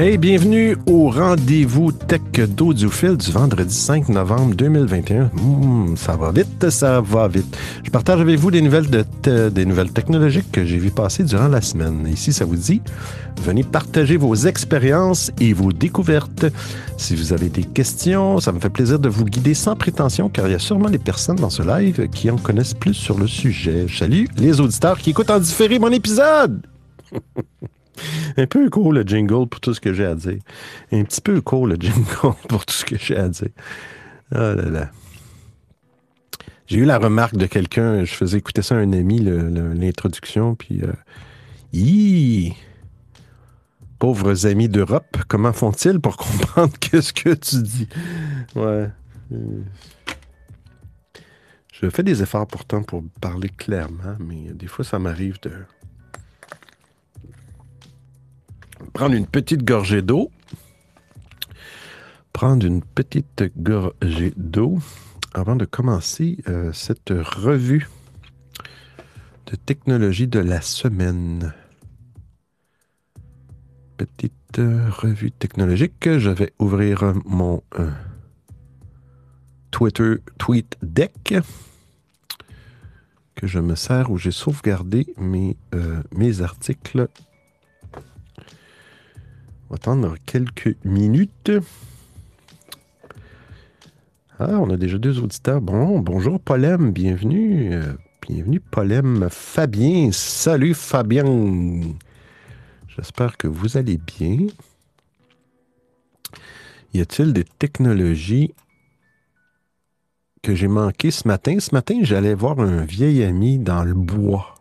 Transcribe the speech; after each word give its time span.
Hey, 0.00 0.16
bienvenue 0.16 0.76
au 0.86 1.10
rendez-vous 1.10 1.90
tech 1.90 2.20
d'Audiophile 2.30 3.16
du 3.16 3.32
vendredi 3.32 3.74
5 3.74 4.08
novembre 4.10 4.54
2021. 4.54 5.24
Hmm, 5.34 5.96
ça 5.96 6.14
va 6.14 6.30
vite, 6.30 6.70
ça 6.70 7.00
va 7.00 7.26
vite. 7.26 7.58
Je 7.82 7.90
partage 7.90 8.20
avec 8.20 8.38
vous 8.38 8.52
des 8.52 8.62
nouvelles, 8.62 8.88
de 8.88 9.48
des 9.48 9.66
nouvelles 9.66 9.90
technologiques 9.90 10.52
que 10.52 10.64
j'ai 10.64 10.78
vu 10.78 10.92
passer 10.92 11.24
durant 11.24 11.48
la 11.48 11.60
semaine. 11.60 12.06
Ici, 12.06 12.32
ça 12.32 12.44
vous 12.44 12.54
dit, 12.54 12.80
venez 13.42 13.64
partager 13.64 14.16
vos 14.16 14.36
expériences 14.36 15.32
et 15.40 15.52
vos 15.52 15.72
découvertes. 15.72 16.46
Si 16.96 17.16
vous 17.16 17.32
avez 17.32 17.48
des 17.48 17.64
questions, 17.64 18.38
ça 18.38 18.52
me 18.52 18.60
fait 18.60 18.70
plaisir 18.70 19.00
de 19.00 19.08
vous 19.08 19.24
guider 19.24 19.54
sans 19.54 19.74
prétention, 19.74 20.28
car 20.28 20.46
il 20.46 20.52
y 20.52 20.54
a 20.54 20.60
sûrement 20.60 20.90
des 20.90 20.98
personnes 20.98 21.38
dans 21.38 21.50
ce 21.50 21.64
live 21.64 22.08
qui 22.10 22.30
en 22.30 22.36
connaissent 22.36 22.72
plus 22.72 22.94
sur 22.94 23.18
le 23.18 23.26
sujet. 23.26 23.86
Salut 23.92 24.28
les 24.36 24.60
auditeurs 24.60 24.98
qui 24.98 25.10
écoutent 25.10 25.30
en 25.30 25.40
différé 25.40 25.80
mon 25.80 25.90
épisode! 25.90 26.64
Un 28.36 28.46
peu 28.46 28.68
court 28.70 28.92
le 28.92 29.02
jingle 29.02 29.48
pour 29.48 29.60
tout 29.60 29.74
ce 29.74 29.80
que 29.80 29.92
j'ai 29.92 30.06
à 30.06 30.14
dire. 30.14 30.38
Un 30.92 31.04
petit 31.04 31.20
peu 31.20 31.40
court 31.40 31.66
le 31.66 31.76
jingle 31.80 32.34
pour 32.48 32.66
tout 32.66 32.74
ce 32.74 32.84
que 32.84 32.96
j'ai 32.96 33.16
à 33.16 33.28
dire. 33.28 33.50
Oh 34.32 34.38
là 34.38 34.68
là. 34.68 34.90
J'ai 36.66 36.78
eu 36.78 36.84
la 36.84 36.98
remarque 36.98 37.36
de 37.36 37.46
quelqu'un, 37.46 38.04
je 38.04 38.12
faisais 38.12 38.36
écouter 38.36 38.60
ça 38.60 38.74
à 38.74 38.78
un 38.78 38.92
ami, 38.92 39.20
l'introduction, 39.20 40.54
puis 40.54 40.82
euh, 40.82 40.92
pauvres 43.98 44.46
amis 44.46 44.68
d'Europe, 44.68 45.16
comment 45.28 45.54
font-ils 45.54 45.98
pour 45.98 46.18
comprendre 46.18 46.74
ce 47.00 47.12
que 47.12 47.32
tu 47.32 47.62
dis? 47.62 47.88
Ouais. 48.54 48.90
Je 51.72 51.88
fais 51.88 52.02
des 52.02 52.22
efforts 52.22 52.46
pourtant 52.46 52.82
pour 52.82 53.02
parler 53.20 53.48
clairement, 53.48 54.16
mais 54.18 54.52
des 54.52 54.66
fois, 54.66 54.84
ça 54.84 54.98
m'arrive 54.98 55.40
de 55.40 55.52
prendre 58.92 59.14
une 59.14 59.26
petite 59.26 59.64
gorgée 59.64 60.02
d'eau. 60.02 60.30
Prendre 62.32 62.66
une 62.66 62.82
petite 62.82 63.44
gorgée 63.56 64.32
d'eau 64.36 64.78
avant 65.34 65.56
de 65.56 65.64
commencer 65.64 66.38
euh, 66.48 66.72
cette 66.72 67.10
revue 67.10 67.88
de 69.46 69.56
technologie 69.56 70.28
de 70.28 70.38
la 70.38 70.60
semaine. 70.60 71.52
Petite 73.96 74.58
euh, 74.58 74.88
revue 74.90 75.32
technologique. 75.32 76.18
Je 76.18 76.30
vais 76.30 76.52
ouvrir 76.58 77.14
mon 77.24 77.62
euh, 77.78 77.90
Twitter 79.70 80.16
Tweet 80.38 80.76
Deck 80.82 81.34
que 83.34 83.46
je 83.46 83.60
me 83.60 83.76
sers 83.76 84.10
où 84.10 84.18
j'ai 84.18 84.32
sauvegardé 84.32 85.14
mes, 85.16 85.56
mes 86.10 86.42
articles 86.42 87.08
on 89.68 89.74
va 89.74 89.76
attendre 89.76 90.14
quelques 90.24 90.76
minutes. 90.84 91.52
Ah, 94.38 94.58
on 94.60 94.70
a 94.70 94.76
déjà 94.76 94.98
deux 94.98 95.18
auditeurs. 95.20 95.60
Bon, 95.60 95.98
bonjour 96.00 96.40
Paulem, 96.40 96.92
bienvenue. 96.92 97.74
Euh, 97.74 97.92
bienvenue 98.26 98.60
Paulem. 98.60 99.28
Fabien, 99.30 100.10
salut 100.12 100.74
Fabien. 100.74 101.82
J'espère 102.88 103.36
que 103.36 103.46
vous 103.46 103.76
allez 103.76 103.98
bien. 103.98 104.46
Y 106.94 107.00
a-t-il 107.00 107.34
des 107.34 107.44
technologies 107.44 108.54
que 110.42 110.54
j'ai 110.54 110.68
manquées 110.68 111.10
ce 111.10 111.28
matin? 111.28 111.58
Ce 111.60 111.74
matin, 111.74 111.98
j'allais 112.02 112.34
voir 112.34 112.58
un 112.60 112.84
vieil 112.84 113.22
ami 113.22 113.58
dans 113.58 113.84
le 113.84 113.94
bois. 113.94 114.54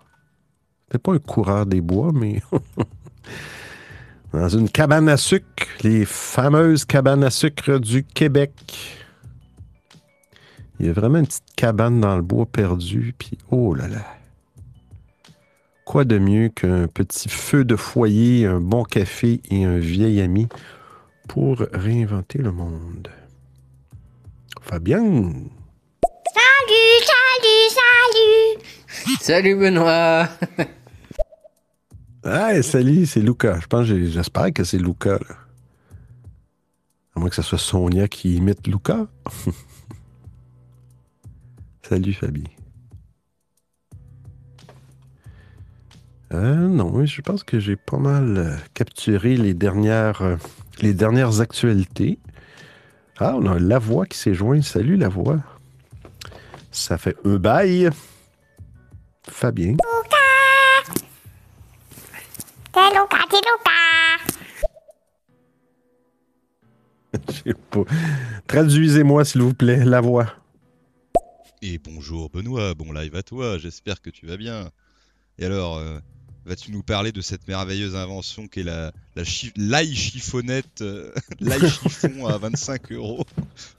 C'était 0.86 1.00
pas 1.00 1.14
un 1.14 1.20
coureur 1.20 1.66
des 1.66 1.82
bois, 1.82 2.12
mais 2.14 2.42
dans 4.34 4.50
une 4.50 4.70
cabane 4.70 5.10
à 5.10 5.18
sucre, 5.18 5.68
les 5.84 6.06
fameuses 6.06 6.86
cabanes 6.86 7.24
à 7.24 7.30
sucre 7.30 7.80
du 7.80 8.04
Québec. 8.04 8.52
Il 10.80 10.86
y 10.86 10.90
a 10.90 10.94
vraiment 10.94 11.20
une 11.20 11.28
petite 11.28 11.56
cabane 11.56 12.00
dans 12.02 12.16
le 12.16 12.22
bois 12.22 12.46
perdu, 12.46 13.16
puis 13.18 13.38
oh 13.50 13.74
là 13.74 13.88
là. 13.88 14.06
Quoi 15.86 16.04
de 16.04 16.20
mieux 16.20 16.50
qu'un 16.50 16.88
petit 16.88 17.30
feu 17.30 17.64
de 17.64 17.76
foyer, 17.76 18.46
un 18.46 18.60
bon 18.60 18.84
café 18.84 19.42
et 19.50 19.64
un 19.64 19.78
vieil 19.78 20.22
ami 20.22 20.48
pour 21.28 21.60
réinventer 21.72 22.40
le 22.40 22.52
monde? 22.52 23.10
Fabien. 24.62 25.02
Salut, 26.34 27.00
salut, 27.06 27.70
salut. 27.72 29.18
Salut 29.22 29.56
Benoît. 29.56 30.28
Ah, 32.30 32.62
salut, 32.62 33.06
c'est 33.06 33.22
Luca. 33.22 33.58
Je 33.62 33.68
pense, 33.68 33.86
j'espère 33.86 34.52
que 34.52 34.66
c'est 34.66 34.78
Luca. 34.78 35.18
À 37.16 37.20
moins 37.22 37.30
que 37.30 37.36
ce 37.36 37.42
soit 37.42 37.58
Sonia 37.58 38.10
qui 38.10 38.36
imite 38.36 38.68
Luca. 38.68 39.08
salut, 41.88 42.12
Fabien. 42.12 42.44
Euh, 46.34 46.68
non, 46.68 47.06
je 47.06 47.22
pense 47.22 47.46
que 47.46 47.62
j'ai 47.62 47.78
pas 47.78 47.98
mal 47.98 48.38
euh, 48.38 48.58
capturé 48.74 49.38
les 49.38 49.54
dernières, 49.54 50.22
euh, 50.22 50.36
les 50.82 50.94
dernières 50.94 51.40
actualités. 51.40 52.20
Ah, 53.20 53.36
on 53.38 53.46
a 53.46 53.58
La 53.58 53.80
Voix 53.80 54.06
qui 54.06 54.18
s'est 54.18 54.34
joint. 54.34 54.62
Salut, 54.62 54.98
La 54.98 55.08
Voix. 55.08 55.38
Ça 56.72 56.98
fait 56.98 57.16
un 57.24 57.38
bail. 57.38 57.90
Fabien. 59.30 59.78
C'est 62.78 62.90
Luca, 62.94 63.18
c'est 63.32 63.38
Luca. 63.38 63.72
Je 67.28 67.34
sais 67.34 67.54
pas. 67.72 67.84
Traduisez-moi, 68.46 69.26
s'il 69.26 69.42
vous 69.42 69.56
plaît, 69.56 69.84
la 69.84 70.00
voix. 70.00 70.32
Et 71.64 71.80
bonjour 71.80 72.30
Benoît, 72.30 72.76
bon 72.76 72.92
live 72.92 73.16
à 73.16 73.24
toi, 73.24 73.58
j'espère 73.58 74.00
que 74.00 74.12
tu 74.12 74.28
vas 74.28 74.38
bien. 74.38 74.70
Et 75.40 75.46
alors, 75.46 75.78
euh, 75.78 75.98
vas-tu 76.46 76.72
nous 76.72 76.84
parler 76.84 77.12
de 77.12 77.22
cette 77.22 77.48
merveilleuse 77.48 77.96
invention 77.96 78.48
qu'est 78.48 78.62
la, 78.62 78.92
la 79.16 79.24
l'ail 79.56 79.96
chiffonnette, 79.96 80.84
euh, 80.84 81.12
l'ail 81.40 81.68
chiffon 81.70 82.28
à 82.28 82.38
25 82.38 82.92
euros? 82.92 83.26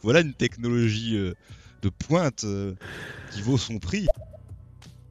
Voilà 0.03 0.23
une 0.23 0.35
technologie 0.35 1.17
euh, 1.17 1.35
de 1.83 1.89
pointe 1.89 2.45
qui 3.31 3.43
vaut 3.43 3.59
son 3.59 3.79
prix. 3.79 4.09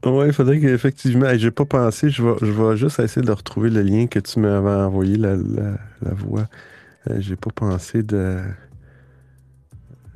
Oui, 0.06 0.28
il 0.28 0.34
faudrait 0.34 0.60
qu'effectivement, 0.60 1.28
j'ai 1.36 1.52
pas 1.52 1.66
pensé, 1.66 2.10
je 2.10 2.24
vais, 2.24 2.78
juste 2.78 3.00
essayer 3.00 3.26
de 3.26 3.32
retrouver 3.32 3.70
le 3.70 3.82
lien 3.82 4.08
que 4.08 4.20
tu 4.20 4.40
m'avais 4.40 4.84
envoyé, 4.84 5.18
la, 5.18 5.36
la, 5.36 6.14
voix. 6.14 6.46
Euh, 7.10 7.18
j'ai 7.20 7.36
pas 7.36 7.50
pensé 7.54 8.04
de. 8.04 8.40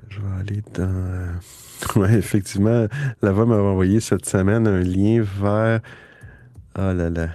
Je 0.10 0.20
vais 0.20 0.40
aller 0.40 0.64
dans. 0.74 1.40
Oui, 1.96 2.14
effectivement, 2.14 2.86
la 3.24 3.32
voix 3.32 3.48
m'avait 3.48 3.62
envoyé 3.64 4.00
cette 4.02 4.28
semaine 4.28 4.68
un 4.68 4.82
lien 4.82 5.24
vers. 5.24 5.82
Oh 6.78 6.94
là 6.94 7.10
là. 7.10 7.30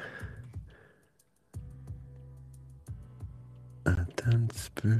Attends 3.84 4.30
un 4.32 4.46
petit 4.46 4.70
peu. 4.76 4.94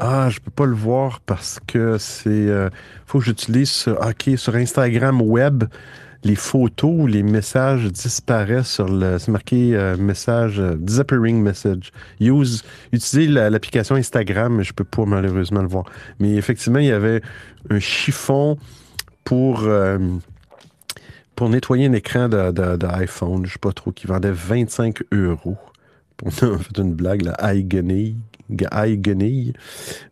Ah, 0.00 0.28
je 0.30 0.38
peux 0.38 0.52
pas 0.52 0.66
le 0.66 0.76
voir 0.76 1.20
parce 1.20 1.58
que 1.66 1.98
c'est. 1.98 2.28
Euh, 2.30 2.70
faut 3.04 3.18
que 3.18 3.24
j'utilise 3.24 3.88
OK, 3.88 4.30
sur 4.36 4.54
Instagram 4.54 5.20
web, 5.20 5.64
les 6.22 6.36
photos 6.36 6.92
ou 6.92 7.06
les 7.08 7.24
messages 7.24 7.84
disparaissent 7.86 8.70
sur 8.70 8.88
le. 8.88 9.18
C'est 9.18 9.32
marqué 9.32 9.74
euh, 9.74 9.96
message 9.96 10.60
euh, 10.60 10.76
disappearing 10.76 11.42
message. 11.42 11.90
Use 12.20 12.62
utilisez 12.92 13.26
l'application 13.26 13.96
Instagram, 13.96 14.58
mais 14.58 14.64
je 14.64 14.72
peux 14.72 14.84
pas 14.84 15.04
malheureusement 15.04 15.62
le 15.62 15.68
voir. 15.68 15.84
Mais 16.20 16.36
effectivement, 16.36 16.78
il 16.78 16.86
y 16.86 16.92
avait 16.92 17.20
un 17.68 17.80
chiffon 17.80 18.56
pour. 19.24 19.68
pour 21.34 21.48
nettoyer 21.48 21.86
un 21.86 21.92
écran 21.92 22.28
d'iPhone, 22.28 23.46
je 23.46 23.52
sais 23.52 23.58
pas 23.58 23.72
trop, 23.72 23.90
qui 23.90 24.06
vendait 24.06 24.30
25 24.30 25.02
euros. 25.12 25.58
On 26.24 26.28
a 26.28 26.58
fait 26.58 26.78
une 26.78 26.94
blague, 26.94 27.22
là, 27.22 27.34
guenille 27.56 28.16
guenille. 28.50 29.52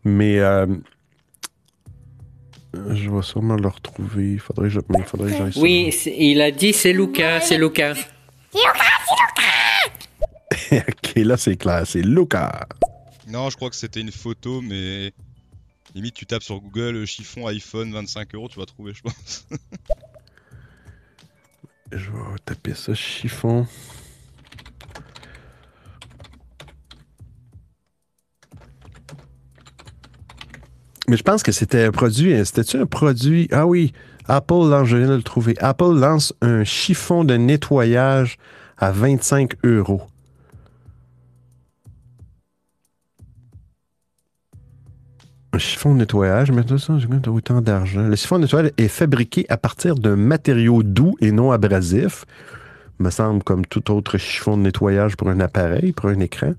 Mais 0.05 0.39
euh, 0.39 0.67
je 2.91 3.11
vais 3.11 3.23
sûrement 3.23 3.57
le 3.57 3.69
retrouver. 3.69 4.33
Il 4.33 4.41
faudrait, 4.41 4.71
je, 4.71 4.81
il 4.97 5.05
faudrait 5.05 5.31
que 5.33 5.37
j'aille 5.37 5.53
Oui, 5.57 5.95
il 6.07 6.41
a 6.41 6.51
dit 6.51 6.73
c'est 6.73 6.93
Luca, 6.93 7.41
c'est 7.41 7.59
Luca. 7.59 7.95
C'est 7.95 8.59
Luca, 8.59 8.85
c'est 9.09 9.15
Luca! 9.23 10.85
ok, 10.89 11.13
là 11.17 11.37
c'est 11.37 11.57
clair, 11.57 11.87
c'est 11.87 12.03
Luca. 12.03 12.67
Non, 13.29 13.51
je 13.51 13.57
crois 13.57 13.71
que 13.71 13.77
c'était 13.77 14.01
une 14.01 14.13
photo, 14.13 14.61
mais 14.61 15.13
limite 15.95 16.15
tu 16.15 16.27
tapes 16.27 16.43
sur 16.43 16.61
Google 16.61 17.05
chiffon 17.07 17.47
iPhone 17.47 17.93
25 17.93 18.35
euros, 18.35 18.49
tu 18.49 18.59
vas 18.59 18.67
trouver, 18.67 18.93
je 18.95 19.03
pense. 19.03 19.47
je 21.93 22.11
vais 22.11 22.39
taper 22.45 22.75
ça, 22.75 22.95
chiffon. 22.95 23.67
Mais 31.09 31.17
je 31.17 31.23
pense 31.23 31.43
que 31.43 31.53
c'était 31.53 31.85
un 31.85 31.93
produit. 31.93 32.45
C'était-tu 32.45 32.79
un 32.79 32.87
produit? 32.87 33.49
Ah 33.53 33.67
oui. 33.67 33.93
Apple 34.29 34.69
lance, 34.69 34.89
je 34.89 34.97
viens 34.97 35.09
de 35.09 35.15
le 35.15 35.23
trouver. 35.23 35.55
Apple 35.59 35.95
lance 35.95 36.35
un 36.41 36.65
chiffon 36.65 37.23
de 37.23 37.35
nettoyage 37.35 38.39
à 38.77 38.91
25 38.91 39.55
euros. 39.65 40.03
Un 45.53 45.59
chiffon 45.59 45.95
de 45.95 46.01
nettoyage, 46.01 46.51
mais 46.51 46.65
tout 46.65 46.77
ça, 46.77 46.99
j'ai 46.99 47.07
autant 47.29 47.61
d'argent. 47.61 48.03
Le 48.03 48.17
chiffon 48.17 48.39
de 48.39 48.43
nettoyage 48.43 48.73
est 48.77 48.89
fabriqué 48.89 49.47
à 49.49 49.57
partir 49.57 49.95
d'un 49.95 50.17
matériau 50.17 50.83
doux 50.83 51.17
et 51.21 51.31
non 51.31 51.53
abrasif. 51.53 52.25
Me 52.99 53.11
semble 53.11 53.45
comme 53.45 53.65
tout 53.65 53.93
autre 53.93 54.19
chiffon 54.19 54.57
de 54.57 54.63
nettoyage 54.63 55.17
pour 55.17 55.29
un 55.29 55.39
appareil, 55.39 55.93
pour 55.93 56.11
un 56.11 56.19
écran. 56.19 56.55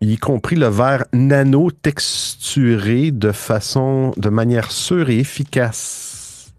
Y 0.00 0.18
compris 0.18 0.56
le 0.56 0.68
verre 0.68 1.06
nano 1.12 1.70
texturé 1.70 3.10
de 3.10 3.32
façon, 3.32 4.12
de 4.16 4.28
manière 4.28 4.70
sûre 4.70 5.08
et 5.08 5.18
efficace. 5.18 6.52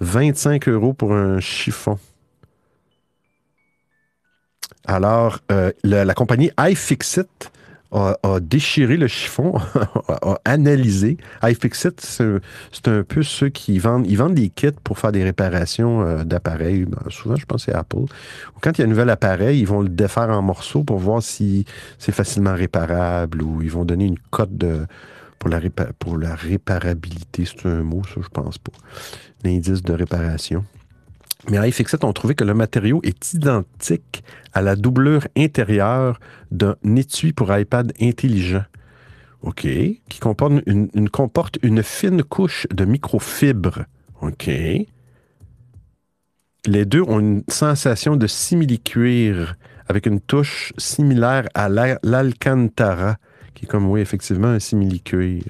25 0.00 0.68
euros 0.68 0.92
pour 0.92 1.14
un 1.14 1.40
chiffon. 1.40 1.98
Alors, 4.86 5.40
euh, 5.50 5.72
la 5.82 6.14
compagnie 6.14 6.50
iFixit 6.58 7.50
a, 7.94 8.18
a 8.22 8.40
déchiré 8.40 8.96
le 8.96 9.06
chiffon, 9.06 9.54
a 10.08 10.38
analysé. 10.44 11.16
iFixit, 11.42 12.00
c'est 12.00 12.88
un 12.88 13.02
peu 13.02 13.22
ceux 13.22 13.48
qui 13.48 13.78
vendent, 13.78 14.06
ils 14.06 14.16
vendent 14.16 14.34
des 14.34 14.48
kits 14.48 14.70
pour 14.82 14.98
faire 14.98 15.12
des 15.12 15.24
réparations 15.24 16.02
euh, 16.02 16.24
d'appareils. 16.24 16.84
Ben, 16.84 16.98
souvent, 17.08 17.36
je 17.36 17.46
pense 17.46 17.64
que 17.64 17.72
c'est 17.72 17.76
Apple. 17.76 18.04
Quand 18.60 18.76
il 18.76 18.80
y 18.80 18.82
a 18.82 18.86
un 18.86 18.90
nouvel 18.90 19.10
appareil, 19.10 19.60
ils 19.60 19.66
vont 19.66 19.80
le 19.80 19.88
défaire 19.88 20.28
en 20.30 20.42
morceaux 20.42 20.84
pour 20.84 20.98
voir 20.98 21.22
si 21.22 21.64
c'est 21.98 22.12
facilement 22.12 22.54
réparable 22.54 23.42
ou 23.42 23.62
ils 23.62 23.70
vont 23.70 23.84
donner 23.84 24.06
une 24.06 24.18
cote 24.30 24.56
de, 24.56 24.86
pour, 25.38 25.48
la 25.48 25.60
pour 25.98 26.18
la 26.18 26.34
réparabilité. 26.34 27.44
C'est 27.44 27.66
un 27.66 27.82
mot, 27.82 28.02
ça, 28.12 28.20
je 28.22 28.28
pense 28.28 28.58
pas. 28.58 28.72
L'indice 29.44 29.82
de 29.82 29.92
réparation. 29.92 30.64
Mais 31.50 31.68
iFixit 31.68 32.02
ont 32.04 32.12
trouvé 32.12 32.34
que 32.34 32.44
le 32.44 32.54
matériau 32.54 33.00
est 33.04 33.34
identique 33.34 34.24
à 34.54 34.62
la 34.62 34.76
doublure 34.76 35.26
intérieure 35.36 36.18
d'un 36.50 36.76
étui 36.96 37.32
pour 37.32 37.54
iPad 37.56 37.92
intelligent. 38.00 38.64
OK. 39.42 39.60
Qui 39.62 40.20
comporte 40.20 40.54
une, 40.66 41.10
comporte 41.10 41.58
une 41.62 41.82
fine 41.82 42.22
couche 42.22 42.66
de 42.72 42.86
microfibre. 42.86 43.84
OK. 44.22 44.48
Les 46.66 46.86
deux 46.86 47.02
ont 47.02 47.20
une 47.20 47.44
sensation 47.48 48.16
de 48.16 48.26
simili-cuir 48.26 49.56
avec 49.86 50.06
une 50.06 50.20
touche 50.20 50.72
similaire 50.78 51.46
à 51.52 51.68
la- 51.68 51.98
l'Alcantara, 52.02 53.16
qui 53.52 53.66
est 53.66 53.68
comme, 53.68 53.84
oui, 53.90 54.00
effectivement, 54.00 54.48
un 54.48 54.58
simili-cuir. 54.58 55.42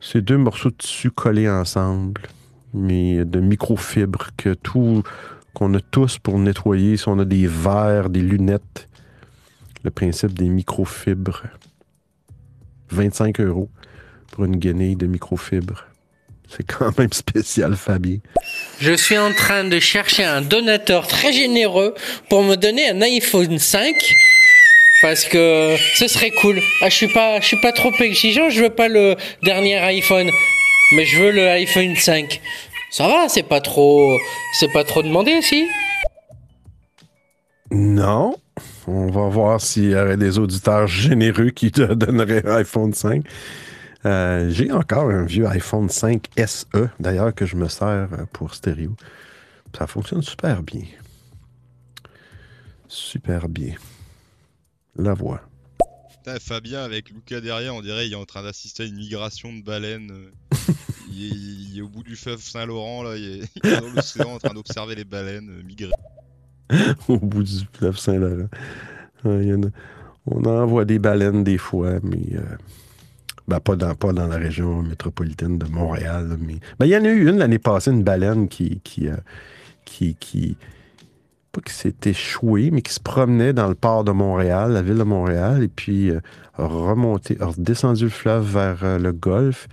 Ces 0.00 0.22
deux 0.22 0.38
morceaux 0.38 0.70
de 0.70 0.76
tissu 0.76 1.10
collés 1.10 1.50
ensemble 1.50 2.22
mais 2.74 3.24
de 3.24 3.40
microfibres 3.40 4.28
que 4.36 4.54
tout 4.54 5.02
qu'on 5.54 5.74
a 5.74 5.80
tous 5.80 6.18
pour 6.18 6.38
nettoyer, 6.38 6.96
si 6.96 7.08
on 7.08 7.18
a 7.18 7.24
des 7.24 7.46
verres, 7.46 8.08
des 8.08 8.20
lunettes, 8.20 8.88
le 9.84 9.90
principe 9.90 10.32
des 10.32 10.48
microfibres. 10.48 11.42
25 12.90 13.40
euros 13.40 13.68
pour 14.30 14.44
une 14.44 14.56
guenille 14.56 14.96
de 14.96 15.06
microfibres. 15.06 15.84
C'est 16.48 16.64
quand 16.66 16.96
même 16.98 17.12
spécial, 17.12 17.76
Fabien. 17.76 18.18
Je 18.80 18.92
suis 18.92 19.16
en 19.16 19.32
train 19.32 19.64
de 19.64 19.78
chercher 19.78 20.24
un 20.24 20.42
donateur 20.42 21.06
très 21.06 21.32
généreux 21.32 21.94
pour 22.28 22.42
me 22.42 22.56
donner 22.56 22.90
un 22.90 23.00
iPhone 23.00 23.58
5 23.58 23.94
parce 25.02 25.24
que 25.24 25.74
ce 25.96 26.06
serait 26.06 26.30
cool. 26.30 26.60
Ah, 26.80 26.88
je 26.88 26.94
suis 26.94 27.08
pas, 27.08 27.40
je 27.40 27.46
suis 27.46 27.60
pas 27.60 27.72
trop 27.72 27.92
exigeant. 28.00 28.50
Je 28.50 28.62
veux 28.62 28.70
pas 28.70 28.88
le 28.88 29.16
dernier 29.42 29.78
iPhone, 29.78 30.30
mais 30.92 31.04
je 31.04 31.20
veux 31.20 31.30
le 31.32 31.48
iPhone 31.48 31.96
5. 31.96 32.40
Ça 32.90 33.08
va, 33.08 33.28
c'est 33.28 33.42
pas 33.42 33.60
trop, 33.60 34.16
c'est 34.58 34.72
pas 34.72 34.84
trop 34.84 35.02
demandé, 35.02 35.40
si? 35.42 35.66
Non. 37.70 38.34
On 38.86 39.06
va 39.10 39.28
voir 39.28 39.60
s'il 39.60 39.90
y 39.90 39.94
aurait 39.94 40.16
des 40.16 40.38
auditeurs 40.38 40.86
généreux 40.86 41.50
qui 41.50 41.70
te 41.70 41.82
donneraient 41.94 42.46
un 42.46 42.56
iPhone 42.56 42.92
5. 42.92 43.24
Euh, 44.04 44.50
J'ai 44.50 44.72
encore 44.72 45.08
un 45.10 45.24
vieux 45.24 45.46
iPhone 45.46 45.88
5 45.88 46.26
SE, 46.46 46.66
d'ailleurs, 47.00 47.34
que 47.34 47.46
je 47.46 47.56
me 47.56 47.68
sers 47.68 48.08
pour 48.32 48.54
stéréo. 48.54 48.94
Ça 49.76 49.86
fonctionne 49.86 50.22
super 50.22 50.62
bien. 50.62 50.84
Super 52.88 53.48
bien. 53.48 53.74
La 54.96 55.14
voix. 55.14 55.40
Fabien 56.40 56.82
avec 56.82 57.10
Lucas 57.10 57.40
derrière, 57.40 57.74
on 57.74 57.80
dirait 57.82 58.06
il 58.06 58.12
est 58.12 58.16
en 58.16 58.24
train 58.24 58.42
d'assister 58.42 58.84
à 58.84 58.86
une 58.86 58.96
migration 58.96 59.52
de 59.52 59.62
baleines. 59.62 60.10
euh. 60.10 60.72
il, 61.12 61.78
est, 61.78 61.80
au 61.82 61.88
bout 61.88 62.02
du 62.02 62.16
fleuve 62.16 62.40
Saint-Laurent, 62.40 63.02
là, 63.02 63.16
il 63.16 63.42
est, 63.64 63.80
dans 63.80 63.88
l'océan 63.94 64.34
en 64.34 64.38
train 64.38 64.54
d'observer 64.54 64.94
les 64.94 65.04
baleines 65.04 65.50
euh, 65.50 65.62
migrer. 65.62 65.92
au 67.08 67.18
bout 67.18 67.42
du 67.42 67.52
fleuve 67.72 67.98
Saint-Laurent. 67.98 68.48
Ouais, 69.24 69.52
a- 69.52 69.56
on 70.26 70.44
envoie 70.44 70.84
des 70.84 70.98
baleines 70.98 71.42
des 71.44 71.58
fois, 71.58 71.98
mais 72.02 72.36
euh, 72.36 72.42
ben, 73.48 73.58
pas, 73.60 73.74
dans, 73.76 74.26
la 74.28 74.36
région 74.36 74.82
métropolitaine 74.82 75.58
de 75.58 75.66
Montréal. 75.66 76.36
mais 76.40 76.58
ben, 76.78 76.86
il 76.86 76.90
y 76.92 76.96
en 76.96 77.04
a 77.04 77.08
eu 77.08 77.28
une 77.28 77.38
l'année 77.38 77.58
passée, 77.58 77.90
une 77.90 78.04
baleine 78.04 78.48
qui, 78.48 78.80
qui, 78.84 79.08
qui- 79.84 80.56
pas 81.52 81.60
qui 81.60 81.74
s'est 81.74 81.94
échouée, 82.04 82.70
mais 82.70 82.82
qui 82.82 82.92
se 82.92 83.00
promenait 83.00 83.52
dans 83.52 83.68
le 83.68 83.74
port 83.74 84.04
de 84.04 84.10
Montréal, 84.10 84.72
la 84.72 84.82
ville 84.82 84.98
de 84.98 85.02
Montréal, 85.02 85.62
et 85.62 85.68
puis 85.68 86.10
euh, 86.10 86.20
a 86.54 86.64
remonté, 86.66 87.36
a 87.40 87.46
redescendu 87.46 88.04
le 88.04 88.10
fleuve 88.10 88.50
vers 88.52 88.82
euh, 88.82 88.98
le 88.98 89.12
golfe. 89.12 89.68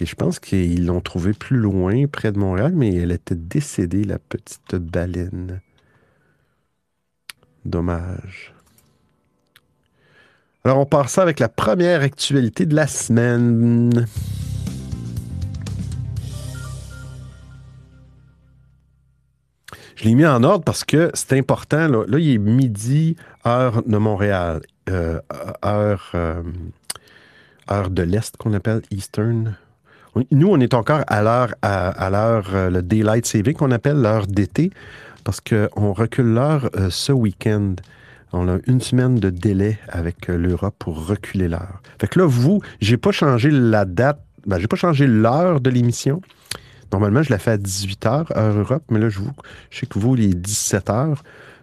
Et 0.00 0.06
je 0.06 0.14
pense 0.14 0.38
qu'ils 0.38 0.86
l'ont 0.86 1.02
trouvée 1.02 1.34
plus 1.34 1.58
loin, 1.58 2.06
près 2.06 2.32
de 2.32 2.38
Montréal, 2.38 2.72
mais 2.74 2.94
elle 2.94 3.12
était 3.12 3.34
décédée, 3.34 4.04
la 4.04 4.18
petite 4.18 4.74
baleine. 4.74 5.60
Dommage. 7.66 8.54
Alors, 10.64 10.78
on 10.78 10.86
part 10.86 11.18
avec 11.18 11.38
la 11.38 11.50
première 11.50 12.00
actualité 12.00 12.64
de 12.64 12.74
la 12.74 12.86
semaine. 12.86 14.06
Je 20.00 20.06
l'ai 20.06 20.14
mis 20.14 20.24
en 20.24 20.42
ordre 20.44 20.64
parce 20.64 20.84
que 20.84 21.10
c'est 21.12 21.38
important. 21.38 21.86
Là, 21.86 22.18
il 22.18 22.30
est 22.30 22.38
midi, 22.38 23.16
heure 23.46 23.82
de 23.82 23.98
Montréal. 23.98 24.62
Euh, 24.88 25.20
heure, 25.62 26.10
euh, 26.14 26.42
heure 27.70 27.90
de 27.90 28.02
l'Est 28.02 28.34
qu'on 28.38 28.54
appelle 28.54 28.80
Eastern. 28.90 29.56
Nous, 30.30 30.48
on 30.48 30.58
est 30.58 30.72
encore 30.72 31.02
à 31.06 31.22
l'heure, 31.22 31.54
à, 31.60 32.08
l'heure, 32.08 32.48
euh, 32.54 32.70
le 32.70 32.80
Daylight 32.80 33.26
Saving 33.26 33.52
qu'on 33.52 33.72
appelle 33.72 34.00
l'heure 34.00 34.26
d'été 34.26 34.70
parce 35.22 35.42
qu'on 35.42 35.92
recule 35.92 36.32
l'heure 36.32 36.70
ce 36.88 37.12
week-end. 37.12 37.74
On 38.32 38.48
a 38.48 38.56
une 38.66 38.80
semaine 38.80 39.16
de 39.16 39.28
délai 39.28 39.78
avec 39.90 40.28
l'Europe 40.28 40.76
pour 40.78 41.08
reculer 41.08 41.48
l'heure. 41.48 41.82
Fait 42.00 42.08
que 42.08 42.20
là, 42.20 42.26
vous, 42.26 42.62
j'ai 42.80 42.96
pas 42.96 43.12
changé 43.12 43.50
la 43.50 43.84
date, 43.84 44.22
ben, 44.46 44.58
j'ai 44.58 44.66
pas 44.66 44.76
changé 44.76 45.06
l'heure 45.06 45.60
de 45.60 45.68
l'émission. 45.68 46.22
Normalement, 46.92 47.22
je 47.22 47.30
la 47.30 47.38
fais 47.38 47.52
à 47.52 47.56
18h, 47.56 48.36
heure 48.36 48.56
Europe, 48.58 48.82
mais 48.90 48.98
là, 48.98 49.08
je, 49.08 49.20
vous, 49.20 49.30
je 49.70 49.80
sais 49.80 49.86
que 49.86 49.98
vous, 49.98 50.16
il 50.16 50.24
est 50.24 50.34
17h. 50.46 51.16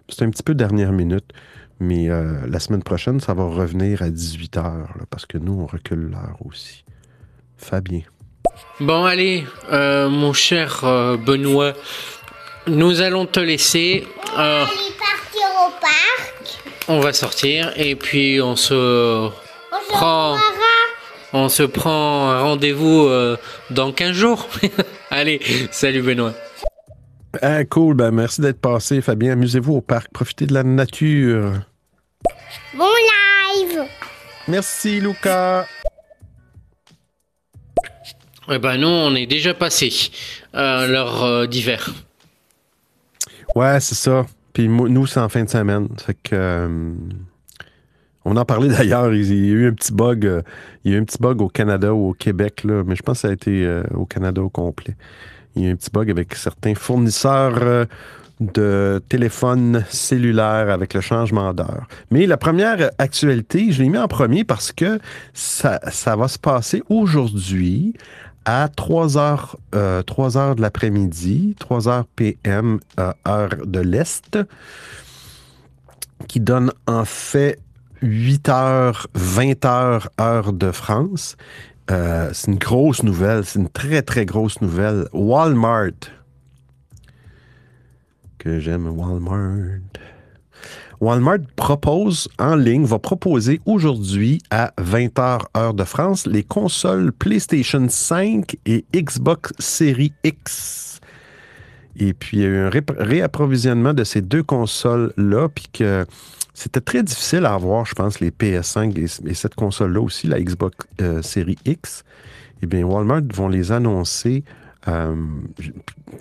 C'est 0.09 0.23
un 0.23 0.29
petit 0.29 0.43
peu 0.43 0.55
dernière 0.55 0.91
minute, 0.93 1.25
mais 1.79 2.09
euh, 2.09 2.35
la 2.47 2.59
semaine 2.59 2.83
prochaine, 2.83 3.19
ça 3.19 3.33
va 3.33 3.43
revenir 3.43 4.01
à 4.01 4.09
18h, 4.09 4.55
là, 4.63 5.05
parce 5.09 5.25
que 5.25 5.37
nous, 5.37 5.53
on 5.61 5.65
recule 5.65 6.11
l'heure 6.11 6.37
aussi. 6.45 6.85
Fabien. 7.57 8.01
Bon, 8.79 9.03
allez, 9.03 9.45
euh, 9.71 10.09
mon 10.09 10.33
cher 10.33 10.81
euh, 10.83 11.17
Benoît, 11.17 11.73
nous 12.67 13.01
allons 13.01 13.25
te 13.25 13.39
laisser. 13.39 14.07
Euh, 14.37 14.63
Allez 14.63 14.93
partir 14.97 15.47
au 15.67 15.71
parc. 15.81 16.59
on 16.87 16.99
va 16.99 17.13
sortir 17.13 17.73
et 17.75 17.95
puis 17.95 18.39
on 18.41 18.55
se 18.55 18.73
On 18.73 19.29
se 19.29 19.93
reverra. 19.93 20.86
On 21.39 21.49
se 21.49 21.61
prend 21.61 22.31
un 22.31 22.41
rendez-vous 22.41 23.05
euh, 23.05 23.37
dans 23.69 23.91
15 23.91 24.11
jours. 24.11 24.47
Allez, 25.11 25.39
salut 25.69 26.01
Benoît. 26.01 26.33
Ah, 27.43 27.63
cool, 27.63 27.93
ben 27.93 28.09
merci 28.09 28.41
d'être 28.41 28.59
passé, 28.59 29.01
Fabien. 29.01 29.33
Amusez-vous 29.33 29.75
au 29.75 29.81
parc, 29.81 30.11
profitez 30.11 30.47
de 30.47 30.55
la 30.55 30.63
nature. 30.63 31.61
Bon 32.75 32.89
live. 33.55 33.83
Merci, 34.47 34.99
Lucas. 34.99 35.67
Eh 38.49 38.57
ben 38.57 38.77
nous, 38.77 38.87
on 38.87 39.13
est 39.13 39.27
déjà 39.27 39.53
passé 39.53 39.93
à 40.53 40.87
l'heure 40.87 41.23
euh, 41.23 41.45
d'hiver. 41.45 41.93
Ouais, 43.53 43.79
c'est 43.79 43.93
ça. 43.93 44.25
Puis 44.53 44.67
nous, 44.67 45.05
c'est 45.05 45.19
en 45.19 45.29
fin 45.29 45.43
de 45.43 45.49
semaine. 45.49 45.87
Fait 46.03 46.15
que. 46.15 46.33
euh, 46.33 46.93
on 48.27 48.35
en 48.35 48.45
parlait 48.45 48.67
d'ailleurs. 48.77 49.13
Il 49.13 49.25
y 49.25 49.51
a 49.51 49.53
eu 49.53 49.67
un 49.67 49.73
petit 49.73 49.93
bug. 49.93 50.25
euh, 50.25 50.41
il 50.83 50.91
y 50.91 50.93
a 50.93 50.97
eu 50.97 51.01
un 51.01 51.05
petit 51.05 51.17
bug 51.19 51.41
au 51.41 51.47
Canada 51.47 51.93
ou 51.93 52.09
au 52.09 52.13
Québec, 52.13 52.63
mais 52.65 52.95
je 52.95 53.01
pense 53.01 53.17
que 53.17 53.21
ça 53.21 53.29
a 53.29 53.33
été 53.33 53.65
euh, 53.65 53.83
au 53.95 54.05
Canada 54.05 54.41
au 54.41 54.49
complet. 54.49 54.95
Il 55.55 55.63
y 55.63 55.65
a 55.65 55.69
eu 55.69 55.71
un 55.73 55.75
petit 55.75 55.89
bug 55.91 56.11
avec 56.11 56.35
certains 56.35 56.75
fournisseurs 56.75 57.57
euh, 57.61 57.85
de 58.39 59.01
téléphones 59.09 59.83
cellulaires 59.89 60.69
avec 60.69 60.93
le 60.93 61.01
changement 61.01 61.53
d'heure. 61.53 61.87
Mais 62.11 62.27
la 62.27 62.37
première 62.37 62.91
actualité, 62.99 63.71
je 63.71 63.81
l'ai 63.81 63.89
mis 63.89 63.97
en 63.97 64.07
premier 64.07 64.43
parce 64.43 64.71
que 64.71 64.99
ça, 65.33 65.79
va 66.15 66.27
se 66.27 66.37
passer 66.37 66.83
aujourd'hui 66.89 67.93
à 68.45 68.69
3 68.69 69.17
heures, 69.17 69.57
3 70.05 70.37
heures 70.37 70.55
de 70.55 70.61
l'après-midi, 70.61 71.55
3 71.57 71.89
heures 71.89 72.05
PM, 72.15 72.79
heure 73.27 73.49
de 73.65 73.79
l'Est, 73.79 74.37
qui 76.27 76.39
donne 76.39 76.71
en 76.85 77.05
fait 77.05 77.59
8 78.01 78.49
heures, 78.49 79.07
20 79.13 79.65
heures, 79.65 80.09
heure 80.19 80.53
de 80.53 80.71
France. 80.71 81.35
Euh, 81.89 82.29
c'est 82.33 82.51
une 82.51 82.57
grosse 82.57 83.03
nouvelle, 83.03 83.45
c'est 83.45 83.59
une 83.59 83.69
très, 83.69 84.01
très 84.01 84.25
grosse 84.25 84.59
nouvelle. 84.61 85.07
Walmart, 85.13 85.91
que 88.37 88.59
j'aime, 88.59 88.87
Walmart. 88.87 89.79
Walmart 90.99 91.39
propose 91.55 92.27
en 92.39 92.55
ligne, 92.55 92.83
va 92.83 92.97
proposer 92.99 93.61
aujourd'hui 93.65 94.41
à 94.49 94.73
20h 94.81 95.41
heure 95.55 95.73
de 95.75 95.83
France 95.83 96.25
les 96.25 96.43
consoles 96.43 97.11
PlayStation 97.11 97.87
5 97.87 98.57
et 98.65 98.83
Xbox 98.95 99.53
Series 99.59 100.13
X. 100.23 100.99
Et 101.99 102.13
puis, 102.13 102.37
il 102.37 102.43
y 102.43 102.45
a 102.45 102.49
eu 102.49 102.57
un 102.57 102.69
ré- 102.69 102.83
réapprovisionnement 102.97 103.93
de 103.93 104.03
ces 104.03 104.21
deux 104.21 104.43
consoles-là, 104.43 105.49
puis 105.49 105.67
que 105.71 106.05
c'était 106.59 106.81
très 106.81 107.03
difficile 107.03 107.45
à 107.45 107.53
avoir, 107.53 107.85
je 107.85 107.93
pense, 107.93 108.19
les 108.19 108.31
PS5 108.31 108.97
et, 108.97 109.29
et 109.29 109.33
cette 109.35 109.53
console-là 109.53 110.01
aussi, 110.01 110.25
la 110.25 110.41
Xbox 110.41 110.75
euh, 111.01 111.21
Series 111.21 111.59
X. 111.65 112.03
Eh 112.63 112.65
bien, 112.65 112.83
Walmart 112.83 113.21
vont 113.35 113.47
les 113.47 113.71
annoncer. 113.71 114.43
euh, 114.87 115.15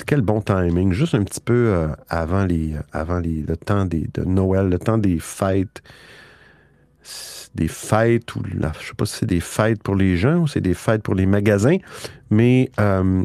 quel 0.06 0.20
bon 0.20 0.42
timing, 0.42 0.92
juste 0.92 1.14
un 1.14 1.24
petit 1.24 1.40
peu 1.40 1.54
euh, 1.68 1.88
avant, 2.10 2.44
les, 2.44 2.74
avant 2.92 3.18
les, 3.18 3.40
le 3.42 3.56
temps 3.56 3.86
des, 3.86 4.08
de 4.12 4.24
Noël, 4.24 4.68
le 4.68 4.78
temps 4.78 4.98
des 4.98 5.18
fêtes. 5.18 5.82
Des 7.54 7.68
fêtes, 7.68 8.34
ou 8.36 8.42
la- 8.58 8.72
je 8.74 8.78
ne 8.80 8.84
sais 8.88 8.94
pas 8.94 9.06
si 9.06 9.16
c'est 9.20 9.26
des 9.26 9.40
fêtes 9.40 9.82
pour 9.82 9.94
les 9.94 10.18
gens 10.18 10.40
ou 10.40 10.46
c'est 10.46 10.60
des 10.60 10.74
fêtes 10.74 11.02
pour 11.02 11.14
les 11.14 11.24
magasins, 11.24 11.78
mais 12.28 12.70
euh, 12.78 13.24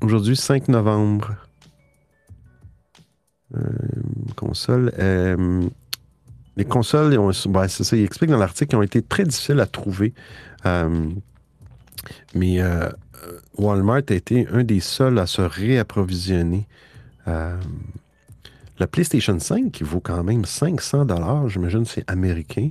aujourd'hui, 0.00 0.34
5 0.34 0.66
novembre, 0.66 1.36
console. 4.36 4.92
Euh, 6.58 6.62
les 6.62 6.64
consoles, 6.64 7.12
ils 7.12 7.18
ont- 7.18 7.30
ouais, 7.58 7.68
c'est 7.68 7.84
ça, 7.84 7.96
il 7.96 8.04
explique 8.04 8.30
dans 8.30 8.38
l'article, 8.38 8.76
ont 8.76 8.82
été 8.82 9.02
très 9.02 9.24
difficiles 9.24 9.60
à 9.60 9.66
trouver. 9.66 10.14
Euh, 10.66 11.08
mais 12.34 12.60
euh, 12.60 12.88
Walmart 13.56 14.02
a 14.10 14.14
été 14.14 14.46
un 14.52 14.64
des 14.64 14.80
seuls 14.80 15.18
à 15.18 15.26
se 15.26 15.42
réapprovisionner. 15.42 16.66
Euh, 17.26 17.56
la 18.78 18.86
PlayStation 18.86 19.38
5, 19.38 19.72
qui 19.72 19.82
vaut 19.82 20.00
quand 20.00 20.22
même 20.22 20.44
500 20.44 21.04
dollars, 21.06 21.48
j'imagine 21.48 21.84
c'est 21.84 22.08
américain. 22.10 22.70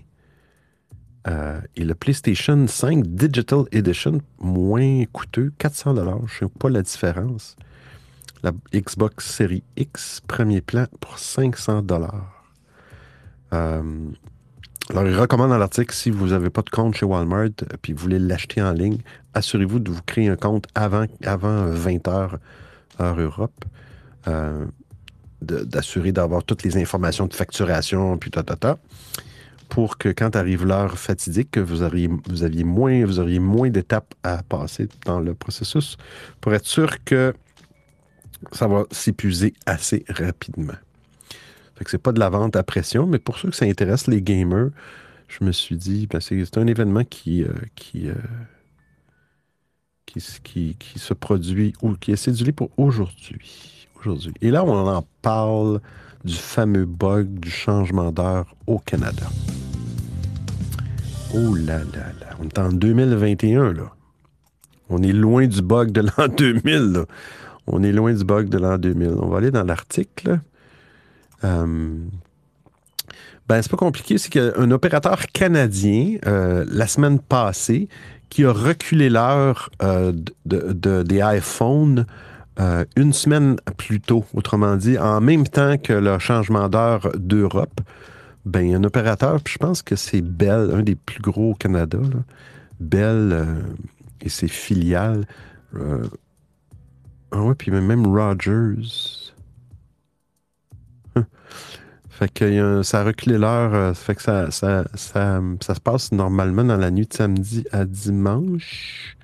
Euh, 1.27 1.60
et 1.75 1.84
le 1.84 1.94
PlayStation 1.94 2.65
5 2.67 3.06
Digital 3.06 3.65
Edition, 3.74 4.22
moins 4.39 5.03
coûteux, 5.12 5.51
400 5.58 5.94
dollars. 5.96 6.22
Je 6.27 6.46
ne 6.46 6.50
sais 6.50 6.53
pas 6.58 6.70
la 6.70 6.82
différence. 6.82 7.58
La 8.44 8.53
Xbox 8.74 9.25
Series 9.29 9.63
X, 9.75 10.22
premier 10.25 10.62
plan, 10.62 10.86
pour 11.01 11.20
500 11.20 11.82
dollars. 11.82 12.37
Euh, 13.54 14.10
alors, 14.89 15.06
il 15.06 15.16
recommande 15.16 15.50
dans 15.50 15.58
l'article, 15.58 15.94
si 15.94 16.10
vous 16.10 16.27
n'avez 16.27 16.50
pas 16.50 16.62
de 16.62 16.70
compte 16.70 16.96
chez 16.96 17.06
Walmart 17.06 17.46
et 17.46 17.77
puis 17.82 17.94
vous 17.94 18.00
voulez 18.00 18.20
l'acheter 18.20 18.62
en 18.62 18.72
ligne, 18.72 19.00
assurez-vous 19.34 19.80
de 19.80 19.92
vous 19.92 20.01
créer 20.06 20.30
un 20.30 20.38
compte 20.38 20.66
avant, 20.75 21.06
avant 21.24 21.66
20 21.66 22.08
heures, 22.08 22.39
heure 23.00 23.20
Europe. 23.20 23.66
Euh, 24.27 24.66
d'assurer 25.42 26.12
d'avoir 26.12 26.44
toutes 26.44 26.63
les 26.63 26.77
informations 26.77 27.27
de 27.27 27.34
facturation, 27.34 28.18
puis 28.18 28.32
ta, 28.32 28.42
ta, 28.42 28.56
ta, 28.56 28.80
pour 29.70 29.98
que 29.98 30.10
quand 30.10 30.36
arrive 30.36 30.66
l'heure 30.66 30.98
fatidique, 30.98 31.51
que 31.51 31.60
vous 31.60 31.84
auriez, 31.84 32.10
vous 32.27 32.44
aviez 32.44 32.63
moins, 32.63 33.06
vous 33.06 33.20
auriez 33.20 33.39
moins 33.39 33.70
d'étapes 33.70 34.13
à 34.24 34.42
passer 34.44 34.88
dans 35.06 35.20
le 35.20 35.36
processus 35.36 35.98
pour 36.42 36.54
être 36.54 36.66
sûr 36.66 37.04
que 37.04 37.34
ça 38.51 38.68
va 38.68 38.86
s'épuiser 38.92 39.54
assez 39.66 40.06
rapidement. 40.10 40.74
Fait 41.77 41.86
que 41.86 41.91
c'est 41.91 42.00
pas 42.00 42.12
de 42.12 42.19
la 42.19 42.29
vente 42.29 42.55
à 42.55 42.63
pression, 42.63 43.05
mais 43.05 43.19
pour 43.19 43.38
ceux 43.38 43.51
que 43.51 43.55
ça 43.55 43.65
intéresse, 43.65 44.07
les 44.07 44.22
gamers, 44.22 44.69
je 45.27 45.43
me 45.43 45.51
suis 45.51 45.75
dit, 45.75 46.07
ben, 46.07 46.19
c'est 46.19 46.57
un 46.57 46.65
événement 46.65 47.03
qui, 47.03 47.43
euh, 47.43 47.50
euh, 47.96 48.13
qui, 50.07 50.75
qui 50.79 51.00
se 51.00 51.13
produit 51.13 51.74
ou 51.84 51.93
qui 51.93 52.13
est 52.13 52.15
cédulé 52.15 52.51
pour 52.51 52.72
aujourd'hui. 52.77 53.88
Aujourd'hui. 54.00 54.34
Et 54.41 54.50
là, 54.50 54.63
on 54.63 54.88
en 54.88 55.05
parle 55.22 55.79
du 56.24 56.34
fameux 56.34 56.86
bug 56.86 57.39
du 57.39 57.51
changement 57.51 58.12
d'heure 58.12 58.55
au 58.65 58.79
Canada. 58.79 59.27
Oh 61.36 61.53
là 61.53 61.79
là 61.79 62.12
là. 62.19 62.38
On 62.39 62.46
est 62.46 62.57
en 62.57 62.72
2021, 62.72 63.74
là. 63.74 63.91
On 64.89 65.03
est 65.03 65.13
loin 65.13 65.46
du 65.46 65.62
bug 65.62 65.91
de 65.91 66.01
l'an 66.01 66.27
2000, 66.27 66.93
là. 66.93 67.05
On 67.67 67.84
est 67.84 67.91
loin 67.91 68.13
du 68.13 68.24
bug 68.24 68.50
de 68.50 68.57
l'an 68.57 68.77
2000. 68.77 69.10
On 69.22 69.27
va 69.27 69.38
aller 69.38 69.51
dans 69.51 69.63
l'article. 69.63 70.39
Euh, 71.44 71.98
ben, 73.48 73.62
c'est 73.62 73.72
pas 73.72 73.77
compliqué, 73.77 74.17
c'est 74.17 74.29
qu'il 74.29 74.41
y 74.44 74.46
a 74.48 74.60
un 74.60 74.72
opérateur 74.72 75.27
canadien, 75.27 76.17
euh, 76.25 76.65
la 76.70 76.88
semaine 76.88 77.20
passée, 77.20 77.88
qui 78.29 78.44
a 78.44 78.51
reculé 78.51 79.10
l'heure 79.10 79.70
euh, 79.82 80.12
de, 80.46 80.74
de- 80.74 81.03
des 81.03 81.22
iPhones 81.24 82.06
une 82.96 83.13
semaine 83.13 83.58
plus 83.77 84.01
tôt. 84.01 84.25
Autrement 84.34 84.75
dit, 84.77 84.98
en 84.98 85.22
même 85.22 85.48
temps 85.48 85.77
que 85.77 85.94
le 85.94 86.17
changement 86.17 86.70
d'heure 86.70 87.12
d'Europe, 87.15 87.82
ben, 88.46 88.74
un 88.74 88.84
opérateur, 88.84 89.39
puis 89.41 89.53
je 89.53 89.60
pense 89.60 89.84
que 89.84 89.96
c'est 89.96 90.22
Bell, 90.22 90.72
un 90.74 90.82
des 90.82 90.96
plus 90.96 91.22
gros 91.22 91.51
au 91.51 91.53
Canada. 91.53 92.00
Bell 92.79 93.46
et 94.22 94.29
ses 94.29 94.48
filiales. 94.48 95.27
ah 97.32 97.41
ouais, 97.44 97.53
puis 97.53 97.70
même 97.70 98.08
Rogers. 98.08 99.26
Fait 102.18 102.34
que 102.34 102.82
ça 102.82 103.02
a 103.02 103.04
reculé 103.04 103.38
l'heure. 103.38 103.76
euh, 103.76 103.94
fait 103.94 104.16
que 104.16 104.24
ça, 104.24 104.50
ça, 104.50 104.86
ça, 104.96 105.40
ça 105.62 105.76
se 105.76 105.80
passe 105.80 106.12
normalement 106.12 106.64
dans 106.64 106.76
la 106.78 106.90
nuit 106.90 107.06
de 107.06 107.14
samedi 107.14 107.64
à 107.72 107.86
dimanche. 107.86 109.16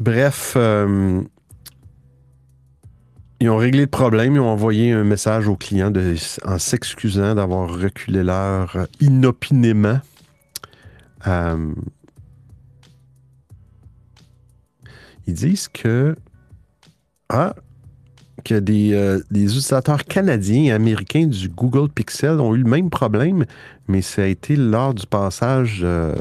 Bref, 0.00 0.54
euh, 0.56 1.20
ils 3.40 3.50
ont 3.50 3.58
réglé 3.58 3.82
le 3.82 3.86
problème. 3.88 4.36
Ils 4.36 4.40
ont 4.40 4.48
envoyé 4.48 4.92
un 4.92 5.04
message 5.04 5.48
aux 5.48 5.56
clients 5.56 5.90
de- 5.90 6.14
en 6.46 6.58
s'excusant 6.58 7.34
d'avoir 7.34 7.78
reculé 7.78 8.22
l'heure 8.24 8.72
euh, 8.76 8.86
inopinément. 9.00 10.00
Ils 15.26 15.34
disent 15.34 15.68
que 15.68 16.16
ah, 17.28 17.54
des, 18.54 18.92
euh, 18.94 19.20
des 19.30 19.44
utilisateurs 19.44 20.04
canadiens 20.04 20.64
et 20.64 20.72
américains 20.72 21.26
du 21.26 21.48
Google 21.48 21.88
Pixel 21.88 22.40
ont 22.40 22.54
eu 22.54 22.58
le 22.58 22.70
même 22.70 22.90
problème, 22.90 23.44
mais 23.88 24.02
ça 24.02 24.22
a 24.22 24.26
été 24.26 24.56
lors 24.56 24.94
du 24.94 25.06
passage 25.06 25.80
euh, 25.82 26.14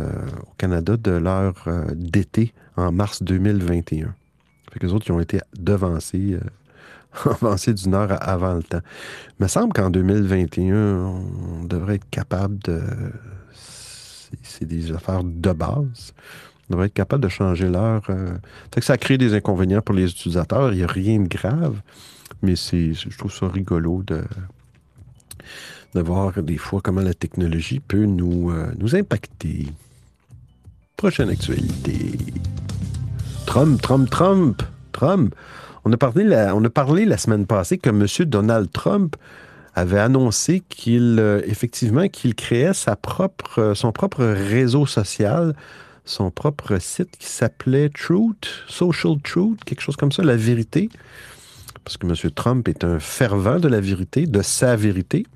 euh, 0.00 0.10
au 0.42 0.54
Canada 0.58 0.96
de 0.96 1.12
l'heure 1.12 1.54
euh, 1.68 1.84
d'été 1.94 2.52
en 2.76 2.90
mars 2.90 3.22
2021. 3.22 4.12
Fait 4.72 4.80
que 4.80 4.86
les 4.86 4.92
autres, 4.92 5.08
ont 5.12 5.20
été 5.20 5.38
devancés, 5.56 6.34
euh, 6.34 7.30
avancés 7.30 7.74
d'une 7.74 7.94
heure 7.94 8.18
avant 8.20 8.54
le 8.54 8.64
temps. 8.64 8.80
Il 9.38 9.44
me 9.44 9.46
semble 9.46 9.72
qu'en 9.72 9.90
2021, 9.90 10.74
on 10.74 11.64
devrait 11.64 11.96
être 11.96 12.10
capable 12.10 12.58
de... 12.64 12.82
C'est 14.42 14.64
des 14.64 14.90
affaires 14.90 15.22
de 15.22 15.52
base. 15.52 16.12
Devrait 16.70 16.86
être 16.86 16.94
capable 16.94 17.22
de 17.22 17.28
changer 17.28 17.68
l'heure. 17.68 18.02
euh, 18.08 18.36
que 18.70 18.80
ça 18.80 18.96
crée 18.96 19.18
des 19.18 19.34
inconvénients 19.34 19.82
pour 19.82 19.94
les 19.94 20.10
utilisateurs. 20.10 20.72
Il 20.72 20.78
n'y 20.78 20.84
a 20.84 20.86
rien 20.86 21.20
de 21.20 21.28
grave, 21.28 21.80
mais 22.42 22.56
c'est, 22.56 22.94
je 22.94 23.16
trouve 23.16 23.32
ça 23.32 23.48
rigolo 23.48 24.02
de, 24.02 24.22
voir 25.94 26.42
des 26.42 26.56
fois 26.56 26.80
comment 26.82 27.02
la 27.02 27.14
technologie 27.14 27.80
peut 27.80 28.06
nous, 28.06 28.50
euh, 28.50 28.72
nous 28.78 28.96
impacter. 28.96 29.68
Prochaine 30.96 31.28
actualité. 31.28 32.18
Trump, 33.46 33.80
Trump, 33.80 34.10
Trump, 34.10 34.62
Trump. 34.92 35.34
On 35.84 35.92
a 35.92 35.96
parlé 35.96 36.24
la, 36.24 36.56
on 36.56 36.64
a 36.64 36.70
parlé 36.70 37.04
la 37.04 37.18
semaine 37.18 37.46
passée 37.46 37.78
que 37.78 37.90
M. 37.90 38.06
Donald 38.26 38.72
Trump 38.72 39.16
avait 39.74 39.98
annoncé 39.98 40.62
qu'il, 40.68 41.18
euh, 41.20 41.42
effectivement, 41.46 42.08
qu'il 42.08 42.34
créait 42.34 42.72
sa 42.72 42.96
propre, 42.96 43.74
son 43.74 43.92
propre 43.92 44.24
réseau 44.24 44.86
social 44.86 45.54
son 46.04 46.30
propre 46.30 46.78
site 46.78 47.16
qui 47.18 47.26
s'appelait 47.26 47.88
Truth, 47.88 48.48
Social 48.68 49.16
Truth, 49.22 49.64
quelque 49.64 49.80
chose 49.80 49.96
comme 49.96 50.12
ça, 50.12 50.22
la 50.22 50.36
vérité. 50.36 50.88
Parce 51.82 51.96
que 51.96 52.06
M. 52.06 52.30
Trump 52.32 52.68
est 52.68 52.84
un 52.84 52.98
fervent 52.98 53.58
de 53.58 53.68
la 53.68 53.80
vérité, 53.80 54.26
de 54.26 54.42
sa 54.42 54.76
vérité. 54.76 55.26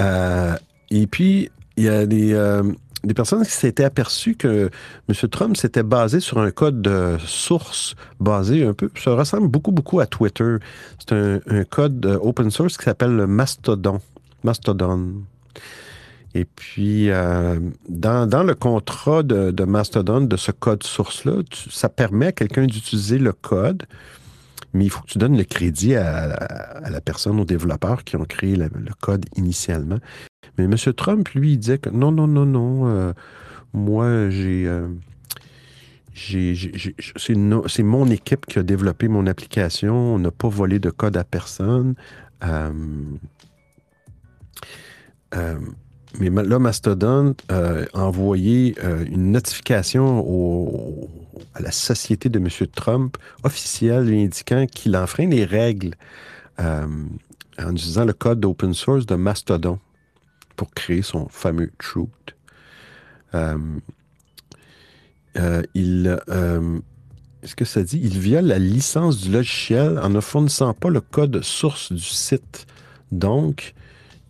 Euh, 0.00 0.56
et 0.90 1.06
puis, 1.06 1.50
il 1.76 1.84
y 1.84 1.88
a 1.88 2.06
des, 2.06 2.32
euh, 2.34 2.62
des 3.04 3.14
personnes 3.14 3.44
qui 3.44 3.52
s'étaient 3.52 3.84
aperçues 3.84 4.34
que 4.34 4.70
M. 5.08 5.28
Trump 5.30 5.56
s'était 5.56 5.82
basé 5.82 6.20
sur 6.20 6.38
un 6.38 6.50
code 6.50 6.82
de 6.82 7.16
source 7.24 7.94
basé 8.20 8.64
un 8.64 8.74
peu, 8.74 8.90
ça 8.96 9.14
ressemble 9.14 9.48
beaucoup, 9.48 9.72
beaucoup 9.72 10.00
à 10.00 10.06
Twitter. 10.06 10.56
C'est 10.98 11.12
un, 11.12 11.64
code 11.64 12.04
open 12.22 12.50
source 12.50 12.76
qui 12.76 12.84
s'appelle 12.84 13.16
le 13.16 13.26
Mastodon. 13.26 14.00
Mastodon. 14.42 15.24
Et 16.34 16.44
puis, 16.44 17.10
euh, 17.10 17.60
dans, 17.88 18.42
le 18.42 18.54
contrat 18.54 19.22
de, 19.22 19.64
Mastodon, 19.64 20.22
de 20.22 20.36
ce 20.36 20.50
code 20.50 20.82
source-là, 20.82 21.42
ça 21.70 21.88
permet 21.88 22.26
à 22.26 22.32
quelqu'un 22.32 22.66
d'utiliser 22.66 23.18
le 23.18 23.32
code, 23.32 23.84
mais 24.72 24.84
il 24.84 24.90
faut 24.90 25.00
que 25.02 25.06
tu 25.06 25.18
donnes 25.18 25.36
le 25.36 25.44
crédit 25.44 25.94
à, 25.94 26.80
la 26.90 27.00
personne, 27.00 27.38
aux 27.38 27.44
développeurs 27.44 28.02
qui 28.02 28.16
ont 28.16 28.24
créé 28.24 28.56
le, 28.56 28.68
code 29.00 29.26
initialement. 29.36 29.98
Mais 30.58 30.64
M. 30.64 30.74
Trump, 30.96 31.28
lui, 31.30 31.52
il 31.52 31.58
disait 31.58 31.78
que 31.78 31.90
non, 31.90 32.10
non, 32.10 32.26
non, 32.26 32.46
non, 32.46 32.88
euh, 32.88 33.12
moi, 33.72 34.28
j'ai... 34.30 34.66
euh, 34.66 34.88
c'est 36.16 37.82
mon 37.82 38.08
équipe 38.08 38.46
qui 38.46 38.58
a 38.58 38.62
développé 38.62 39.08
mon 39.08 39.26
application. 39.26 40.14
On 40.14 40.18
n'a 40.18 40.30
pas 40.30 40.48
volé 40.48 40.78
de 40.78 40.90
code 40.90 41.16
à 41.16 41.24
personne. 41.24 41.94
Mais 46.18 46.30
ma- 46.30 46.42
là, 46.42 46.58
Mastodon 46.58 47.34
euh, 47.50 47.86
a 47.94 48.00
envoyé 48.00 48.74
euh, 48.82 49.04
une 49.06 49.32
notification 49.32 51.08
à 51.54 51.60
la 51.60 51.70
société 51.70 52.28
de 52.28 52.38
M. 52.38 52.48
Trump 52.74 53.16
officielle 53.42 54.04
lui 54.04 54.22
indiquant 54.22 54.66
qu'il 54.66 54.96
enfreint 54.96 55.28
les 55.28 55.44
règles 55.44 55.94
euh, 56.60 56.86
en 57.58 57.72
utilisant 57.72 58.04
le 58.04 58.12
code 58.12 58.44
open 58.44 58.74
source 58.74 59.06
de 59.06 59.14
Mastodon 59.14 59.78
pour 60.56 60.72
créer 60.72 61.02
son 61.02 61.28
fameux 61.28 61.70
Truth. 61.78 62.34
Il, 65.74 66.20
est-ce 67.42 67.56
que 67.56 67.64
ça 67.64 67.82
dit? 67.82 68.00
Il 68.02 68.18
viole 68.18 68.46
la 68.46 68.58
licence 68.58 69.20
du 69.20 69.30
logiciel 69.30 69.98
en 69.98 70.08
ne 70.08 70.20
fournissant 70.20 70.72
pas 70.74 70.88
le 70.90 71.00
code 71.00 71.42
source 71.42 71.92
du 71.92 72.00
site. 72.00 72.66
Donc, 73.10 73.74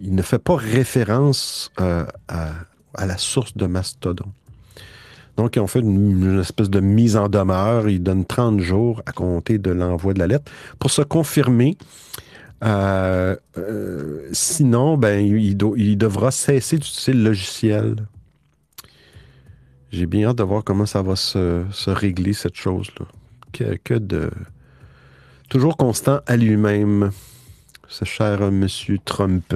il 0.00 0.14
ne 0.14 0.22
fait 0.22 0.38
pas 0.38 0.56
référence 0.56 1.70
euh, 1.80 2.04
à, 2.28 3.06
la 3.06 3.18
source 3.18 3.56
de 3.56 3.66
Mastodon. 3.66 4.32
Donc, 5.36 5.56
ils 5.56 5.60
ont 5.60 5.66
fait 5.66 5.80
une, 5.80 6.40
espèce 6.40 6.70
de 6.70 6.80
mise 6.80 7.16
en 7.16 7.28
demeure. 7.28 7.88
Ils 7.88 8.02
donnent 8.02 8.24
30 8.24 8.60
jours 8.60 9.02
à 9.06 9.12
compter 9.12 9.58
de 9.58 9.70
l'envoi 9.70 10.14
de 10.14 10.20
la 10.20 10.26
lettre 10.26 10.50
pour 10.78 10.90
se 10.90 11.02
confirmer. 11.02 11.76
Euh, 12.62 13.36
euh, 13.58 14.28
sinon, 14.32 14.96
ben, 14.96 15.24
il, 15.24 15.56
devra 15.98 16.30
cesser 16.30 16.78
d'utiliser 16.78 17.12
le 17.12 17.24
logiciel. 17.24 17.96
J'ai 19.90 20.06
bien 20.06 20.28
hâte 20.28 20.38
de 20.38 20.42
voir 20.42 20.62
comment 20.62 20.86
ça 20.86 21.02
va 21.02 21.16
se, 21.16 21.90
régler, 21.90 22.32
cette 22.32 22.56
chose-là. 22.56 23.06
Que, 23.52 23.76
que 23.82 23.94
de. 23.94 24.30
Toujours 25.48 25.76
constant 25.76 26.20
à 26.26 26.36
lui-même, 26.36 27.10
ce 27.88 28.04
cher 28.04 28.50
monsieur 28.50 28.98
Trump. 29.04 29.54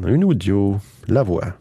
On 0.00 0.04
a 0.04 0.10
une 0.10 0.24
audio, 0.24 0.80
la 1.08 1.22
voix. 1.24 1.58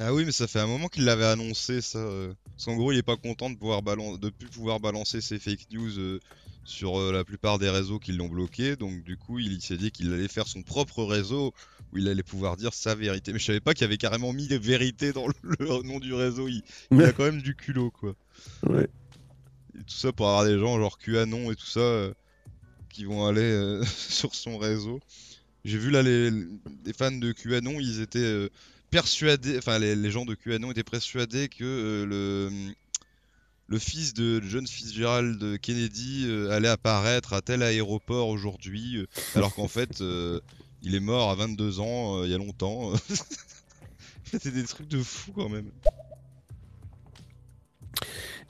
Ah 0.00 0.14
oui, 0.14 0.24
mais 0.24 0.32
ça 0.32 0.46
fait 0.46 0.60
un 0.60 0.66
moment 0.66 0.88
qu'il 0.88 1.04
l'avait 1.04 1.26
annoncé, 1.26 1.80
ça. 1.82 1.98
euh, 1.98 2.32
Parce 2.52 2.64
qu'en 2.66 2.76
gros, 2.76 2.90
il 2.92 2.98
est 2.98 3.02
pas 3.02 3.16
content 3.16 3.50
de 3.50 3.56
pouvoir 3.56 3.82
balan- 3.82 4.16
de 4.18 4.30
plus 4.30 4.48
pouvoir 4.48 4.80
balancer 4.80 5.20
ses 5.20 5.38
fake 5.38 5.66
news 5.72 5.98
euh, 5.98 6.20
sur 6.64 6.98
euh, 6.98 7.12
la 7.12 7.24
plupart 7.24 7.58
des 7.58 7.68
réseaux 7.68 7.98
qui 7.98 8.12
l'ont 8.12 8.28
bloqué. 8.28 8.76
Donc 8.76 9.02
du 9.04 9.16
coup, 9.18 9.38
il, 9.38 9.60
s'est 9.60 9.76
dit 9.76 9.90
qu'il 9.90 10.12
allait 10.12 10.28
faire 10.28 10.46
son 10.46 10.62
propre 10.62 11.02
réseau 11.04 11.52
où 11.92 11.98
il 11.98 12.08
allait 12.08 12.22
pouvoir 12.22 12.56
dire 12.56 12.72
sa 12.74 12.94
vérité. 12.94 13.32
Mais 13.32 13.38
je 13.38 13.44
savais 13.44 13.60
pas 13.60 13.74
qu'il 13.74 13.84
avait 13.84 13.98
carrément 13.98 14.32
mis 14.32 14.48
les 14.48 14.58
vérités 14.58 15.12
dans 15.12 15.26
le, 15.26 15.34
le 15.60 15.82
nom 15.82 15.98
du 15.98 16.14
réseau. 16.14 16.48
Il, 16.48 16.62
il 16.90 17.02
a 17.02 17.12
quand 17.12 17.24
même 17.24 17.42
du 17.42 17.54
culot, 17.56 17.90
quoi. 17.90 18.14
Ouais. 18.66 18.88
Et 19.78 19.82
tout 19.84 19.94
ça 19.94 20.12
pour 20.12 20.28
avoir 20.28 20.44
des 20.46 20.58
gens 20.58 20.78
genre 20.78 20.98
QAnon 20.98 21.50
et 21.52 21.56
tout 21.56 21.66
ça 21.66 21.80
euh, 21.80 22.12
qui 22.90 23.04
vont 23.04 23.26
aller 23.26 23.80
sur 23.86 24.34
son 24.34 24.56
réseau. 24.56 25.00
J'ai 25.66 25.78
vu 25.78 25.90
là 25.90 26.00
les, 26.00 26.30
fans 26.96 27.10
de 27.10 27.32
QAnon, 27.32 27.80
ils 27.80 28.00
étaient 28.00 28.20
euh, 28.20 28.48
persuadés, 28.90 29.58
enfin 29.58 29.80
les, 29.80 30.10
gens 30.12 30.24
de 30.24 30.36
QAnon 30.36 30.70
étaient 30.70 30.84
persuadés 30.84 31.48
que 31.48 31.64
euh, 31.64 32.06
le, 32.06 32.72
le 33.66 33.78
fils 33.80 34.14
de 34.14 34.40
John 34.44 34.64
Fitzgerald 34.64 35.58
Kennedy 35.60 36.26
euh, 36.28 36.52
allait 36.52 36.68
apparaître 36.68 37.32
à 37.32 37.42
tel 37.42 37.64
aéroport 37.64 38.28
aujourd'hui, 38.28 39.04
alors 39.34 39.56
qu'en 39.56 39.66
fait 39.66 40.04
il 40.82 40.94
est 40.94 41.00
mort 41.00 41.30
à 41.30 41.34
22 41.34 41.80
ans 41.80 42.22
il 42.22 42.30
y 42.30 42.34
a 42.34 42.38
longtemps. 42.38 42.92
C'était 44.30 44.52
des 44.52 44.62
trucs 44.62 44.88
de 44.88 45.02
fou 45.02 45.32
quand 45.32 45.48
même. 45.48 45.72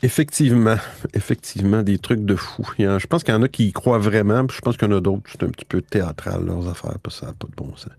Effectivement, 0.02 0.76
effectivement, 1.14 1.82
des 1.82 1.98
trucs 1.98 2.24
de 2.24 2.36
fou. 2.36 2.62
En- 2.80 2.98
je 2.98 3.06
pense 3.06 3.24
qu'il 3.24 3.32
y 3.32 3.36
en 3.36 3.42
a 3.42 3.48
qui 3.48 3.68
y 3.68 3.72
croient 3.72 3.98
vraiment, 3.98 4.46
puis 4.46 4.56
je 4.56 4.60
pense 4.60 4.76
qu'il 4.76 4.88
y 4.88 4.92
en 4.92 4.96
a 4.96 5.00
d'autres, 5.00 5.22
c'est 5.30 5.42
un 5.42 5.48
petit 5.48 5.64
peu 5.64 5.80
théâtral, 5.80 6.44
leurs 6.44 6.68
affaires, 6.68 6.98
parce 7.02 7.16
que 7.16 7.20
ça 7.20 7.26
n'a 7.28 7.32
pas 7.32 7.46
de 7.48 7.54
bon 7.56 7.74
sens. 7.76 7.92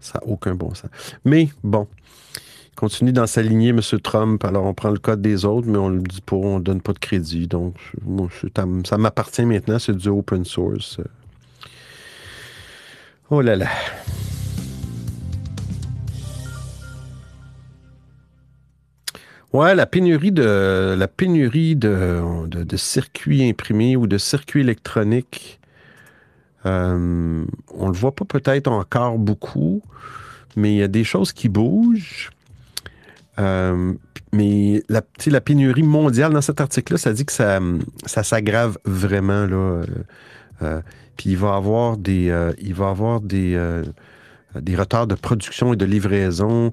Ça 0.00 0.18
n'a 0.18 0.26
aucun 0.30 0.54
bon 0.56 0.74
sens. 0.74 0.90
Mais 1.24 1.48
bon, 1.62 1.86
continue 2.74 3.12
dans 3.12 3.28
sa 3.28 3.40
lignée, 3.40 3.68
M. 3.68 3.80
Trump. 4.02 4.44
Alors, 4.44 4.64
on 4.64 4.74
prend 4.74 4.90
le 4.90 4.98
code 4.98 5.22
des 5.22 5.44
autres, 5.44 5.68
mais 5.68 5.78
on 5.78 5.88
le 5.90 6.00
dit 6.00 6.20
pas, 6.20 6.34
on 6.36 6.58
ne 6.58 6.64
donne 6.64 6.80
pas 6.80 6.92
de 6.92 6.98
crédit. 6.98 7.46
Donc, 7.46 7.76
ça 8.84 8.98
m'appartient 8.98 9.44
maintenant, 9.46 9.78
c'est 9.78 9.96
du 9.96 10.08
open 10.08 10.44
source. 10.44 10.98
Oh 13.30 13.40
là 13.40 13.54
là. 13.56 13.68
Ouais, 19.54 19.76
la 19.76 19.86
pénurie 19.86 20.32
de 20.32 20.96
la 20.98 21.06
pénurie 21.06 21.76
de, 21.76 22.48
de- 22.48 22.76
circuits 22.76 23.48
imprimés 23.48 23.94
ou 23.94 24.08
de 24.08 24.18
circuits 24.18 24.62
électroniques, 24.62 25.60
euh, 26.66 27.44
on 27.72 27.86
le 27.86 27.92
voit 27.92 28.12
pas 28.16 28.24
peut-être 28.24 28.66
encore 28.66 29.16
beaucoup, 29.16 29.80
mais 30.56 30.72
il 30.74 30.78
y 30.78 30.82
a 30.82 30.88
des 30.88 31.04
choses 31.04 31.32
qui 31.32 31.48
bougent. 31.48 32.30
Euh, 33.38 33.92
mais 34.32 34.82
la, 34.88 35.02
la 35.26 35.40
pénurie 35.40 35.84
mondiale 35.84 36.32
dans 36.32 36.40
cet 36.42 36.60
article-là, 36.60 36.98
ça 36.98 37.12
dit 37.12 37.24
que 37.24 37.32
ça, 37.32 37.60
ça 38.06 38.24
s'aggrave 38.24 38.76
vraiment 38.84 39.46
là. 39.46 39.54
euh, 39.56 39.84
euh, 40.62 40.80
puis 41.16 41.30
il 41.30 41.36
va 41.36 41.54
avoir 41.54 41.96
des, 41.96 42.52
il 42.60 42.74
va 42.74 42.88
avoir 42.88 43.20
des, 43.20 43.56
des 44.60 44.74
retards 44.74 45.06
de 45.06 45.14
production 45.14 45.72
et 45.74 45.76
de 45.76 45.84
livraison. 45.84 46.72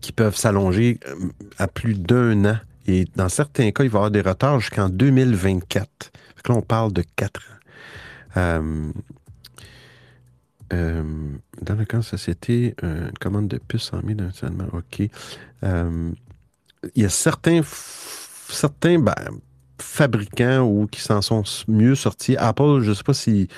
Qui 0.00 0.12
peuvent 0.12 0.36
s'allonger 0.36 0.98
euh, 1.08 1.14
à 1.58 1.66
plus 1.68 1.94
d'un 1.94 2.44
an. 2.44 2.58
Et 2.86 3.06
dans 3.16 3.28
certains 3.28 3.70
cas, 3.70 3.84
il 3.84 3.90
va 3.90 3.96
y 3.96 3.98
avoir 3.98 4.10
des 4.10 4.20
retards 4.22 4.60
jusqu'en 4.60 4.88
2024. 4.88 5.88
Fait 6.36 6.42
que 6.42 6.52
là, 6.52 6.58
on 6.58 6.62
parle 6.62 6.92
de 6.92 7.02
quatre 7.16 7.40
ans. 7.40 8.38
Euh, 8.38 8.92
euh, 10.72 11.02
dans 11.62 11.74
le 11.74 11.84
cas 11.84 11.98
de 11.98 12.02
société, 12.02 12.74
une 12.82 13.10
commande 13.20 13.48
de 13.48 13.58
puces 13.58 13.92
en 13.92 14.02
mis 14.02 14.16
seulement. 14.34 14.66
OK. 14.72 15.00
Il 16.94 17.02
y 17.02 17.04
a 17.04 17.08
certains, 17.08 17.60
certains 18.48 18.98
ben, 18.98 19.14
fabricants 19.80 20.60
ou 20.60 20.86
qui 20.86 21.00
s'en 21.00 21.22
sont 21.22 21.42
mieux 21.66 21.94
sortis. 21.94 22.36
Apple, 22.36 22.80
je 22.82 22.90
ne 22.90 22.94
sais 22.94 23.02
pas 23.02 23.14
si, 23.14 23.48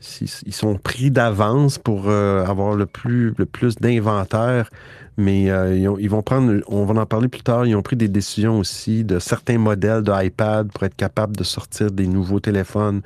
si- 0.00 0.28
si- 0.28 0.52
sont 0.52 0.76
pris 0.76 1.10
d'avance 1.10 1.78
pour 1.78 2.08
avoir 2.10 2.74
le 2.76 2.86
plus, 2.86 3.34
le 3.36 3.46
plus 3.46 3.76
d'inventaire, 3.76 4.70
mais 5.16 5.50
euh, 5.50 5.76
ils, 5.76 5.88
ont- 5.88 5.98
ils 5.98 6.08
vont 6.10 6.22
prendre, 6.22 6.62
on 6.68 6.84
va 6.84 7.00
en 7.00 7.06
parler 7.06 7.28
plus 7.28 7.42
tard, 7.42 7.66
ils 7.66 7.74
ont 7.76 7.82
pris 7.82 7.96
des 7.96 8.08
décisions 8.08 8.58
aussi 8.58 9.04
de 9.04 9.18
certains 9.18 9.58
modèles 9.58 10.02
d'iPad 10.02 10.70
pour 10.72 10.82
être 10.84 10.96
capables 10.96 11.36
de 11.36 11.44
sortir 11.44 11.90
des 11.90 12.06
nouveaux 12.06 12.40
téléphones 12.40 13.02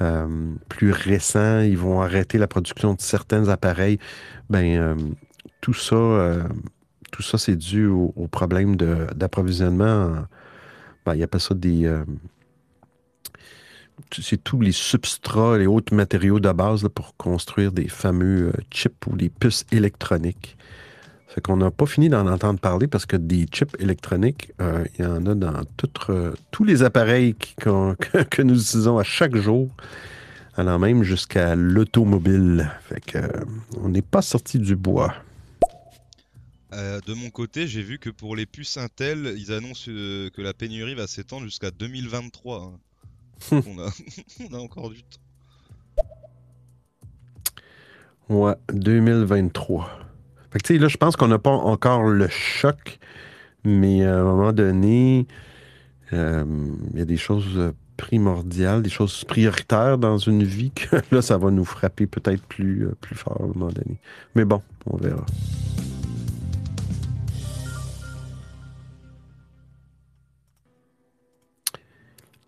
euh, 0.00 0.26
plus 0.68 0.92
récents. 0.92 1.60
Ils 1.60 1.78
vont 1.78 2.00
arrêter 2.02 2.38
la 2.38 2.46
production 2.46 2.94
de 2.94 3.00
certains 3.00 3.48
appareils. 3.48 3.98
Ben, 4.50 4.78
euh, 4.78 4.94
tout 5.60 5.74
ça, 5.74 5.96
tout 7.12 7.22
ça, 7.22 7.38
c'est 7.38 7.56
dû 7.56 7.86
au, 7.86 8.12
au 8.16 8.26
problème 8.28 8.76
d'approvisionnement. 8.76 10.04
en- 10.06 10.26
Ben, 11.06 11.14
il 11.14 11.22
appelle 11.22 11.40
ça 11.40 11.54
des. 11.54 11.90
c'est 14.20 14.42
tous 14.42 14.60
les 14.60 14.72
substrats, 14.72 15.58
les 15.58 15.66
autres 15.66 15.94
matériaux 15.94 16.40
de 16.40 16.50
base 16.52 16.86
pour 16.94 17.16
construire 17.16 17.72
des 17.72 17.88
fameux 17.88 18.52
chips 18.70 19.06
ou 19.06 19.16
des 19.16 19.28
puces 19.28 19.64
électroniques. 19.72 20.56
Fait 21.32 21.40
qu'on 21.40 21.56
n'a 21.58 21.70
pas 21.70 21.86
fini 21.86 22.08
d'en 22.08 22.26
entendre 22.26 22.58
parler 22.58 22.88
parce 22.88 23.06
que 23.06 23.16
des 23.16 23.44
chips 23.46 23.76
électroniques, 23.78 24.52
euh, 24.60 24.84
il 24.98 25.04
y 25.04 25.06
en 25.06 25.24
a 25.26 25.34
dans 25.36 25.62
euh, 26.10 26.32
tous 26.50 26.64
les 26.64 26.82
appareils 26.82 27.34
qui- 27.34 27.54
que, 27.56 28.22
que 28.24 28.42
nous 28.42 28.60
utilisons 28.60 28.98
à 28.98 29.04
chaque 29.04 29.36
jour, 29.36 29.70
allant 30.56 30.80
même 30.80 31.04
jusqu'à 31.04 31.54
l'automobile. 31.54 32.68
Fait 32.82 33.00
que, 33.00 33.18
euh, 33.18 33.28
on 33.80 33.90
n'est 33.90 34.02
pas 34.02 34.22
sorti 34.22 34.58
du 34.58 34.74
bois. 34.74 35.14
De 36.72 37.14
mon 37.14 37.30
côté, 37.30 37.66
j'ai 37.66 37.82
vu 37.82 37.98
que 37.98 38.10
pour 38.10 38.36
les 38.36 38.46
puces 38.46 38.76
Intel, 38.76 39.34
ils 39.36 39.52
annoncent 39.52 39.86
que 39.86 40.40
la 40.40 40.54
pénurie 40.54 40.94
va 40.94 41.08
s'étendre 41.08 41.44
jusqu'à 41.44 41.70
2023. 41.72 42.62
hein. 42.62 42.78
Donc 43.50 43.64
on, 43.66 43.78
a... 43.80 43.90
on 44.50 44.54
a 44.54 44.58
encore 44.58 44.90
du 44.90 45.02
temps. 45.02 46.04
Ouais, 48.28 48.54
2023. 48.72 50.09
Fait 50.52 50.58
que, 50.60 50.72
là, 50.74 50.88
je 50.88 50.96
pense 50.96 51.16
qu'on 51.16 51.28
n'a 51.28 51.38
pas 51.38 51.50
encore 51.50 52.04
le 52.04 52.28
choc, 52.28 52.98
mais 53.64 54.04
à 54.04 54.18
un 54.18 54.24
moment 54.24 54.52
donné, 54.52 55.26
euh, 56.12 56.44
il 56.92 56.98
y 56.98 57.02
a 57.02 57.04
des 57.04 57.16
choses 57.16 57.56
euh, 57.56 57.72
primordiales, 57.96 58.82
des 58.82 58.90
choses 58.90 59.24
prioritaires 59.24 59.96
dans 59.96 60.18
une 60.18 60.42
vie, 60.42 60.72
que 60.72 60.96
là, 61.14 61.22
ça 61.22 61.38
va 61.38 61.50
nous 61.50 61.64
frapper 61.64 62.06
peut-être 62.06 62.42
plus, 62.42 62.86
euh, 62.86 62.96
plus 63.00 63.14
fort 63.14 63.36
à 63.40 63.44
un 63.44 63.48
moment 63.48 63.68
donné. 63.68 64.00
Mais 64.34 64.44
bon, 64.44 64.60
on 64.86 64.96
verra. 64.96 65.24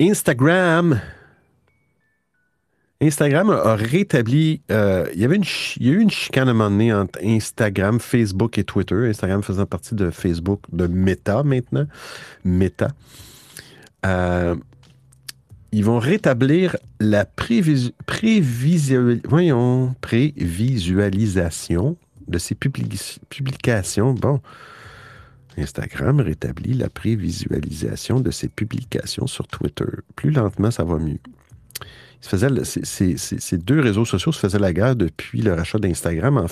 Instagram. 0.01 1.01
Instagram 3.03 3.51
a 3.51 3.75
rétabli. 3.75 4.63
euh, 4.71 5.07
il, 5.15 5.21
y 5.21 5.25
avait 5.25 5.37
une, 5.37 5.45
il 5.79 5.87
y 5.87 5.91
a 5.91 5.93
eu 5.93 6.01
une 6.01 6.11
chicane 6.11 6.47
à 6.49 6.53
un 6.53 6.55
moment 6.55 6.71
donné 6.71 6.93
entre 6.93 7.19
Instagram, 7.25 7.99
Facebook 8.01 8.59
et 8.59 8.65
Twitter. 8.65 8.95
Instagram 9.09 9.43
faisant 9.43 9.67
partie 9.67 9.95
de 9.95 10.11
Facebook, 10.11 10.61
de 10.73 10.87
Meta 10.87 11.43
maintenant. 11.43 11.87
Meta. 12.45 12.89
Euh, 14.07 14.55
ils 15.73 15.85
vont 15.85 15.99
rétablir 15.99 16.77
la 17.01 17.25
prévisu- 17.25 17.93
voyons, 19.29 19.95
prévisualisation 20.01 21.97
de 22.29 22.39
ces 22.39 22.55
publi- 22.55 23.19
publications. 23.31 24.13
Bon, 24.15 24.41
Instagram 25.59 26.21
rétablit 26.21 26.75
la 26.75 26.89
prévisualisation 26.89 28.21
de 28.21 28.31
ses 28.31 28.49
publications 28.49 29.27
sur 29.27 29.49
Twitter. 29.49 29.85
Plus 30.15 30.31
lentement, 30.31 30.71
ça 30.71 30.85
va 30.85 30.99
mieux. 30.99 31.19
Ces- 32.23 33.59
deux 33.59 33.81
réseaux 33.81 34.05
sociaux 34.05 34.33
se 34.33 34.39
faisaient 34.39 34.59
la 34.59 34.73
guerre 34.73 34.97
depuis 34.97 35.43
le 35.43 35.55
rachat 35.55 35.79
d'Instagram 35.79 36.47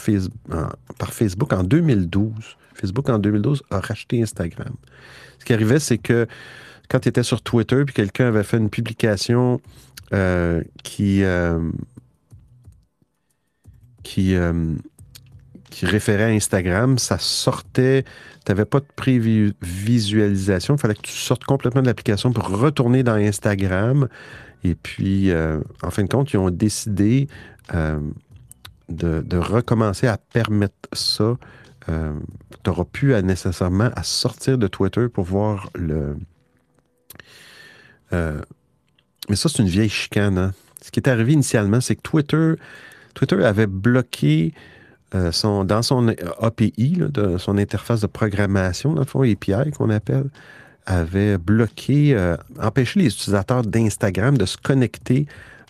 par 0.98 1.12
Facebook 1.12 1.52
en 1.52 1.62
2012. 1.62 2.32
Facebook 2.74 3.08
en 3.08 3.18
2012 3.18 3.62
a 3.70 3.80
racheté 3.80 4.22
Instagram. 4.22 4.74
Ce 5.38 5.44
qui 5.44 5.52
arrivait, 5.52 5.78
c'est 5.78 5.98
que 5.98 6.26
quand 6.88 7.00
tu 7.00 7.08
étais 7.08 7.22
sur 7.22 7.40
Twitter 7.40 7.84
puis 7.84 7.94
quelqu'un 7.94 8.26
avait 8.28 8.42
fait 8.42 8.56
une 8.58 8.68
publication 8.70 9.60
euh, 10.12 10.62
qui, 10.82 11.22
euh, 11.22 11.60
qui, 14.02 14.34
euh, 14.34 14.74
qui 15.70 15.86
référait 15.86 16.24
à 16.24 16.28
Instagram, 16.34 16.98
ça 16.98 17.18
sortait, 17.18 18.02
tu 18.44 18.50
n'avais 18.50 18.64
pas 18.64 18.80
de 18.80 18.86
prévisualisation, 18.96 20.74
il 20.74 20.80
fallait 20.80 20.94
que 20.94 21.02
tu 21.02 21.12
sortes 21.12 21.44
complètement 21.44 21.82
de 21.82 21.86
l'application 21.86 22.32
pour 22.32 22.48
retourner 22.48 23.02
dans 23.04 23.14
Instagram. 23.14 24.08
Et 24.64 24.74
puis, 24.74 25.30
euh, 25.30 25.60
en 25.82 25.90
fin 25.90 26.02
de 26.02 26.08
compte, 26.08 26.32
ils 26.32 26.38
ont 26.38 26.50
décidé 26.50 27.28
euh, 27.74 27.98
de, 28.88 29.36
recommencer 29.36 30.06
à 30.06 30.18
permettre 30.18 30.74
ça. 30.92 31.36
tu 31.86 31.92
n'auras 32.66 32.84
plus 32.84 33.14
nécessairement 33.22 33.90
à 33.96 34.02
sortir 34.02 34.58
de 34.58 34.66
Twitter 34.66 35.08
pour 35.08 35.24
voir 35.24 35.70
le, 35.74 36.16
euh, 38.12 38.40
mais 39.28 39.36
ça, 39.36 39.48
c'est 39.48 39.62
une 39.62 39.68
vieille 39.68 39.88
chicane. 39.88 40.38
hein. 40.38 40.52
Ce 40.82 40.90
qui 40.90 41.00
est 41.00 41.08
arrivé 41.08 41.32
initialement, 41.32 41.80
c'est 41.80 41.96
que 41.96 42.02
Twitter, 42.02 42.54
Twitter 43.14 43.44
avait 43.44 43.66
bloqué 43.66 44.54
euh, 45.14 45.30
son, 45.32 45.64
dans 45.64 45.82
son 45.82 46.14
API, 46.40 47.00
son 47.38 47.58
interface 47.58 48.00
de 48.00 48.06
programmation, 48.06 48.94
dans 48.94 49.02
le 49.02 49.06
fond, 49.06 49.22
API 49.22 49.70
qu'on 49.72 49.90
appelle, 49.90 50.30
avait 50.90 51.38
bloqué, 51.38 52.14
euh, 52.14 52.36
empêché 52.60 53.00
les 53.00 53.06
utilisateurs 53.06 53.62
d'Instagram 53.62 54.36
de 54.36 54.44
se 54.44 54.56
connecter 54.56 55.26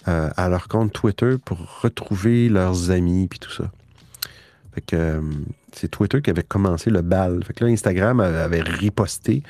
euh, 0.09 0.31
à 0.37 0.49
leur 0.49 0.67
compte 0.67 0.95
Twitter 0.95 1.35
pour 1.45 1.83
retrouver 1.83 2.49
leurs 2.49 2.91
amis 2.91 3.29
puis 3.29 3.39
tout 3.39 3.53
ça. 3.53 3.71
Fait 4.75 4.81
que 4.81 4.97
euh, 4.97 5.21
c'est 5.73 5.89
Twitter 5.89 6.23
qui 6.23 6.31
avait 6.31 6.43
commencé 6.43 6.89
le 6.89 7.03
bal. 7.03 7.45
Fait 7.45 7.53
que 7.53 7.67
là, 7.67 7.71
Instagram 7.71 8.21
avait 8.21 8.63
riposté 8.63 9.43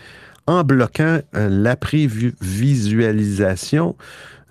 en 0.49 0.65
bloquant 0.65 1.21
la 1.33 1.77
prévisualisation 1.77 3.95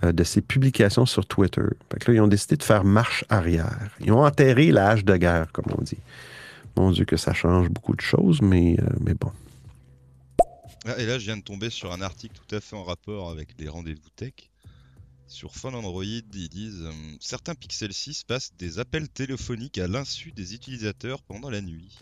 euh, 0.06 0.14
de 0.14 0.24
ses 0.24 0.40
publications 0.40 1.06
sur 1.06 1.26
Twitter. 1.26 1.64
Fait 1.92 2.00
que 2.00 2.12
là, 2.12 2.18
ils 2.18 2.22
ont 2.22 2.28
décidé 2.28 2.56
de 2.56 2.64
faire 2.64 2.86
marche 2.86 3.26
arrière. 3.28 3.90
Ils 4.00 4.14
ont 4.14 4.24
enterré 4.24 4.72
hache 4.78 5.04
de 5.04 5.18
guerre, 5.18 5.52
comme 5.52 5.66
on 5.78 5.82
dit. 5.82 6.00
Mon 6.78 6.92
Dieu, 6.92 7.04
que 7.04 7.18
ça 7.18 7.34
change 7.34 7.68
beaucoup 7.68 7.96
de 7.96 8.02
choses, 8.02 8.42
mais 8.42 8.78
bon. 9.20 9.32
Et 10.98 11.06
là, 11.06 11.20
je 11.20 11.26
viens 11.26 11.38
de 11.38 11.44
tomber 11.44 11.70
sur 11.70 11.92
un 11.92 12.02
article 12.02 12.36
tout 12.36 12.56
à 12.56 12.60
fait 12.60 12.76
en 12.76 12.84
rapport 12.84 13.30
avec 13.30 13.50
les 13.60 13.68
rendez-vous 13.68 14.10
tech. 14.16 14.34
Sur 15.28 15.56
Phone 15.56 15.76
Android, 15.76 16.04
ils 16.04 16.50
disent 16.50 16.82
euh, 16.82 16.92
certains 17.20 17.54
Pixel 17.54 17.94
6 17.94 18.24
passent 18.24 18.54
des 18.58 18.80
appels 18.80 19.08
téléphoniques 19.08 19.78
à 19.78 19.88
l'insu 19.88 20.32
des 20.32 20.56
utilisateurs 20.56 21.22
pendant 21.22 21.52
la 21.52 21.62
nuit. 21.62 21.96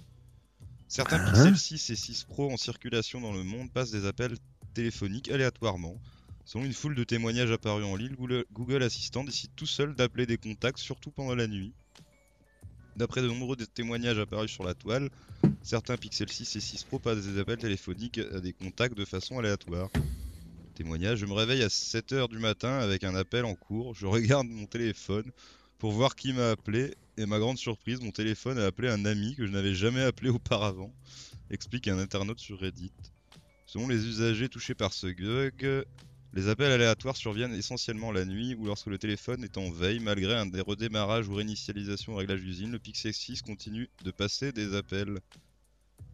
Certains 0.88 1.20
Ah. 1.20 1.32
Pixel 1.32 1.58
6 1.58 1.90
et 1.90 1.96
6 1.98 2.24
Pro 2.24 2.50
en 2.52 2.56
circulation 2.56 3.20
dans 3.20 3.34
le 3.34 3.44
monde 3.44 3.70
passent 3.72 3.92
des 3.92 4.06
appels 4.06 4.38
téléphoniques 4.74 5.30
aléatoirement. 5.30 6.00
Selon 6.46 6.64
une 6.64 6.74
foule 6.74 6.96
de 6.96 7.04
témoignages 7.04 7.52
apparus 7.52 7.84
en 7.84 7.98
ligne, 7.98 8.16
Google 8.54 8.82
Assistant 8.84 9.26
décide 9.26 9.52
tout 9.58 9.66
seul 9.66 9.96
d'appeler 9.96 10.26
des 10.26 10.38
contacts, 10.38 10.80
surtout 10.80 11.12
pendant 11.12 11.36
la 11.36 11.48
nuit. 11.48 11.74
D'après 12.98 13.22
de 13.22 13.28
nombreux 13.28 13.56
témoignages 13.56 14.18
apparus 14.18 14.50
sur 14.50 14.64
la 14.64 14.74
toile, 14.74 15.12
certains 15.62 15.98
Pixel 15.98 16.32
6 16.32 16.56
et 16.56 16.60
6 16.60 16.84
Pro 16.86 16.98
passent 16.98 17.28
des 17.28 17.40
appels 17.40 17.60
téléphoniques 17.60 18.18
à 18.18 18.40
des 18.40 18.54
contacts 18.54 18.98
de 18.98 19.06
façon 19.06 19.38
aléatoire. 19.38 19.92
Témoignage, 20.74 21.20
je 21.20 21.28
me 21.28 21.34
réveille 21.34 21.62
à 21.62 21.68
7h 21.68 22.28
du 22.28 22.40
matin 22.40 22.80
avec 22.80 23.04
un 23.04 23.14
appel 23.14 23.46
en 23.46 23.54
cours, 23.54 23.94
je 23.94 24.08
regarde 24.08 24.48
mon 24.48 24.66
téléphone 24.66 25.32
pour 25.78 25.92
voir 25.92 26.16
qui 26.16 26.34
m'a 26.34 26.50
appelé, 26.50 26.96
et 27.18 27.28
ma 27.28 27.38
grande 27.38 27.60
surprise, 27.60 28.02
mon 28.02 28.10
téléphone 28.10 28.58
a 28.58 28.66
appelé 28.66 28.90
un 28.90 29.06
ami 29.06 29.36
que 29.36 29.46
je 29.46 29.52
n'avais 29.52 29.76
jamais 29.76 30.02
appelé 30.02 30.30
auparavant, 30.32 30.92
explique 31.52 31.88
un 31.88 32.00
internaute 32.00 32.40
sur 32.40 32.60
Reddit. 32.60 32.92
Selon 33.68 33.88
les 33.88 34.08
usagers 34.08 34.50
touchés 34.50 34.74
par 34.74 34.92
ce 34.92 35.06
bug, 35.06 35.86
les 36.34 36.50
appels 36.50 36.72
aléatoires 36.72 37.16
surviennent 37.16 37.54
essentiellement 37.54 38.12
la 38.12 38.26
nuit 38.26 38.56
ou 38.60 38.66
lorsque 38.66 38.88
le 38.88 38.98
téléphone 38.98 39.44
est 39.44 39.58
en 39.58 39.72
veille. 39.72 40.00
Malgré 40.00 40.36
un 40.36 40.46
des 40.46 40.62
redémarrages 40.62 41.28
ou 41.28 41.36
réinitialisation 41.36 42.14
au 42.14 42.18
réglage 42.18 42.42
d'usine, 42.42 42.72
le 42.72 42.80
Pixel 42.80 43.14
6 43.14 43.42
continue 43.42 43.90
de 44.04 44.12
passer 44.12 44.52
des 44.52 44.76
appels. 44.76 45.18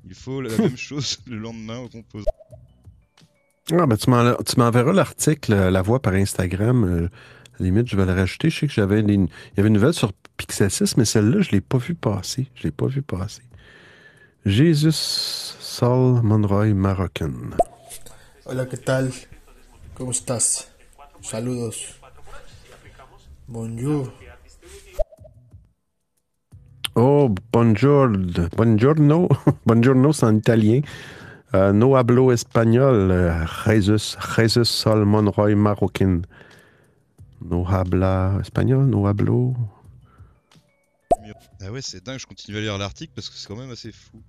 Il 0.05 0.15
faut 0.15 0.41
la 0.41 0.49
même 0.57 0.77
chose 0.77 1.17
le 1.27 1.37
lendemain 1.37 1.79
au 1.79 1.89
composant. 1.89 2.25
Ah, 3.71 3.85
ben, 3.85 3.97
tu 3.97 4.09
m'en- 4.09 4.35
tu 4.43 4.57
m'enverras 4.59 4.93
l'article, 4.93 5.53
euh, 5.53 5.71
la 5.71 5.81
voix 5.81 6.01
par 6.01 6.13
Instagram. 6.13 6.83
euh, 6.83 7.05
à 7.07 7.59
la 7.59 7.65
limite, 7.65 7.87
je 7.87 7.95
vais 7.95 8.05
le 8.05 8.13
rajouter. 8.13 8.49
Je 8.49 8.59
sais 8.59 8.67
que 8.67 8.73
j'avais 8.73 9.01
des- 9.03 9.13
il 9.13 9.27
y 9.57 9.59
avait 9.59 9.67
une 9.69 9.75
nouvelle 9.75 9.93
sur 9.93 10.11
Pixel 10.37 10.69
6, 10.71 10.97
mais 10.97 11.05
celle-là, 11.05 11.41
je 11.41 11.49
ne 11.49 11.51
l'ai 11.53 11.61
pas 11.61 11.77
vue 11.77 11.95
passer. 11.95 12.47
Je 12.55 12.61
ne 12.61 12.63
l'ai 12.65 12.71
pas 12.71 12.87
vue 12.87 13.01
passer. 13.03 13.43
Jésus 14.45 14.91
Sol 14.91 16.21
Monroy 16.23 16.73
Marocain. 16.73 17.31
Hola, 18.45 18.65
¿qué 18.65 18.77
tal? 18.77 19.11
¿Cómo 19.95 20.11
estás? 20.11 20.69
Saludos. 21.21 21.99
Bonjour. 23.47 24.11
Oh, 26.95 27.33
buongiorno. 27.51 28.49
Buongiorno. 28.55 29.27
Buongiorno, 29.65 30.13
c'est 30.13 30.25
en 30.27 30.37
italien. 30.37 30.81
Euh, 31.55 31.71
no 31.73 31.95
hablo 31.95 32.31
espagnol. 32.31 33.11
euh, 33.11 33.45
Jesus, 33.65 34.15
Jesus 34.35 34.69
Sol 34.69 35.05
Monroy 35.05 35.55
Marocain. 35.55 36.21
No 37.41 37.65
habla 37.67 38.37
espagnol, 38.41 38.85
no 38.85 39.07
hablo. 39.07 39.55
Ah 41.61 41.71
ouais, 41.71 41.81
c'est 41.81 42.03
dingue, 42.03 42.19
je 42.19 42.27
continue 42.27 42.57
à 42.57 42.61
lire 42.61 42.77
l'article 42.77 43.13
parce 43.15 43.29
que 43.29 43.35
c'est 43.37 43.47
quand 43.47 43.55
même 43.55 43.71
assez 43.71 43.91
fou. 43.91 44.21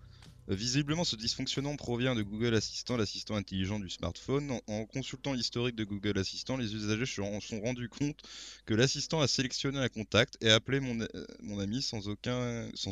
Visiblement, 0.47 1.05
ce 1.05 1.17
dysfonctionnement 1.17 1.75
provient 1.77 2.15
de 2.15 2.23
Google 2.23 2.55
Assistant, 2.55 2.99
l'assistant 2.99 3.35
intelligent 3.35 3.81
du 3.81 3.89
smartphone. 3.89 4.61
En, 4.67 4.85
consultant 4.85 5.33
l'historique 5.33 5.75
de 5.75 5.85
Google 5.85 6.19
Assistant, 6.19 6.59
les 6.59 6.75
usagers 6.75 7.07
se 7.07 7.23
sont 7.41 7.61
rendus 7.63 7.89
compte 7.89 8.21
que 8.67 8.75
l'assistant 8.75 9.23
a 9.23 9.29
sélectionné 9.29 9.79
un 9.79 9.89
contact 9.89 10.37
et 10.43 10.51
appelé 10.51 10.81
mon, 10.81 11.01
euh, 11.01 11.59
ami 11.61 11.81
sans 11.81 12.09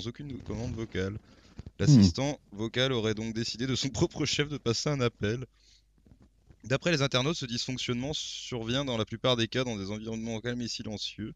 aucune 0.07 0.41
commande 0.43 0.75
vocale. 0.75 1.19
L'assistant 1.79 2.41
vocal 2.53 2.93
aurait 2.93 3.15
donc 3.15 3.35
décidé 3.35 3.67
de 3.67 3.75
son 3.75 3.89
propre 3.91 4.25
chef 4.25 4.49
de 4.49 4.57
passer 4.57 4.89
un 4.89 5.01
appel. 5.01 5.45
D'après 6.65 6.93
les 6.93 7.03
internautes, 7.03 7.37
ce 7.37 7.47
dysfonctionnement 7.47 8.13
survient 8.15 8.85
dans 8.85 8.97
la 8.97 9.05
plupart 9.05 9.37
des 9.37 9.49
cas 9.49 9.65
dans 9.65 9.77
des 9.77 9.91
environnements 9.91 10.41
calmes 10.41 10.63
et 10.63 10.69
silencieux. 10.69 11.35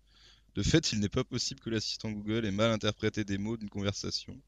De 0.54 0.62
fait, 0.62 0.92
il 0.92 1.00
n'est 1.00 1.10
pas 1.10 1.24
possible 1.24 1.60
que 1.60 1.68
l'assistant 1.68 2.10
Google 2.10 2.46
ait 2.46 2.52
mal 2.52 2.70
interprété 2.70 3.24
des 3.24 3.36
mots 3.36 3.56
d'une 3.58 3.68
conversation. 3.68 4.40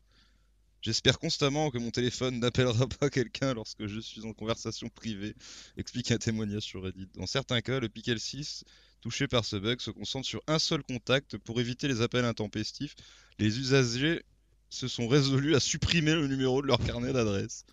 J'espère 0.80 1.18
constamment 1.18 1.70
que 1.70 1.78
mon 1.78 1.90
téléphone 1.90 2.38
n'appellera 2.38 2.86
pas 2.86 3.10
quelqu'un 3.10 3.54
lorsque 3.54 3.86
je 3.86 4.00
suis 4.00 4.24
en 4.24 4.32
conversation 4.32 4.88
privée, 4.88 5.34
explique 5.76 6.10
un 6.12 6.18
témoignage 6.18 6.62
sur 6.62 6.82
Reddit. 6.84 7.08
Dans 7.14 7.26
certains 7.26 7.60
cas, 7.60 7.80
le 7.80 7.88
Pixel 7.88 8.20
6, 8.20 8.64
touché 9.00 9.26
par 9.26 9.44
ce 9.44 9.56
bug, 9.56 9.80
se 9.80 9.90
concentre 9.90 10.26
sur 10.26 10.40
un 10.46 10.58
seul 10.58 10.82
contact 10.82 11.36
pour 11.38 11.60
éviter 11.60 11.88
les 11.88 12.00
appels 12.00 12.24
intempestifs. 12.24 12.94
Les 13.38 13.58
usagers 13.58 14.22
se 14.70 14.86
sont 14.86 15.08
résolus 15.08 15.54
à 15.56 15.60
supprimer 15.60 16.14
le 16.14 16.28
numéro 16.28 16.62
de 16.62 16.66
leur 16.66 16.78
carnet 16.78 17.12
d'adresse. 17.12 17.64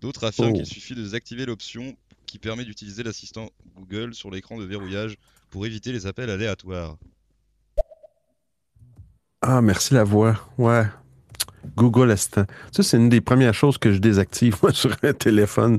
D'autres 0.00 0.24
affirment 0.24 0.52
Oh. 0.52 0.56
qu'il 0.56 0.66
suffit 0.66 0.94
de 0.94 1.02
désactiver 1.02 1.46
l'option 1.46 1.96
qui 2.26 2.38
permet 2.38 2.64
d'utiliser 2.64 3.02
l'assistant 3.02 3.50
Google 3.76 4.14
sur 4.14 4.30
l'écran 4.30 4.58
de 4.58 4.64
verrouillage 4.64 5.16
pour 5.50 5.64
éviter 5.66 5.92
les 5.92 6.06
appels 6.06 6.30
aléatoires. 6.30 6.96
Ah, 9.40 9.60
merci 9.62 9.94
la 9.94 10.04
voix. 10.04 10.48
Ouais. 10.58 10.84
Google 11.76 12.10
Assistant. 12.10 12.44
Ça, 12.72 12.82
c'est 12.82 12.96
une 12.96 13.08
des 13.08 13.20
premières 13.20 13.54
choses 13.54 13.78
que 13.78 13.92
je 13.92 13.98
désactive 13.98 14.56
sur 14.72 14.94
un 15.02 15.12
téléphone. 15.12 15.78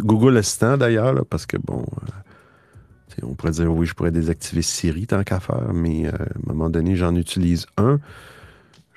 Google 0.00 0.36
Assistant, 0.36 0.76
d'ailleurs, 0.76 1.24
parce 1.26 1.46
que 1.46 1.56
bon, 1.56 1.84
euh, 2.02 3.22
on 3.24 3.34
pourrait 3.34 3.52
dire 3.52 3.72
oui, 3.72 3.86
je 3.86 3.94
pourrais 3.94 4.10
désactiver 4.10 4.62
Siri 4.62 5.06
tant 5.06 5.22
qu'à 5.22 5.40
faire, 5.40 5.72
mais 5.74 6.06
euh, 6.06 6.10
à 6.12 6.22
un 6.22 6.52
moment 6.52 6.70
donné, 6.70 6.96
j'en 6.96 7.14
utilise 7.14 7.66
un. 7.76 7.98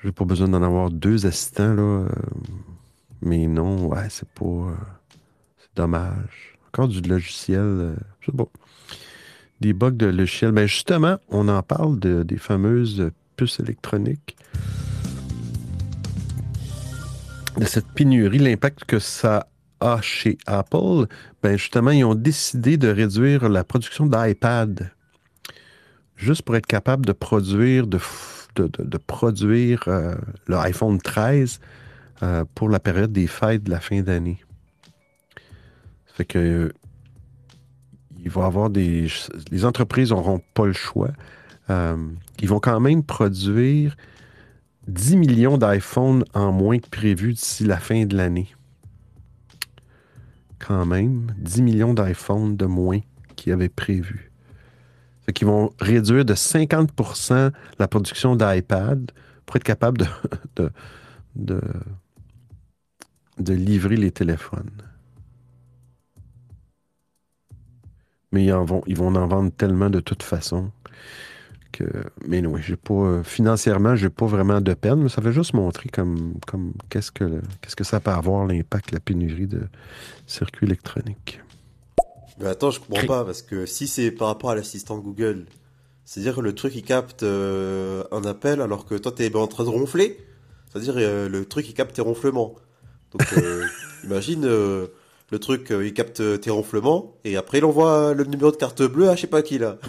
J'ai 0.04 0.12
pas 0.12 0.24
besoin 0.24 0.48
d'en 0.48 0.62
avoir 0.62 0.90
deux 0.90 1.26
assistants, 1.26 1.74
là. 1.74 1.82
euh, 1.82 2.08
mais 3.22 3.46
non, 3.46 3.86
ouais, 3.88 4.06
c'est 4.10 4.28
pas. 4.28 4.74
c'est 5.58 5.74
dommage. 5.76 6.54
Encore 6.68 6.88
du 6.88 7.00
logiciel, 7.00 7.96
je 8.20 8.30
sais. 8.30 8.36
Des 9.60 9.72
bugs 9.72 9.90
de 9.92 10.04
logiciel. 10.06 10.52
Ben 10.52 10.66
justement, 10.66 11.16
on 11.30 11.48
en 11.48 11.62
parle 11.62 11.98
de- 11.98 12.22
des 12.22 12.36
fameuses 12.36 13.10
puces 13.36 13.58
électroniques. 13.58 14.36
De 17.56 17.64
cette 17.64 17.88
pénurie, 17.88 18.38
l'impact 18.38 18.84
que 18.84 18.98
ça 18.98 19.48
a 19.80 20.00
chez 20.00 20.38
Apple, 20.46 21.06
ben 21.42 21.56
justement, 21.56 21.90
ils 21.90 22.04
ont 22.04 22.14
décidé 22.14 22.76
de 22.76 22.88
réduire 22.88 23.48
la 23.48 23.64
production 23.64 24.06
d'iPad. 24.06 24.90
Juste 26.16 26.42
pour 26.42 26.56
être 26.56 26.66
capable 26.66 27.06
de 27.06 27.12
produire, 27.12 27.86
de, 27.86 27.98
euh, 28.58 30.14
le 30.46 30.56
iPhone 30.56 31.00
13 31.00 31.60
euh, 32.22 32.44
pour 32.54 32.68
la 32.68 32.80
période 32.80 33.12
des 33.12 33.26
fêtes 33.26 33.64
de 33.64 33.70
la 33.70 33.80
fin 33.80 34.00
d'année. 34.00 34.38
Ça 36.06 36.14
fait 36.14 36.24
que. 36.24 36.72
Les 39.52 39.64
entreprises 39.64 40.10
n'auront 40.10 40.42
pas 40.52 40.66
le 40.66 40.72
choix. 40.72 41.10
Euh, 41.70 41.96
ils 42.40 42.48
vont 42.48 42.58
quand 42.58 42.80
même 42.80 43.04
produire 43.04 43.96
10 44.88 45.16
millions 45.16 45.58
d'iPhone 45.58 46.24
en 46.32 46.52
moins 46.52 46.78
que 46.78 46.88
prévu 46.88 47.32
d'ici 47.32 47.64
la 47.64 47.78
fin 47.78 48.04
de 48.06 48.16
l'année. 48.16 48.48
Quand 50.58 50.86
même, 50.86 51.34
10 51.38 51.62
millions 51.62 51.94
d'iPhone 51.94 52.56
de 52.56 52.66
moins 52.66 53.00
qu'ils 53.34 53.52
avaient 53.52 53.68
prévu. 53.68 54.30
Fait 55.22 55.32
qu'ils 55.32 55.48
vont 55.48 55.72
réduire 55.80 56.24
de 56.24 56.34
50% 56.34 57.52
la 57.78 57.88
production 57.88 58.36
d'iPad 58.36 59.10
pour 59.44 59.56
être 59.56 59.64
capable 59.64 60.06
de, 60.56 61.60
livrer 63.38 63.96
les 63.96 64.12
téléphones. 64.12 64.70
Mais 68.30 68.44
ils, 68.46 68.54
ils 68.86 68.96
vont 68.96 69.14
en 69.14 69.26
vendre 69.26 69.50
tellement 69.50 69.90
de 69.90 70.00
toute 70.00 70.22
façon 70.22 70.70
que. 71.78 71.84
Mais 72.26 72.44
oui, 72.46 72.60
j'ai 72.64 72.76
pas. 72.76 72.94
euh, 72.94 73.22
financièrement, 73.22 73.96
j'ai 73.96 74.08
pas 74.10 74.26
vraiment 74.26 74.60
de 74.60 74.74
peine, 74.74 75.02
mais 75.02 75.08
ça 75.08 75.20
fait 75.22 75.32
juste 75.32 75.54
montrer 75.54 75.88
comme, 75.88 76.34
comme 76.46 76.72
qu'est-ce 76.90 77.10
que 77.12 77.24
le- 77.24 77.42
qu'est-ce 77.60 77.76
que 77.76 77.84
ça 77.84 78.00
peut 78.00 78.10
avoir 78.10 78.46
l'impact, 78.46 78.92
la 78.92 79.00
pénurie 79.00 79.46
de 79.46 79.62
circuits 80.26 80.66
électroniques. 80.66 81.40
Mais 82.38 82.46
attends, 82.48 82.70
je 82.70 82.80
comprends 82.80 83.06
pas, 83.06 83.24
parce 83.24 83.42
que 83.42 83.64
si 83.66 83.86
c'est 83.88 84.10
par 84.10 84.28
rapport 84.28 84.50
à 84.50 84.54
l'assistant 84.54 84.98
Google, 84.98 85.46
c'est-à-dire 86.04 86.36
que 86.36 86.40
le 86.40 86.54
truc 86.54 86.74
il 86.74 86.82
capte 86.82 87.22
euh, 87.22 88.04
un 88.12 88.24
appel 88.24 88.60
alors 88.60 88.84
que 88.86 88.94
toi 88.94 89.10
t'es 89.12 89.34
en 89.34 89.46
train 89.46 89.64
de 89.64 89.70
ronfler, 89.70 90.18
c'est-à-dire 90.70 90.94
euh, 90.98 91.28
le 91.28 91.44
truc 91.46 91.68
il 91.68 91.74
capte 91.74 91.96
tes 91.96 92.02
ronflements. 92.02 92.54
Donc 93.12 93.22
euh, 93.38 93.64
imagine 94.04 94.44
euh, 94.44 94.88
le 95.30 95.38
truc 95.38 95.70
euh, 95.72 95.86
il 95.86 95.94
capte 95.94 96.22
tes 96.40 96.50
ronflements 96.50 97.14
et 97.24 97.36
après 97.36 97.58
il 97.58 97.64
envoie 97.64 98.12
le 98.12 98.24
numéro 98.24 98.50
de 98.50 98.56
carte 98.56 98.82
bleue 98.82 99.08
à 99.08 99.16
je 99.16 99.22
sais 99.22 99.26
pas 99.26 99.42
qui 99.42 99.58
là. 99.58 99.78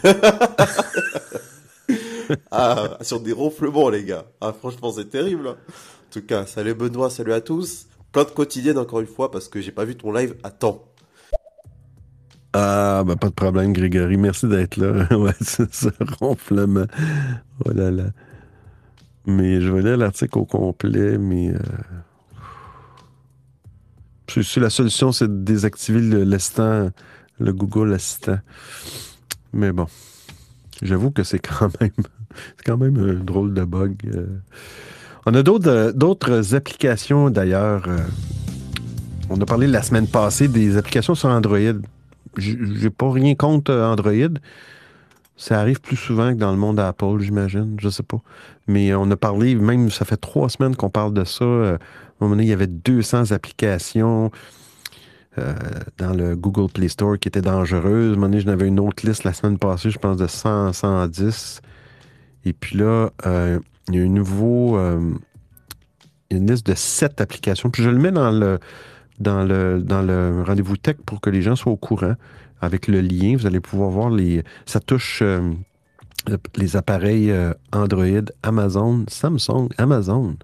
ah, 2.52 2.98
sur 3.02 3.20
des 3.22 3.34
ronflements 3.34 3.90
les 3.90 4.04
gars. 4.04 4.26
Ah 4.42 4.54
franchement 4.54 4.92
c'est 4.92 5.10
terrible. 5.10 5.48
hein. 5.48 5.58
En 5.70 6.12
tout 6.12 6.26
cas, 6.26 6.46
salut 6.46 6.74
Benoît, 6.74 7.10
salut 7.10 7.34
à 7.34 7.42
tous. 7.42 7.88
Plein 8.12 8.24
de 8.24 8.30
quotidiennes 8.30 8.78
encore 8.78 9.02
une 9.02 9.08
fois 9.08 9.30
parce 9.32 9.48
que 9.50 9.62
j'ai 9.62 9.72
pas 9.72 9.86
vu 9.86 9.96
ton 9.96 10.12
live 10.12 10.36
à 10.44 10.52
temps. 10.52 10.86
Ah, 12.54 13.04
ben 13.06 13.16
pas 13.18 13.28
de 13.30 13.34
problème, 13.34 13.74
Grégory. 13.74 14.18
Merci 14.18 14.48
d'être 14.48 14.78
là. 14.78 15.06
ouais, 15.18 15.34
c'est 15.42 15.74
ça, 15.74 15.92
ronflement. 16.20 16.86
Oh 17.66 17.72
là 17.72 17.92
là. 17.92 18.06
Mais 19.26 19.60
je 19.62 19.70
vais 19.72 19.82
lire 19.82 19.98
l'article 19.98 20.40
au 20.40 20.46
complet, 20.46 21.18
mais. 21.18 21.50
euh, 21.54 21.60
la 24.58 24.70
solution, 24.70 25.12
c'est 25.12 25.28
de 25.28 25.44
désactiver 25.44 26.00
le- 26.00 26.24
l'assistant, 26.24 26.90
le 27.40 27.54
Google 27.54 27.94
Assistant. 27.94 28.40
Mais 29.54 29.72
bon. 29.72 29.88
J'avoue 30.82 31.12
que 31.12 31.24
c'est 31.24 31.40
quand 31.40 31.70
même. 31.82 31.92
C'est 32.58 32.66
quand 32.66 32.78
même 32.78 32.98
un 32.98 33.14
drôle 33.24 33.54
de 33.54 33.64
bug. 33.64 33.96
euh. 34.14 34.26
On 35.26 35.34
a 35.34 35.44
d'autres 35.44 36.32
euh, 36.32 36.56
applications 36.56 37.30
d'ailleurs. 37.30 37.84
euh, 37.88 37.98
On 39.30 39.40
a 39.42 39.46
parlé 39.46 39.68
la 39.68 39.82
semaine 39.82 40.08
passée 40.08 40.48
des 40.48 40.78
applications 40.78 41.16
sur 41.16 41.30
Android. 41.30 41.58
J'ai 42.38 42.90
pas 42.90 43.12
rien 43.12 43.36
contre 43.36 43.72
euh, 43.72 43.86
Android. 43.92 44.38
Ça 45.36 45.60
arrive 45.60 45.82
plus 45.82 45.98
souvent 45.98 46.34
que 46.34 46.40
dans 46.40 46.52
le 46.52 46.58
monde 46.58 46.80
Apple, 46.80 47.20
j'imagine. 47.20 47.76
Je 47.80 47.90
sais 47.90 48.04
pas. 48.04 48.18
Mais 48.68 48.94
on 48.96 49.10
a 49.12 49.16
parlé, 49.16 49.54
même 49.56 49.92
ça 49.92 50.04
fait 50.06 50.18
trois 50.18 50.50
semaines 50.50 50.76
qu'on 50.76 50.90
parle 50.90 51.14
de 51.14 51.24
ça. 51.24 51.44
Euh, 51.46 51.74
À 51.76 51.76
un 51.76 52.26
moment 52.26 52.32
donné, 52.36 52.44
il 52.44 52.50
y 52.50 52.54
avait 52.54 52.66
200 52.68 53.32
applications 53.32 54.32
euh, 55.38 55.54
dans 56.00 56.14
le 56.14 56.36
Google 56.36 56.72
Play 56.72 56.88
Store 56.88 57.20
qui 57.20 57.28
étaient 57.28 57.42
dangereuses. 57.44 58.10
À 58.10 58.14
un 58.14 58.16
moment 58.16 58.28
donné, 58.30 58.40
j'en 58.40 58.52
avais 58.52 58.68
une 58.68 58.80
autre 58.80 59.06
liste 59.06 59.24
la 59.26 59.34
semaine 59.34 59.60
passée, 59.60 59.92
je 59.92 60.00
pense 60.00 60.18
de 60.18 60.26
100, 60.26 60.74
110. 60.74 61.62
Et 62.48 62.54
puis 62.54 62.78
là, 62.78 63.10
euh, 63.26 63.60
il 63.90 63.96
y 63.96 64.00
a 64.00 64.04
un 64.04 64.10
nouveau. 64.10 64.78
euh, 64.78 65.14
une 66.30 66.50
liste 66.50 66.66
de 66.68 66.76
sept 66.76 67.22
applications. 67.22 67.70
Puis 67.70 67.84
je 67.84 67.90
le 67.90 67.98
mets 67.98 68.12
dans 68.12 68.32
le, 68.32 68.60
dans 69.20 69.44
le, 69.46 69.82
dans 69.82 70.02
le 70.02 70.44
rendez-vous 70.46 70.76
tech 70.76 70.98
pour 71.06 71.22
que 71.22 71.30
les 71.30 71.42
gens 71.42 71.56
soient 71.56 71.72
au 71.72 71.78
courant. 71.78 72.16
Avec 72.60 72.88
le 72.88 73.02
lien, 73.02 73.36
vous 73.38 73.46
allez 73.46 73.60
pouvoir 73.60 73.90
voir 73.90 74.10
les. 74.10 74.44
Ça 74.66 74.80
touche 74.80 75.22
euh, 75.22 75.54
les 76.56 76.76
appareils 76.76 77.34
Android, 77.72 78.26
Amazon, 78.44 79.06
Samsung, 79.08 79.70
Amazon. 79.78 80.36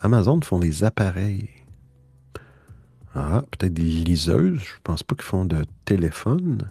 Amazon 0.00 0.40
font 0.42 0.58
des 0.58 0.84
appareils. 0.84 1.48
Ah, 3.14 3.42
peut-être 3.50 3.72
des 3.72 3.82
liseuses. 3.82 4.60
Je 4.60 4.72
pense 4.82 5.02
pas 5.02 5.14
qu'ils 5.14 5.24
font 5.24 5.44
de 5.44 5.64
téléphone. 5.84 6.70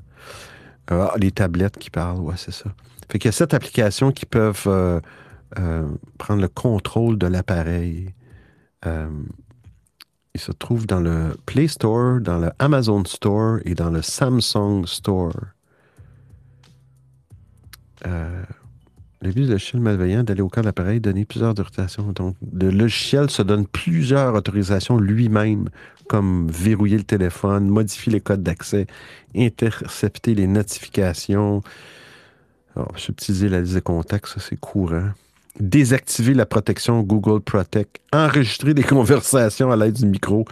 Ah, 0.88 1.13
les 1.17 1.32
tablettes 1.32 1.77
qui 1.77 1.89
parlent, 1.89 2.19
ouais, 2.19 2.36
c'est 2.38 2.53
ça. 2.53 2.73
Fait 3.11 3.19
qu'il 3.19 3.27
y 3.27 3.29
a 3.29 3.31
sept 3.33 3.53
applications 3.53 4.11
qui 4.11 4.25
peuvent 4.25 4.63
euh, 4.67 4.99
euh, 5.59 5.87
prendre 6.17 6.41
le 6.41 6.47
contrôle 6.47 7.17
de 7.17 7.27
l'appareil. 7.27 8.13
Euh, 8.85 9.09
il 10.33 10.41
se 10.41 10.51
trouve 10.51 10.87
dans 10.87 10.99
le 10.99 11.35
Play 11.45 11.67
Store, 11.67 12.19
dans 12.19 12.39
le 12.39 12.51
Amazon 12.57 13.05
Store 13.05 13.59
et 13.65 13.75
dans 13.75 13.91
le 13.91 14.01
Samsung 14.01 14.85
Store. 14.87 15.35
Euh, 18.07 18.43
le 19.21 19.31
but 19.31 19.43
du 19.43 19.51
logiciel 19.51 19.81
malveillant 19.81 20.23
d'aller 20.23 20.41
au 20.41 20.49
cœur 20.49 20.63
de 20.63 20.67
l'appareil, 20.67 20.99
donner 20.99 21.23
plusieurs 21.23 21.51
autorisations. 21.51 22.11
Donc, 22.11 22.35
le 22.51 22.71
logiciel 22.71 23.29
se 23.29 23.41
donne 23.41 23.67
plusieurs 23.67 24.33
autorisations 24.33 24.97
lui-même, 24.97 25.69
comme 26.09 26.49
verrouiller 26.49 26.97
le 26.97 27.03
téléphone, 27.03 27.69
modifier 27.69 28.11
les 28.11 28.19
codes 28.19 28.43
d'accès, 28.43 28.87
intercepter 29.35 30.35
les 30.35 30.47
notifications, 30.47 31.61
alors, 32.75 32.91
subtiliser 32.97 33.49
la 33.49 33.62
liste 33.62 33.75
de 33.75 33.79
contacts, 33.79 34.27
ça 34.27 34.39
c'est 34.39 34.59
courant. 34.59 35.09
Désactiver 35.59 36.33
la 36.33 36.47
protection 36.47 37.01
Google 37.03 37.39
Protect. 37.41 37.99
Enregistrer 38.12 38.73
des 38.73 38.83
conversations 38.95 39.71
à 39.71 39.75
l'aide 39.75 39.93
du 39.93 40.07
micro. 40.07 40.45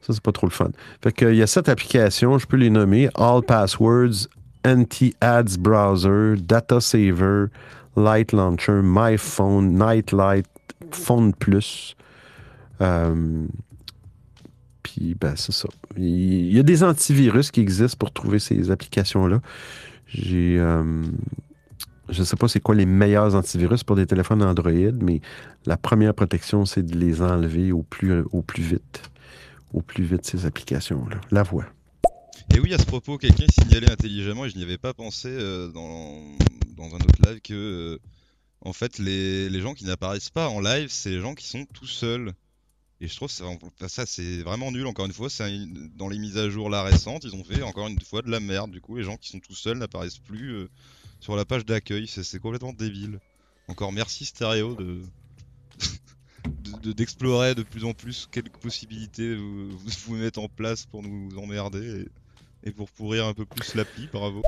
Ça, 0.00 0.14
c'est 0.14 0.22
pas 0.22 0.32
trop 0.32 0.46
le 0.46 0.52
fun. 0.52 0.70
Fait 1.02 1.12
qu'il 1.12 1.34
y 1.34 1.42
a 1.42 1.46
cette 1.46 1.68
application, 1.68 2.38
je 2.38 2.46
peux 2.46 2.56
les 2.56 2.70
nommer. 2.70 3.10
All 3.16 3.42
Passwords, 3.42 4.28
Anti-Ads 4.64 5.58
Browser, 5.58 6.36
Data 6.40 6.80
Saver, 6.80 7.46
Light 7.96 8.32
Launcher, 8.32 8.80
My 8.82 9.18
Phone, 9.18 9.74
Nightlight, 9.74 10.46
Phone 10.90 11.34
Plus. 11.34 11.94
Euh, 12.80 13.44
puis, 14.82 15.14
ben, 15.20 15.34
c'est 15.36 15.52
ça. 15.52 15.68
Il 15.98 16.54
y 16.54 16.58
a 16.58 16.62
des 16.62 16.82
antivirus 16.82 17.50
qui 17.50 17.60
existent 17.60 17.98
pour 17.98 18.10
trouver 18.12 18.38
ces 18.38 18.70
applications-là. 18.70 19.42
J'ai. 20.06 20.56
euh, 20.58 21.02
je 22.08 22.20
ne 22.20 22.24
sais 22.24 22.36
pas 22.36 22.48
c'est 22.48 22.60
quoi 22.60 22.74
les 22.74 22.86
meilleurs 22.86 23.34
antivirus 23.34 23.82
pour 23.82 23.96
des 23.96 24.06
téléphones 24.06 24.42
Android, 24.42 24.70
mais 25.00 25.20
la 25.64 25.76
première 25.76 26.14
protection, 26.14 26.64
c'est 26.64 26.84
de 26.84 26.96
les 26.96 27.22
enlever 27.22 27.72
au 27.72 27.82
plus, 27.82 28.24
vite. 28.58 29.10
Au 29.72 29.82
plus 29.82 30.04
vite, 30.04 30.24
ces 30.24 30.46
applications-là. 30.46 31.20
La 31.30 31.42
voix. 31.42 31.66
Et 32.54 32.60
oui, 32.60 32.72
à 32.72 32.78
ce 32.78 32.86
propos, 32.86 33.18
quelqu'un 33.18 33.46
signalait 33.50 33.90
intelligemment, 33.90 34.44
et 34.44 34.50
je 34.50 34.56
n'y 34.56 34.62
avais 34.62 34.78
pas 34.78 34.94
pensé 34.94 35.28
euh, 35.28 35.68
dans, 35.68 36.36
un 36.78 36.96
autre 36.96 37.28
live, 37.28 37.40
que 37.42 37.54
euh, 37.54 37.98
en 38.60 38.72
fait, 38.72 38.98
les, 38.98 39.60
gens 39.60 39.74
qui 39.74 39.84
n'apparaissent 39.84 40.30
pas 40.30 40.48
en 40.48 40.60
live, 40.60 40.88
c'est 40.90 41.10
les 41.10 41.20
gens 41.20 41.34
qui 41.34 41.46
sont 41.46 41.64
tout 41.64 41.86
seuls. 41.86 42.32
Et 43.00 43.08
je 43.08 43.16
trouve 43.16 43.30
ça, 43.30 43.44
ça 43.88 44.06
c'est 44.06 44.38
vraiment 44.38 44.72
nul, 44.72 44.86
encore 44.86 45.04
une 45.04 45.12
fois. 45.12 45.28
dans 45.96 46.08
les 46.08 46.18
mises 46.18 46.38
à 46.38 46.48
jour 46.48 46.70
là 46.70 46.82
récentes, 46.82 47.24
ils 47.24 47.34
ont 47.34 47.44
fait 47.44 47.62
encore 47.62 47.88
une 47.88 48.00
fois 48.00 48.22
de 48.22 48.30
la 48.30 48.40
merde. 48.40 48.70
Du 48.70 48.80
coup, 48.80 48.96
les 48.96 49.02
gens 49.02 49.16
qui 49.16 49.28
sont 49.28 49.40
tout 49.40 49.54
seuls 49.54 49.76
n'apparaissent 49.76 50.18
plus 50.18 50.52
euh, 50.52 50.68
sur 51.20 51.36
la 51.36 51.44
page 51.44 51.64
d'accueil. 51.64 52.06
C'est 52.06 52.38
complètement 52.38 52.72
débile. 52.72 53.20
Encore 53.68 53.92
merci 53.92 54.24
Stereo 54.24 54.74
de 54.74 55.00
de- 56.46 56.78
de- 56.82 56.92
d'explorer 56.92 57.54
de, 57.54 57.62
plus 57.62 57.84
en 57.84 57.92
plus 57.94 58.28
quelques 58.30 58.56
possibilités 58.58 59.34
vous, 59.34 59.68
vous 60.06 60.14
mettre 60.16 60.38
en 60.40 60.48
place 60.48 60.86
pour 60.86 61.02
nous 61.02 61.36
emmerder 61.38 62.06
et, 62.62 62.70
pour 62.70 62.90
pourrir 62.90 63.26
un 63.26 63.34
peu 63.34 63.44
plus 63.44 63.74
l'appli. 63.74 64.08
Bravo. 64.12 64.42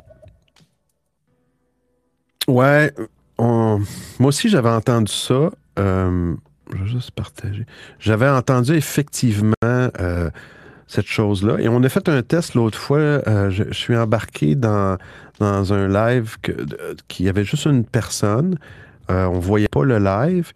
Ouais, 2.47 2.93
moi 3.37 3.79
aussi 4.19 4.49
j'avais 4.49 4.69
entendu 4.69 5.11
ça. 5.11 5.51
Euh, 5.77 6.35
je 6.71 6.77
vais 6.77 6.87
juste 6.87 7.11
partager. 7.11 7.65
J'avais 7.99 8.29
entendu 8.29 8.73
effectivement 8.73 9.53
euh, 9.63 10.29
cette 10.89 11.07
chose-là. 11.07 11.57
Et 11.59 11.69
on 11.69 11.81
a 11.83 11.87
fait 11.89 12.09
un 12.09 12.21
test 12.21 12.55
l'autre 12.55 12.77
fois. 12.77 12.97
euh, 12.97 13.49
je, 13.49 13.71
suis 13.71 13.95
embarqué 13.95 14.55
dans, 14.55 14.97
un 15.39 15.87
live 15.87 16.35
qui 17.07 17.29
avait 17.29 17.45
juste 17.45 17.65
une 17.65 17.85
personne. 17.85 18.57
Euh, 19.09 19.25
on 19.25 19.39
voyait 19.39 19.69
pas 19.69 19.85
le 19.85 19.99
live. 19.99 20.51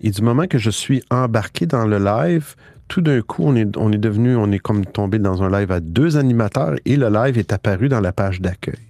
Et 0.00 0.10
du 0.10 0.22
moment 0.22 0.46
que 0.46 0.58
je 0.58 0.70
suis 0.70 1.02
embarqué 1.10 1.66
dans 1.66 1.86
le 1.86 1.98
live, 1.98 2.54
tout 2.88 3.02
d'un 3.02 3.20
coup, 3.20 3.42
on 3.44 3.54
est, 3.54 3.76
on 3.76 3.92
est 3.92 3.98
devenu, 3.98 4.36
on 4.36 4.50
est 4.50 4.58
comme 4.58 4.86
tombé 4.86 5.18
dans 5.18 5.42
un 5.42 5.50
live 5.50 5.70
à 5.70 5.80
deux 5.80 6.16
animateurs 6.16 6.76
et 6.86 6.96
le 6.96 7.10
live 7.10 7.36
est 7.38 7.52
apparu 7.52 7.90
dans 7.90 8.00
la 8.00 8.12
page 8.12 8.40
d'accueil. 8.40 8.87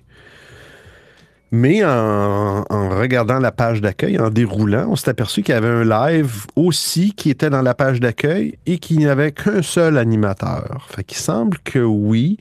Mais 1.50 1.82
en, 1.82 2.62
regardant 2.70 3.38
la 3.38 3.52
page 3.52 3.80
d'accueil, 3.80 4.18
en 4.18 4.28
déroulant, 4.28 4.88
on 4.90 4.96
s'est 4.96 5.08
aperçu 5.08 5.42
qu'il 5.42 5.54
y 5.54 5.56
avait 5.56 5.68
un 5.68 5.84
live 5.84 6.46
aussi 6.56 7.14
qui 7.14 7.30
était 7.30 7.48
dans 7.48 7.62
la 7.62 7.74
page 7.74 8.00
d'accueil 8.00 8.58
et 8.66 8.78
qu'il 8.78 8.98
n'y 8.98 9.06
avait 9.06 9.32
qu'un 9.32 9.62
seul 9.62 9.96
animateur. 9.96 10.87
Fait 10.90 11.04
qu'il 11.04 11.16
semble 11.16 11.58
que 11.61 11.78
oui, 11.78 12.37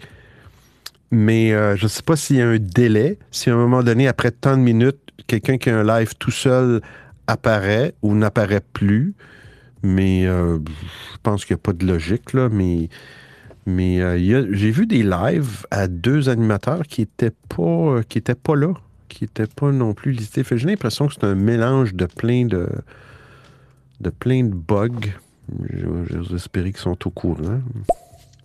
mais 1.10 1.54
euh, 1.54 1.78
je 1.78 1.84
ne 1.84 1.88
sais 1.88 2.04
pas 2.04 2.18
s'il 2.18 2.36
y 2.38 2.42
a 2.42 2.48
un 2.50 2.58
délai, 2.58 3.18
si 3.32 3.50
à 3.50 3.54
un 3.54 3.58
moment 3.58 3.82
donné, 3.82 4.10
après 4.10 4.32
tant 4.32 4.58
de 4.58 4.62
minutes, 4.62 5.00
quelqu'un 5.28 5.58
qui 5.58 5.70
a 5.70 5.80
un 5.80 5.84
live 5.84 6.16
tout 6.20 6.32
seul 6.32 6.82
apparaît 7.28 7.94
ou 8.02 8.14
n'apparaît 8.14 8.64
plus. 8.74 9.14
Mais 9.84 10.26
euh, 10.26 10.58
je 10.58 11.18
pense 11.24 11.46
qu'il 11.46 11.56
n'y 11.56 11.60
a 11.60 11.64
pas 11.64 11.74
de 11.74 11.86
logique, 11.86 12.34
là, 12.34 12.50
mais 12.52 12.90
mais 13.66 14.02
euh, 14.02 14.48
j'ai 14.52 14.72
vu 14.72 14.88
des 14.88 15.04
lives 15.04 15.66
à 15.72 15.88
deux 15.88 16.30
animateurs 16.30 16.84
qui 16.84 17.02
n'étaient 17.02 17.36
pas, 17.50 18.02
qui 18.08 18.22
pas 18.22 18.56
là, 18.56 18.74
qui 19.08 19.24
n'étaient 19.24 19.48
pas 19.48 19.72
non 19.72 19.94
plus. 19.94 20.16
Fait 20.18 20.44
que 20.44 20.58
J'ai 20.58 20.68
l'impression 20.68 21.08
que 21.08 21.14
c'est 21.14 21.24
un 21.24 21.36
mélange 21.36 21.94
de 21.94 22.06
plein 22.06 22.46
de, 22.46 22.68
de 24.02 24.10
plein 24.10 24.44
de 24.44 24.54
bugs. 24.56 25.14
J'ose 25.74 26.34
espérer 26.34 26.72
qu'ils 26.72 26.82
sont 26.82 27.08
au 27.08 27.10
courant. 27.10 27.62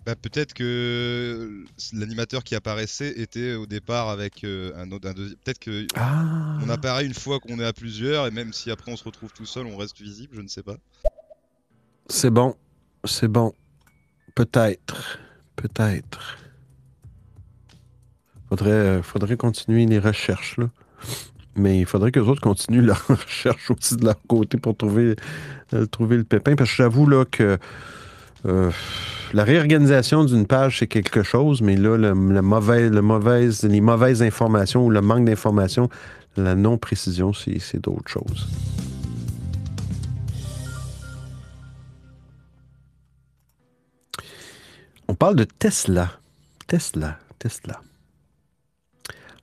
Bah, 0.05 0.15
peut-être 0.15 0.53
que 0.53 1.63
l'animateur 1.93 2.43
qui 2.43 2.55
apparaissait 2.55 3.13
était 3.21 3.53
au 3.53 3.65
départ 3.65 4.09
avec 4.09 4.43
euh, 4.43 4.73
un 4.75 4.91
autre. 4.91 5.07
un 5.07 5.13
deuxi- 5.13 5.35
Peut-être 5.43 5.59
que 5.59 5.87
Ah! 5.95 6.57
on 6.61 6.69
apparaît 6.69 7.05
une 7.05 7.13
fois 7.13 7.39
qu'on 7.39 7.57
est 7.59 7.65
à 7.65 7.71
plusieurs 7.73 8.27
et 8.27 8.31
même 8.31 8.51
si 8.51 8.69
après 8.69 8.91
on 8.91 8.97
se 8.97 9.03
retrouve 9.05 9.31
tout 9.31 9.45
seul, 9.45 9.65
on 9.65 9.77
reste 9.77 10.01
visible. 10.01 10.35
Je 10.35 10.41
ne 10.41 10.47
sais 10.49 10.63
pas. 10.63 10.75
C'est 12.09 12.29
bon. 12.31 12.55
C'est 13.05 13.29
bon. 13.29 13.53
Peut-être. 14.35 15.19
Peut-être. 15.55 16.37
Faudrait, 18.53 18.69
euh, 18.69 19.01
faudrait 19.01 19.35
continuer 19.35 19.87
les 19.87 19.97
recherches, 19.97 20.57
là. 20.59 20.69
Mais 21.55 21.79
il 21.79 21.87
faudrait 21.87 22.11
que 22.11 22.19
les 22.19 22.27
autres 22.27 22.41
continuent 22.41 22.81
leurs 22.85 23.07
recherches 23.07 23.71
aussi 23.71 23.95
de 23.95 24.05
leur 24.05 24.21
côté 24.27 24.59
pour 24.59 24.77
trouver, 24.77 25.15
euh, 25.73 25.87
trouver 25.87 26.17
le 26.17 26.23
pépin. 26.23 26.55
Parce 26.55 26.69
que 26.69 26.75
j'avoue 26.75 27.07
là 27.07 27.25
que 27.25 27.57
euh, 28.45 28.69
la 29.33 29.43
réorganisation 29.43 30.23
d'une 30.23 30.45
page, 30.45 30.77
c'est 30.77 30.85
quelque 30.85 31.23
chose, 31.23 31.63
mais 31.63 31.75
là, 31.75 31.97
le, 31.97 32.13
mauvaise, 32.13 33.63
les 33.63 33.81
mauvaises 33.81 34.21
informations 34.21 34.85
ou 34.85 34.91
le 34.91 35.01
manque 35.01 35.25
d'informations, 35.25 35.89
la 36.37 36.53
non-précision, 36.53 37.33
c'est 37.33 37.81
d'autres 37.81 38.07
choses. 38.07 38.47
On 45.07 45.15
parle 45.15 45.37
de 45.37 45.45
Tesla. 45.45 46.11
Tesla, 46.67 47.17
Tesla. 47.39 47.81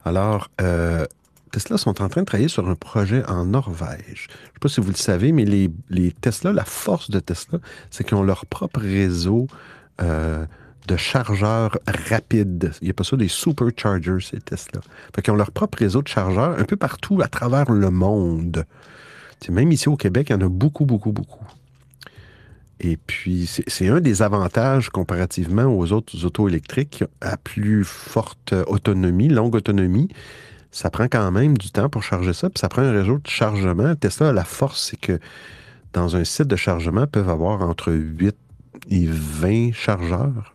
Alors, 0.05 0.49
euh, 0.61 1.05
Tesla 1.53 1.79
sont 1.79 2.01
en 2.03 2.09
train 2.09 2.23
de 2.23 2.27
travailler 2.27 2.49
sur 2.49 2.69
un 2.69 2.75
projet 2.75 3.25
en 3.27 3.45
Norvège. 3.45 3.99
Je 4.07 4.13
ne 4.13 4.53
sais 4.53 4.61
pas 4.61 4.69
si 4.69 4.81
vous 4.81 4.91
le 4.91 4.95
savez, 4.95 5.33
mais 5.33 5.45
les, 5.45 5.71
les 5.89 6.13
Tesla, 6.13 6.53
la 6.53 6.65
force 6.65 7.11
de 7.11 7.21
Tesla, 7.21 7.59
c'est 7.91 8.05
qu'ils 8.05 8.17
ont 8.17 8.23
leur 8.23 8.47
propre 8.47 8.81
réseau 8.81 9.47
euh, 10.01 10.47
de 10.87 10.97
chargeurs 10.97 11.79
rapides. 12.09 12.73
Il 12.81 12.85
n'y 12.85 12.91
a 12.91 12.95
pas 12.95 13.05
ça 13.05 13.17
des 13.17 13.29
superchargers, 13.29 14.19
ces 14.21 14.41
Tesla. 14.41 14.81
Fait 15.15 15.23
qu'ils 15.23 15.33
ont 15.33 15.37
leur 15.37 15.51
propre 15.51 15.79
réseau 15.79 16.03
de 16.03 16.09
chargeurs 16.09 16.59
un 16.59 16.65
peu 16.65 16.77
partout 16.77 17.21
à 17.23 17.29
travers 17.29 17.71
le 17.71 17.91
monde. 17.91 18.65
Même 19.49 19.73
ici 19.73 19.89
au 19.89 19.97
Québec, 19.97 20.29
il 20.31 20.33
y 20.33 20.37
en 20.37 20.43
a 20.43 20.49
beaucoup, 20.49 20.85
beaucoup, 20.85 21.13
beaucoup. 21.13 21.45
Et 22.81 22.97
puis, 22.97 23.47
c'est 23.67 23.89
un 23.89 24.01
des 24.01 24.23
avantages 24.23 24.89
comparativement 24.89 25.65
aux 25.65 25.93
autres 25.93 26.25
autos 26.25 26.49
électriques 26.49 27.05
à 27.21 27.37
plus 27.37 27.85
forte 27.85 28.55
autonomie, 28.67 29.29
longue 29.29 29.55
autonomie. 29.55 30.09
Ça 30.71 30.89
prend 30.89 31.05
quand 31.05 31.31
même 31.31 31.59
du 31.59 31.71
temps 31.71 31.91
pour 31.91 32.03
charger 32.03 32.33
ça, 32.33 32.49
puis 32.49 32.59
ça 32.59 32.69
prend 32.69 32.83
un 32.83 32.93
réseau 32.93 33.19
de 33.19 33.29
chargement. 33.29 33.95
Tesla, 33.97 34.33
la 34.33 34.45
force, 34.45 34.89
c'est 34.91 34.97
que 34.97 35.19
dans 35.93 36.17
un 36.17 36.25
site 36.25 36.47
de 36.47 36.57
chargement, 36.57 37.07
peuvent 37.07 37.29
avoir 37.29 37.61
entre 37.63 37.93
8 37.93 38.35
et 38.91 39.07
20 39.07 39.73
chargeurs. 39.73 40.55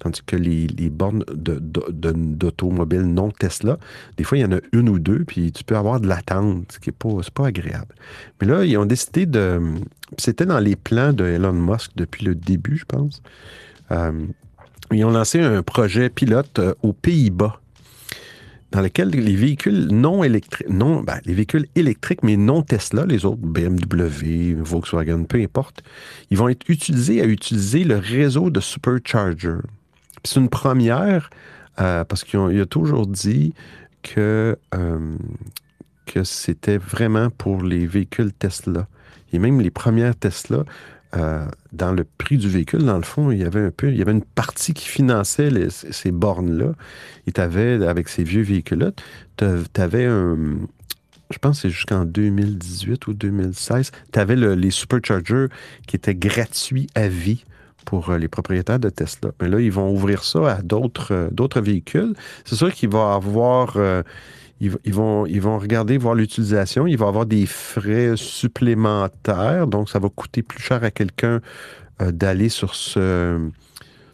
Tandis 0.00 0.22
que 0.26 0.34
les, 0.36 0.66
les 0.66 0.90
bornes 0.90 1.24
de- 1.32 1.58
de- 1.60 2.12
d'automobiles 2.12 3.02
non 3.02 3.30
Tesla, 3.30 3.78
des 4.16 4.24
fois, 4.24 4.38
il 4.38 4.40
y 4.40 4.44
en 4.44 4.52
a 4.52 4.60
une 4.72 4.88
ou 4.88 4.98
deux, 4.98 5.24
puis 5.24 5.52
tu 5.52 5.62
peux 5.62 5.76
avoir 5.76 6.00
de 6.00 6.08
l'attente, 6.08 6.72
ce 6.72 6.78
qui 6.78 6.88
n'est 6.88 6.96
pas, 6.98 7.20
pas 7.32 7.46
agréable. 7.48 7.94
Mais 8.40 8.46
là, 8.46 8.64
ils 8.64 8.76
ont 8.78 8.86
décidé 8.86 9.26
de. 9.26 9.60
C'était 10.18 10.46
dans 10.46 10.58
les 10.58 10.74
plans 10.74 11.12
de 11.12 11.24
Elon 11.24 11.52
Musk 11.52 11.92
depuis 11.96 12.24
le 12.24 12.34
début, 12.34 12.78
je 12.78 12.84
pense. 12.86 13.22
Euh, 13.92 14.12
ils 14.92 15.04
ont 15.04 15.10
lancé 15.10 15.40
un 15.40 15.62
projet 15.62 16.08
pilote 16.10 16.58
euh, 16.58 16.74
aux 16.82 16.92
Pays-Bas 16.92 17.60
dans 18.72 18.80
lequel 18.80 19.10
les 19.10 19.34
véhicules 19.34 19.88
non 19.88 20.22
électriques, 20.22 20.68
non, 20.70 21.02
ben, 21.02 21.18
les 21.24 21.34
véhicules 21.34 21.66
électriques, 21.74 22.22
mais 22.22 22.36
non 22.36 22.62
Tesla, 22.62 23.04
les 23.04 23.24
autres 23.24 23.40
BMW, 23.42 24.54
Volkswagen, 24.62 25.24
peu 25.24 25.40
importe, 25.42 25.82
ils 26.30 26.38
vont 26.38 26.48
être 26.48 26.68
utilisés 26.70 27.20
à 27.20 27.24
utiliser 27.24 27.82
le 27.84 27.96
réseau 27.98 28.48
de 28.48 28.60
supercharger. 28.60 29.56
C'est 30.24 30.40
une 30.40 30.48
première 30.48 31.30
euh, 31.80 32.04
parce 32.04 32.24
qu'il 32.24 32.60
a 32.60 32.66
toujours 32.66 33.06
dit 33.06 33.54
que, 34.02 34.58
euh, 34.74 35.16
que 36.06 36.24
c'était 36.24 36.78
vraiment 36.78 37.30
pour 37.30 37.62
les 37.62 37.86
véhicules 37.86 38.32
Tesla. 38.32 38.86
Et 39.32 39.38
même 39.38 39.60
les 39.60 39.70
premières 39.70 40.16
Tesla, 40.16 40.64
euh, 41.16 41.46
dans 41.72 41.92
le 41.92 42.04
prix 42.04 42.36
du 42.36 42.48
véhicule, 42.48 42.84
dans 42.84 42.96
le 42.96 43.02
fond, 43.02 43.30
il 43.30 43.38
y 43.38 43.44
avait 43.44 43.64
un 43.64 43.70
peu, 43.70 43.90
il 43.90 43.96
y 43.96 44.02
avait 44.02 44.12
une 44.12 44.24
partie 44.24 44.74
qui 44.74 44.86
finançait 44.86 45.50
ces 45.70 46.10
bornes-là. 46.10 46.72
Et 47.26 47.32
tu 47.32 47.40
avais, 47.40 47.86
avec 47.86 48.08
ces 48.08 48.24
vieux 48.24 48.42
véhicules-là, 48.42 48.92
tu 49.36 49.80
avais 49.80 50.04
un. 50.04 50.36
Je 51.30 51.38
pense 51.38 51.58
que 51.58 51.62
c'est 51.62 51.70
jusqu'en 51.70 52.04
2018 52.04 53.06
ou 53.06 53.14
2016. 53.14 53.92
Tu 54.12 54.18
avais 54.18 54.34
les 54.34 54.70
superchargers 54.70 55.46
qui 55.86 55.94
étaient 55.94 56.14
gratuits 56.14 56.88
à 56.96 57.06
vie 57.06 57.44
pour 57.90 58.10
euh, 58.10 58.18
les 58.18 58.28
propriétaires 58.28 58.78
de 58.78 58.88
Tesla. 58.88 59.32
Mais 59.42 59.48
là, 59.48 59.58
ils 59.58 59.72
vont 59.72 59.90
ouvrir 59.90 60.22
ça 60.22 60.58
à 60.58 60.62
d'autres 60.62 61.10
euh, 61.10 61.60
véhicules. 61.60 62.14
C'est 62.44 62.54
sûr 62.54 62.72
qu'il 62.72 62.88
va 62.88 63.14
avoir. 63.14 63.76
euh, 63.76 64.04
ils, 64.60 64.94
vont, 64.94 65.26
ils 65.26 65.40
vont 65.40 65.58
regarder, 65.58 65.98
voir 65.98 66.14
l'utilisation. 66.14 66.86
Il 66.86 66.96
va 66.96 67.08
avoir 67.08 67.26
des 67.26 67.46
frais 67.46 68.12
supplémentaires. 68.14 69.66
Donc, 69.66 69.90
ça 69.90 69.98
va 69.98 70.08
coûter 70.08 70.42
plus 70.42 70.62
cher 70.62 70.84
à 70.84 70.92
quelqu'un 70.92 71.40
d'aller 71.98 72.50
sur 72.50 72.74
ce, 72.74 73.40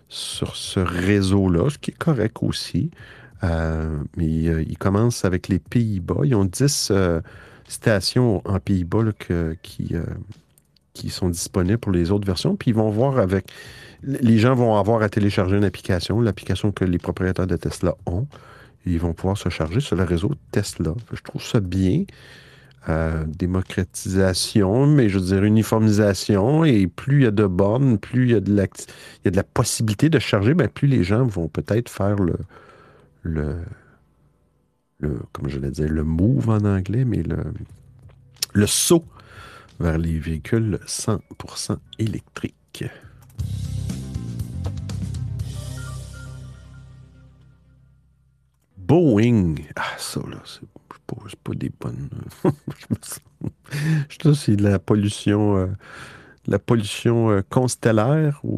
sur 0.09 0.57
ce 0.57 0.79
réseau-là, 0.81 1.69
ce 1.69 1.79
qui 1.79 1.91
est 1.91 1.99
correct 1.99 2.37
aussi. 2.43 2.93
Mais 3.43 4.27
ils 4.27 4.79
commencent 4.79 5.25
avec 5.25 5.49
les 5.49 5.59
Pays-Bas. 5.59 6.21
Ils 6.23 6.37
ont 6.37 6.45
10 6.45 6.89
euh, 6.93 7.21
stations 7.67 8.41
en 8.45 8.61
Pays-Bas 8.61 9.03
qui, 9.63 9.97
qui 10.97 11.11
sont 11.11 11.29
disponibles 11.29 11.79
pour 11.79 11.93
les 11.93 12.11
autres 12.11 12.27
versions. 12.27 12.57
Puis 12.57 12.71
ils 12.71 12.75
vont 12.75 12.91
voir 12.91 13.19
avec. 13.19 13.47
Les 14.03 14.39
gens 14.39 14.55
vont 14.55 14.77
avoir 14.77 15.03
à 15.03 15.09
télécharger 15.09 15.57
une 15.57 15.65
application, 15.65 16.21
l'application 16.21 16.71
que 16.73 16.85
les 16.85 16.99
propriétaires 16.99 17.47
de 17.47 17.57
Tesla 17.57 17.95
ont. 18.07 18.27
Ils 18.85 19.01
vont 19.01 19.15
pouvoir 19.15 19.37
se 19.37 19.49
charger 19.49 19.81
sur 19.81 19.97
le 19.97 20.05
réseau 20.05 20.33
Tesla. 20.53 20.95
Je 21.13 21.21
trouve 21.23 21.43
ça 21.43 21.61
bien. 21.61 22.05
Euh, 22.89 23.25
démocratisation, 23.27 24.87
mais 24.87 25.09
je 25.09 25.19
veux 25.19 25.25
dire 25.25 25.43
uniformisation. 25.43 26.65
Et 26.65 26.87
plus 26.87 27.17
il 27.17 27.25
y 27.25 27.27
a 27.27 27.33
de 27.33 27.47
bornes, 27.47 27.99
plus 27.99 28.27
il 28.27 28.31
y 28.31 28.35
a 28.35 28.41
de 28.41 28.55
la, 28.55 28.65
il 28.65 29.25
y 29.25 29.29
a 29.29 29.31
de 29.33 29.37
la 29.37 29.43
possibilité 29.43 30.09
de 30.09 30.21
charger, 30.21 30.55
ben, 30.55 30.69
plus 30.69 30.87
les 30.87 31.03
gens 31.03 31.27
vont 31.27 31.49
peut-être 31.49 31.89
faire 31.89 32.15
le, 32.15 32.37
le, 33.25 33.57
le 35.01 35.19
comme 35.33 35.49
je 35.49 35.59
l'ai 35.59 35.73
dit, 35.73 35.83
le 35.83 36.05
move 36.05 36.49
en 36.49 36.65
anglais, 36.65 37.05
mais 37.05 37.25
le, 37.25 37.39
le 38.55 38.67
saut 38.69 39.05
vers 39.79 39.99
les 39.99 40.19
véhicules 40.19 40.79
100% 40.87 41.77
électriques. 41.99 42.85
Boeing. 48.77 49.57
Ah, 49.75 49.83
ça, 49.99 50.21
là, 50.31 50.39
c'est 50.45 50.69
pas, 51.07 51.17
pas 51.43 51.55
des 51.55 51.73
bonnes. 51.81 52.09
je 54.09 54.17
sais 54.23 54.35
c'est 54.35 54.61
la 54.61 54.79
pollution, 54.79 55.57
euh, 55.57 55.67
la 56.47 56.59
pollution 56.59 57.31
euh, 57.31 57.41
constellaire. 57.49 58.43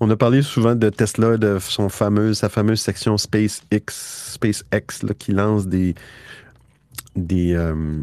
On 0.00 0.10
a 0.10 0.16
parlé 0.16 0.42
souvent 0.42 0.74
de 0.74 0.90
Tesla, 0.90 1.36
de 1.36 1.58
son 1.60 1.88
sa 1.88 2.48
fameuse 2.48 2.80
section 2.80 3.16
SpaceX, 3.16 4.34
SpaceX 4.34 5.04
là, 5.04 5.14
qui 5.16 5.30
lance 5.30 5.68
des. 5.68 5.94
des 7.14 7.54
euh, 7.54 8.02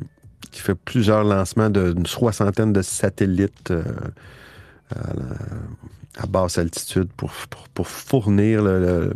qui 0.51 0.61
fait 0.61 0.75
plusieurs 0.75 1.23
lancements 1.23 1.69
d'une 1.69 2.05
soixantaine 2.05 2.73
de 2.73 2.81
satellites 2.81 3.71
euh, 3.71 3.83
à, 4.95 5.13
la- 5.13 6.23
à 6.23 6.25
basse 6.27 6.57
altitude 6.57 7.09
pour, 7.15 7.31
pour, 7.73 7.87
fournir 7.87 8.63
le- 8.63 9.13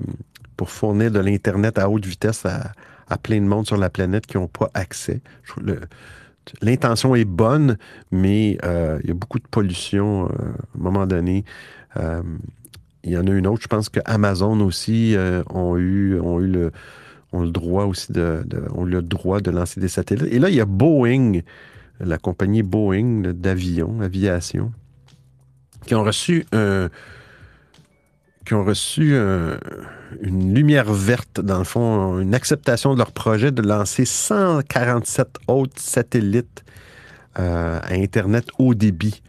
pour 0.58 0.70
fournir 0.70 1.12
de 1.12 1.20
l'Internet 1.20 1.78
à 1.80 1.90
haute 1.90 2.06
vitesse 2.06 2.46
à, 2.46 2.74
plein 3.18 3.40
de 3.42 3.46
monde 3.46 3.68
sur 3.68 3.78
la 3.78 3.90
planète 3.92 4.26
qui 4.26 4.38
n'ont 4.38 4.48
pas 4.48 4.70
accès. 4.74 5.22
L'intention 6.62 7.16
est 7.16 7.26
bonne, 7.26 7.78
mais 8.12 8.58
euh, 8.64 9.00
il 9.04 9.08
y 9.08 9.12
a 9.12 9.14
beaucoup 9.14 9.40
de 9.40 9.48
pollution 9.48 10.26
euh, 10.26 10.28
à 10.30 10.78
un 10.78 10.82
moment 10.82 11.06
donné. 11.06 11.46
Euh, 11.98 12.22
il 13.04 13.12
y 13.12 13.18
en 13.18 13.28
a 13.28 13.32
une 13.32 13.48
autre, 13.48 13.62
je 13.62 13.68
pense 13.68 13.90
que 13.90 14.00
Amazon 14.06 14.60
aussi 14.62 15.16
euh, 15.16 15.44
ont, 15.50 15.78
eu, 15.78 16.20
ont 16.20 16.40
eu 16.42 16.48
le, 16.48 16.72
ont 17.34 17.42
le 17.42 17.52
droit 17.52 17.86
aussi 17.86 18.12
de, 18.12 18.44
le 18.86 19.02
droit 19.02 19.42
de 19.42 19.52
lancer 19.52 19.80
des 19.82 19.88
satellites. 19.88 20.32
Et 20.32 20.40
là, 20.40 20.50
il 20.50 20.56
y 20.56 20.62
a 20.62 20.66
Boeing, 20.66 21.40
la 22.00 22.18
compagnie 22.18 22.64
Boeing 22.64 23.24
là, 23.24 23.34
d'avion, 23.34 24.00
aviation, 24.02 24.72
qui 25.86 25.96
ont 25.96 26.04
reçu 26.04 26.46
un- 26.54 26.90
qui 28.46 28.54
ont 28.54 28.64
reçu 28.66 29.16
un- 29.16 29.58
une 30.22 30.54
lumière 30.54 30.92
verte, 30.94 31.40
dans 31.40 31.58
le 31.60 31.64
fond, 31.64 32.20
une 32.20 32.36
acceptation 32.36 32.94
de 32.94 32.98
leur 33.00 33.12
projet 33.14 33.52
de 33.52 33.62
lancer 33.62 34.06
147 34.06 35.38
autres 35.48 35.82
satellites 35.82 36.64
euh, 37.40 37.80
à 37.82 37.94
Internet 37.94 38.46
haut 38.60 38.76
débit. 38.76 39.24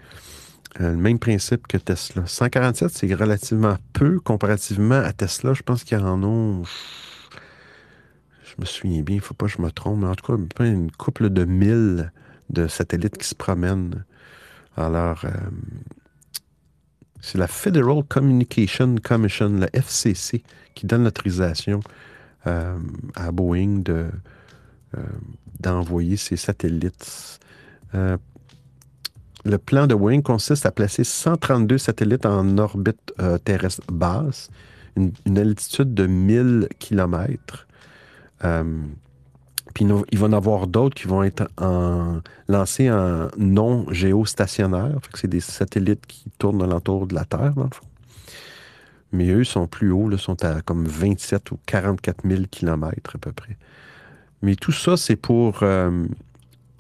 Euh, 0.81 0.91
le 0.91 0.97
même 0.97 1.19
principe 1.21 1.67
que 1.69 1.77
Tesla. 1.79 2.25
147, 2.27 2.91
c'est 2.91 3.15
relativement 3.15 3.77
peu 3.93 4.19
comparativement 4.21 4.97
à 5.01 5.13
Tesla. 5.13 5.55
Je 5.55 5.63
pense 5.63 5.85
qu'il 5.85 5.97
y 5.97 6.01
en 6.03 6.23
a. 6.23 6.63
Je 8.57 8.61
me 8.61 8.67
souviens 8.67 9.03
bien, 9.03 9.17
il 9.17 9.19
ne 9.19 9.23
faut 9.23 9.35
pas 9.35 9.47
que 9.47 9.53
je 9.53 9.63
me 9.63 9.71
trompe, 9.71 10.01
mais 10.01 10.07
en 10.07 10.15
tout 10.15 10.37
cas, 10.37 10.65
une 10.65 10.91
couple 10.93 11.31
de 11.31 11.45
mille 11.45 12.13
de 12.51 12.69
satellites 12.69 13.19
qui 13.19 13.27
se 13.27 13.35
promènent. 13.35 14.05
Alors, 14.77 15.25
euh, 15.25 15.31
c'est 17.21 17.39
la 17.39 17.49
Federal 17.49 18.05
Communication 18.05 18.97
Commission, 19.03 19.49
la 19.49 19.69
FCC, 19.73 20.45
qui 20.75 20.87
donne 20.87 21.05
l'autorisation 21.05 21.81
euh, 22.47 22.79
à 23.17 23.33
Boeing 23.33 23.83
euh, 23.89 24.11
d'envoyer 25.61 26.17
ces 26.17 26.37
satellites. 26.37 27.41
Le 27.93 29.59
plan 29.59 29.87
de 29.87 29.95
Boeing 29.95 30.23
consiste 30.23 30.67
à 30.67 30.71
placer 30.73 31.05
132 31.05 31.79
satellites 31.79 32.27
en 32.27 32.59
orbite 32.59 33.13
terrestre 33.45 33.87
basse, 33.93 34.51
une, 34.97 35.13
une 35.27 35.39
altitude 35.39 35.95
de 35.95 36.07
1000 36.07 36.69
km. 36.79 37.67
Puis 39.75 39.85
nous- 39.85 40.05
il 40.13 40.19
va 40.19 40.27
en 40.27 40.33
avoir 40.33 40.67
d'autres 40.67 40.95
qui 40.95 41.09
vont 41.09 41.23
être 41.23 41.49
en- 41.61 42.21
lancés 42.49 42.91
en 42.91 43.29
non 43.37 43.87
géostationnaire. 43.91 44.99
C'est 45.15 45.29
des 45.29 45.41
satellites 45.41 46.07
qui 46.07 46.31
tournent 46.39 46.63
alentour 46.63 47.07
de 47.07 47.15
la 47.15 47.25
Terre, 47.25 47.55
dans 47.55 47.65
le 47.65 47.71
fond. 47.73 47.87
Mais 49.13 49.31
eux 49.31 49.45
sont 49.45 49.67
plus 49.67 49.91
hauts, 49.93 50.09
là, 50.09 50.19
sont 50.19 50.45
à 50.45 50.61
comme 50.63 50.87
27 50.87 51.51
ou 51.53 51.59
44 51.67 52.27
000 52.27 52.43
km 52.51 53.15
à 53.15 53.19
peu 53.19 53.33
près. 53.33 53.57
Mais 54.43 54.57
tout 54.57 54.73
ça, 54.73 54.97
c'est 54.97 55.17
pour, 55.17 55.61
euh, 55.63 56.05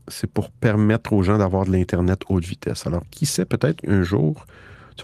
c'est 0.09 0.27
pour 0.31 0.51
permettre 0.51 1.13
aux 1.13 1.23
gens 1.23 1.39
d'avoir 1.39 1.65
de 1.65 1.73
l'Internet 1.73 2.23
haute 2.29 2.45
vitesse. 2.45 2.87
Alors, 2.87 3.05
qui 3.11 3.25
sait, 3.25 3.45
peut-être 3.45 3.89
un 3.89 4.03
jour, 4.03 4.47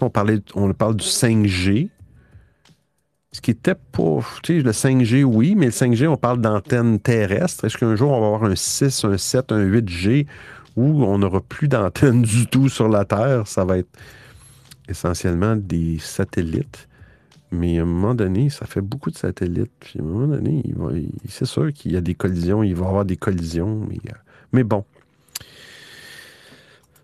on, 0.01 0.09
parlait, 0.09 0.39
on 0.55 0.71
parle 0.73 0.95
du 0.97 1.05
5G, 1.05 1.89
ce 3.31 3.39
qui 3.39 3.51
était 3.51 3.75
pas. 3.75 4.19
Tu 4.43 4.57
sais, 4.57 4.61
le 4.61 4.71
5G, 4.71 5.23
oui, 5.23 5.55
mais 5.55 5.67
le 5.67 5.71
5G, 5.71 6.07
on 6.07 6.17
parle 6.17 6.41
d'antenne 6.41 6.99
terrestre. 6.99 7.65
Est-ce 7.65 7.77
qu'un 7.77 7.95
jour, 7.95 8.11
on 8.11 8.19
va 8.19 8.27
avoir 8.27 8.43
un 8.43 8.55
6, 8.55 9.05
un 9.05 9.17
7, 9.17 9.51
un 9.51 9.63
8G 9.63 10.27
où 10.75 11.03
on 11.03 11.17
n'aura 11.17 11.41
plus 11.41 11.67
d'antenne 11.67 12.21
du 12.23 12.47
tout 12.47 12.67
sur 12.67 12.89
la 12.89 13.05
Terre? 13.05 13.47
Ça 13.47 13.63
va 13.63 13.77
être 13.77 13.89
essentiellement 14.89 15.55
des 15.55 15.97
satellites. 15.99 16.87
Mais 17.53 17.79
à 17.79 17.83
un 17.83 17.85
moment 17.85 18.15
donné, 18.15 18.49
ça 18.49 18.65
fait 18.65 18.81
beaucoup 18.81 19.11
de 19.11 19.17
satellites. 19.17 19.71
Puis 19.79 19.99
à 19.99 20.01
un 20.01 20.05
moment 20.05 20.27
donné, 20.27 20.63
c'est 21.27 21.45
sûr 21.45 21.71
qu'il 21.73 21.93
y 21.93 21.97
a 21.97 22.01
des 22.01 22.15
collisions, 22.15 22.63
il 22.63 22.75
va 22.75 22.85
y 22.85 22.87
avoir 22.87 23.05
des 23.05 23.17
collisions. 23.17 23.85
Mais, 23.89 23.97
euh, 24.09 24.15
mais 24.51 24.63
bon, 24.63 24.83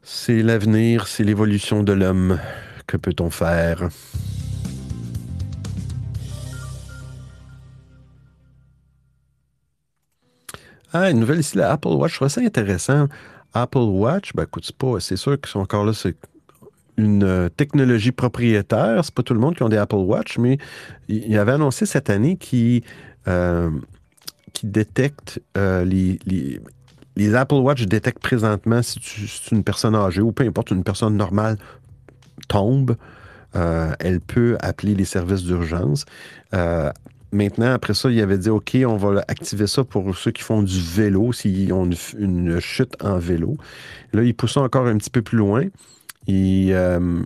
c'est 0.04 0.42
l'avenir, 0.42 1.08
c'est 1.08 1.24
l'évolution 1.24 1.84
de 1.84 1.94
l'homme. 1.94 2.40
Que 2.86 2.96
peut-on 2.96 3.30
faire? 3.30 3.90
Ah, 10.94 11.10
une 11.10 11.20
nouvelle 11.20 11.40
ici, 11.40 11.58
la 11.58 11.72
Apple 11.72 11.90
Watch. 11.90 12.14
Je 12.14 12.16
trouve 12.18 12.28
ça 12.30 12.42
intéressant. 12.42 13.08
Apple 13.54 13.78
Watch, 13.78 14.34
ben 14.34 14.44
écoute, 14.44 14.70
c'est 15.00 15.16
sûr 15.18 15.40
qu'ils 15.40 15.50
sont 15.50 15.60
encore 15.60 15.86
là, 15.86 15.94
c'est 15.94 16.16
une 16.98 17.24
euh, 17.24 17.50
technologie 17.50 18.12
propriétaire. 18.12 19.04
C'est 19.04 19.14
pas 19.14 19.24
tout 19.24 19.34
le 19.34 19.40
monde 19.40 19.56
qui 19.56 19.64
ont 19.64 19.70
des 19.70 19.78
Apple 19.78 19.96
Watch, 19.96 20.38
mais 20.38 20.58
il 21.08 21.38
avait 21.38 21.54
annoncé 21.54 21.86
cette 21.86 22.10
année 22.10 22.38
qui 22.38 22.84
qui 24.58 24.66
détecte 24.66 25.40
euh, 25.56 25.86
les, 25.86 26.18
les, 27.16 27.36
Apple 27.36 27.56
Watch 27.56 27.84
détectent 27.86 28.24
présentement 28.24 28.82
si 28.82 29.00
tu 29.00 29.28
une 29.52 29.64
personne 29.64 29.94
âgée 29.96 30.22
ou 30.22 30.32
peu 30.32 30.46
importe, 30.46 30.72
une 30.72 30.84
personne 30.84 31.16
normale 31.16 31.58
tombe, 32.48 32.96
euh, 33.56 33.94
elle 34.00 34.20
peut 34.20 34.58
appeler 34.60 34.96
les 34.96 35.06
services 35.06 35.44
d'urgence. 35.44 36.06
Maintenant, 37.32 37.74
après 37.74 37.94
ça, 37.94 38.10
il 38.10 38.22
avait 38.22 38.38
dit 38.38 38.50
OK, 38.50 38.78
on 38.86 38.96
va 38.96 39.24
activer 39.28 39.68
ça 39.68 39.84
pour 39.84 40.16
ceux 40.18 40.32
qui 40.32 40.44
font 40.44 40.64
du 40.64 40.80
vélo, 40.80 41.34
s'ils 41.34 41.74
ont 41.74 41.90
une, 42.18 42.60
chute 42.60 42.96
en 43.04 43.18
vélo. 43.18 43.58
Là, 44.14 44.24
il 44.24 44.34
pousse 44.34 44.54
ça 44.54 44.62
encore 44.62 44.88
un 44.88 44.98
petit 44.98 45.10
peu 45.10 45.22
plus 45.22 45.38
loin. 45.38 45.64
Et 46.28 46.70
euh, 46.72 47.22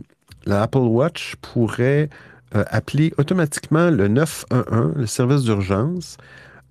l'Apple 0.46 0.80
Watch 0.80 1.36
pourrait 1.42 2.10
euh, 2.56 2.64
appeler 2.68 3.14
automatiquement 3.18 3.92
le 3.92 4.08
911, 4.08 4.94
le 4.96 5.06
service 5.06 5.44
d'urgence, 5.44 6.18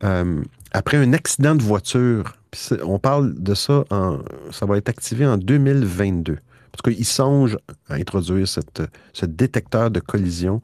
euh, 0.02 0.42
après 0.72 0.96
un 0.96 1.12
accident 1.12 1.54
de 1.54 1.62
voiture. 1.62 2.34
On 2.82 2.98
parle 2.98 3.34
de 3.34 3.54
ça, 3.54 3.84
en, 3.90 4.18
ça 4.50 4.66
va 4.66 4.76
être 4.76 4.88
activé 4.88 5.24
en 5.24 5.38
2022. 5.38 6.38
Parce 6.72 6.96
qu'ils 6.96 7.06
songent 7.06 7.58
à 7.88 7.94
introduire 7.94 8.48
cette, 8.48 8.82
ce 9.12 9.26
détecteur 9.26 9.90
de 9.90 10.00
collision 10.00 10.60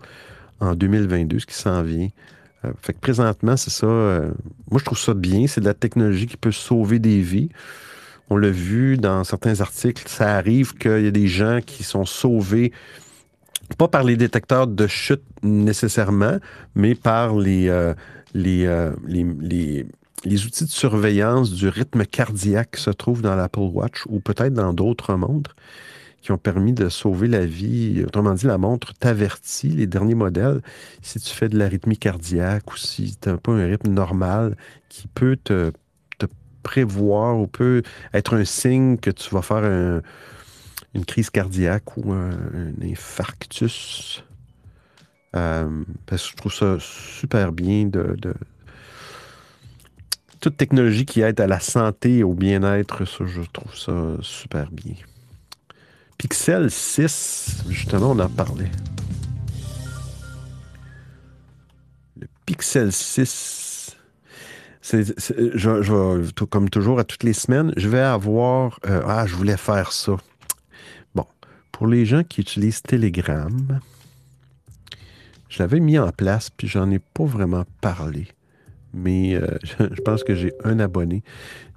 en 0.61 0.75
2022, 0.75 1.41
ce 1.41 1.47
qui 1.47 1.55
s'en 1.55 1.83
vient. 1.83 2.09
Euh, 2.67 2.73
fait 2.81 2.93
que 2.95 3.01
présentement, 3.01 3.57
c'est 3.57 3.71
ça. 3.71 3.87
euh, 3.87 4.31
moi, 4.71 4.79
je 4.81 4.85
trouve 4.85 4.99
ça 4.99 5.15
bien. 5.15 5.47
C'est 5.47 5.61
de 5.61 5.67
la 5.67 5.75
technologie 5.75 6.27
qui 6.27 6.37
peut 6.37 6.53
sauver 6.53 6.99
des 6.99 7.21
vies. 7.21 7.49
On 8.31 8.37
l'a 8.37 8.51
vu 8.51 8.97
dans 8.97 9.23
certains 9.25 9.61
articles. 9.61 10.03
Ça 10.07 10.37
arrive 10.37 10.75
qu'il 10.75 11.05
y 11.05 11.07
a 11.07 11.11
des 11.13 11.29
gens 11.29 11.61
qui 11.65 11.85
sont 11.85 12.05
sauvés, 12.05 12.73
pas 13.79 13.89
par 13.89 14.03
les 14.05 14.17
détecteurs 14.17 14.67
de 14.67 14.87
chute 14.87 15.23
nécessairement, 15.43 16.39
mais 16.75 16.95
par 16.95 17.37
les, 17.37 17.69
euh, 17.69 17.95
les, 18.35 18.67
les, 19.07 19.25
les- 19.41 19.87
les 20.25 20.45
outils 20.45 20.65
de 20.65 20.71
surveillance 20.71 21.53
du 21.53 21.69
rythme 21.69 22.05
cardiaque 22.05 22.73
qui 22.77 22.83
se 22.83 22.91
trouvent 22.91 23.23
dans 23.23 23.37
l'Apple 23.37 23.61
Watch 23.61 24.03
ou 24.07 24.19
peut-être 24.19 24.55
dans 24.55 24.73
d'autres 24.73 25.15
montres 25.15 25.55
qui 26.23 26.33
ont 26.33 26.39
permis 26.39 26.73
de 26.73 26.89
sauver 26.89 27.29
la 27.29 27.47
vie. 27.47 28.03
Autrement 28.07 28.35
dit, 28.35 28.47
la 28.47 28.59
montre 28.59 28.95
t'avertit, 28.95 29.69
les 29.69 29.87
derniers 29.87 30.15
modèles, 30.15 30.61
si 31.03 31.21
tu 31.21 31.31
fais 31.33 31.49
de 31.49 31.59
l'arythmie 31.59 31.99
cardiaque 31.99 32.73
ou 32.73 32.77
si 32.77 33.17
tu 33.21 33.29
n'as 33.29 33.37
pas 33.37 33.53
un 33.53 33.67
rythme 33.67 33.91
normal 33.93 34.57
qui 34.89 35.07
peut 35.09 35.37
te, 35.43 35.73
prévoir 36.67 37.39
ou 37.39 37.47
peut 37.47 37.83
être 38.13 38.35
un 38.35 38.45
signe 38.45 38.97
que 38.99 39.11
tu 39.11 39.33
vas 39.33 39.43
faire 39.43 39.59
un- 39.65 40.03
une 40.95 41.05
crise 41.05 41.31
cardiaque 41.31 41.97
ou 41.97 42.13
un, 42.13 42.31
un 42.33 42.73
infarctus. 42.83 44.25
Euh, 45.37 45.85
parce 46.07 46.25
que 46.25 46.31
je 46.31 46.37
trouve 46.37 46.53
ça 46.55 46.77
super 46.81 47.53
bien 47.53 47.85
de, 47.85 48.17
de- 48.19 48.35
toute 50.41 50.57
technologie 50.57 51.07
qui 51.07 51.21
aide 51.21 51.41
à 51.41 51.47
la 51.47 51.61
santé 51.61 52.19
et 52.19 52.23
au 52.23 52.35
bien-être, 52.35 53.05
ça, 53.05 53.25
je 53.27 53.43
trouve 53.53 53.75
ça 53.77 54.17
super 54.23 54.71
bien. 54.71 54.95
Pixel 56.19 56.71
6, 56.71 57.65
justement, 57.69 58.13
on 58.13 58.19
en 58.19 58.29
parlait. 58.29 58.71
Le 62.19 62.27
Pixel 62.47 62.93
6. 62.93 63.97
c'est- 64.81 65.19
c'est- 65.19 65.51
je, 65.59 65.83
je 65.83 65.93
vais, 65.93 66.33
tout- 66.33 66.47
comme 66.47 66.71
toujours, 66.71 66.99
à 67.01 67.05
toutes 67.05 67.25
les 67.25 67.33
semaines, 67.33 67.73
je 67.77 67.89
vais 67.89 67.99
avoir. 68.01 68.79
euh, 68.87 69.03
ah, 69.07 69.27
je 69.27 69.35
voulais 69.35 69.57
faire 69.57 69.91
ça. 69.93 70.17
Bon, 71.15 71.27
pour 71.73 71.87
les 71.89 72.07
gens 72.07 72.23
qui 72.23 72.41
utilisent 72.41 72.83
Telegram, 72.83 73.81
je 75.49 75.59
l'avais 75.59 75.81
mis 75.81 75.99
en 75.99 76.11
place, 76.13 76.51
puis 76.51 76.69
j'en 76.69 76.89
ai 76.93 76.99
pas 77.01 77.25
vraiment 77.25 77.65
parlé. 77.81 78.29
Mais 78.97 79.35
euh, 79.35 79.47
je 79.79 80.01
pense 80.03 80.25
que 80.25 80.35
j'ai 80.35 80.53
un 80.65 80.81
abonné. 80.81 81.23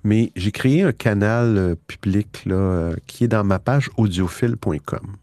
Mais 0.03 0.32
j'ai 0.36 0.51
créé 0.51 0.84
un 0.84 0.93
canal 0.93 1.57
euh, 1.57 1.76
public 1.88 2.45
là, 2.45 2.55
euh, 2.55 2.95
qui 3.05 3.26
est 3.26 3.28
dans 3.28 3.43
ma 3.43 3.59
page 3.59 3.89
audiophile.com. 3.97 5.15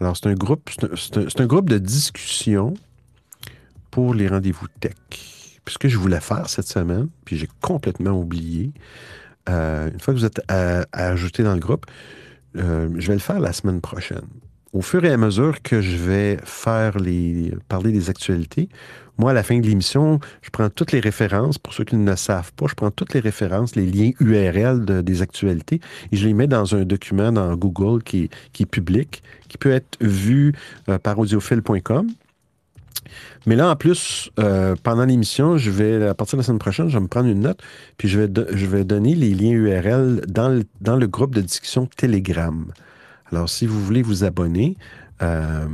Alors, 0.00 0.16
c'est 0.16 0.28
un 0.28 0.34
groupe, 0.34 0.70
c'est 0.96 1.40
un, 1.40 1.46
groupe 1.46 1.68
de 1.68 1.78
discussion 1.78 2.74
pour 3.90 4.14
les 4.14 4.28
rendez-vous 4.28 4.68
tech. 4.80 4.94
Puis 5.08 5.74
ce 5.74 5.78
que 5.78 5.88
je 5.88 5.98
voulais 5.98 6.20
faire 6.20 6.48
cette 6.48 6.68
semaine, 6.68 7.08
puis 7.24 7.36
j'ai 7.36 7.48
complètement 7.60 8.12
oublié, 8.12 8.70
une 9.48 9.98
fois 9.98 10.14
que 10.14 10.18
vous 10.20 10.24
êtes 10.24 10.40
ajouter 10.92 11.42
dans 11.42 11.54
le 11.54 11.58
groupe, 11.58 11.84
je 12.54 13.06
vais 13.08 13.14
le 13.14 13.18
faire 13.18 13.40
la 13.40 13.52
semaine 13.52 13.80
prochaine. 13.80 14.28
Au 14.72 14.82
fur 14.82 15.04
et 15.04 15.10
à 15.10 15.16
mesure 15.16 15.62
que 15.62 15.80
je 15.80 15.96
vais 15.96 16.38
faire 16.44 16.98
les 16.98 17.52
parler 17.68 17.90
des 17.90 18.10
actualités, 18.10 18.68
moi, 19.16 19.30
à 19.32 19.34
la 19.34 19.42
fin 19.42 19.58
de 19.58 19.66
l'émission, 19.66 20.20
je 20.42 20.50
prends 20.50 20.68
toutes 20.70 20.92
les 20.92 21.00
références. 21.00 21.58
Pour 21.58 21.72
ceux 21.72 21.84
qui 21.84 21.96
ne 21.96 22.08
le 22.08 22.16
savent 22.16 22.52
pas, 22.52 22.66
je 22.68 22.74
prends 22.74 22.90
toutes 22.92 23.14
les 23.14 23.20
références, 23.20 23.74
les 23.74 23.86
liens 23.86 24.10
URL 24.20 24.84
de- 24.84 25.00
des 25.00 25.22
actualités, 25.22 25.80
et 26.12 26.16
je 26.16 26.26
les 26.26 26.34
mets 26.34 26.46
dans 26.46 26.74
un 26.76 26.84
document 26.84 27.32
dans 27.32 27.56
Google 27.56 28.02
qui, 28.04 28.28
est- 28.60 28.66
public, 28.66 29.22
qui 29.48 29.58
peut 29.58 29.72
être 29.72 29.96
vu 30.00 30.52
euh, 30.88 30.98
par 30.98 31.18
audiophile.com. 31.18 32.06
Mais 33.46 33.56
là, 33.56 33.70
en 33.70 33.76
plus, 33.76 34.30
euh, 34.38 34.76
pendant 34.82 35.06
l'émission, 35.06 35.56
je 35.56 35.70
vais, 35.70 36.06
à 36.06 36.14
partir 36.14 36.36
de 36.36 36.42
la 36.42 36.46
semaine 36.46 36.58
prochaine, 36.58 36.88
je 36.88 36.94
vais 36.98 37.02
me 37.02 37.08
prendre 37.08 37.28
une 37.28 37.40
note, 37.40 37.60
puis 37.96 38.06
je 38.06 38.20
vais, 38.20 38.84
donner 38.84 39.14
les 39.14 39.30
liens 39.34 39.52
URL 39.52 40.22
dans 40.28 40.96
le 40.96 41.06
groupe 41.06 41.34
de 41.34 41.40
discussion 41.40 41.88
Telegram. 41.96 42.66
Alors, 43.32 43.48
si 43.48 43.66
vous 43.66 43.82
voulez 43.82 44.02
vous 44.02 44.24
abonner, 44.24 44.76
euh, 45.22 45.66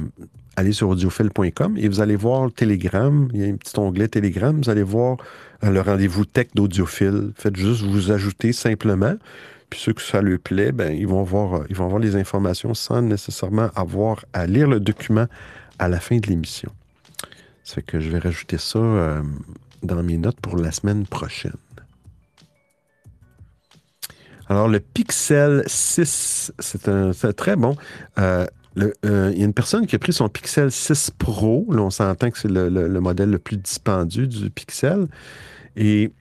allez 0.56 0.72
sur 0.72 0.88
audiophile.com 0.88 1.76
et 1.76 1.88
vous 1.88 2.00
allez 2.00 2.16
voir 2.16 2.44
le 2.44 2.50
Telegram. 2.50 3.28
Il 3.32 3.40
y 3.40 3.44
a 3.44 3.52
un 3.52 3.56
petit 3.56 3.78
onglet 3.78 4.08
Telegram. 4.08 4.56
Vous 4.60 4.70
allez 4.70 4.82
voir 4.82 5.18
euh, 5.62 5.70
le 5.70 5.80
rendez-vous 5.80 6.24
tech 6.24 6.48
d'audiophile. 6.54 7.32
Faites 7.36 7.56
juste 7.56 7.82
vous 7.82 8.10
ajouter 8.10 8.52
simplement. 8.52 9.14
Puis 9.70 9.80
ceux 9.80 9.92
que 9.92 10.02
ça 10.02 10.20
leur 10.20 10.38
plaît, 10.38 10.72
ben, 10.72 10.92
ils, 10.92 11.06
vont 11.06 11.22
voir, 11.22 11.54
euh, 11.54 11.64
ils 11.70 11.76
vont 11.76 11.88
voir 11.88 12.00
les 12.00 12.16
informations 12.16 12.74
sans 12.74 13.02
nécessairement 13.02 13.70
avoir 13.74 14.24
à 14.32 14.46
lire 14.46 14.68
le 14.68 14.80
document 14.80 15.26
à 15.78 15.88
la 15.88 16.00
fin 16.00 16.18
de 16.18 16.26
l'émission. 16.26 16.70
Ça 17.62 17.80
que 17.80 17.98
je 17.98 18.10
vais 18.10 18.18
rajouter 18.18 18.58
ça 18.58 19.22
dans 19.82 20.02
mes 20.02 20.18
notes 20.18 20.38
pour 20.40 20.56
la 20.56 20.70
semaine 20.70 21.06
prochaine. 21.06 21.56
Alors, 24.48 24.68
le 24.68 24.80
Pixel 24.80 25.62
6, 25.66 26.52
c'est 26.58 26.88
un, 26.88 27.12
très 27.36 27.56
bon. 27.56 27.76
Euh, 28.18 28.46
euh, 29.06 29.30
il 29.32 29.38
y 29.38 29.42
a 29.42 29.44
une 29.46 29.54
personne 29.54 29.86
qui 29.86 29.94
a 29.96 29.98
pris 29.98 30.12
son 30.12 30.28
Pixel 30.28 30.70
6 30.70 31.12
Pro. 31.18 31.66
Là, 31.70 31.80
on 31.82 31.90
s'entend 31.90 32.30
que 32.30 32.38
c'est 32.38 32.50
le, 32.50 32.68
le- 32.68 32.88
le 32.88 33.00
modèle 33.00 33.30
le 33.30 33.38
plus 33.38 33.56
dispendieux 33.56 34.26
du 34.26 34.50
Pixel. 34.50 35.06
Et 35.76 36.12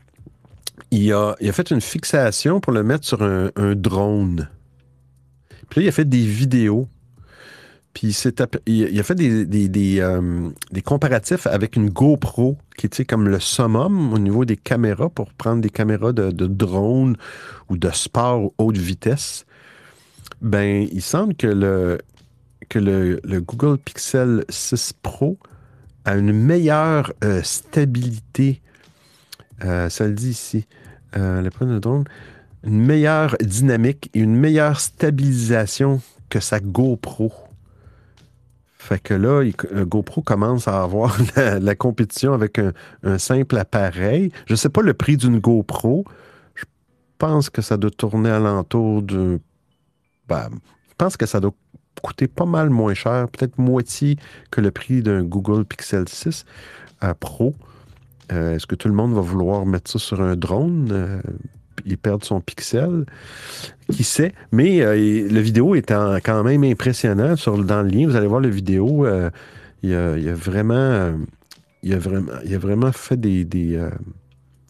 il 0.91 1.11
a, 1.13 1.35
il 1.41 1.49
a 1.49 1.51
fait 1.51 1.69
une 1.71 1.81
fixation 1.81 2.59
pour 2.59 2.71
le 2.73 2.83
mettre 2.83 3.05
sur 3.05 3.23
un, 3.23 3.49
un 3.55 3.75
drone. 3.75 4.49
Puis 5.69 5.81
là, 5.81 5.85
il 5.85 5.89
a 5.89 5.91
fait 5.91 6.05
des 6.07 6.25
vidéos. 6.25 6.87
Puis 7.93 8.07
il, 8.65 8.99
a 8.99 9.03
fait 9.03 9.19
euh, 9.21 10.49
des 10.71 10.81
comparatifs 10.81 11.45
avec 11.45 11.75
une 11.75 11.91
GoPro, 11.91 12.57
qui 12.75 12.89
sais, 12.91 13.05
comme 13.05 13.27
le 13.27 13.39
summum 13.39 14.13
au 14.13 14.17
niveau 14.17 14.45
des 14.45 14.57
caméras, 14.57 15.09
pour 15.09 15.31
prendre 15.33 15.61
des 15.61 15.69
caméras 15.69 16.11
de, 16.11 16.31
drone 16.31 17.15
ou 17.69 17.77
de 17.77 17.91
sport 17.91 18.51
haute 18.57 18.77
vitesse. 18.77 19.45
Ben, 20.41 20.87
il 20.91 21.03
semble 21.03 21.35
que 21.35 21.47
le, 21.47 21.99
Google 23.41 23.77
Pixel 23.77 24.43
6 24.49 24.93
Pro 25.03 25.37
a 26.05 26.15
une 26.15 26.33
meilleure 26.33 27.13
euh, 27.23 27.43
stabilité. 27.43 28.61
euh, 29.63 29.87
ça 29.89 30.07
le 30.07 30.13
dit 30.13 30.29
ici. 30.29 30.65
Le 31.15 31.47
prendre 31.49 31.73
de 31.73 31.79
drone. 31.79 32.05
Une 32.63 32.83
meilleure 32.83 33.37
dynamique 33.39 34.09
et 34.15 34.19
une 34.19 34.35
meilleure 34.35 34.79
stabilisation 34.79 36.01
que 36.29 36.39
sa 36.39 36.59
GoPro. 36.59 37.31
Fait 38.83 38.99
que 38.99 39.13
là, 39.13 39.43
il- 39.43 39.55
euh, 39.71 39.85
GoPro 39.85 40.21
commence 40.21 40.67
à 40.67 40.83
avoir 40.83 41.17
la, 41.37 41.73
compétition 41.73 42.33
avec 42.33 42.59
un, 42.59 43.17
simple 43.17 43.57
appareil. 43.57 44.29
Je 44.45 44.53
ne 44.53 44.57
sais 44.57 44.67
pas 44.67 44.81
le 44.81 44.93
prix 44.93 45.15
d'une 45.15 45.39
GoPro. 45.39 46.03
Je 46.55 46.65
pense 47.17 47.49
que 47.49 47.61
ça 47.61 47.77
doit 47.77 47.91
tourner 47.91 48.29
alentour 48.29 49.01
de. 49.01 49.39
ben, 50.27 50.49
je 50.89 50.93
pense 50.97 51.15
que 51.15 51.25
ça 51.25 51.39
doit 51.39 51.53
coûter 52.01 52.27
pas 52.27 52.45
mal 52.45 52.69
moins 52.69 52.93
cher, 52.93 53.29
peut-être 53.29 53.57
moitié 53.57 54.17
que 54.51 54.59
le 54.59 54.71
prix 54.71 55.01
d'un 55.01 55.23
Google 55.23 55.63
Pixel 55.63 56.09
6 56.09 56.43
euh, 57.05 57.13
Pro. 57.17 57.55
Euh, 58.33 58.55
Est-ce 58.55 58.67
que 58.67 58.75
tout 58.75 58.89
le 58.89 58.93
monde 58.95 59.13
va 59.13 59.21
vouloir 59.21 59.65
mettre 59.65 59.89
ça 59.91 59.97
sur 59.99 60.21
un 60.21 60.35
drone? 60.35 61.21
Et 61.85 61.97
perdre 61.97 62.25
son 62.25 62.41
pixel? 62.41 63.05
Qui 63.91 64.03
sait? 64.03 64.33
Mais 64.51 64.81
euh, 64.81 64.95
le 64.95 65.39
vidéo 65.39 65.75
est 65.75 65.89
quand 65.89 66.43
même 66.43 66.63
impressionnant. 66.63 67.35
Sur, 67.35 67.57
dans 67.63 67.81
le 67.81 67.89
lien, 67.89 68.07
vous 68.07 68.15
allez 68.15 68.27
voir 68.27 68.41
le 68.41 68.49
vidéo. 68.49 69.05
euh, 69.05 69.29
il, 69.81 69.89
il 69.89 69.93
euh, 69.93 71.17
il, 71.83 71.93
a 71.93 72.57
vraiment, 72.57 72.87
il 72.87 72.93
fait 72.93 73.17
des, 73.17 73.45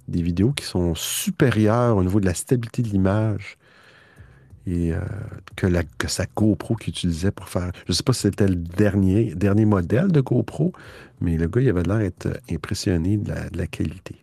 vidéos 0.08 0.52
qui 0.52 0.66
sont 0.66 0.96
supérieures 0.96 1.96
au 1.96 2.04
niveau 2.04 2.20
de 2.20 2.26
la 2.26 2.34
stabilité 2.34 2.82
de 2.82 2.90
l'image 2.90 3.58
et 4.66 4.94
que, 5.56 5.68
la, 5.68 5.84
sa 6.08 6.26
GoPro 6.36 6.76
qu'il 6.76 6.90
utilisait 6.90 7.32
pour 7.32 7.50
faire. 7.50 7.72
Je 7.86 7.92
ne 7.92 7.94
sais 7.94 8.04
pas 8.04 8.14
si 8.14 8.22
c'était 8.22 8.48
le 8.48 8.56
dernier, 8.56 9.36
dernier 9.36 9.66
modèle 9.66 10.12
de 10.12 10.22
GoPro, 10.22 10.72
mais 11.22 11.38
le 11.38 11.48
gars, 11.48 11.62
il 11.62 11.70
avait 11.70 11.84
l'air 11.84 12.00
d'être 12.00 12.30
impressionné 12.50 13.20
la, 13.28 13.50
de 13.50 13.58
la 13.58 13.68
qualité. 13.68 14.23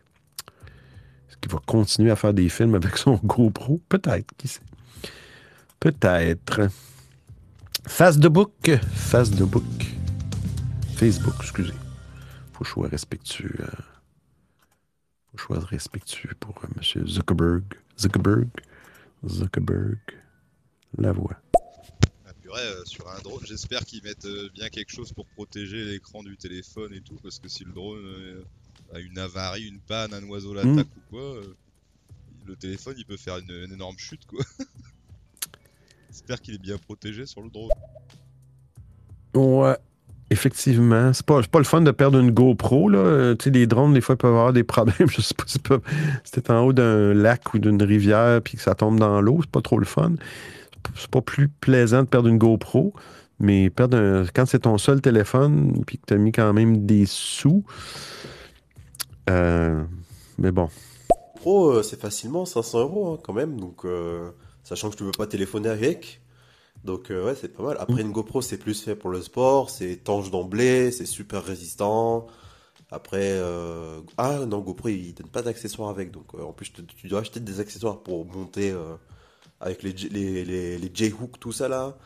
Qu'il 1.41 1.51
va 1.53 1.59
continuer 1.64 2.11
à 2.11 2.16
faire 2.16 2.34
des 2.34 2.49
films 2.49 2.74
avec 2.74 2.97
son 2.97 3.14
GoPro? 3.24 3.80
Peut-être, 3.88 4.34
qui 4.36 4.49
sait? 4.49 4.61
Peut-être. 5.78 6.68
Face 7.86 8.18
de 8.18 8.28
book. 8.28 8.70
Face 8.93 9.30
de 9.30 9.45
book. 9.45 9.64
Facebook, 10.95 11.34
excusez. 11.41 11.72
Faut 12.53 12.61
que 12.64 12.66
je 12.66 12.70
sois 12.74 12.88
respectueux. 12.88 13.55
euh, 13.61 13.66
Faut 15.30 15.36
que 15.36 15.41
je 15.43 15.45
sois 15.47 15.61
respectueux 15.61 16.34
pour 16.38 16.55
euh, 16.64 16.68
M. 16.76 17.07
Zuckerberg. 17.07 17.64
Zuckerberg. 17.99 18.49
Zuckerberg. 19.26 19.99
La 20.99 21.12
voix. 21.12 21.36
Ah, 22.26 22.32
purée, 22.43 22.61
euh, 22.61 22.84
sur 22.84 23.09
un 23.09 23.18
drone, 23.20 23.41
j'espère 23.47 23.80
qu'ils 23.86 24.03
mettent 24.03 24.28
bien 24.53 24.68
quelque 24.68 24.93
chose 24.93 25.12
pour 25.14 25.24
protéger 25.26 25.84
l'écran 25.84 26.22
du 26.22 26.36
téléphone 26.36 26.93
et 26.93 27.01
tout, 27.01 27.16
parce 27.22 27.38
que 27.38 27.49
si 27.49 27.64
le 27.64 27.72
drone 27.72 28.45
une 28.99 29.18
avarie, 29.18 29.68
une 29.68 29.78
panne, 29.80 30.12
un 30.14 30.22
oiseau 30.28 30.53
l'attaque 30.55 30.86
ou 30.97 31.01
quoi, 31.11 31.20
euh, 31.22 31.55
le 32.47 32.57
téléphone 32.57 32.95
il 32.99 33.05
peut 33.05 33.16
faire 33.16 33.38
une, 33.38 33.51
une 33.66 33.72
énorme 33.72 33.97
chute 33.99 34.26
quoi. 34.26 34.41
J'espère 36.11 36.41
qu'il 36.41 36.55
est 36.55 36.59
bien 36.62 36.76
protégé 36.78 37.24
sur 37.26 37.41
le 37.41 37.51
drone. 37.51 37.70
Ouais, 39.34 39.76
effectivement. 40.30 41.12
C'est 41.12 41.24
pas, 41.24 41.41
pas 41.43 41.59
le 41.61 41.64
fun 41.64 41.82
de 41.82 41.91
perdre 41.93 42.18
une 42.18 42.32
GoPro. 42.32 42.88
Là. 42.88 42.99
Euh, 42.99 43.34
Tu 43.36 43.45
sais, 43.45 43.51
les 43.51 43.66
drones, 43.68 43.95
des 43.95 44.01
fois, 44.01 44.16
peuvent 44.16 44.32
avoir 44.32 44.53
des 44.53 44.64
problèmes. 44.64 44.97
Je 45.09 45.20
sais 45.20 45.34
pas 45.34 45.45
si 45.47 46.32
t'es 46.32 46.51
en 46.51 46.64
haut 46.64 46.72
d'un 46.72 47.14
lac 47.14 47.55
ou 47.55 47.59
d'une 47.61 47.80
rivière 47.82 48.43
puis 48.43 48.57
que 48.57 48.62
ça 48.62 48.74
tombe 48.74 48.99
dans 48.99 49.20
l'eau, 49.20 49.38
c'est 49.43 49.51
pas 49.51 49.62
trop 49.62 49.78
le 49.78 49.86
fun. 49.86 50.14
C'est 50.18 50.80
pas- 50.82 50.91
C'est 50.97 51.11
pas 51.11 51.20
plus 51.22 51.49
plaisant 51.49 52.03
de 52.03 52.09
perdre 52.09 52.28
une 52.28 52.38
GoPro, 52.38 52.93
mais 53.38 53.70
perdre 53.70 53.97
un- 53.99 54.24
quand 54.34 54.47
c'est 54.47 54.61
ton 54.61 54.78
seul 54.78 55.01
téléphone 55.01 55.84
puis 55.86 55.99
que 55.99 56.07
tu 56.09 56.14
as 56.14 56.18
mis 56.18 56.32
quand 56.32 56.53
même 56.53 56.86
des 56.86 57.07
sous. 57.07 57.64
Euh, 59.31 59.85
mais 60.39 60.51
bon. 60.51 60.68
Pro, 61.37 61.70
euh, 61.70 61.83
c'est 61.83 62.01
facilement 62.01 62.45
500 62.45 62.81
euros 62.81 63.12
hein, 63.12 63.18
quand 63.22 63.33
même, 63.33 63.59
donc 63.59 63.85
euh, 63.85 64.31
sachant 64.62 64.91
que 64.91 64.97
tu 64.97 65.05
peux 65.05 65.11
pas 65.12 65.26
téléphoner 65.26 65.68
avec. 65.68 66.20
Donc 66.85 67.11
euh, 67.11 67.26
ouais, 67.26 67.35
c'est 67.35 67.49
pas 67.49 67.62
mal. 67.62 67.76
Après, 67.78 68.03
une 68.03 68.12
GoPro, 68.12 68.43
c'est 68.43 68.59
plus 68.59 68.83
fait 68.83 68.97
pour 68.97 69.11
le 69.11 69.22
sport, 69.22 69.70
c'est 69.70 69.91
étanche 69.91 70.31
d'emblée, 70.31 70.91
c'est 70.93 71.07
super 71.07 71.45
résistant. 71.45 72.26
Après, 72.91 73.39
ah 74.18 74.47
non, 74.47 74.59
GoPro, 74.59 74.89
ils 74.89 75.14
donnent 75.14 75.28
pas 75.28 75.43
d'accessoires 75.43 75.91
avec, 75.91 76.11
donc 76.11 76.35
en 76.35 76.53
plus, 76.53 76.72
tu 76.72 77.09
dois 77.09 77.20
acheter 77.20 77.39
des 77.39 77.61
accessoires 77.61 78.03
pour 78.03 78.26
monter 78.26 78.74
avec 79.61 79.83
les, 79.83 79.93
les, 79.93 80.45
les, 80.45 80.78
les 80.78 80.91
J-hook, 80.93 81.39
tout 81.39 81.53
ça 81.53 81.68
là. 81.68 81.97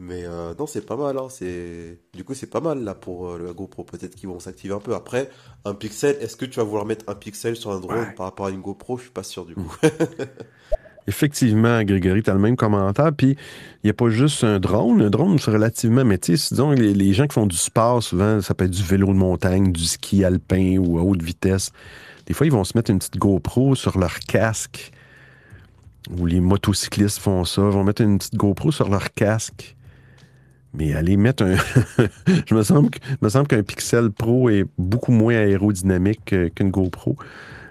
Mais 0.00 0.22
euh, 0.24 0.54
non, 0.56 0.66
c'est 0.66 0.86
pas 0.86 0.96
mal, 0.96 1.18
hein, 1.18 1.26
c'est... 1.28 1.98
Du 2.14 2.22
coup, 2.22 2.32
c'est 2.34 2.46
pas 2.46 2.60
mal 2.60 2.84
là 2.84 2.94
pour 2.94 3.30
euh, 3.30 3.38
le 3.38 3.52
GoPro. 3.52 3.82
Peut-être 3.82 4.14
qu'ils 4.14 4.28
vont 4.28 4.38
s'activer 4.38 4.72
un 4.72 4.78
peu. 4.78 4.94
Après, 4.94 5.28
un 5.64 5.74
pixel, 5.74 6.16
est-ce 6.20 6.36
que 6.36 6.44
tu 6.44 6.60
vas 6.60 6.64
vouloir 6.64 6.86
mettre 6.86 7.04
un 7.08 7.16
pixel 7.16 7.56
sur 7.56 7.72
un 7.72 7.80
drone 7.80 7.98
Ouais. 7.98 8.14
par 8.16 8.26
rapport 8.26 8.46
à 8.46 8.50
une 8.50 8.60
GoPro? 8.60 8.96
Je 8.98 9.02
suis 9.02 9.10
pas 9.10 9.24
sûr 9.24 9.44
du 9.44 9.54
coup. 9.56 9.76
Effectivement, 11.08 11.82
Grégory, 11.82 12.22
tu 12.22 12.30
as 12.30 12.34
le 12.34 12.38
même 12.38 12.54
commentaire. 12.54 13.12
Puis, 13.12 13.30
il 13.30 13.86
n'y 13.86 13.90
a 13.90 13.94
pas 13.94 14.08
juste 14.08 14.44
un 14.44 14.60
drone. 14.60 15.02
Un 15.02 15.10
drone, 15.10 15.38
c'est 15.40 15.50
relativement. 15.50 16.04
Mais 16.04 16.18
tu 16.18 16.36
sais, 16.36 16.54
disons, 16.54 16.70
les, 16.70 16.94
les 16.94 17.12
gens 17.12 17.26
qui 17.26 17.34
font 17.34 17.46
du 17.46 17.56
sport, 17.56 18.00
souvent, 18.00 18.40
ça 18.40 18.54
peut 18.54 18.66
être 18.66 18.70
du 18.70 18.82
vélo 18.84 19.08
de 19.08 19.12
montagne, 19.14 19.72
du 19.72 19.84
ski 19.84 20.22
alpin 20.22 20.76
ou 20.78 20.98
à 20.98 21.02
haute 21.02 21.22
vitesse. 21.22 21.72
Des 22.26 22.34
fois, 22.34 22.46
ils 22.46 22.52
vont 22.52 22.62
se 22.62 22.76
mettre 22.76 22.90
une 22.92 22.98
petite 22.98 23.16
GoPro 23.16 23.74
sur 23.74 23.98
leur 23.98 24.20
casque. 24.20 24.92
Ou 26.10 26.26
les 26.26 26.40
motocyclistes 26.40 27.18
font 27.18 27.44
ça. 27.44 27.62
Ils 27.62 27.68
vont 27.68 27.84
mettre 27.84 28.02
une 28.02 28.18
petite 28.18 28.36
GoPro 28.36 28.70
sur 28.70 28.88
leur 28.90 29.12
casque. 29.14 29.74
Mais 30.74 30.92
aller 30.94 31.16
mettre 31.16 31.44
un. 31.44 31.56
Je 32.46 32.54
me 32.54 32.62
semble, 32.62 32.90
me 33.22 33.28
semble 33.28 33.46
qu'un 33.48 33.62
Pixel 33.62 34.10
Pro 34.10 34.50
est 34.50 34.64
beaucoup 34.76 35.12
moins 35.12 35.34
aérodynamique 35.34 36.20
que- 36.26 36.48
qu'une 36.48 36.70
GoPro. 36.70 37.16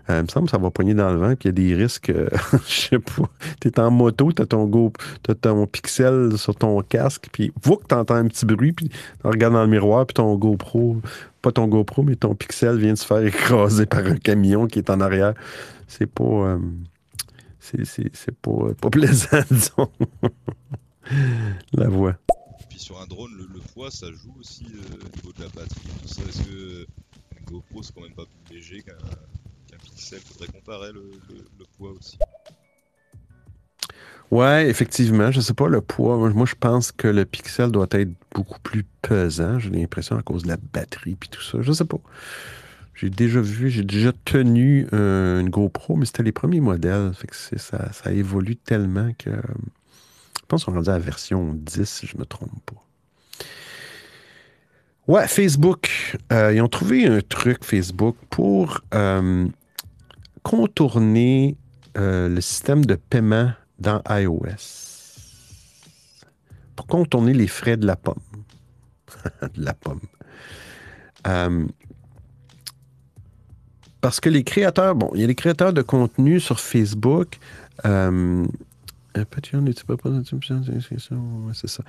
Euh, 0.09 0.19
il 0.19 0.23
me 0.23 0.27
semble 0.29 0.45
que 0.45 0.51
ça 0.51 0.57
va 0.57 0.71
poigner 0.71 0.93
dans 0.93 1.11
le 1.11 1.17
vent, 1.19 1.35
puis 1.35 1.37
il 1.43 1.45
y 1.47 1.49
a 1.49 1.51
des 1.75 1.75
risques, 1.83 2.09
euh, 2.09 2.29
je 2.65 2.73
sais 2.89 2.99
pas. 2.99 3.29
Tu 3.59 3.67
es 3.67 3.79
en 3.79 3.91
moto, 3.91 4.31
tu 4.31 4.41
as 4.41 4.45
ton 4.45 4.65
Go, 4.65 4.93
t'as 5.21 5.35
ton 5.35 5.67
pixel 5.67 6.37
sur 6.37 6.55
ton 6.55 6.81
casque, 6.81 7.27
puis 7.31 7.51
vous 7.61 7.75
que 7.75 7.87
tu 7.87 7.93
entends 7.93 8.15
un 8.15 8.25
petit 8.27 8.45
bruit, 8.45 8.71
puis 8.71 8.87
tu 8.89 8.95
regardes 9.27 9.53
dans 9.53 9.63
le 9.63 9.67
miroir, 9.69 10.05
puis 10.05 10.13
ton 10.13 10.33
GoPro, 10.37 11.01
pas 11.41 11.51
ton 11.51 11.67
GoPro, 11.67 12.03
mais 12.03 12.15
ton 12.15 12.35
pixel 12.35 12.77
vient 12.77 12.93
de 12.93 12.97
se 12.97 13.05
faire 13.05 13.17
écraser 13.25 13.85
par 13.85 13.99
un 14.05 14.15
camion 14.15 14.65
qui 14.65 14.79
est 14.79 14.89
en 14.89 15.01
arrière. 15.01 15.33
C'est 15.89 16.07
pas. 16.09 16.23
euh, 16.23 16.57
c'est- 17.59 18.31
pas, 18.41 18.51
pas 18.79 18.89
plaisant, 18.89 19.39
disons. 19.51 19.89
La 21.73 21.89
voix. 21.89 22.15
Sur 22.77 23.01
un 23.01 23.07
drone, 23.07 23.31
le, 23.35 23.59
poids, 23.73 23.89
ça 23.91 24.07
joue 24.11 24.33
aussi 24.39 24.65
euh, 24.65 24.95
au 25.03 25.15
niveau 25.17 25.33
de 25.33 25.41
la 25.41 25.49
batterie 25.49 25.81
tout 26.01 26.07
ça. 26.07 26.21
Est-ce 26.21 26.43
que 26.43 26.85
une 27.39 27.45
GoPro, 27.45 27.81
c'est 27.83 27.93
quand 27.93 28.01
même 28.01 28.13
pas 28.13 28.25
plus 28.45 28.55
léger 28.55 28.81
qu'un 28.83 28.93
qu'un 29.67 29.77
Pixel? 29.77 30.19
Faudrait 30.19 30.47
comparer 30.47 30.91
le, 30.93 31.01
le- 31.29 31.65
poids 31.77 31.91
aussi. 31.91 32.17
Ouais, 34.29 34.69
effectivement. 34.69 35.31
Je 35.31 35.41
sais 35.41 35.53
pas 35.53 35.67
le 35.67 35.81
poids. 35.81 36.17
Moi, 36.17 36.45
je 36.45 36.55
pense 36.55 36.91
que 36.91 37.07
le 37.07 37.25
pixel 37.25 37.71
doit 37.71 37.87
être 37.91 38.11
beaucoup 38.33 38.59
plus 38.59 38.85
pesant. 39.01 39.57
J'ai 39.59 39.69
l'impression 39.69 40.17
à 40.17 40.21
cause 40.21 40.43
de 40.43 40.49
la 40.49 40.57
batterie 40.73 41.15
puis 41.15 41.29
tout 41.29 41.41
ça. 41.41 41.61
Je 41.61 41.71
sais 41.71 41.85
pas. 41.85 41.99
J'ai 42.95 43.09
déjà 43.09 43.41
vu, 43.41 43.69
j'ai 43.69 43.83
déjà 43.83 44.11
tenu 44.25 44.87
euh, 44.93 45.39
une 45.39 45.49
GoPro, 45.49 45.95
mais 45.95 46.05
c'était 46.05 46.23
les 46.23 46.31
premiers 46.31 46.61
modèles. 46.61 47.11
Ça, 47.57 47.91
ça 47.91 48.11
évolue 48.11 48.55
tellement 48.55 49.11
que. 49.17 49.29
Je 50.47 50.49
pense 50.49 50.63
qu'on 50.63 50.81
est 50.81 50.87
à 50.87 50.93
la 50.93 50.99
version 50.99 51.53
10, 51.53 51.83
si 51.83 52.07
je 52.07 52.17
me 52.17 52.25
trompe 52.25 52.49
pas. 52.65 52.81
Ouais, 55.05 55.27
Facebook. 55.27 56.15
euh, 56.31 56.53
ils 56.53 56.61
ont 56.61 56.69
trouvé 56.69 57.05
un 57.05 57.19
truc, 57.19 57.65
Facebook, 57.65 58.15
pour 58.29 58.79
euh, 58.93 59.45
contourner 60.43 61.57
euh, 61.97 62.29
le 62.29 62.39
système 62.39 62.85
de 62.85 62.95
paiement 62.95 63.51
dans 63.77 64.01
iOS. 64.09 65.19
Pour 66.77 66.87
contourner 66.87 67.33
les 67.33 67.47
frais 67.47 67.75
de 67.75 67.85
la 67.85 67.97
pomme. 67.97 68.15
de 69.53 69.65
la 69.65 69.73
pomme. 69.73 69.99
Parce 73.99 74.21
que 74.21 74.29
les 74.29 74.45
créateurs, 74.45 74.95
bon, 74.95 75.11
il 75.13 75.19
y 75.19 75.23
a 75.25 75.27
les 75.27 75.35
créateurs 75.35 75.73
de 75.73 75.81
contenu 75.81 76.39
sur 76.39 76.61
Facebook. 76.61 77.37
Ouais, 81.15 81.53
c'est 81.53 81.69
ça. 81.69 81.83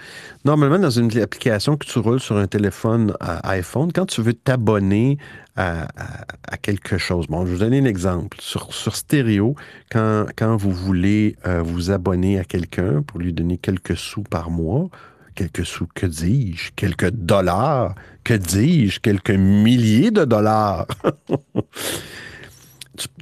Normalement, 0.45 0.79
dans 0.79 0.91
une 0.91 1.16
application 1.18 1.76
que 1.76 1.87
tu 1.87 1.99
roules 1.99 2.20
sur 2.20 2.37
un 2.37 2.47
téléphone 2.47 3.14
iPhone, 3.20 3.93
quand 3.93 4.07
tu 4.07 4.22
veux 4.22 4.35
t'abonner 4.35 5.18
à 5.57 6.57
quelque 6.62 6.99
chose, 6.99 7.26
bon, 7.26 7.41
je 7.41 7.47
vais 7.47 7.53
vous 7.53 7.64
donner 7.64 7.81
un 7.81 7.85
exemple. 7.85 8.39
Sur, 8.41 8.72
sur 8.72 8.95
Stereo, 8.95 9.57
quand, 9.91 10.26
quand 10.37 10.57
vous 10.57 10.72
voulez 10.72 11.37
euh, 11.47 11.62
vous 11.62 11.91
abonner 11.91 12.39
à 12.39 12.45
quelqu'un 12.45 13.03
pour 13.03 13.18
lui 13.18 13.33
donner 13.33 13.59
quelques 13.59 13.97
sous 13.97 14.22
par 14.22 14.51
mois, 14.51 14.89
quelques 15.35 15.66
sous, 15.66 15.87
que 15.95 16.07
dis-je, 16.07 16.70
quelques 16.74 17.11
dollars, 17.11 17.95
que 18.24 18.35
dis-je, 18.35 19.01
quelques 19.01 19.31
milliers 19.31 20.11
de 20.11 20.24
dollars. 20.24 20.87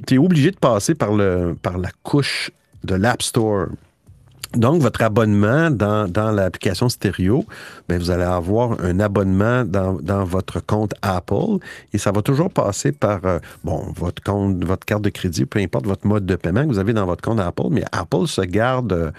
tu 0.07 0.15
es 0.15 0.17
obligé 0.17 0.51
de 0.51 0.57
passer 0.57 0.95
par, 0.95 1.13
le, 1.13 1.55
par 1.61 1.77
la 1.77 1.89
couche 2.03 2.51
de 2.83 2.95
l'App 2.95 3.21
Store. 3.21 3.67
Donc, 4.53 4.81
votre 4.81 5.01
abonnement 5.01 5.69
dans, 5.69 6.07
dans 6.07 6.31
l'application 6.31 6.89
stéréo, 6.89 7.45
ben, 7.89 7.99
vous 7.99 8.11
allez 8.11 8.23
avoir 8.23 8.79
un 8.81 8.99
abonnement 8.99 9.65
dans, 9.65 9.93
dans 9.93 10.23
votre 10.23 10.59
compte 10.59 10.93
Apple 11.01 11.57
et 11.93 11.97
ça 11.97 12.11
va 12.11 12.21
toujours 12.21 12.49
passer 12.49 12.91
par 12.91 13.25
euh, 13.25 13.39
bon, 13.63 13.91
votre 13.95 14.23
compte, 14.23 14.63
votre 14.63 14.85
carte 14.85 15.01
de 15.01 15.09
crédit, 15.09 15.45
peu 15.45 15.59
importe 15.59 15.85
votre 15.85 16.07
mode 16.07 16.25
de 16.25 16.35
paiement 16.35 16.63
que 16.63 16.69
vous 16.69 16.79
avez 16.79 16.93
dans 16.93 17.05
votre 17.05 17.21
compte 17.21 17.39
Apple, 17.39 17.67
mais 17.71 17.83
Apple 17.91 18.27
se 18.27 18.41
garde 18.41 18.93
euh, 18.93 19.11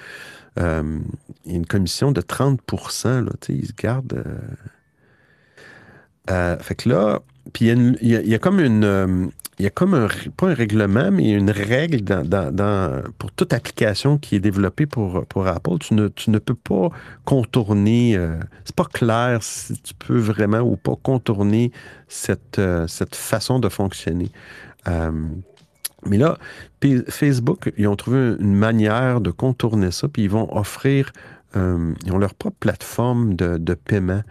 euh, 0.58 0.98
une 1.46 1.66
commission 1.66 2.10
de 2.10 2.20
30% 2.20 3.24
là, 3.24 3.30
ils 3.48 3.66
se 3.66 3.72
euh, 6.30 6.58
fait 6.58 6.74
que 6.74 6.88
là, 6.88 7.20
puis 7.52 7.68
il 7.68 7.98
il 8.02 8.20
il 8.24 8.28
y 8.28 8.34
a 8.34 8.38
comme 8.38 8.60
une. 8.60 9.30
Euh, 9.58 9.62
il 9.62 9.64
y 9.64 9.66
a 9.66 9.70
comme 9.70 9.94
un, 9.94 10.08
pas 10.36 10.48
un 10.48 10.54
règlement, 10.54 11.10
mais 11.10 11.30
une 11.30 11.50
règle 11.50 12.02
dans, 12.02 12.24
dans- 12.26 12.54
dans- 12.54 13.02
pour 13.18 13.32
toute 13.32 13.52
application 13.52 14.18
qui 14.18 14.36
est 14.36 14.40
développée 14.40 14.86
pour, 14.86 15.24
pour 15.26 15.46
Apple. 15.46 15.78
Tu 15.80 15.94
ne, 15.94 16.08
tu 16.08 16.30
ne 16.30 16.38
peux 16.38 16.54
pas 16.54 16.90
contourner, 17.24 18.16
euh, 18.16 18.38
c'est 18.64 18.74
pas 18.76 18.84
clair 18.84 19.42
si 19.42 19.80
tu 19.82 19.94
peux 19.94 20.18
vraiment 20.18 20.60
ou 20.60 20.76
pas 20.76 20.94
contourner 21.02 21.72
cette, 22.08 22.58
euh, 22.58 22.86
cette 22.86 23.14
façon 23.14 23.58
de 23.58 23.68
fonctionner. 23.68 24.30
Euh, 24.88 25.10
mais 26.06 26.16
là, 26.18 26.38
Facebook, 27.08 27.72
ils 27.76 27.88
ont 27.88 27.96
trouvé 27.96 28.36
une 28.38 28.54
manière 28.54 29.20
de 29.20 29.30
contourner 29.32 29.90
ça, 29.90 30.06
puis 30.08 30.22
ils 30.22 30.30
vont 30.30 30.48
offrir, 30.56 31.12
euh, 31.56 31.92
ils 32.06 32.12
ont 32.12 32.18
leur 32.18 32.34
propre 32.34 32.56
plateforme 32.60 33.34
de, 33.34 33.58
de 33.58 33.74
paiement. 33.74 34.22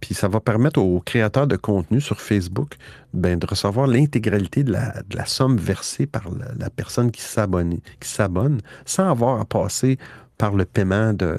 Puis 0.00 0.14
ça 0.14 0.28
va 0.28 0.40
permettre 0.40 0.80
aux 0.80 1.00
créateurs 1.00 1.46
de 1.46 1.56
contenu 1.56 2.00
sur 2.00 2.20
Facebook 2.20 2.74
ben, 3.14 3.38
de 3.38 3.46
recevoir 3.46 3.86
l'intégralité 3.86 4.62
de 4.62 4.72
la, 4.72 5.26
somme 5.26 5.56
versée 5.56 6.06
par 6.06 6.24
la, 6.58 6.70
personne 6.70 7.10
qui 7.10 7.22
s'abonne, 7.22 8.60
sans 8.84 9.10
avoir 9.10 9.40
à 9.40 9.44
passer 9.44 9.98
par 10.38 10.54
le 10.54 10.64
paiement 10.64 11.12
de, 11.12 11.38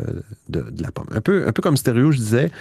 de, 0.50 0.66
la 0.82 0.92
pomme. 0.92 1.08
Un 1.12 1.22
peu, 1.22 1.48
un 1.48 1.52
peu 1.52 1.62
comme 1.62 1.78
Stéréo, 1.78 2.12
je 2.12 2.18
disais, 2.18 2.52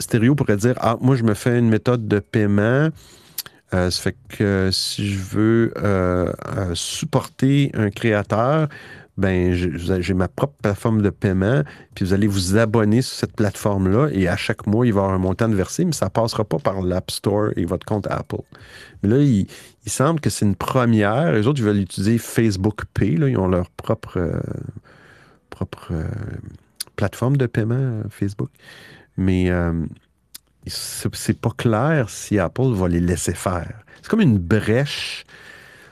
Stéréo 0.00 0.34
pourrait 0.34 0.56
dire 0.56 0.74
Ah, 0.78 0.96
moi, 1.00 1.16
je 1.16 1.22
me 1.22 1.34
fais 1.34 1.58
une 1.58 1.68
méthode 1.68 2.08
de 2.08 2.18
paiement. 2.18 2.88
Euh, 3.74 3.90
ça 3.90 4.02
fait 4.02 4.16
que 4.28 4.70
si 4.72 5.08
je 5.10 5.18
veux 5.18 5.74
euh, 5.76 6.32
euh, 6.56 6.74
supporter 6.74 7.72
un 7.74 7.90
créateur, 7.90 8.68
ben 9.16 9.52
j'ai 9.54 10.14
ma 10.14 10.28
propre 10.28 10.54
plateforme 10.62 11.00
de 11.02 11.10
paiement, 11.10 11.62
puis 11.94 12.04
vous 12.04 12.12
allez 12.12 12.26
vous 12.26 12.56
abonner 12.56 13.00
sur 13.02 13.16
cette 13.16 13.34
plateforme-là, 13.34 14.08
et 14.12 14.28
à 14.28 14.36
chaque 14.36 14.66
mois, 14.66 14.86
il 14.86 14.92
va 14.92 15.00
y 15.00 15.04
avoir 15.04 15.14
un 15.14 15.18
montant 15.18 15.48
de 15.48 15.54
versé, 15.54 15.84
mais 15.84 15.92
ça 15.92 16.06
ne 16.06 16.10
passera 16.10 16.44
pas 16.44 16.58
par 16.58 16.82
l'App 16.82 17.10
Store 17.10 17.50
et 17.56 17.64
votre 17.64 17.86
compte 17.86 18.06
Apple. 18.08 18.42
Mais 19.02 19.08
là, 19.08 19.18
il, 19.18 19.46
il 19.86 19.92
semble 19.92 20.20
que 20.20 20.30
c'est 20.30 20.44
une 20.44 20.56
première. 20.56 21.32
Les 21.32 21.46
autres, 21.46 21.60
ils 21.60 21.64
veulent 21.64 21.80
utiliser 21.80 22.18
Facebook 22.18 22.84
Pay, 22.92 23.16
là, 23.16 23.28
ils 23.28 23.38
ont 23.38 23.46
leur 23.46 23.70
propre, 23.70 24.18
euh, 24.18 24.40
propre 25.48 25.92
euh, 25.92 26.04
plateforme 26.96 27.36
de 27.36 27.46
paiement, 27.46 27.76
euh, 27.76 28.02
Facebook. 28.10 28.50
Mais 29.16 29.50
c'est 30.66 31.40
pas 31.40 31.52
clair 31.56 32.10
si 32.10 32.38
Apple 32.38 32.72
va 32.72 32.86
les 32.86 33.00
laisser 33.00 33.32
faire. 33.32 33.80
C'est 34.02 34.10
comme 34.10 34.20
une 34.20 34.38
brèche. 34.38 35.24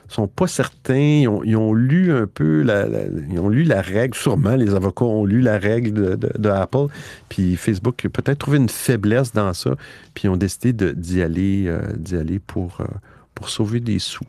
Sont 0.09 0.29
pas 0.29 0.47
certains. 0.47 1.25
Ils 1.45 1.57
ont, 1.57 1.73
lu 1.73 2.13
un 2.13 2.27
peu 2.27 2.63
la, 2.63 2.87
ils 3.31 3.39
ont 3.39 3.49
lu 3.49 3.65
la 3.65 3.81
règle. 3.81 4.15
Sûrement, 4.15 4.55
les 4.55 4.75
avocats 4.75 5.05
ont 5.07 5.25
lu 5.25 5.41
la 5.41 5.59
règle 5.59 6.19
de, 6.19 6.49
Apple. 6.49 6.87
Puis 7.29 7.57
Facebook 7.57 8.07
peut-être 8.13 8.39
trouvé 8.39 8.59
une 8.59 8.69
faiblesse 8.69 9.33
dans 9.33 9.53
ça. 9.55 9.75
Puis 10.15 10.25
ils 10.25 10.29
ont 10.29 10.37
décidé 10.37 10.73
d'y 10.95 11.23
aller, 11.23 11.65
euh, 11.67 11.81
euh, 12.13 12.85
pour 13.35 13.49
sauver 13.49 13.81
des 13.81 13.99
sous. 13.99 14.25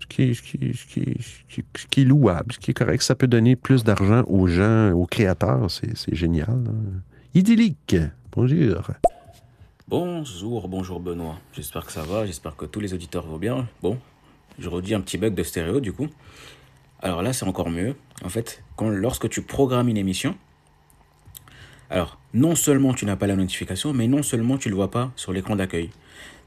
Ce 0.00 0.06
qui, 0.06 0.22
est, 0.22 0.34
ce 0.34 1.86
qui 1.88 2.00
est- 2.00 2.04
louable, 2.04 2.52
ce 2.52 2.58
qui 2.58 2.72
est 2.72 2.74
correct. 2.74 3.02
Ça 3.02 3.14
peut 3.14 3.28
donner 3.28 3.56
plus 3.56 3.84
d'argent 3.84 4.24
aux 4.26 4.46
gens, 4.46 4.90
aux 4.92 5.06
créateurs. 5.06 5.70
C'est 5.70 5.96
c'est 5.96 6.14
génial. 6.14 6.48
hein. 6.50 7.00
Idyllique. 7.34 7.96
Bonjour. 8.32 8.90
Bonjour, 9.94 10.68
bonjour 10.68 11.00
Benoît. 11.00 11.38
J'espère 11.52 11.84
que 11.84 11.92
ça 11.92 12.02
va, 12.02 12.24
j'espère 12.24 12.56
que 12.56 12.64
tous 12.64 12.80
les 12.80 12.94
auditeurs 12.94 13.26
vont 13.26 13.36
bien. 13.36 13.68
Bon, 13.82 13.98
je 14.58 14.66
redis 14.70 14.94
un 14.94 15.02
petit 15.02 15.18
bug 15.18 15.34
de 15.34 15.42
stéréo 15.42 15.80
du 15.80 15.92
coup. 15.92 16.08
Alors 17.00 17.20
là, 17.20 17.34
c'est 17.34 17.44
encore 17.44 17.68
mieux. 17.68 17.94
En 18.24 18.30
fait, 18.30 18.64
quand, 18.74 18.88
lorsque 18.88 19.28
tu 19.28 19.42
programmes 19.42 19.90
une 19.90 19.98
émission, 19.98 20.34
alors 21.90 22.18
non 22.32 22.54
seulement 22.54 22.94
tu 22.94 23.04
n'as 23.04 23.16
pas 23.16 23.26
la 23.26 23.36
notification, 23.36 23.92
mais 23.92 24.08
non 24.08 24.22
seulement 24.22 24.56
tu 24.56 24.68
ne 24.68 24.70
le 24.70 24.76
vois 24.76 24.90
pas 24.90 25.12
sur 25.14 25.30
l'écran 25.30 25.56
d'accueil. 25.56 25.90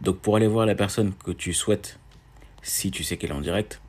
Donc 0.01 0.17
pour 0.17 0.37
aller 0.37 0.47
voir 0.47 0.65
la 0.65 0.73
personne 0.73 1.13
que 1.13 1.29
tu 1.29 1.53
souhaites, 1.53 1.99
si 2.63 2.89
tu 2.89 3.03
sais 3.03 3.15
qu'elle 3.15 3.29
est 3.29 3.35
en 3.35 3.41
direct, 3.41 3.79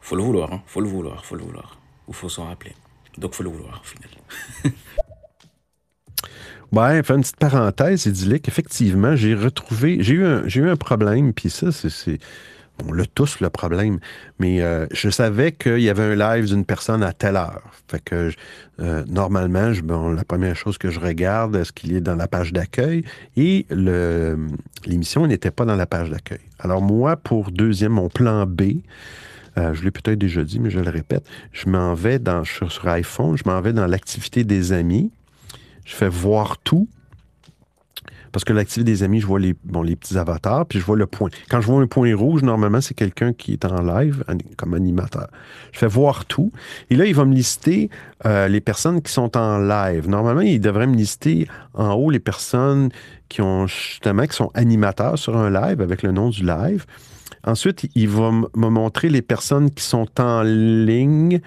faut 0.00 0.16
le 0.16 0.24
vouloir, 0.24 0.52
hein, 0.52 0.64
faut 0.66 0.80
le 0.80 0.88
vouloir, 0.88 1.24
faut 1.24 1.36
le 1.36 1.44
vouloir. 1.44 1.78
Ou 2.08 2.12
faut 2.12 2.28
s'en 2.28 2.46
rappeler. 2.46 2.74
Donc 3.18 3.34
faut 3.34 3.44
le 3.44 3.50
vouloir 3.50 3.80
au 3.80 3.86
final. 3.86 4.10
Ouais, 6.74 7.02
faire 7.04 7.14
une 7.16 7.22
petite 7.22 7.36
parenthèse 7.36 8.06
idyllique. 8.06 8.48
Effectivement, 8.48 9.14
j'ai 9.14 9.34
retrouvé, 9.34 9.98
j'ai 10.00 10.14
eu 10.14 10.24
un, 10.24 10.42
j'ai 10.48 10.60
eu 10.60 10.68
un 10.68 10.74
problème, 10.76 11.32
puis 11.32 11.48
ça, 11.48 11.70
c'est, 11.70 11.88
c'est- 11.90 12.18
on 12.84 12.92
l'a 12.92 13.04
tous 13.06 13.38
le 13.38 13.48
problème, 13.50 14.00
mais 14.40 14.60
euh, 14.60 14.86
je 14.90 15.08
savais 15.08 15.52
qu'il 15.52 15.78
y 15.78 15.88
avait 15.88 16.02
un 16.02 16.16
live 16.16 16.46
d'une 16.46 16.64
personne 16.64 17.04
à 17.04 17.12
telle 17.12 17.36
heure. 17.36 17.62
Fait 17.88 18.02
que 18.02 18.32
euh, 18.80 19.04
normalement, 19.06 19.72
je, 19.72 19.82
bon, 19.82 20.10
la 20.10 20.24
première 20.24 20.56
chose 20.56 20.76
que 20.76 20.90
je 20.90 20.98
regarde, 20.98 21.54
est-ce 21.54 21.70
qu'il 21.72 21.94
est 21.94 22.00
dans 22.00 22.16
la 22.16 22.26
page 22.26 22.52
d'accueil, 22.52 23.04
et 23.36 23.66
le, 23.70 24.36
l'émission 24.84 25.28
n'était 25.28 25.52
pas 25.52 25.64
dans 25.64 25.76
la 25.76 25.86
page 25.86 26.10
d'accueil. 26.10 26.40
Alors 26.58 26.82
moi, 26.82 27.16
pour 27.16 27.52
deuxième, 27.52 27.92
mon 27.92 28.08
plan 28.08 28.46
B, 28.46 28.62
euh, 29.56 29.72
je 29.74 29.84
l'ai 29.84 29.92
peut-être 29.92 30.18
déjà 30.18 30.42
dit, 30.42 30.58
mais 30.58 30.70
je 30.70 30.80
le 30.80 30.90
répète, 30.90 31.24
je 31.52 31.68
m'en 31.68 31.94
vais 31.94 32.18
dans, 32.18 32.42
suis 32.42 32.68
sur 32.68 32.88
iPhone, 32.88 33.36
je 33.36 33.44
m'en 33.48 33.60
vais 33.60 33.72
dans 33.72 33.86
l'activité 33.86 34.42
des 34.42 34.72
amis, 34.72 35.12
je 35.84 35.94
fais 35.94 36.08
voir 36.08 36.58
tout. 36.58 36.88
parce 38.32 38.44
que 38.44 38.52
l'activité 38.52 38.90
des 38.90 39.02
amis, 39.04 39.20
je 39.20 39.26
vois 39.26 39.38
les, 39.38 39.54
bon, 39.62 39.82
les 39.82 39.94
petits 39.94 40.18
avatars, 40.18 40.66
puis 40.66 40.80
je 40.80 40.84
vois 40.84 40.96
le 40.96 41.06
point. 41.06 41.30
Quand 41.48 41.60
je 41.60 41.66
vois 41.68 41.80
un 41.80 41.86
point 41.86 42.12
rouge, 42.16 42.42
normalement, 42.42 42.80
c'est 42.80 42.94
quelqu'un 42.94 43.32
qui 43.32 43.52
est 43.52 43.64
en 43.64 43.80
live 43.80 44.24
comme 44.56 44.74
animateur. 44.74 45.28
Je 45.70 45.78
fais 45.78 45.86
voir 45.86 46.24
tout. 46.24 46.50
Et 46.90 46.96
là, 46.96 47.06
il 47.06 47.14
va 47.14 47.24
me 47.26 47.34
lister 47.34 47.90
euh, 48.26 48.48
les 48.48 48.60
personnes 48.60 49.02
qui 49.02 49.12
sont 49.12 49.36
en 49.36 49.58
live. 49.58 50.08
Normalement, 50.08 50.40
il 50.40 50.60
devrait 50.60 50.88
me 50.88 50.96
lister 50.96 51.46
en 51.74 51.92
haut 51.92 52.10
les 52.10 52.18
personnes 52.18 52.90
qui 53.28 53.40
ont 53.40 53.68
justement, 53.68 54.26
qui 54.26 54.34
sont 54.34 54.50
animateurs 54.54 55.16
sur 55.16 55.36
un 55.36 55.50
live 55.50 55.80
avec 55.80 56.02
le 56.02 56.10
nom 56.10 56.30
du 56.30 56.44
live. 56.44 56.86
Ensuite, 57.46 57.88
il 57.94 58.08
va 58.08 58.30
me 58.32 58.68
montrer 58.68 59.10
les 59.10 59.22
personnes 59.22 59.70
qui 59.70 59.84
sont 59.84 60.08
en 60.18 60.42
ligne. 60.42 61.40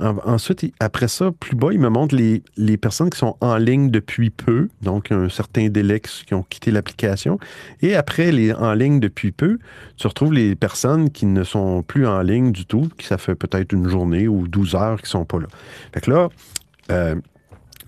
En- 0.00 0.16
Ensuite, 0.24 0.72
après 0.80 1.08
ça, 1.08 1.30
plus 1.38 1.54
bas, 1.56 1.68
il 1.72 1.78
me 1.80 1.88
montre 1.88 2.14
les, 2.14 2.42
les 2.56 2.76
personnes 2.76 3.10
qui 3.10 3.18
sont 3.18 3.36
en 3.40 3.56
ligne 3.56 3.90
depuis 3.90 4.30
peu, 4.30 4.68
donc 4.82 5.12
un 5.12 5.28
certain 5.28 5.68
délai 5.68 6.00
qui 6.00 6.32
ont 6.34 6.42
quitté 6.42 6.70
l'application. 6.70 7.38
Et 7.82 7.94
après, 7.94 8.32
les 8.32 8.52
en 8.52 8.72
ligne 8.74 8.98
depuis 9.00 9.30
peu, 9.32 9.58
tu 9.96 10.06
retrouves 10.06 10.32
les 10.32 10.56
personnes 10.56 11.10
qui 11.10 11.26
ne 11.26 11.44
sont 11.44 11.82
plus 11.82 12.06
en 12.06 12.22
ligne 12.22 12.52
du 12.52 12.64
tout, 12.66 12.88
qui 12.98 13.06
ça 13.06 13.18
fait 13.18 13.34
peut-être 13.34 13.72
une 13.72 13.88
journée 13.88 14.26
ou 14.28 14.48
12 14.48 14.74
heures 14.74 15.00
qui 15.02 15.10
sont 15.10 15.24
pas 15.24 15.38
là. 15.38 15.46
Fait 15.92 16.00
que 16.00 16.10
là, 16.10 16.28
euh, 16.90 17.14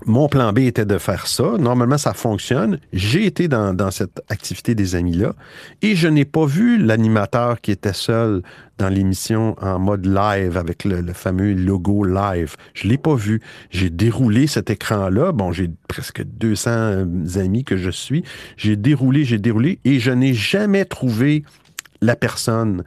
mon 0.07 0.29
plan 0.29 0.53
B 0.53 0.61
était 0.61 0.85
de 0.85 0.99
faire 0.99 1.27
ça. 1.27 1.57
Normalement, 1.59 1.99
ça 1.99 2.15
fonctionne. 2.15 2.79
J'ai 2.93 3.27
été 3.27 3.49
dans, 3.49 3.91
cette 3.91 4.23
activité 4.29 4.75
des 4.75 4.95
amis-là 4.95 5.35
et 5.83 5.97
je 5.97 6.09
n'ai 6.09 6.25
pas 6.25 6.47
vu 6.47 6.79
l'animateur 6.79 7.61
qui 7.61 7.71
était 7.71 7.93
seul 7.93 8.43
dans 8.79 8.89
l'émission 8.89 9.55
en 9.61 9.79
mode 9.79 10.07
live 10.07 10.57
avec 10.57 10.85
le, 10.85 11.13
fameux 11.13 11.53
logo 11.53 12.05
live. 12.05 12.57
Je 12.75 12.89
l'ai 12.89 12.99
pas 12.99 13.15
vu. 13.15 13.41
J'ai 13.71 13.91
déroulé 13.91 14.47
cet 14.47 14.71
écran-là. 14.71 15.33
Bon, 15.33 15.53
j'ai 15.53 15.71
presque 15.89 16.23
200 16.23 17.05
amis 17.37 17.65
que 17.65 17.77
je 17.77 17.91
suis. 17.91 18.25
J'ai 18.57 18.77
déroulé, 18.77 19.25
j'ai 19.25 19.39
déroulé 19.39 19.79
et 19.85 20.01
je 20.01 20.11
n'ai 20.11 20.35
jamais 20.35 20.85
trouvé 20.85 21.45
la 22.01 22.17
personne 22.17 22.83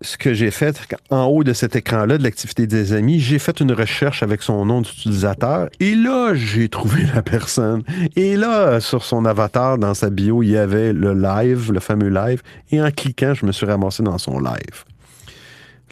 ce 0.00 0.16
que 0.16 0.34
j'ai 0.34 0.50
fait 0.50 0.94
en 1.10 1.24
haut 1.24 1.44
de 1.44 1.52
cet 1.52 1.76
écran-là 1.76 2.18
de 2.18 2.22
l'activité 2.22 2.66
des 2.66 2.92
amis, 2.92 3.20
j'ai 3.20 3.38
fait 3.38 3.60
une 3.60 3.72
recherche 3.72 4.22
avec 4.22 4.42
son 4.42 4.64
nom 4.66 4.80
d'utilisateur 4.82 5.68
et 5.80 5.94
là, 5.94 6.34
j'ai 6.34 6.68
trouvé 6.68 7.04
la 7.14 7.22
personne. 7.22 7.82
Et 8.16 8.36
là, 8.36 8.80
sur 8.80 9.04
son 9.04 9.24
avatar, 9.24 9.78
dans 9.78 9.94
sa 9.94 10.10
bio, 10.10 10.42
il 10.42 10.50
y 10.50 10.56
avait 10.56 10.92
le 10.92 11.14
live, 11.14 11.72
le 11.72 11.80
fameux 11.80 12.08
live. 12.08 12.42
Et 12.70 12.82
en 12.82 12.90
cliquant, 12.90 13.34
je 13.34 13.46
me 13.46 13.52
suis 13.52 13.66
ramassé 13.66 14.02
dans 14.02 14.18
son 14.18 14.38
live. 14.38 14.84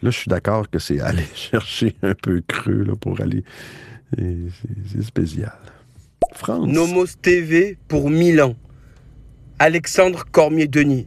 Là, 0.02 0.10
je 0.10 0.18
suis 0.18 0.28
d'accord 0.28 0.68
que 0.68 0.78
c'est 0.78 1.00
aller 1.00 1.26
chercher 1.34 1.94
un 2.02 2.14
peu 2.14 2.42
creux 2.46 2.84
pour 3.00 3.20
aller. 3.20 3.44
c'est 4.16 5.02
spécial. 5.02 5.56
France. 6.34 6.66
Nomos 6.66 7.06
TV 7.20 7.78
pour 7.88 8.10
Milan. 8.10 8.54
Alexandre 9.58 10.24
Cormier-Denis. 10.30 11.06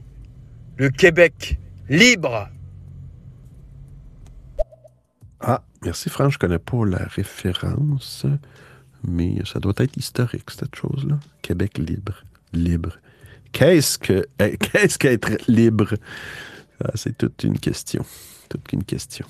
Le 0.78 0.90
Québec 0.90 1.58
libre. 1.90 2.50
Merci 5.86 6.10
Franck, 6.10 6.32
je 6.32 6.40
connais 6.40 6.60
pas 6.60 6.84
la 6.86 7.06
référence, 7.06 8.26
mais 9.08 9.38
ça 9.46 9.60
doit 9.60 9.74
être 9.78 9.96
historique, 9.98 10.50
cette 10.50 10.76
chose-là. 10.76 11.20
Québec 11.42 11.78
libre. 11.78 12.24
Libre. 12.54 12.98
Qu'est-ce 13.52 14.00
que 14.00 14.26
eh, 14.40 14.58
qu'être 15.00 15.30
libre? 15.48 15.94
Ah, 16.84 16.92
c'est 16.96 17.18
toute 17.18 17.44
une 17.44 17.60
question. 17.60 18.04
Toute 18.50 18.74
une 18.74 18.84
question. 18.84 19.26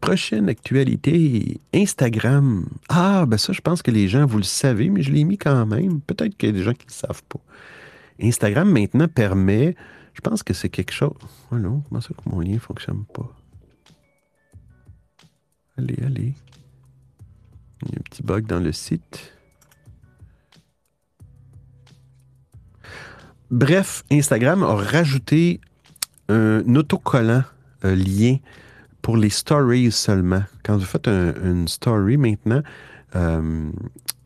Prochaine 0.00 0.48
actualité, 0.48 1.60
Instagram. 1.74 2.66
Ah, 2.88 3.26
ben 3.26 3.36
ça, 3.36 3.52
je 3.52 3.60
pense 3.60 3.82
que 3.82 3.90
les 3.90 4.08
gens, 4.08 4.24
vous 4.24 4.38
le 4.38 4.44
savez, 4.44 4.88
mais 4.88 5.02
je 5.02 5.12
l'ai 5.12 5.24
mis 5.24 5.36
quand 5.36 5.66
même. 5.66 6.00
Peut-être 6.00 6.36
qu'il 6.36 6.48
y 6.48 6.52
a 6.52 6.54
des 6.54 6.62
gens 6.62 6.72
qui 6.72 6.86
ne 6.86 6.90
le 6.90 6.94
savent 6.94 7.22
pas. 7.28 7.40
Instagram 8.22 8.70
maintenant 8.70 9.08
permet, 9.08 9.76
je 10.14 10.20
pense 10.20 10.42
que 10.42 10.52
c'est 10.54 10.68
quelque 10.68 10.92
chose. 10.92 11.12
Oh 11.50 11.56
non, 11.58 11.82
comment 11.88 12.00
ça 12.00 12.10
que 12.14 12.28
mon 12.28 12.40
lien 12.40 12.54
ne 12.54 12.58
fonctionne 12.58 13.04
pas? 13.14 13.28
Allez, 15.78 15.96
allez. 16.04 16.34
Il 17.82 17.92
y 17.92 17.96
a 17.96 17.98
un 17.98 18.02
petit 18.02 18.22
bug 18.22 18.46
dans 18.46 18.60
le 18.60 18.72
site. 18.72 19.32
Bref, 23.50 24.04
Instagram 24.12 24.62
a 24.62 24.74
rajouté 24.74 25.60
un 26.28 26.62
autocollant 26.76 27.42
un 27.82 27.94
lien 27.94 28.36
pour 29.02 29.16
les 29.16 29.30
stories 29.30 29.90
seulement. 29.90 30.44
Quand 30.62 30.76
vous 30.76 30.84
faites 30.84 31.08
un- 31.08 31.34
une 31.42 31.66
story 31.66 32.16
maintenant, 32.16 32.62
euh, 33.16 33.70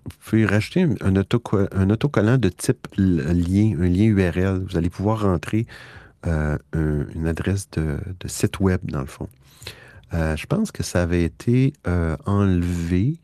vous 0.04 0.16
pouvez 0.30 0.46
rajouter 0.46 0.82
un, 0.82 0.94
un 1.00 1.14
autoco- 1.14 1.68
un 1.72 1.90
autocollant 1.90 2.38
de 2.38 2.48
type 2.48 2.86
lien, 2.96 3.76
un 3.80 3.88
lien 3.88 4.04
URL. 4.04 4.62
Vous 4.68 4.76
allez 4.76 4.90
pouvoir 4.90 5.22
rentrer 5.22 5.66
euh, 6.26 6.56
un- 6.72 7.06
une 7.14 7.26
adresse 7.26 7.68
de, 7.72 7.98
site 8.26 8.60
web, 8.60 8.80
dans 8.84 9.00
le 9.00 9.06
fond. 9.06 9.28
Euh, 10.12 10.36
je 10.36 10.46
pense 10.46 10.70
que 10.72 10.82
ça 10.82 11.02
avait 11.02 11.24
été 11.24 11.72
euh, 11.86 12.16
enlevé. 12.26 13.18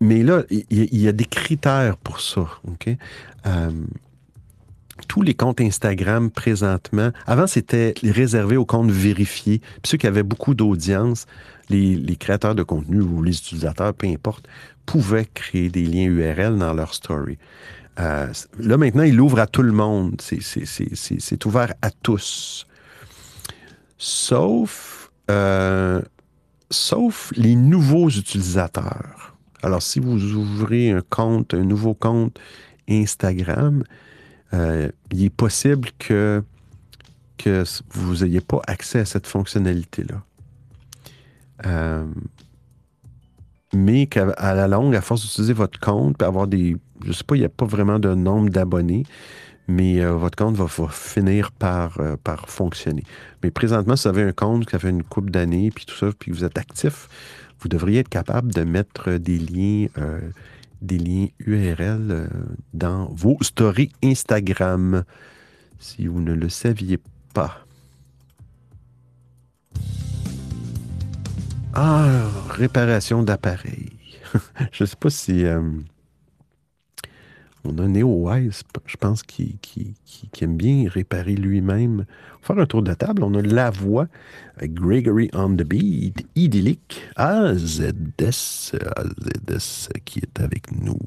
Mais 0.00 0.22
là, 0.22 0.44
il 0.50 0.64
y, 0.70 0.98
y 1.02 1.08
a 1.08 1.12
des 1.12 1.24
critères 1.24 1.96
pour 1.96 2.20
ça. 2.20 2.46
OK? 2.68 2.90
Tous 5.08 5.22
les 5.22 5.34
comptes 5.34 5.60
Instagram 5.60 6.30
présentement, 6.30 7.10
avant 7.26 7.46
c'était 7.46 7.94
réservé 8.02 8.56
aux 8.56 8.66
comptes 8.66 8.90
vérifiés. 8.90 9.58
Puis 9.58 9.90
ceux 9.90 9.98
qui 9.98 10.06
avaient 10.06 10.22
beaucoup 10.22 10.54
d'audience, 10.54 11.26
les, 11.70 12.16
créateurs 12.16 12.54
de 12.54 12.62
contenu 12.62 13.00
ou 13.00 13.22
les 13.22 13.36
utilisateurs, 13.36 13.94
peu 13.94 14.06
importe, 14.06 14.46
pouvaient 14.84 15.26
créer 15.32 15.70
des 15.70 15.84
liens 15.84 16.04
URL 16.04 16.58
dans 16.58 16.74
leur 16.74 16.94
story. 16.94 17.38
Euh, 18.00 18.26
là 18.58 18.76
maintenant, 18.76 19.02
il 19.02 19.20
ouvre 19.20 19.38
à 19.38 19.46
tout 19.46 19.62
le 19.62 19.72
monde. 19.72 20.20
C'est 20.20 21.44
ouvert 21.46 21.74
à 21.82 21.90
tous. 21.90 22.66
Sauf, 23.98 25.10
euh, 25.30 26.02
sauf 26.70 27.32
les 27.36 27.54
nouveaux 27.54 28.08
utilisateurs. 28.08 29.36
Alors, 29.62 29.82
si 29.82 30.00
vous 30.00 30.34
ouvrez 30.34 30.90
un 30.90 31.02
compte, 31.08 31.54
un 31.54 31.62
nouveau 31.62 31.94
compte 31.94 32.38
Instagram, 32.88 33.84
euh, 34.54 34.90
il 35.10 35.24
est 35.24 35.30
possible 35.30 35.88
que, 35.98 36.42
que 37.38 37.64
vous 37.90 38.16
n'ayez 38.24 38.40
pas 38.40 38.60
accès 38.66 39.00
à 39.00 39.04
cette 39.04 39.26
fonctionnalité-là. 39.26 40.22
Euh, 41.66 42.04
mais 43.74 44.06
qu'à 44.06 44.54
la 44.54 44.68
longue, 44.68 44.94
à 44.94 45.00
force 45.00 45.22
d'utiliser 45.22 45.54
votre 45.54 45.80
compte, 45.80 46.18
puis 46.18 46.26
avoir 46.26 46.46
des. 46.46 46.76
Je 47.04 47.12
sais 47.12 47.24
pas, 47.24 47.36
il 47.36 47.40
n'y 47.40 47.46
a 47.46 47.50
pas 47.50 47.64
vraiment 47.64 47.98
de 47.98 48.14
nombre 48.14 48.50
d'abonnés, 48.50 49.04
mais 49.66 50.00
euh, 50.00 50.12
votre 50.12 50.36
compte 50.36 50.56
va, 50.56 50.66
finir 50.88 51.50
par, 51.52 51.98
par 52.22 52.48
fonctionner. 52.48 53.04
Mais 53.42 53.50
présentement, 53.50 53.96
si 53.96 54.02
vous 54.02 54.14
avez 54.14 54.22
un 54.22 54.32
compte 54.32 54.66
qui 54.66 54.78
fait 54.78 54.90
une 54.90 55.02
couple 55.02 55.30
d'années, 55.30 55.70
puis 55.70 55.86
tout 55.86 55.96
ça, 55.96 56.08
puis 56.18 56.30
que 56.30 56.36
vous 56.36 56.44
êtes 56.44 56.58
actif, 56.58 57.08
vous 57.60 57.68
devriez 57.68 58.00
être 58.00 58.08
capable 58.08 58.52
de 58.52 58.64
mettre 58.64 59.12
des 59.12 59.38
liens, 59.38 59.86
des 60.82 60.98
liens 60.98 61.28
URL 61.38 62.10
euh, 62.10 62.26
dans 62.74 63.06
vos 63.12 63.38
stories 63.40 63.92
Instagram, 64.02 65.04
si 65.78 66.06
vous 66.06 66.20
ne 66.20 66.34
le 66.34 66.48
saviez 66.48 66.98
pas. 67.32 67.64
Ah, 71.74 72.28
réparation 72.50 73.22
d'appareil. 73.22 73.90
Je 74.72 74.84
ne 74.84 74.86
sais 74.86 74.96
pas 74.96 75.10
si 75.10 75.44
euh, 75.46 75.62
on 77.64 77.78
a 77.78 77.86
NeoWise, 77.86 78.62
je 78.86 78.96
pense, 78.96 79.22
qui, 79.22 79.58
qui, 79.62 79.94
aime 80.40 80.56
bien 80.56 80.88
réparer 80.88 81.34
lui-même. 81.34 82.04
Faire 82.42 82.58
un 82.58 82.66
tour 82.66 82.82
de 82.82 82.92
table. 82.92 83.22
On 83.22 83.34
a 83.34 83.42
la 83.42 83.70
voix 83.70 84.08
avec 84.56 84.74
Gregory 84.74 85.30
on 85.32 85.54
the 85.54 85.62
beat, 85.62 86.26
idyllique, 86.34 87.00
AZS, 87.14 88.74
AZS 88.96 89.88
qui 90.04 90.18
est 90.18 90.40
avec 90.40 90.72
nous. 90.72 90.98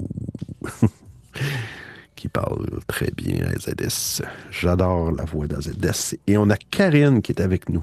qui 2.16 2.28
parle 2.28 2.66
très 2.86 3.10
bien 3.14 3.44
AZS. 3.44 4.22
J'adore 4.50 5.12
la 5.12 5.24
voix 5.24 5.46
d'AZS. 5.46 6.16
Et 6.26 6.38
on 6.38 6.48
a 6.48 6.56
Karine 6.56 7.20
qui 7.20 7.32
est 7.32 7.42
avec 7.42 7.68
nous. 7.68 7.82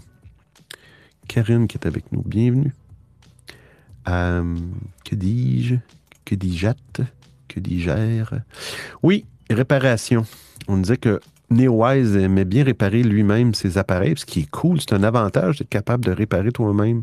Karine 1.27 1.67
qui 1.67 1.77
est 1.77 1.85
avec 1.85 2.11
nous. 2.11 2.23
Bienvenue. 2.23 2.73
Euh, 4.09 4.55
que 5.05 5.13
dis-je? 5.13 5.75
Que 6.25 6.33
dis-je? 6.33 6.69
Que 7.47 7.59
dis-je? 7.59 8.35
Oui, 9.03 9.25
réparation. 9.51 10.25
On 10.67 10.77
disait 10.77 10.97
que 10.97 11.19
NeoWise 11.53 12.15
aimait 12.17 12.45
bien 12.45 12.63
réparer 12.63 13.03
lui-même 13.03 13.53
ses 13.53 13.77
appareils, 13.77 14.15
ce 14.17 14.25
qui 14.25 14.41
est 14.41 14.49
cool. 14.51 14.79
C'est 14.81 14.93
un 14.93 15.03
avantage 15.03 15.59
d'être 15.59 15.69
capable 15.69 16.05
de 16.05 16.11
réparer 16.11 16.51
toi-même. 16.51 17.01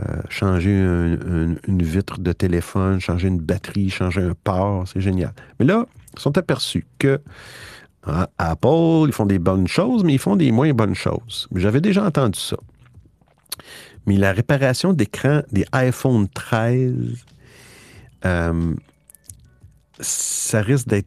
Euh, 0.00 0.04
changer 0.28 0.76
un- 0.78 1.14
un- 1.14 1.54
une 1.66 1.82
vitre 1.82 2.20
de 2.20 2.32
téléphone, 2.32 3.00
changer 3.00 3.26
une 3.28 3.40
batterie, 3.40 3.90
changer 3.90 4.22
un 4.22 4.34
port, 4.44 4.86
c'est 4.86 5.00
génial. 5.00 5.32
Mais 5.58 5.66
là, 5.66 5.86
ils 6.16 6.20
sont 6.20 6.38
aperçus 6.38 6.86
que 7.00 7.20
Apple, 8.38 9.06
ils 9.08 9.12
font 9.12 9.26
des 9.26 9.40
bonnes 9.40 9.66
choses, 9.66 10.04
mais 10.04 10.14
ils 10.14 10.18
font 10.20 10.36
des 10.36 10.52
moins 10.52 10.72
bonnes 10.72 10.94
choses. 10.94 11.48
J'avais 11.54 11.80
déjà 11.80 12.04
entendu 12.04 12.38
ça. 12.38 12.56
Mais 14.06 14.16
la 14.16 14.32
réparation 14.32 14.92
d'écran 14.92 15.42
des 15.52 15.66
iPhone 15.72 16.28
13, 16.28 16.94
euh, 18.24 18.74
ça 20.00 20.62
risque 20.62 20.86
d'être 20.88 21.06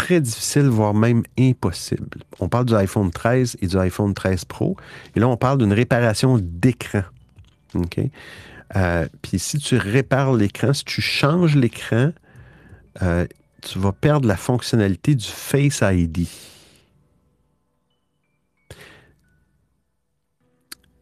très 0.00 0.20
difficile, 0.22 0.62
voire 0.62 0.94
même 0.94 1.22
impossible. 1.38 2.08
On 2.40 2.48
parle 2.48 2.64
du 2.64 2.74
iPhone 2.74 3.10
13 3.10 3.58
et 3.60 3.66
du 3.66 3.76
iPhone 3.76 4.14
13 4.14 4.46
Pro. 4.46 4.76
Et 5.14 5.20
là, 5.20 5.28
on 5.28 5.36
parle 5.36 5.58
d'une 5.58 5.74
réparation 5.74 6.38
d'écran. 6.40 7.02
OK? 7.74 8.00
Euh, 8.76 9.06
Puis 9.20 9.38
si 9.38 9.58
tu 9.58 9.76
répares 9.76 10.32
l'écran, 10.32 10.72
si 10.72 10.84
tu 10.84 11.02
changes 11.02 11.54
l'écran, 11.54 12.12
euh, 13.02 13.26
tu 13.60 13.78
vas 13.78 13.92
perdre 13.92 14.26
la 14.26 14.38
fonctionnalité 14.38 15.14
du 15.14 15.26
Face 15.26 15.82
ID. 15.82 16.26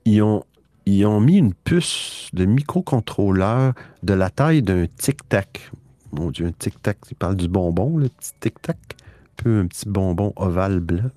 Ils 0.07 0.23
ont, 0.23 0.43
ils 0.87 1.07
ont 1.07 1.21
mis 1.21 1.37
une 1.37 1.55
puce 1.55 2.31
de 2.33 2.47
microcontrôleur 2.47 3.75
de 4.03 4.15
la 4.15 4.29
taille 4.31 4.63
d'un 4.63 4.87
tic-tac. 4.87 5.71
Mon 6.13 6.31
Dieu, 6.31 6.47
un 6.47 6.53
tic-tac, 6.53 6.99
il 7.11 7.17
parle 7.17 7.37
du 7.37 7.49
bonbon, 7.49 7.97
le 7.99 8.09
petit 8.09 8.33
tic-tac. 8.41 8.77
Un 8.79 9.43
peu 9.43 9.61
un 9.61 9.67
petit 9.67 9.89
bonbon 9.89 10.33
ovale 10.37 10.81
blanc. 10.81 11.11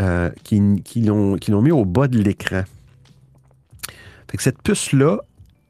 Euh, 0.00 0.30
qui, 0.44 0.60
l'ont 1.02 1.62
mis 1.62 1.72
au 1.72 1.84
bas 1.84 2.06
de 2.06 2.18
l'écran. 2.18 2.62
Cette 4.38 4.62
puce-là 4.62 5.18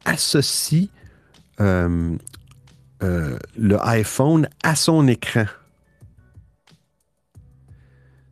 associe 0.05 0.89
euh, 1.61 2.16
euh, 3.03 3.39
le 3.57 3.78
iPhone 3.86 4.49
à 4.62 4.74
son 4.74 5.09
écran. 5.09 5.47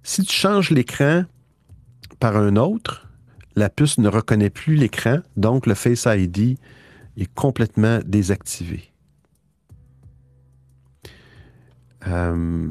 Si 0.02 0.22
tu 0.22 0.34
changes 0.34 0.70
l'écran 0.70 1.24
par 2.20 2.36
un 2.36 2.56
autre, 2.56 3.08
la 3.54 3.70
puce 3.70 3.96
ne 3.96 4.08
reconnaît 4.08 4.50
plus 4.50 4.74
l'écran, 4.74 5.20
donc 5.38 5.66
le 5.66 5.74
Face 5.74 6.06
ID 6.06 6.58
est 7.16 7.34
complètement 7.34 8.00
désactivé. 8.04 8.92
Euh, 12.06 12.70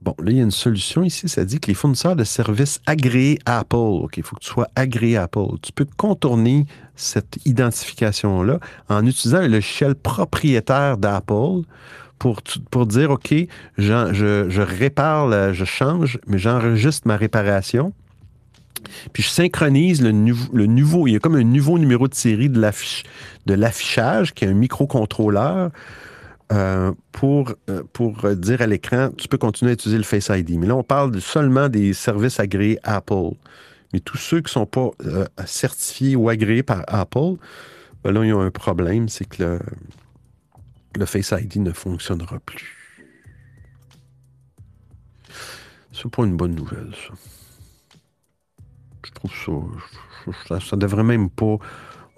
Bon, 0.00 0.14
là, 0.20 0.30
il 0.30 0.36
y 0.36 0.40
a 0.40 0.44
une 0.44 0.52
solution 0.52 1.02
ici. 1.02 1.28
Ça 1.28 1.44
dit 1.44 1.58
que 1.58 1.66
les 1.66 1.74
fournisseurs 1.74 2.14
de 2.14 2.22
services 2.22 2.80
agréés 2.86 3.40
Apple, 3.46 3.76
OK, 3.76 4.16
il 4.16 4.22
faut 4.22 4.36
que 4.36 4.42
tu 4.42 4.48
sois 4.48 4.68
agréé 4.76 5.16
Apple. 5.16 5.58
Tu 5.60 5.72
peux 5.72 5.86
contourner 5.96 6.66
cette 6.94 7.38
identification-là 7.44 8.60
en 8.88 9.04
utilisant 9.04 9.38
un 9.38 9.48
logiciel 9.48 9.96
propriétaire 9.96 10.98
d'Apple 10.98 11.62
pour, 12.20 12.40
pour 12.70 12.86
dire, 12.86 13.10
OK, 13.10 13.34
je, 13.76 14.46
je 14.48 14.60
répare, 14.60 15.52
je 15.52 15.64
change, 15.64 16.20
mais 16.28 16.38
j'enregistre 16.38 17.08
ma 17.08 17.16
réparation. 17.16 17.92
Puis 19.12 19.24
je 19.24 19.30
synchronise 19.30 20.00
le, 20.00 20.12
le, 20.52 20.66
nouveau, 20.66 21.08
il 21.08 21.14
y 21.14 21.16
a 21.16 21.18
comme 21.18 21.34
un 21.34 21.42
nouveau 21.42 21.76
numéro 21.76 22.06
de 22.06 22.14
série 22.14 22.48
de 22.48 23.54
l'affichage 23.54 24.32
qui 24.32 24.44
est 24.44 24.48
un 24.48 24.54
microcontrôleur. 24.54 25.72
Euh, 26.50 26.92
pour, 27.12 27.52
euh, 27.68 27.82
pour 27.92 28.34
dire 28.34 28.62
à 28.62 28.66
l'écran, 28.66 29.10
tu 29.18 29.28
peux 29.28 29.36
continuer 29.36 29.72
à 29.72 29.74
utiliser 29.74 29.98
le 29.98 30.04
Face 30.04 30.30
ID. 30.30 30.58
Mais 30.58 30.66
là, 30.66 30.76
on 30.76 30.82
parle 30.82 31.20
seulement 31.20 31.68
des 31.68 31.92
services 31.92 32.40
agréés 32.40 32.78
Apple. 32.84 33.32
Mais 33.92 34.00
tous 34.00 34.16
ceux 34.16 34.38
qui 34.38 34.46
ne 34.46 34.64
sont 34.64 34.66
pas 34.66 34.90
euh, 35.04 35.26
certifiés 35.44 36.16
ou 36.16 36.28
agréés 36.28 36.62
par 36.62 36.84
Apple, 36.88 37.36
ben 38.02 38.12
là, 38.12 38.24
ils 38.24 38.32
ont 38.32 38.40
un 38.40 38.50
problème, 38.50 39.08
c'est 39.08 39.26
que 39.26 39.42
le, 39.42 39.60
le 40.98 41.06
Face 41.06 41.34
ID 41.38 41.56
ne 41.56 41.72
fonctionnera 41.72 42.38
plus. 42.40 42.74
C'est 45.92 46.10
pas 46.10 46.24
une 46.24 46.36
bonne 46.36 46.54
nouvelle, 46.54 46.94
ça. 46.94 47.14
Je 49.04 49.12
trouve 49.12 49.32
ça. 49.32 50.32
Ça, 50.46 50.60
ça 50.60 50.76
devrait 50.76 51.04
même 51.04 51.30
pas 51.30 51.56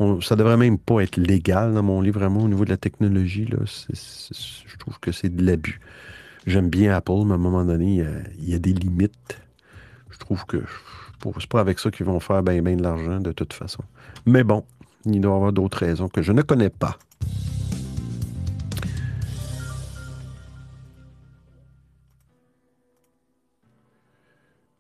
on, 0.01 0.21
ça 0.23 0.35
devrait 0.35 0.57
même 0.57 0.79
pas 0.79 1.03
être 1.03 1.19
légal 1.19 1.75
dans 1.75 1.83
mon 1.83 2.01
livre, 2.01 2.19
vraiment, 2.19 2.41
au 2.41 2.49
niveau 2.49 2.65
de 2.65 2.71
la 2.71 2.79
technologie. 2.79 3.45
Là, 3.45 3.59
je 3.67 4.77
trouve 4.79 4.99
que 4.99 5.13
c'est 5.13 5.29
de 5.29 5.45
l'abus. 5.45 5.79
J'aime 6.47 6.71
bien 6.71 6.95
Apple, 6.95 7.23
mais 7.27 7.33
à 7.33 7.35
un 7.35 7.39
moment 7.39 7.67
donné, 7.67 8.03
il 8.39 8.49
y 8.49 8.55
a, 8.55 8.59
des 8.59 8.73
limites. 8.73 9.39
Je 10.11 10.19
trouve 10.19 10.47
que 10.47 10.65
c'est 11.39 11.49
pas 11.51 11.61
avec 11.61 11.79
ça 11.79 11.91
qu'ils 11.91 12.07
vont 12.07 12.19
faire 12.19 12.43
bien 12.43 12.63
ben 12.63 12.79
de 12.79 12.83
l'argent, 12.83 13.21
de 13.21 13.33
toute 13.33 13.53
façon. 13.53 13.85
Mais 14.25 14.43
bon, 14.43 14.65
il 15.05 15.21
doit 15.21 15.33
y 15.33 15.37
avoir 15.37 15.53
d'autres 15.53 15.79
raisons 15.79 16.09
que 16.09 16.23
je 16.23 16.33
ne 16.33 16.41
connais 16.41 16.71
pas. 16.71 16.97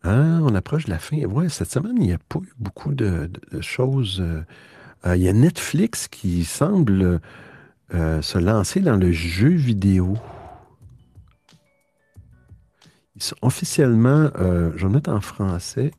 Ah, 0.02 0.40
on 0.42 0.54
approche 0.54 0.86
de 0.86 0.90
la 0.90 0.98
fin. 0.98 1.18
Ouais, 1.26 1.50
cette 1.50 1.70
semaine, 1.70 1.96
il 1.98 2.06
n'y 2.06 2.14
a 2.14 2.18
pas 2.18 2.38
eu 2.38 2.52
beaucoup 2.58 2.94
de 2.94 3.28
choses. 3.60 4.22
Euh, 4.22 4.40
euh, 5.06 5.16
il 5.16 5.22
y 5.22 5.28
a 5.28 5.32
Netflix 5.32 6.08
qui 6.08 6.44
semble 6.44 7.20
euh, 7.92 8.22
se 8.22 8.38
lancer 8.38 8.80
dans 8.80 8.96
le 8.96 9.10
jeu 9.10 9.48
vidéo. 9.48 10.16
Ils 13.16 13.22
sont 13.22 13.36
officiellement, 13.42 14.30
euh, 14.38 14.70
je 14.76 14.86
vais 14.86 14.92
mettre 14.92 15.10
en 15.10 15.20
français. 15.20 15.90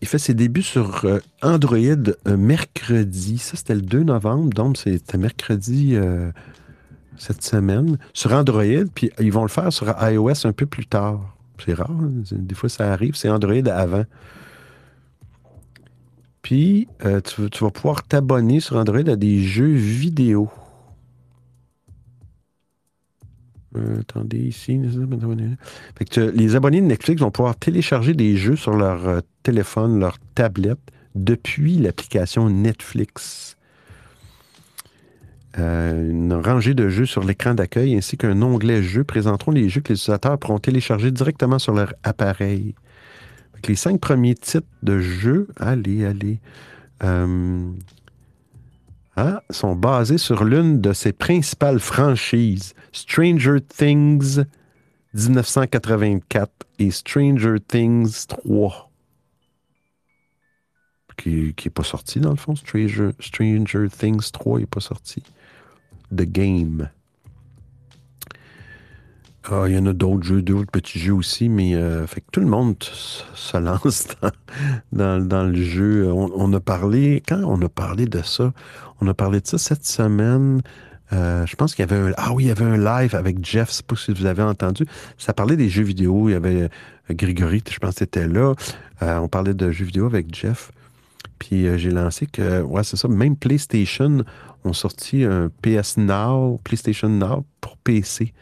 Il 0.00 0.08
fait 0.08 0.18
ses 0.18 0.32
débuts 0.32 0.62
sur 0.62 1.04
euh, 1.04 1.18
Android 1.42 1.78
mercredi. 2.24 3.36
Ça, 3.36 3.58
c'était 3.58 3.74
le 3.74 3.82
2 3.82 4.04
novembre, 4.04 4.48
donc 4.54 4.78
c'était 4.78 5.18
mercredi 5.18 5.96
cette 7.18 7.42
semaine. 7.42 7.98
Sur 8.14 8.32
Android, 8.32 8.86
puis 8.94 9.10
ils 9.18 9.32
vont 9.32 9.42
le 9.42 9.48
faire 9.48 9.70
sur 9.70 9.94
iOS 10.00 10.46
un 10.46 10.52
peu 10.52 10.64
plus 10.64 10.86
tard. 10.86 11.35
C'est 11.64 11.74
rare, 11.74 11.90
hein? 11.90 12.10
des 12.32 12.54
fois 12.54 12.68
ça 12.68 12.92
arrive, 12.92 13.14
c'est 13.14 13.28
Android 13.28 13.66
avant. 13.68 14.04
Puis, 16.46 16.86
euh, 17.04 17.20
tu, 17.20 17.64
vas 17.64 17.72
pouvoir 17.72 18.04
t'abonner 18.04 18.60
sur 18.60 18.76
Android 18.76 19.08
à 19.08 19.16
des 19.16 19.42
jeux 19.42 19.72
vidéo. 19.72 20.48
Euh, 23.76 24.00
attendez, 24.00 24.38
ici. 24.38 24.80
Que 26.08 26.20
les 26.20 26.54
abonnés 26.54 26.80
de 26.80 26.86
Netflix 26.86 27.20
vont 27.20 27.32
pouvoir 27.32 27.56
télécharger 27.56 28.14
des 28.14 28.36
jeux 28.36 28.54
sur 28.54 28.76
leur 28.76 29.08
euh, 29.08 29.20
téléphone, 29.42 29.98
leur 29.98 30.18
tablette, 30.36 30.78
depuis 31.16 31.78
l'application 31.78 32.48
Netflix. 32.48 33.55
Euh, 35.58 36.10
une 36.10 36.34
rangée 36.34 36.74
de 36.74 36.88
jeux 36.88 37.06
sur 37.06 37.24
l'écran 37.24 37.54
d'accueil 37.54 37.96
ainsi 37.96 38.18
qu'un 38.18 38.42
onglet 38.42 38.82
jeux 38.82 39.04
présenteront 39.04 39.52
les 39.52 39.68
jeux 39.68 39.80
que 39.80 39.92
les 39.92 39.98
utilisateurs 39.98 40.38
pourront 40.38 40.58
télécharger 40.58 41.10
directement 41.10 41.58
sur 41.58 41.72
leur 41.72 41.94
appareil. 42.02 42.74
Les 43.66 43.74
cinq 43.74 44.00
premiers 44.00 44.34
titres 44.34 44.66
de 44.82 45.00
jeux, 45.00 45.48
allez, 45.58 46.04
allez, 46.04 46.40
euh, 47.02 47.70
ah, 49.16 49.42
sont 49.48 49.74
basés 49.74 50.18
sur 50.18 50.44
l'une 50.44 50.80
de 50.80 50.92
ses 50.92 51.12
principales 51.12 51.80
franchises, 51.80 52.74
Stranger 52.92 53.60
Things 53.66 54.44
1984 55.14 56.50
et 56.78 56.90
Stranger 56.90 57.56
Things 57.66 58.26
3 58.28 58.90
qui 61.16 61.54
n'est 61.64 61.70
pas 61.70 61.82
sorti 61.82 62.20
dans 62.20 62.30
le 62.30 62.36
fond. 62.36 62.54
Stranger 62.54 63.88
Things 63.88 64.30
3 64.32 64.60
n'est 64.60 64.66
pas 64.66 64.80
sorti. 64.80 65.22
The 66.14 66.22
Game. 66.22 66.88
Ah, 69.48 69.66
il 69.68 69.76
y 69.76 69.78
en 69.78 69.86
a 69.86 69.92
d'autres 69.92 70.24
jeux, 70.24 70.42
d'autres 70.42 70.70
petits 70.72 70.98
jeux 70.98 71.12
aussi, 71.12 71.48
mais 71.48 71.76
euh, 71.76 72.04
fait 72.08 72.20
que 72.20 72.26
tout 72.32 72.40
le 72.40 72.46
monde 72.46 72.74
se 72.82 73.56
lance 73.56 74.08
dans, 74.92 75.48
le 75.48 75.62
jeu. 75.62 76.10
On, 76.12 76.52
a 76.52 76.58
parlé, 76.58 77.22
quand 77.28 77.40
on 77.44 77.62
a 77.62 77.68
parlé 77.68 78.06
de 78.06 78.22
ça, 78.22 78.52
on 79.00 79.06
a 79.06 79.14
parlé 79.14 79.40
de 79.40 79.46
ça 79.46 79.56
cette 79.56 79.86
semaine. 79.86 80.62
Euh, 81.12 81.46
je 81.46 81.54
pense 81.54 81.76
qu'il 81.76 81.88
y 81.88 81.92
avait 81.92 82.10
un, 82.10 82.12
ah 82.16 82.32
oui, 82.32 82.44
il 82.44 82.46
y 82.48 82.50
avait 82.50 82.64
un 82.64 82.76
live 82.76 83.14
avec 83.14 83.44
Jeff, 83.44 83.70
je 83.70 83.74
sais 83.74 83.82
pas 83.84 83.94
si 83.94 84.12
vous 84.12 84.26
avez 84.26 84.42
entendu. 84.42 84.84
Ça 85.16 85.32
parlait 85.32 85.56
des 85.56 85.68
jeux 85.68 85.84
vidéo. 85.84 86.28
Il 86.28 86.32
y 86.32 86.34
avait 86.34 86.62
euh, 86.62 86.68
Grégory, 87.10 87.62
je 87.70 87.78
pense, 87.78 88.02
était 88.02 88.26
là. 88.26 88.54
On 89.00 89.28
parlait 89.28 89.54
de 89.54 89.70
jeux 89.70 89.84
vidéo 89.84 90.06
avec 90.06 90.34
Jeff. 90.34 90.72
Puis 91.38 91.78
j'ai 91.78 91.90
lancé 91.90 92.26
que, 92.26 92.62
ouais, 92.62 92.82
c'est 92.82 92.96
ça, 92.96 93.06
même 93.06 93.36
PlayStation 93.36 94.24
ont 94.66 94.72
sorti 94.72 95.24
un 95.24 95.50
PS 95.62 95.96
Now, 95.96 96.60
PlayStation 96.64 97.08
Now 97.08 97.44
pour 97.60 97.76
PC. 97.78 98.32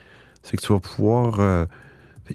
C'est 0.42 0.56
que 0.56 0.62
tu 0.62 0.72
vas 0.72 0.80
pouvoir. 0.80 1.40
Euh, 1.40 1.66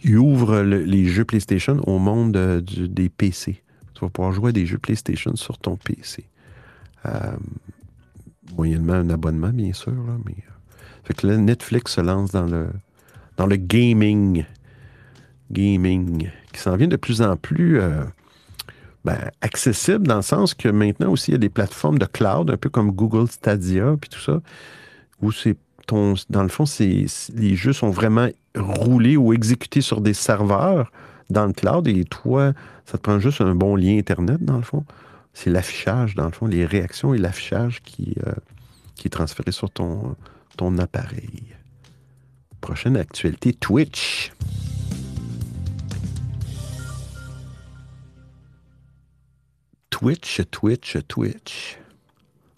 ils 0.04 0.18
ouvrent 0.18 0.62
le, 0.62 0.84
les 0.84 1.06
jeux 1.06 1.26
PlayStation 1.26 1.80
au 1.88 2.00
monde 2.00 2.38
euh, 2.38 2.62
des 2.62 3.10
PC. 3.10 3.62
Tu 3.94 4.02
vas 4.02 4.10
pouvoir 4.10 4.34
jouer 4.34 4.50
à 4.50 4.52
des 4.52 4.66
jeux 4.66 4.78
PlayStation 4.78 5.36
sur 5.36 5.58
ton 5.58 5.78
PC. 5.78 6.26
Euh, 7.06 7.36
moyennement 8.56 8.94
un 8.94 9.10
abonnement, 9.10 9.50
bien 9.50 9.74
sûr. 9.74 9.92
Là, 9.92 10.18
mais, 10.26 10.36
fait 11.04 11.14
que 11.14 11.28
là, 11.28 11.38
Netflix 11.38 11.94
se 11.94 12.02
lance 12.02 12.32
dans 12.32 12.46
le, 12.46 12.68
dans 13.38 13.48
le 13.48 13.56
gaming. 13.56 14.46
Gaming. 15.52 16.30
Qui 16.54 16.60
s'en 16.60 16.76
vient 16.76 16.88
de 16.88 16.96
plus 16.96 17.22
en 17.22 17.36
plus 17.36 17.80
ben, 19.06 19.32
accessible 19.42 20.08
dans 20.08 20.18
le 20.18 20.22
sens 20.22 20.54
que 20.54 20.70
maintenant 20.70 21.12
aussi, 21.12 21.32
il 21.32 21.34
y 21.34 21.36
a 21.36 21.40
des 21.40 21.50
plateformes 21.50 22.00
de 22.00 22.06
cloud, 22.06 22.52
un 22.52 22.58
peu 22.58 22.70
comme 22.70 22.92
Google 22.92 23.30
Stadia, 23.30 23.96
puis 24.00 24.10
tout 24.10 24.20
ça, 24.20 24.42
où 25.22 25.32
c'est 25.32 25.56
ton, 25.88 26.16
dans 26.30 26.44
le 26.44 26.50
fond, 26.50 26.66
les 26.80 27.56
jeux 27.56 27.74
sont 27.74 27.90
vraiment 27.90 28.28
roulés 28.56 29.18
ou 29.18 29.34
exécutés 29.34 29.82
sur 29.82 30.02
des 30.02 30.14
serveurs 30.14 30.92
dans 31.30 31.46
le 31.46 31.54
cloud 31.54 31.88
et 31.88 32.04
toi, 32.06 32.54
ça 32.86 32.98
te 32.98 33.04
prend 33.04 33.20
juste 33.20 33.42
un 33.42 33.56
bon 33.56 33.76
lien 33.76 33.98
Internet, 33.98 34.44
dans 34.44 34.58
le 34.58 34.64
fond. 34.64 34.84
C'est 35.34 35.50
l'affichage, 35.50 36.16
dans 36.16 36.26
le 36.26 36.32
fond, 36.32 36.48
les 36.48 36.66
réactions 36.66 37.14
et 37.14 37.18
l'affichage 37.18 37.82
qui, 37.84 38.16
euh, 38.26 38.34
qui 38.96 39.08
est 39.08 39.12
transféré 39.12 39.52
sur 39.52 39.70
ton, 39.70 40.16
ton 40.58 40.78
appareil. 40.78 41.44
Prochaine 42.62 42.98
actualité, 42.98 43.54
Twitch. 43.54 44.32
Twitch, 50.00 50.42
Twitch, 50.50 50.98
Twitch. 51.10 51.78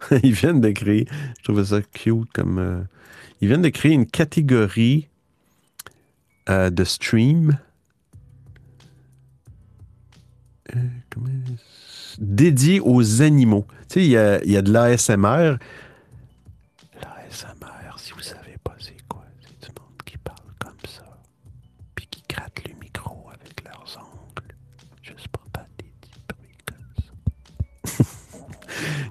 ils 0.23 0.33
viennent 0.33 0.61
de 0.61 0.69
créer, 0.69 1.07
je 1.39 1.43
trouvais 1.43 1.65
ça 1.65 1.81
cute 1.81 2.31
comme. 2.33 2.59
euh, 2.59 2.81
ils 3.41 3.47
viennent 3.47 3.63
de 3.63 3.69
créer 3.69 3.93
une 3.93 4.05
catégorie 4.05 5.07
euh, 6.49 6.69
de 6.69 6.83
stream 6.83 7.57
euh, 10.75 10.79
comment- 11.09 11.29
dédiée 12.19 12.79
aux 12.79 13.21
animaux. 13.23 13.65
Tu 13.89 13.93
sais, 13.95 14.05
il 14.05 14.11
y 14.11 14.17
a, 14.17 14.43
y 14.45 14.55
a 14.57 14.61
de. 14.61 14.71
L'ASMR, 14.71 15.55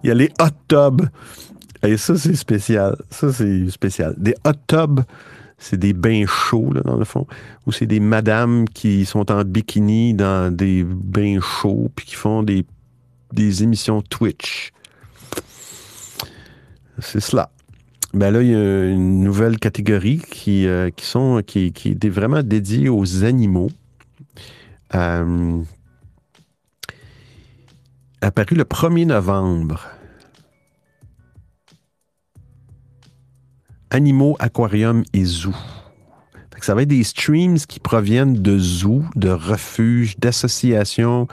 Il 0.02 0.08
y 0.08 0.10
a 0.10 0.14
les 0.14 0.30
hot 0.40 0.50
tubs. 0.68 1.02
Et 1.82 1.96
ça, 1.96 2.16
c'est 2.16 2.34
spécial. 2.34 2.96
Ça, 3.10 3.32
c'est 3.32 3.70
spécial. 3.70 4.14
Des 4.18 4.34
hot 4.46 4.52
tubs, 4.66 5.00
c'est 5.58 5.78
des 5.78 5.92
bains 5.92 6.24
chauds, 6.26 6.72
là, 6.72 6.82
dans 6.82 6.96
le 6.96 7.04
fond, 7.04 7.26
où 7.66 7.72
c'est 7.72 7.86
des 7.86 8.00
madames 8.00 8.68
qui 8.68 9.06
sont 9.06 9.30
en 9.30 9.44
bikini 9.44 10.14
dans 10.14 10.54
des 10.54 10.84
bains 10.84 11.40
chauds, 11.40 11.90
puis 11.94 12.06
qui 12.06 12.14
font 12.14 12.42
des, 12.42 12.64
des 13.32 13.62
émissions 13.62 14.02
Twitch. 14.02 14.72
C'est 16.98 17.20
cela. 17.20 17.50
Ben 18.12 18.32
là, 18.32 18.42
il 18.42 18.50
y 18.50 18.54
a 18.54 18.88
une 18.88 19.20
nouvelle 19.20 19.58
catégorie 19.58 20.20
qui, 20.30 20.66
euh, 20.66 20.90
qui, 20.90 21.06
sont, 21.06 21.42
qui, 21.46 21.72
qui 21.72 21.90
est 21.90 22.08
vraiment 22.08 22.42
dédiée 22.42 22.88
aux 22.88 23.24
animaux. 23.24 23.70
Euh, 24.94 25.62
apparu 28.20 28.54
le 28.54 28.64
1er 28.64 29.06
novembre. 29.06 29.88
Animaux, 33.90 34.36
aquarium 34.38 35.02
et 35.12 35.24
zoo. 35.24 35.54
Ça 36.60 36.74
va 36.74 36.82
être 36.82 36.88
des 36.88 37.04
streams 37.04 37.56
qui 37.56 37.80
proviennent 37.80 38.34
de 38.34 38.58
zoos, 38.58 39.04
de 39.16 39.30
refuges, 39.30 40.18
d'associations 40.18 41.26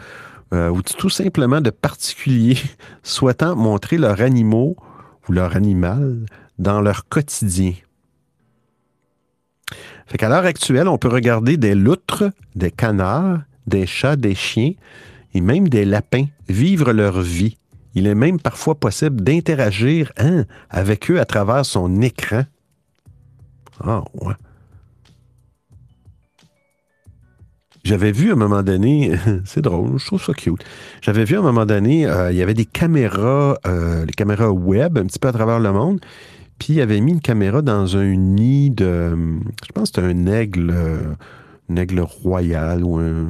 euh, 0.54 0.70
ou 0.70 0.82
tout 0.82 1.10
simplement 1.10 1.60
de 1.60 1.70
particuliers 1.70 2.58
souhaitant 3.04 3.56
montrer 3.56 3.98
leurs 3.98 4.22
animaux 4.22 4.78
ou 5.28 5.34
leur 5.34 5.58
animal 5.58 6.26
dans 6.58 6.80
leur 6.80 7.10
quotidien. 7.10 7.74
Fait 10.06 10.18
qu'à 10.18 10.30
l'heure 10.30 10.46
actuelle, 10.46 10.88
on 10.88 10.98
peut 10.98 11.10
regarder 11.10 11.58
des 11.58 11.76
loutres, 11.76 12.24
des 12.56 12.72
canards, 12.72 13.42
des 13.68 13.86
chats, 13.86 14.16
des 14.16 14.34
chiens 14.34 14.72
et 15.34 15.42
même 15.42 15.68
des 15.68 15.86
lapins 15.86 16.26
vivre 16.48 16.92
leur 16.94 17.22
vie. 17.22 17.58
Il 17.96 18.08
est 18.08 18.16
même 18.16 18.40
parfois 18.40 18.76
possible 18.76 19.22
d'interagir 19.22 20.12
hein, 20.18 20.46
avec 20.70 21.10
eux 21.10 21.20
à 21.20 21.26
travers 21.26 21.66
son 21.66 22.02
écran. 22.02 22.44
Ah, 23.84 24.04
ouais. 24.22 24.34
J'avais 27.84 28.12
vu 28.12 28.32
à 28.32 28.34
un 28.34 28.36
moment 28.36 28.64
donné, 28.64 29.14
c'est 29.46 29.62
drôle, 29.62 29.98
je 29.98 30.06
trouve 30.06 30.24
ça 30.24 30.34
cute. 30.34 30.64
J'avais 31.02 31.24
vu 31.24 31.38
à 31.38 31.40
un 31.40 31.44
moment 31.44 31.66
donné, 31.66 32.06
euh, 32.06 32.32
il 32.32 32.38
y 32.38 32.42
avait 32.42 32.54
des 32.54 32.66
caméras, 32.66 33.58
euh, 33.66 34.06
les 34.06 34.12
caméras 34.14 34.52
web 34.52 34.98
un 34.98 35.06
petit 35.06 35.20
peu 35.20 35.30
à 35.30 35.32
travers 35.32 35.60
le 35.60 35.72
monde. 35.72 36.00
Puis 36.60 36.74
il 36.74 36.82
avait 36.82 37.00
mis 37.00 37.12
une 37.14 37.22
caméra 37.22 37.62
dans 37.62 37.96
un 37.96 38.16
nid 38.16 38.72
de, 38.72 39.16
je 39.66 39.72
pense 39.74 39.92
que 39.92 40.02
c'était 40.02 40.08
un 40.08 40.26
aigle, 40.28 40.72
euh, 40.74 41.14
aigle 41.76 42.00
royal 42.02 42.84
ou 42.84 42.98
un 42.98 43.28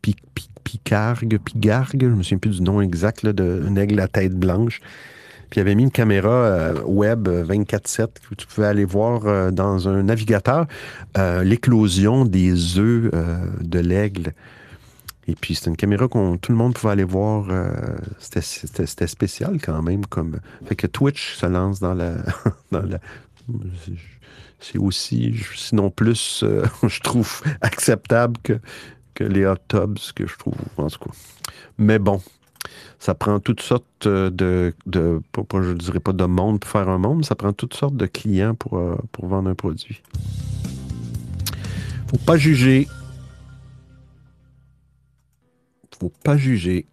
pi- 0.00 0.16
pi- 0.34 0.48
picargue, 0.72 1.38
pigargue, 1.38 2.02
je 2.02 2.06
me 2.14 2.22
souviens 2.22 2.38
plus 2.38 2.56
du 2.58 2.62
nom 2.62 2.80
exact, 2.80 3.22
là, 3.22 3.32
de, 3.34 3.62
un 3.68 3.76
aigle 3.76 4.00
à 4.00 4.08
tête 4.08 4.34
blanche. 4.34 4.80
Puis 5.50 5.58
il 5.58 5.60
avait 5.60 5.74
mis 5.74 5.82
une 5.82 5.90
caméra 5.90 6.30
euh, 6.30 6.80
web 6.86 7.28
euh, 7.28 7.44
24-7 7.44 8.06
que 8.30 8.34
tu 8.34 8.46
pouvais 8.46 8.66
aller 8.68 8.86
voir 8.86 9.26
euh, 9.26 9.50
dans 9.50 9.86
un 9.86 10.02
navigateur 10.02 10.66
euh, 11.18 11.44
l'éclosion 11.44 12.24
des 12.24 12.78
œufs 12.78 13.10
euh, 13.12 13.36
de 13.60 13.78
l'aigle. 13.78 14.32
Et 15.28 15.34
puis 15.34 15.54
c'était 15.54 15.68
une 15.70 15.76
caméra 15.76 16.08
qu'on 16.08 16.38
tout 16.38 16.52
le 16.52 16.58
monde 16.58 16.72
pouvait 16.74 16.92
aller 16.94 17.04
voir. 17.04 17.48
euh, 17.50 17.68
c'était- 18.18 19.06
spécial 19.06 19.58
quand 19.62 19.82
même. 19.82 20.06
Comme... 20.06 20.40
Fait 20.64 20.74
que 20.74 20.86
Twitch 20.86 21.34
se 21.34 21.44
lance 21.46 21.80
dans 21.80 21.92
la. 21.94 22.14
c'est 24.60 24.78
aussi, 24.78 25.34
sinon 25.56 25.90
plus, 25.90 26.42
euh, 26.44 26.64
je 26.88 27.00
trouve 27.00 27.42
acceptable 27.60 28.36
que, 28.42 28.54
que 29.14 29.24
les 29.24 29.46
hot 29.46 29.56
tubs, 29.68 29.98
que 30.14 30.26
je 30.26 30.36
trouve, 30.36 30.54
en 30.76 30.88
tout 30.88 30.98
cas. 30.98 31.10
Mais 31.78 31.98
bon, 31.98 32.20
ça 32.98 33.14
prend 33.14 33.40
toutes 33.40 33.60
sortes 33.60 34.06
de, 34.06 34.74
de 34.86 35.20
pas- 35.32 35.62
je 35.62 35.72
dirais 35.72 36.00
pas 36.00 36.12
de 36.12 36.24
monde 36.24 36.60
pour 36.60 36.70
faire 36.70 36.88
un 36.88 36.98
monde, 36.98 37.24
ça 37.24 37.34
prend 37.34 37.52
toutes 37.52 37.74
sortes 37.74 37.96
de 37.96 38.06
clients 38.06 38.54
pour, 38.54 38.78
euh, 38.78 38.96
pour 39.12 39.26
vendre 39.26 39.50
un 39.50 39.54
produit. 39.54 40.02
Faut 42.08 42.18
pas 42.18 42.36
juger. 42.36 42.88
Faut 45.98 46.12
pas 46.22 46.36
juger. 46.36 46.86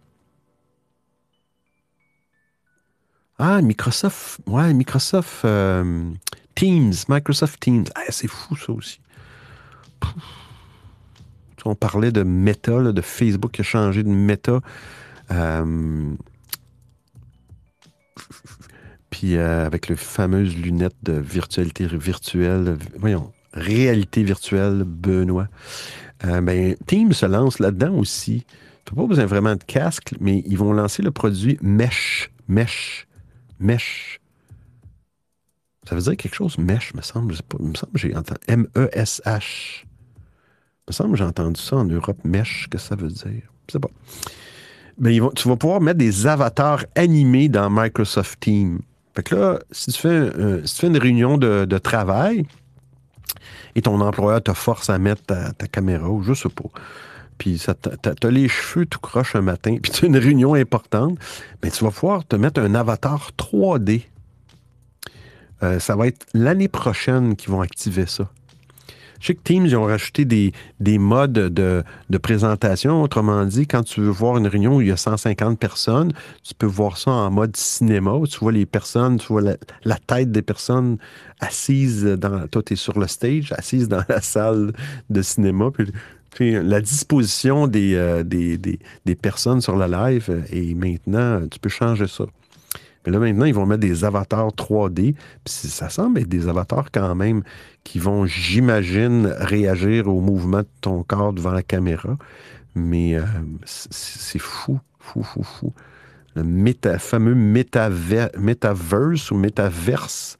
Ah, 3.38 3.62
Microsoft, 3.62 4.40
ouais, 4.46 4.72
Microsoft 4.74 5.44
euh, 5.44 6.10
Teams, 6.54 6.92
Microsoft 7.08 7.58
Teams. 7.60 7.86
Ah, 7.94 8.02
c'est 8.10 8.28
fou 8.28 8.54
ça 8.56 8.72
aussi. 8.72 9.00
Pouf. 9.98 10.39
On 11.64 11.74
parlait 11.74 12.12
de 12.12 12.22
Meta, 12.22 12.92
de 12.92 13.00
Facebook 13.00 13.52
qui 13.52 13.60
a 13.60 13.64
changé 13.64 14.02
de 14.02 14.08
Meta. 14.08 14.60
Euh, 15.30 16.14
puis 19.10 19.36
euh, 19.36 19.66
avec 19.66 19.88
les 19.88 19.96
fameuses 19.96 20.56
lunettes 20.56 20.96
de 21.02 21.12
virtualité 21.12 21.86
virtuelle, 21.86 22.76
voyons, 22.96 23.32
réalité 23.52 24.22
virtuelle, 24.22 24.84
Benoît. 24.84 25.48
Euh, 26.24 26.40
ben, 26.40 26.76
Teams 26.86 27.12
se 27.12 27.26
lance 27.26 27.58
là-dedans 27.58 27.94
aussi. 27.94 28.44
Tu 28.84 28.94
n'as 28.94 29.02
pas 29.02 29.08
besoin 29.08 29.26
vraiment 29.26 29.56
de 29.56 29.64
casque, 29.64 30.14
mais 30.20 30.42
ils 30.46 30.58
vont 30.58 30.72
lancer 30.72 31.02
le 31.02 31.10
produit 31.10 31.58
Mesh. 31.60 32.30
Mesh. 32.48 33.06
Mesh. 33.58 34.20
Ça 35.88 35.94
veut 35.94 36.02
dire 36.02 36.16
quelque 36.16 36.34
chose, 36.34 36.58
Mesh, 36.58 36.94
me 36.94 37.02
semble. 37.02 37.32
Je 37.32 37.38
sais 37.38 37.42
pas, 37.42 37.58
me 37.60 37.74
semble 37.74 37.92
j'ai 37.96 38.14
entendu. 38.14 38.40
M-E-S-H. 38.46 39.84
Me 40.90 40.92
semble 40.92 41.12
que 41.12 41.18
j'ai 41.18 41.24
entendu 41.24 41.60
ça 41.60 41.76
en 41.76 41.84
Europe, 41.84 42.18
Mesh, 42.24 42.66
que 42.68 42.76
ça 42.76 42.96
veut 42.96 43.06
dire. 43.06 43.42
Je 43.68 43.72
sais 43.74 43.78
pas. 43.78 43.90
Ben, 44.98 45.10
ils 45.10 45.22
vont- 45.22 45.30
tu 45.30 45.48
vas 45.48 45.54
pouvoir 45.54 45.80
mettre 45.80 45.98
des 45.98 46.26
avatars 46.26 46.84
animés 46.96 47.48
dans 47.48 47.70
Microsoft 47.70 48.40
Teams. 48.40 48.80
Fait 49.14 49.22
que 49.22 49.36
là, 49.36 49.60
si 49.70 49.92
tu 49.92 50.00
fais, 50.00 50.08
euh, 50.08 50.66
si 50.66 50.74
tu 50.74 50.80
fais 50.80 50.86
une 50.88 50.98
réunion 50.98 51.38
de, 51.38 51.64
de 51.64 51.78
travail 51.78 52.44
et 53.76 53.82
ton 53.82 54.00
employeur 54.00 54.42
te 54.42 54.52
force 54.52 54.90
à 54.90 54.98
mettre 54.98 55.22
ta, 55.22 55.52
caméra, 55.68 56.08
ou 56.08 56.24
je 56.24 56.34
sais 56.34 56.48
pas, 56.48 56.68
puis 57.38 57.62
t'as 57.64 58.14
t'as 58.16 58.30
les 58.30 58.48
cheveux 58.48 58.84
tout 58.84 58.98
croche 58.98 59.36
un 59.36 59.42
matin, 59.42 59.76
puis 59.80 59.92
tu 59.92 60.06
as 60.06 60.08
une 60.08 60.18
réunion 60.18 60.54
importante, 60.54 61.20
ben, 61.62 61.70
tu 61.70 61.84
vas 61.84 61.92
pouvoir 61.92 62.24
te 62.26 62.34
mettre 62.34 62.60
un 62.60 62.74
avatar 62.74 63.30
3D. 63.38 64.06
Euh, 65.62 65.78
ça 65.78 65.94
va 65.94 66.08
être 66.08 66.26
l'année 66.34 66.66
prochaine 66.66 67.36
qu'ils 67.36 67.52
vont 67.52 67.60
activer 67.60 68.06
ça. 68.06 68.28
Je 69.20 69.26
sais 69.26 69.34
que 69.34 69.42
Teams, 69.42 69.66
ils 69.66 69.76
ont 69.76 69.84
rajouté 69.84 70.24
des, 70.24 70.52
des 70.80 70.98
modes 70.98 71.32
de, 71.32 71.84
de 72.08 72.18
présentation. 72.18 73.02
Autrement 73.02 73.44
dit, 73.44 73.66
quand 73.66 73.82
tu 73.82 74.00
veux 74.00 74.10
voir 74.10 74.38
une 74.38 74.46
réunion 74.46 74.76
où 74.76 74.80
il 74.80 74.88
y 74.88 74.92
a 74.92 74.96
150 74.96 75.58
personnes, 75.58 76.12
tu 76.42 76.54
peux 76.54 76.66
voir 76.66 76.96
ça 76.96 77.10
en 77.10 77.30
mode 77.30 77.54
cinéma, 77.54 78.12
où 78.12 78.26
tu 78.26 78.38
vois 78.38 78.52
les 78.52 78.64
personnes, 78.64 79.18
tu 79.18 79.26
vois 79.28 79.42
la, 79.42 79.96
tête 79.98 80.32
des 80.32 80.42
personnes 80.42 80.96
assises 81.38 82.04
dans... 82.04 82.48
Toi, 82.48 82.62
tu 82.62 82.72
es 82.72 82.76
sur 82.76 82.98
le 82.98 83.06
stage, 83.06 83.52
assise 83.52 83.88
dans 83.88 84.02
la 84.08 84.22
salle 84.22 84.72
de 85.10 85.22
cinéma. 85.22 85.70
Puis, 86.30 86.52
la 86.52 86.80
disposition 86.80 87.66
des, 87.66 87.94
euh, 87.96 88.22
des, 88.22 88.56
des, 88.56 88.78
des 89.04 89.14
personnes 89.14 89.60
sur 89.60 89.76
la 89.76 89.88
live, 89.88 90.44
et 90.50 90.74
maintenant, 90.74 91.46
tu 91.48 91.58
peux 91.58 91.68
changer 91.68 92.06
ça. 92.06 92.24
Mais 93.04 93.12
là, 93.12 93.18
maintenant, 93.18 93.46
ils 93.46 93.54
vont 93.54 93.66
mettre 93.66 93.80
des 93.80 94.04
avatars 94.04 94.48
3D. 94.48 95.14
Puis 95.14 95.54
ça 95.54 95.88
semble 95.88 96.18
être 96.20 96.28
des 96.28 96.48
avatars 96.48 96.90
quand 96.92 97.14
même 97.14 97.42
qui 97.84 97.98
vont, 97.98 98.26
j'imagine, 98.26 99.26
réagir 99.26 100.08
au 100.08 100.20
mouvement 100.20 100.60
de 100.60 100.68
ton 100.80 101.02
corps 101.02 101.32
devant 101.32 101.52
la 101.52 101.62
caméra. 101.62 102.18
Mais 102.74 103.16
euh, 103.16 103.24
c'est 103.64 104.38
fou, 104.38 104.78
fou, 104.98 105.22
fou, 105.22 105.42
fou. 105.42 105.72
Le 106.36 106.98
fameux 106.98 107.34
métaver- 107.34 108.36
metaverse 108.38 109.30
ou 109.30 109.36
métaverse. 109.36 110.36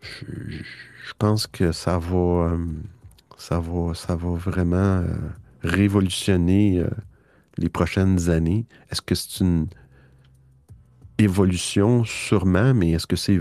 je, 0.00 1.12
pense 1.18 1.46
que 1.46 1.72
ça 1.72 1.98
va, 1.98 2.16
euh, 2.16 2.58
ça 3.38 3.58
va, 3.58 3.94
ça 3.94 4.14
va 4.14 4.30
vraiment 4.30 4.76
euh, 4.76 5.06
révolutionner 5.64 6.84
les 7.56 7.68
prochaines 7.68 8.30
années. 8.30 8.66
Est-ce 8.90 9.02
que 9.02 9.14
c'est 9.14 9.42
une 9.42 9.66
évolution 11.18 12.04
sûrement, 12.04 12.74
mais 12.74 12.92
est-ce 12.92 13.06
que 13.06 13.16
c'est, 13.16 13.40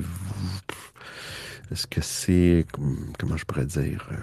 est-ce 1.71 1.87
que 1.87 2.01
c'est, 2.01 2.65
comment 3.19 3.37
je 3.37 3.45
pourrais 3.45 3.65
dire, 3.65 4.07
euh, 4.11 4.15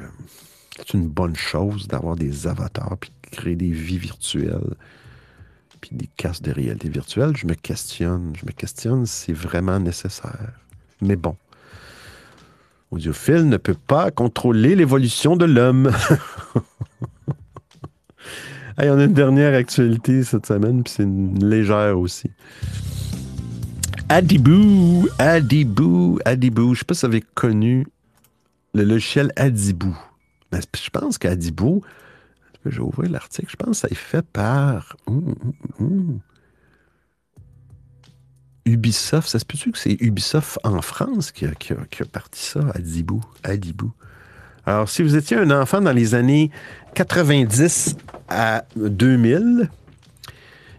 c'est 0.76 0.94
une 0.94 1.08
bonne 1.08 1.36
chose 1.36 1.86
d'avoir 1.88 2.16
des 2.16 2.46
avatars 2.46 2.96
puis 2.98 3.10
de 3.10 3.36
créer 3.36 3.56
des 3.56 3.70
vies 3.70 3.98
virtuelles 3.98 4.74
puis 5.80 5.90
des 5.96 6.08
casques 6.16 6.42
de 6.42 6.52
réalité 6.52 6.88
virtuelle? 6.88 7.36
Je 7.36 7.46
me 7.46 7.54
questionne, 7.54 8.32
je 8.36 8.46
me 8.46 8.52
questionne 8.52 9.06
si 9.06 9.26
c'est 9.26 9.32
vraiment 9.32 9.80
nécessaire. 9.80 10.52
Mais 11.00 11.16
bon. 11.16 11.36
Audiophile 12.90 13.48
ne 13.48 13.56
peut 13.56 13.76
pas 13.86 14.10
contrôler 14.10 14.76
l'évolution 14.76 15.36
de 15.36 15.46
l'homme. 15.46 15.90
Hey, 18.78 18.88
on 18.88 18.98
a 18.98 19.04
une 19.04 19.12
dernière 19.12 19.54
actualité 19.54 20.24
cette 20.24 20.46
semaine, 20.46 20.82
puis 20.82 20.94
c'est 20.96 21.02
une 21.02 21.46
légère 21.46 21.98
aussi. 21.98 22.30
Adibou, 24.16 25.08
Adibou, 25.18 26.18
Adibou. 26.26 26.74
Je 26.74 26.80
sais 26.80 26.84
pas 26.84 26.92
si 26.92 27.00
vous 27.00 27.06
avez 27.12 27.22
connu 27.22 27.86
le 28.74 28.84
logiciel 28.84 29.32
Adibou. 29.36 29.96
Mais 30.52 30.60
je 30.60 30.90
pense 30.90 31.16
qu'Adibou, 31.16 31.80
je 32.66 32.72
vais 32.76 32.80
ouvrir 32.82 33.10
l'article, 33.10 33.48
je 33.50 33.56
pense 33.56 33.68
que 33.68 33.74
ça 33.76 33.88
est 33.90 33.94
fait 33.94 34.20
par. 34.20 34.96
Ubisoft. 38.66 39.28
Ça 39.30 39.38
se 39.38 39.46
peut-tu 39.46 39.72
que 39.72 39.78
c'est 39.78 39.96
Ubisoft 40.02 40.58
en 40.62 40.82
France 40.82 41.32
qui 41.32 41.46
a, 41.46 41.54
qui 41.54 41.72
a- 41.72 41.86
qui 41.90 42.02
a 42.02 42.04
parti 42.04 42.44
ça, 42.44 42.60
Adibou, 42.74 43.22
Adibou? 43.42 43.92
Alors, 44.66 44.90
si 44.90 45.02
vous 45.02 45.16
étiez 45.16 45.38
un 45.38 45.50
enfant 45.50 45.80
dans 45.80 45.90
les 45.92 46.14
années 46.14 46.50
90 46.94 47.96
à 48.28 48.64
2000, 48.76 49.70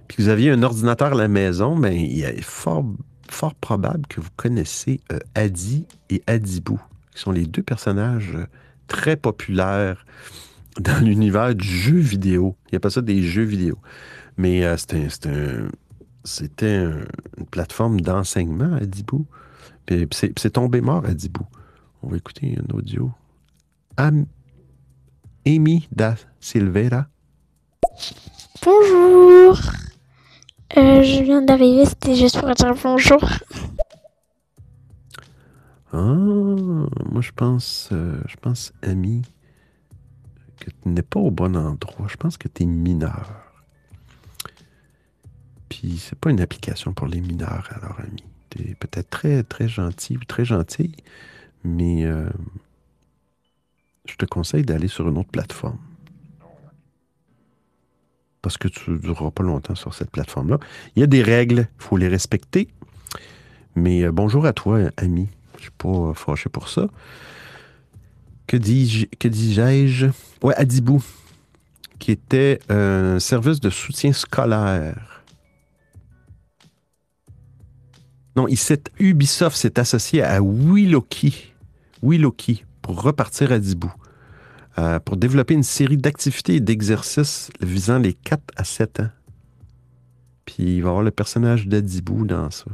puis 0.08 0.18
que 0.18 0.22
vous 0.22 0.30
aviez 0.30 0.52
un 0.52 0.62
ordinateur 0.62 1.14
à 1.14 1.16
la 1.16 1.28
maison, 1.28 1.76
ben, 1.76 1.92
il 1.94 2.24
est 2.24 2.42
fort, 2.44 2.86
fort 3.34 3.56
probable 3.56 4.06
que 4.08 4.22
vous 4.22 4.30
connaissez 4.36 5.02
euh, 5.12 5.20
Adi 5.36 5.86
et 6.10 6.22
Adibou, 6.28 6.80
qui 7.14 7.22
sont 7.22 7.32
les 7.32 7.46
deux 7.46 7.64
personnages 7.64 8.32
euh, 8.36 8.46
très 8.88 9.16
populaires 9.18 10.06
dans 10.80 11.04
l'univers 11.04 11.54
du 11.56 11.68
jeu 11.68 11.98
vidéo. 11.98 12.56
Il 12.68 12.70
n'y 12.74 12.78
a 12.78 12.80
pas 12.80 12.90
ça 12.90 13.02
des 13.02 13.22
jeux 13.24 13.44
vidéo. 13.44 13.78
Mais 14.38 14.64
euh, 14.66 14.78
c'était 14.78 15.10
c'était 15.10 15.30
un- 15.30 15.68
c'était 16.24 16.76
un- 16.76 17.06
une 17.38 17.46
plateforme 17.46 18.00
d'enseignement, 18.02 18.74
Adibou. 18.76 19.26
Puis 19.86 20.08
c'est 20.12 20.50
tombé 20.52 20.80
mort, 20.82 21.04
Adibou. 21.06 21.46
On 22.02 22.08
va 22.10 22.18
écouter 22.18 22.58
un 22.58 22.74
audio. 22.74 23.12
Am- 23.98 24.26
Amy 25.46 25.88
da 25.92 26.16
Silveira. 26.40 27.08
Bonjour. 28.64 29.60
Euh, 30.76 31.04
je 31.04 31.22
viens 31.22 31.44
d'arriver, 31.44 31.86
c'était 31.86 32.16
juste 32.16 32.40
pour 32.40 32.50
dire 32.50 32.74
bonjour. 32.82 33.24
Ah, 35.92 35.98
moi 36.16 37.22
je 37.22 37.32
pense, 37.32 37.90
euh, 37.92 38.20
je 38.28 38.36
pense, 38.38 38.74
Amy, 38.82 39.22
que 40.60 40.72
tu 40.72 40.90
n'es 40.90 41.04
pas 41.04 41.20
au 41.20 41.30
bon 41.30 41.56
endroit. 41.56 42.08
Je 42.10 42.18
pense 42.18 42.38
que 42.38 42.48
tu 42.48 42.64
es 42.64 42.66
mineur. 42.66 43.30
Puis 45.70 46.00
c'est 46.00 46.18
pas 46.18 46.32
une 46.32 46.42
application 46.42 46.94
pour 46.94 47.06
les 47.06 47.22
mineurs, 47.22 47.70
alors 47.76 48.00
Amy. 48.00 48.24
Tu 48.50 48.72
es 48.72 48.76
peut-être 48.76 49.10
très, 49.12 49.44
très 49.44 49.68
gentil 49.68 50.18
ou 50.18 50.24
très 50.26 50.46
gentil, 50.46 50.96
mais 51.64 52.06
euh, 52.06 52.30
je 54.06 54.16
te 54.16 54.26
conseille 54.26 54.64
d'aller 54.64 54.88
sur 54.88 55.08
une 55.08 55.20
autre 55.20 55.30
plateforme. 55.30 55.78
Parce 58.44 58.58
que 58.58 58.68
tu 58.68 58.92
ne 58.92 58.98
dureras 58.98 59.32
pas 59.32 59.42
longtemps 59.42 59.74
sur 59.74 59.96
cette 59.96 60.12
plateforme-là. 60.12 60.60
Il 60.96 61.00
y 61.00 61.04
a 61.04 61.08
des 61.08 61.24
règles, 61.24 61.68
il 61.80 61.84
faut 61.84 61.98
les 61.98 62.10
respecter. 62.10 62.68
Mais 63.76 64.04
euh, 64.04 64.12
bonjour 64.12 64.46
à 64.46 64.54
toi, 64.54 64.80
ami. 64.98 65.30
Je 65.54 65.58
ne 65.58 65.62
suis 65.62 65.72
pas 65.72 65.90
euh, 65.90 66.14
fâché 66.14 66.50
pour 66.50 66.68
ça. 66.68 66.88
Que 68.46 68.58
dis-je? 68.58 69.06
Que 69.18 69.30
dis-je? 69.30 70.08
Ouais, 70.44 70.54
Adibou, 70.56 71.02
qui 72.00 72.12
était 72.12 72.60
un 72.70 73.18
service 73.18 73.62
de 73.62 73.70
soutien 73.70 74.12
scolaire. 74.12 75.24
Non, 78.36 78.48
il 78.48 78.58
Ubisoft 79.00 79.56
s'est 79.56 79.80
associé 79.80 80.22
à 80.22 80.42
Wiloki, 80.42 81.54
Wiloki 82.02 82.66
pour 82.82 83.02
repartir 83.02 83.54
Adibou, 83.54 83.92
euh, 84.80 85.00
pour 85.00 85.18
développer 85.18 85.54
une 85.54 85.64
série 85.64 85.98
d'activités 85.98 86.56
et 86.56 86.60
d'exercices 86.60 87.52
visant 87.62 88.00
les 88.00 88.14
4 88.14 88.42
à 88.56 88.64
7 88.64 89.02
ans. 89.02 89.10
Puis 90.46 90.78
il 90.78 90.82
va 90.82 90.88
y 90.88 90.90
avoir 90.90 91.04
le 91.04 91.12
personnage 91.12 91.68
d'Adibou 91.68 92.26
dans 92.26 92.50
ça. 92.50 92.66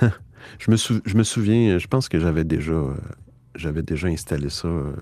je, 0.58 0.70
me 0.70 1.22
souviens, 1.22 1.78
je 1.78 1.86
pense 1.86 2.10
que 2.10 2.20
j'avais 2.20 2.44
déjà, 2.44 2.72
euh, 2.72 2.94
j'avais 3.54 3.82
déjà 3.82 4.08
installé 4.08 4.50
ça. 4.50 4.68
euh, 4.68 4.92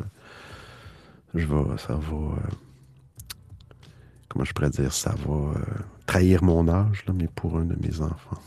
je 1.34 1.46
vais, 1.46 1.78
ça 1.78 1.94
va, 1.94 2.36
comment 4.28 4.44
je 4.44 4.52
pourrais 4.52 4.70
dire, 4.70 4.92
ça 4.92 5.14
va 5.26 5.54
trahir 6.06 6.44
mon 6.44 6.68
âge, 6.68 7.04
là, 7.06 7.14
mais 7.14 7.26
pour 7.26 7.58
un 7.58 7.64
de 7.64 7.74
mes 7.74 8.00
enfants. 8.02 8.40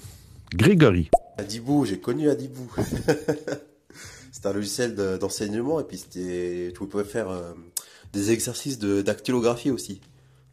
Grégory. 0.54 1.10
Adibou, 1.38 1.84
j'ai 1.84 2.00
connu 2.00 2.30
Adibou. 2.30 2.72
c'était 4.32 4.48
un 4.48 4.54
logiciel 4.54 4.96
de- 4.96 5.18
d'enseignement 5.18 5.80
et 5.80 5.84
puis 5.84 5.98
c'était, 5.98 6.74
tu 6.78 6.88
pouvais 6.88 7.04
faire 7.04 7.30
euh, 7.30 7.54
des 8.14 8.32
exercices 8.32 8.80
de 8.80 9.02
dactylographie 9.02 9.72
aussi 9.72 10.02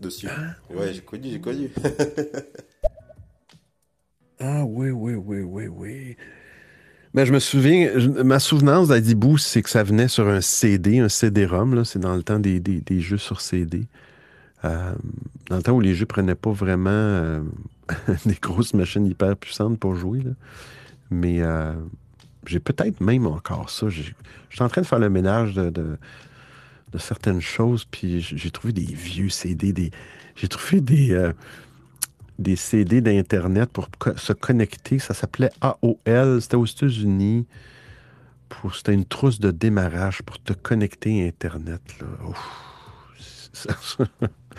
dessus. 0.00 0.28
ouais, 0.74 0.92
j'ai 0.94 1.00
connu, 1.02 1.30
j'ai 1.30 1.40
connu. 1.40 1.70
Ah 4.40 4.64
oui, 4.64 4.90
oui, 4.90 5.14
oui, 5.14 5.40
oui, 5.42 5.66
oui. 5.68 6.16
Ben, 7.14 7.24
je 7.24 7.32
me 7.32 7.38
souviens, 7.38 7.92
je- 7.96 8.08
ma 8.08 8.38
souvenance 8.40 8.88
d'Adibou, 8.88 9.38
c'est 9.38 9.62
que 9.62 9.70
ça 9.70 9.82
venait 9.84 10.08
sur 10.08 10.26
un 10.28 10.40
CD, 10.40 10.98
un 10.98 11.08
CD-ROM, 11.08 11.84
c'est 11.84 11.98
dans 12.00 12.16
le 12.16 12.22
temps 12.22 12.38
des, 12.40 12.58
des- 12.58 12.80
des 12.80 13.00
jeux 13.00 13.18
sur 13.18 13.40
CD. 13.40 13.84
Euh, 14.64 14.92
dans 15.48 15.56
le 15.56 15.62
temps 15.62 15.72
où 15.72 15.80
les 15.80 15.94
jeux 15.94 16.06
prenaient 16.06 16.34
pas 16.34 16.50
vraiment 16.52 16.90
euh, 16.90 17.40
des 18.26 18.34
grosses 18.40 18.74
machines 18.74 19.06
hyper 19.06 19.36
puissantes 19.36 19.78
pour 19.78 19.94
jouer. 19.94 20.20
là. 20.22 20.30
Mais 21.10 21.42
euh, 21.42 21.74
j'ai 22.46 22.60
peut-être 22.60 23.00
même 23.00 23.26
encore 23.26 23.70
ça. 23.70 23.88
Je 23.88 24.02
suis 24.02 24.62
en 24.62 24.68
train 24.68 24.80
de 24.80 24.86
faire 24.86 24.98
le 24.98 25.10
ménage 25.10 25.54
de, 25.54 25.98
certaines 26.98 27.40
choses, 27.40 27.84
puis 27.84 28.20
j'ai 28.20 28.50
trouvé 28.50 28.72
des 28.72 28.84
vieux 28.84 29.30
CD, 29.30 29.72
des, 29.72 29.90
j'ai 30.36 30.48
trouvé 30.48 30.80
des, 30.80 31.12
euh, 31.12 31.32
des 32.38 32.56
CD 32.56 33.00
d'Internet 33.00 33.70
pour 33.70 33.88
se 34.16 34.32
connecter. 34.32 34.98
Ça 34.98 35.14
s'appelait 35.14 35.50
AOL, 35.60 36.42
c'était 36.42 36.56
aux 36.56 36.66
États-Unis. 36.66 37.46
C'était 38.74 38.94
une 38.94 39.06
trousse 39.06 39.40
de 39.40 39.50
démarrage 39.50 40.22
pour 40.22 40.38
te 40.42 40.52
connecter 40.52 41.24
à 41.24 41.26
Internet. 41.26 41.80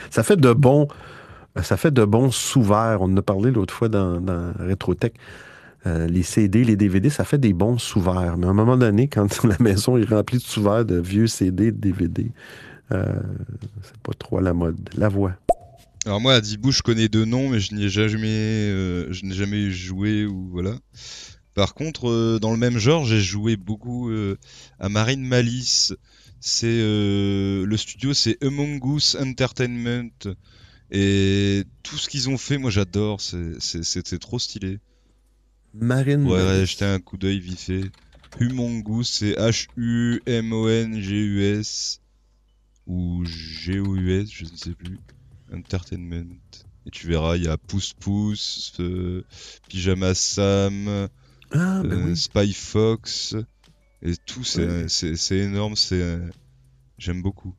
Ça, 0.09 0.23
fait 0.23 0.37
de 0.37 0.53
bons, 0.53 0.87
ça 1.61 1.77
fait 1.77 1.91
de 1.91 2.03
bons 2.03 2.31
sous-verts. 2.31 3.01
On 3.01 3.05
en 3.05 3.17
a 3.17 3.21
parlé 3.21 3.51
l'autre 3.51 3.73
fois 3.73 3.89
dans, 3.89 4.19
dans 4.19 4.53
Rétrotech. 4.59 5.13
Euh, 5.85 6.07
les 6.07 6.23
CD, 6.23 6.63
les 6.63 6.77
DVD, 6.77 7.09
ça 7.09 7.25
fait 7.25 7.37
des 7.37 7.53
bons 7.53 7.77
sous-verts. 7.77 8.37
Mais 8.37 8.47
à 8.47 8.49
un 8.49 8.53
moment 8.53 8.77
donné, 8.77 9.07
quand 9.07 9.43
la 9.43 9.57
maison 9.59 9.97
est 9.97 10.05
remplie 10.05 10.37
de 10.37 10.43
sous-verts 10.43 10.85
de 10.85 10.99
vieux 10.99 11.27
CD, 11.27 11.71
de 11.71 11.77
DVD, 11.77 12.31
euh, 12.91 13.03
c'est 13.81 13.97
pas 13.97 14.13
trop 14.17 14.37
à 14.37 14.41
la 14.41 14.53
mode. 14.53 14.89
La 14.95 15.09
voix. 15.09 15.35
Alors 16.05 16.21
moi, 16.21 16.33
Adibou, 16.33 16.71
je 16.71 16.81
connais 16.81 17.07
deux 17.07 17.25
noms, 17.25 17.49
mais 17.49 17.59
je 17.59 17.73
n'y 17.73 17.85
ai 17.85 17.89
jamais, 17.89 18.27
euh, 18.27 19.11
jamais 19.11 19.71
joué 19.71 20.25
ou 20.25 20.49
voilà. 20.51 20.75
Par 21.53 21.75
contre, 21.75 22.39
dans 22.39 22.51
le 22.51 22.57
même 22.57 22.77
genre, 22.79 23.05
j'ai 23.05 23.21
joué 23.21 23.57
beaucoup 23.57 24.11
à 24.79 24.89
Marine 24.89 25.23
Malice. 25.23 25.93
C'est 26.39 26.65
le 26.81 27.75
studio, 27.77 28.15
c'est 28.15 28.43
Among 28.43 28.81
Us 28.83 29.15
Entertainment, 29.15 30.09
et 30.89 31.63
tout 31.83 31.97
ce 31.97 32.09
qu'ils 32.09 32.27
ont 32.29 32.39
fait, 32.39 32.57
moi 32.57 32.71
j'adore. 32.71 33.21
C'est 33.21 34.19
trop 34.19 34.39
stylé. 34.39 34.79
Marine. 35.73 36.25
Ouais, 36.27 36.65
jeter 36.65 36.85
un 36.85 36.99
coup 36.99 37.17
d'œil 37.17 37.39
vite 37.39 37.59
fait. 37.59 37.91
Humongoose, 38.39 39.07
c'est 39.09 39.33
H-U-M-O-N-G-U-S 40.65 41.99
ou 42.87 43.23
G-O-U-S, 43.25 44.29
je 44.31 44.45
ne 44.45 44.55
sais 44.55 44.71
plus. 44.73 44.99
Entertainment. 45.53 46.25
Et 46.85 46.89
tu 46.91 47.07
verras, 47.07 47.37
il 47.37 47.43
y 47.43 47.47
a 47.47 47.57
Pouce 47.57 47.93
Pouce, 47.93 48.73
euh, 48.79 49.23
Pyjama 49.69 50.13
Sam, 50.15 51.07
Ah, 51.51 51.81
ben 51.83 51.91
euh, 51.91 52.05
oui. 52.07 52.17
Spy 52.17 52.53
Fox, 52.53 53.35
et 54.01 54.15
tout, 54.17 54.43
c'est 54.43 54.65
Ouais. 54.65 54.87
énorme, 55.43 55.75
c'est 55.75 56.19
j'aime 56.97 57.21
beaucoup. 57.21 57.53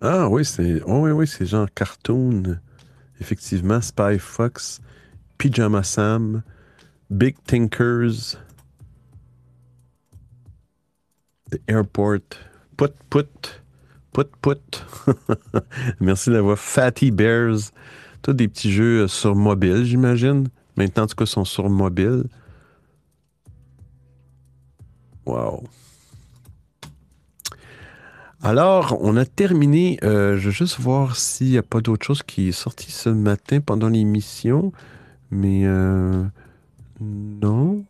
Ah 0.00 0.28
oui, 0.28 0.44
c'est 0.44 0.80
oh, 0.86 1.00
oui, 1.04 1.10
oui, 1.10 1.26
c'est 1.26 1.46
genre 1.46 1.68
cartoon. 1.74 2.60
Effectivement, 3.20 3.80
Spy 3.80 4.18
Fox, 4.20 4.80
Pyjama 5.38 5.82
Sam, 5.82 6.42
Big 7.10 7.36
Thinkers. 7.46 8.36
The 11.50 11.58
Airport. 11.66 12.38
Put, 12.76 12.94
put. 13.08 13.60
Put, 14.12 14.28
put. 14.42 14.84
Merci 16.00 16.30
voix. 16.30 16.56
Fatty 16.56 17.10
Bears. 17.10 17.72
Tous 18.22 18.32
des 18.34 18.48
petits 18.48 18.72
jeux 18.72 19.04
euh, 19.04 19.08
sur 19.08 19.34
mobile, 19.34 19.84
j'imagine. 19.84 20.48
Maintenant, 20.76 21.04
en 21.04 21.06
tout 21.06 21.16
cas, 21.16 21.26
sont 21.26 21.44
sur 21.44 21.68
mobile. 21.70 22.24
Wow. 25.24 25.64
Alors, 28.42 28.96
on 29.00 29.16
a 29.16 29.24
terminé. 29.24 29.98
Euh, 30.02 30.36
je 30.36 30.48
vais 30.48 30.54
juste 30.54 30.78
voir 30.78 31.16
s'il 31.16 31.50
n'y 31.50 31.58
a 31.58 31.62
pas 31.62 31.80
d'autre 31.80 32.06
chose 32.06 32.22
qui 32.22 32.48
est 32.48 32.52
sorti 32.52 32.90
ce 32.90 33.08
matin 33.08 33.60
pendant 33.60 33.88
l'émission. 33.88 34.72
Mais 35.30 35.62
euh, 35.64 36.24
non. 37.00 37.84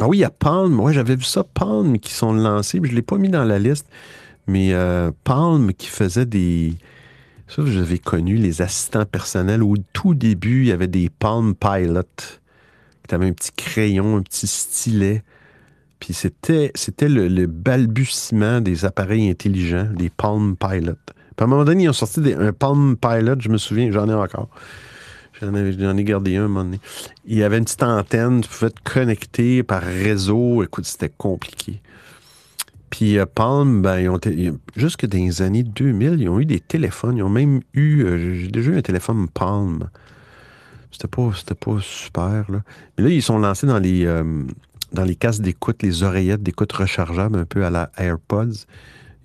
Ah 0.00 0.08
oui, 0.08 0.18
il 0.18 0.20
y 0.20 0.24
a 0.24 0.30
Palm. 0.30 0.80
Ouais, 0.80 0.92
j'avais 0.92 1.16
vu 1.16 1.24
ça, 1.24 1.44
Palm, 1.44 1.98
qui 1.98 2.12
sont 2.12 2.32
lancés. 2.32 2.80
mais 2.80 2.88
Je 2.88 2.92
ne 2.92 2.96
l'ai 2.96 3.02
pas 3.02 3.18
mis 3.18 3.28
dans 3.28 3.44
la 3.44 3.58
liste. 3.58 3.86
Mais 4.46 4.72
euh, 4.72 5.10
Palm 5.24 5.72
qui 5.74 5.88
faisait 5.88 6.26
des. 6.26 6.74
Ça, 7.48 7.62
j'avais 7.66 7.98
connu 7.98 8.36
les 8.36 8.62
assistants 8.62 9.04
personnels. 9.04 9.62
Au 9.62 9.76
tout 9.92 10.14
début, 10.14 10.62
il 10.62 10.68
y 10.68 10.72
avait 10.72 10.88
des 10.88 11.10
Palm 11.10 11.54
Pilot. 11.54 12.02
Tu 13.08 13.14
avais 13.14 13.26
un 13.26 13.32
petit 13.32 13.52
crayon, 13.54 14.16
un 14.16 14.22
petit 14.22 14.46
stylet. 14.46 15.22
Puis 16.00 16.14
c'était, 16.14 16.72
le, 17.02 17.46
balbutiement 17.46 18.60
des 18.60 18.84
appareils 18.84 19.30
intelligents, 19.30 19.88
des 19.94 20.10
Palm 20.10 20.56
Pilot. 20.56 20.96
Puis 21.04 21.14
à 21.38 21.44
un 21.44 21.46
moment 21.46 21.64
donné, 21.64 21.84
ils 21.84 21.88
ont 21.88 21.92
sorti 21.92 22.20
un 22.36 22.52
Palm 22.52 22.96
Pilot, 22.96 23.36
je 23.38 23.48
me 23.48 23.56
souviens, 23.56 23.90
j'en 23.92 24.08
ai 24.08 24.14
encore. 24.14 24.48
J'en, 25.42 25.96
ai 25.96 26.04
gardé 26.04 26.36
un 26.36 26.44
un 26.44 26.48
moment 26.48 26.64
donné. 26.64 26.80
Il 27.26 27.36
y 27.36 27.42
avait 27.42 27.58
une 27.58 27.64
petite 27.64 27.82
antenne, 27.82 28.42
tu 28.42 28.48
pouvais 28.48 28.70
te 28.70 28.80
connecter 28.84 29.64
par 29.64 29.82
réseau. 29.82 30.62
Écoute, 30.62 30.84
c'était 30.84 31.08
compliqué. 31.08 31.80
Puis 32.90 33.18
euh, 33.18 33.26
Palm, 33.26 33.82
ben, 33.82 34.18
jusque 34.76 35.06
dans 35.06 35.18
les 35.18 35.42
années 35.42 35.64
2000, 35.64 36.20
ils 36.20 36.28
ont 36.28 36.38
eu 36.38 36.46
des 36.46 36.60
téléphones. 36.60 37.16
Ils 37.16 37.22
ont 37.24 37.28
même 37.28 37.62
eu, 37.74 38.04
euh, 38.04 38.36
j'ai 38.36 38.48
déjà 38.48 38.70
eu 38.70 38.76
un 38.76 38.82
téléphone 38.82 39.28
Palm. 39.28 39.88
C'était 40.92 41.08
pas, 41.08 41.30
c'était 41.34 41.54
pas 41.54 41.78
super, 41.80 42.44
là. 42.50 42.62
Mais 42.96 43.04
là, 43.04 43.10
ils 43.10 43.22
sont 43.22 43.38
lancés 43.38 43.66
dans 43.66 43.78
les, 43.78 44.04
euh, 44.04 44.44
dans 44.92 45.04
les 45.04 45.16
casques 45.16 45.42
d'écoute, 45.42 45.82
les 45.82 46.02
oreillettes 46.02 46.42
d'écoute 46.42 46.70
rechargeables, 46.72 47.38
un 47.38 47.46
peu 47.46 47.64
à 47.64 47.70
la 47.70 47.90
AirPods. 47.96 48.66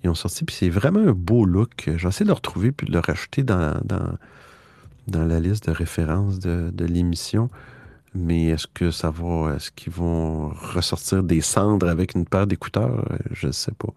Ils 0.02 0.10
ont 0.10 0.14
sorti, 0.14 0.44
puis 0.44 0.56
c'est 0.58 0.70
vraiment 0.70 1.00
un 1.00 1.12
beau 1.12 1.44
look. 1.44 1.90
J'essaie 1.96 2.24
de 2.24 2.28
le 2.28 2.34
retrouver 2.34 2.72
puis 2.72 2.88
de 2.88 2.92
le 2.92 3.42
dans, 3.42 3.80
dans, 3.84 4.14
dans 5.08 5.24
la 5.24 5.40
liste 5.40 5.66
de 5.66 5.72
références 5.72 6.38
de, 6.38 6.84
l'émission. 6.84 7.50
Mais 8.14 8.46
est-ce 8.46 8.66
que 8.66 8.90
ça 8.90 9.10
va. 9.10 9.54
Est-ce 9.54 9.70
qu'ils 9.70 9.92
vont 9.92 10.48
ressortir 10.48 11.22
des 11.22 11.40
cendres 11.40 11.88
avec 11.88 12.14
une 12.14 12.24
paire 12.24 12.46
d'écouteurs? 12.46 13.06
Je 13.30 13.48
ne 13.48 13.52
sais 13.52 13.72
pas. 13.72 13.92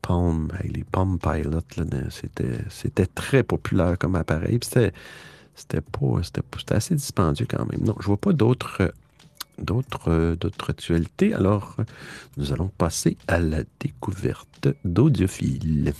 Palm, 0.00 0.48
les 0.64 0.84
Palm 0.84 1.18
Pilot, 1.18 1.62
là, 1.76 1.84
c'était, 2.10 3.06
très 3.06 3.42
populaire 3.42 3.96
comme 3.98 4.16
appareil. 4.16 4.58
C'était, 4.62 4.92
c'était 5.54 5.80
pas. 5.80 6.22
C'était, 6.22 6.74
assez 6.74 6.94
dispendieux 6.94 7.46
quand 7.48 7.66
même. 7.70 7.84
Non, 7.84 7.96
je 8.00 8.06
vois 8.06 8.16
pas 8.16 8.32
d'autres. 8.32 8.92
D'autres, 9.58 10.40
actualités. 10.68 11.34
Alors, 11.34 11.76
nous 12.36 12.52
allons 12.52 12.68
passer 12.68 13.16
à 13.28 13.38
la 13.38 13.62
découverte 13.78 14.68
d'Audiophile. 14.84 15.92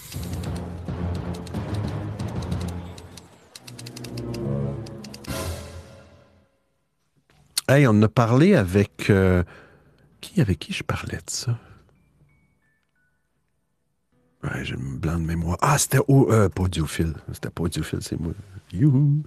Hey, 7.72 7.86
on 7.86 8.02
a 8.02 8.08
parlé 8.08 8.54
avec. 8.54 9.08
euh, 9.08 9.42
qui 10.20 10.42
avec 10.42 10.58
qui 10.58 10.74
je 10.74 10.82
parlais 10.82 11.16
de 11.16 11.30
ça? 11.30 11.56
J'ai 14.62 14.74
un 14.74 14.98
blanc 14.98 15.18
de 15.18 15.24
mémoire. 15.24 15.56
Ah, 15.62 15.78
c'était 15.78 16.00
au, 16.06 16.30
euh, 16.30 16.50
pas 16.50 16.64
audiophile. 16.64 17.14
C'était 17.32 17.48
pas 17.48 17.62
audiophile, 17.62 18.00
c'est 18.02 18.20
moi. 18.20 18.32
Youhou! 18.74 19.22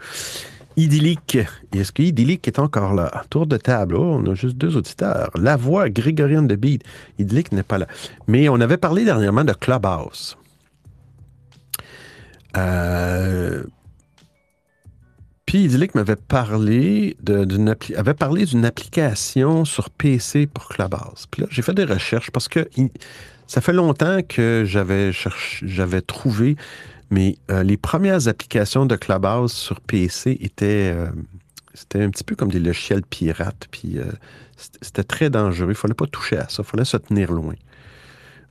Idyllique. 0.77 1.39
Est-ce 1.73 1.91
que 1.91 2.03
Idyllique 2.03 2.47
est 2.47 2.59
encore 2.59 2.93
là? 2.93 3.23
Tour 3.31 3.47
de 3.47 3.57
table. 3.57 3.95
Oh, 3.95 4.19
on 4.23 4.31
a 4.31 4.35
juste 4.35 4.57
deux 4.57 4.77
auditeurs. 4.77 5.31
La 5.33 5.55
voix 5.55 5.89
grégorienne 5.89 6.45
de 6.45 6.55
Beat. 6.55 6.83
Idyllique 7.17 7.51
n'est 7.51 7.63
pas 7.63 7.79
là. 7.79 7.87
Mais 8.27 8.47
on 8.47 8.61
avait 8.61 8.77
parlé 8.77 9.05
dernièrement 9.05 9.43
de 9.43 9.53
Clubhouse. 9.53 10.37
Euh, 12.57 13.63
puis 15.55 15.63
Idyllique 15.63 15.95
m'avait 15.95 16.17
parlé 16.17 17.15
d'une 17.21 17.73
avait 17.95 18.13
parlé 18.13 18.43
d'une 18.43 18.65
application 18.65 19.63
sur 19.63 19.89
PC 19.89 20.47
pour 20.47 20.67
Clubhouse. 20.67 21.27
Puis 21.31 21.43
là, 21.43 21.47
j'ai 21.49 21.61
fait 21.61 21.73
des 21.73 21.85
recherches 21.85 22.29
parce 22.29 22.49
que 22.49 22.67
ça 23.47 23.61
fait 23.61 23.71
longtemps 23.71 24.19
que 24.27 24.65
j'avais 24.65 25.13
j'avais 25.61 26.01
trouvé, 26.01 26.57
mais 27.09 27.37
euh, 27.51 27.63
les 27.63 27.77
premières 27.77 28.27
applications 28.27 28.85
de 28.85 28.97
Clubhouse 28.97 29.53
sur 29.53 29.79
PC 29.79 30.37
étaient, 30.41 30.91
euh, 30.93 31.07
c'était 31.73 32.03
un 32.03 32.09
petit 32.09 32.25
peu 32.25 32.35
comme 32.35 32.51
des 32.51 32.59
logiciels 32.59 33.03
pirates. 33.03 33.69
Puis 33.71 33.97
euh, 33.97 34.11
c'était 34.57 35.05
très 35.05 35.29
dangereux. 35.29 35.69
Il 35.69 35.75
fallait 35.75 35.93
pas 35.93 36.07
toucher 36.07 36.37
à 36.37 36.49
ça. 36.49 36.63
Il 36.63 36.69
fallait 36.69 36.83
se 36.83 36.97
tenir 36.97 37.31
loin. 37.31 37.55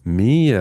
Mais 0.06 0.55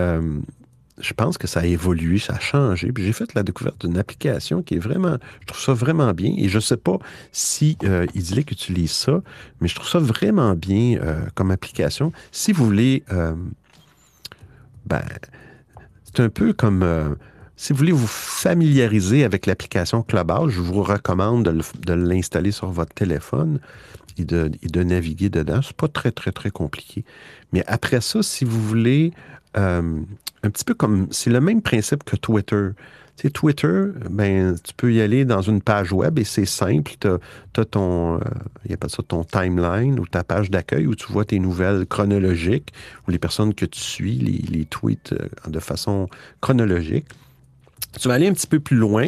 je 0.98 1.12
pense 1.12 1.38
que 1.38 1.46
ça 1.46 1.60
a 1.60 1.64
évolué, 1.64 2.18
ça 2.18 2.34
a 2.34 2.40
changé. 2.40 2.92
Puis 2.92 3.04
j'ai 3.04 3.12
fait 3.12 3.34
la 3.34 3.42
découverte 3.42 3.84
d'une 3.84 3.98
application 3.98 4.62
qui 4.62 4.74
est 4.74 4.78
vraiment, 4.78 5.16
je 5.40 5.46
trouve 5.46 5.60
ça 5.60 5.72
vraiment 5.72 6.12
bien. 6.12 6.34
Et 6.36 6.48
je 6.48 6.56
ne 6.56 6.60
sais 6.60 6.76
pas 6.76 6.98
si 7.32 7.76
euh, 7.84 8.06
utilise 8.14 8.92
ça, 8.92 9.22
mais 9.60 9.68
je 9.68 9.74
trouve 9.74 9.88
ça 9.88 9.98
vraiment 9.98 10.54
bien 10.54 10.98
euh, 11.00 11.20
comme 11.34 11.50
application. 11.50 12.12
Si 12.30 12.52
vous 12.52 12.64
voulez, 12.64 13.02
euh, 13.12 13.34
ben, 14.86 15.02
c'est 16.04 16.20
un 16.20 16.28
peu 16.28 16.52
comme 16.52 16.82
euh, 16.82 17.14
si 17.56 17.72
vous 17.72 17.78
voulez 17.78 17.92
vous 17.92 18.06
familiariser 18.06 19.24
avec 19.24 19.46
l'application 19.46 20.02
Clubhouse, 20.02 20.52
je 20.52 20.60
vous 20.60 20.82
recommande 20.82 21.44
de 21.44 21.92
l'installer 21.92 22.52
sur 22.52 22.70
votre 22.70 22.94
téléphone 22.94 23.58
et 24.18 24.24
de, 24.24 24.50
et 24.62 24.68
de 24.68 24.82
naviguer 24.82 25.28
dedans. 25.28 25.60
C'est 25.62 25.76
pas 25.76 25.88
très, 25.88 26.12
très, 26.12 26.32
très 26.32 26.50
compliqué. 26.50 27.04
Mais 27.52 27.64
après 27.66 28.00
ça, 28.00 28.22
si 28.22 28.44
vous 28.44 28.60
voulez, 28.60 29.12
euh, 29.56 30.00
un 30.42 30.50
petit 30.50 30.64
peu 30.64 30.74
comme, 30.74 31.08
c'est 31.10 31.30
le 31.30 31.40
même 31.40 31.62
principe 31.62 32.04
que 32.04 32.16
Twitter. 32.16 32.70
Tu 33.16 33.28
sais, 33.28 33.30
Twitter, 33.30 33.84
ben, 34.10 34.56
tu 34.62 34.74
peux 34.74 34.92
y 34.92 35.00
aller 35.00 35.24
dans 35.24 35.40
une 35.40 35.62
page 35.62 35.92
web 35.92 36.18
et 36.18 36.24
c'est 36.24 36.46
simple. 36.46 36.92
Tu 37.00 37.08
as, 37.08 37.64
ton, 37.64 38.16
euh, 38.16 38.20
il 38.66 38.72
appelle 38.72 38.90
ça 38.90 39.04
ton 39.06 39.22
timeline 39.22 40.00
ou 40.00 40.06
ta 40.06 40.24
page 40.24 40.50
d'accueil 40.50 40.86
où 40.88 40.96
tu 40.96 41.12
vois 41.12 41.24
tes 41.24 41.38
nouvelles 41.38 41.86
chronologiques 41.86 42.72
ou 43.06 43.12
les 43.12 43.18
personnes 43.18 43.54
que 43.54 43.66
tu 43.66 43.78
suis, 43.78 44.16
les, 44.16 44.38
les 44.38 44.64
tweets 44.64 45.12
euh, 45.12 45.28
de 45.48 45.60
façon 45.60 46.08
chronologique. 46.40 47.06
Tu 48.00 48.08
vas 48.08 48.14
aller 48.14 48.26
un 48.26 48.32
petit 48.32 48.48
peu 48.48 48.58
plus 48.58 48.76
loin, 48.76 49.06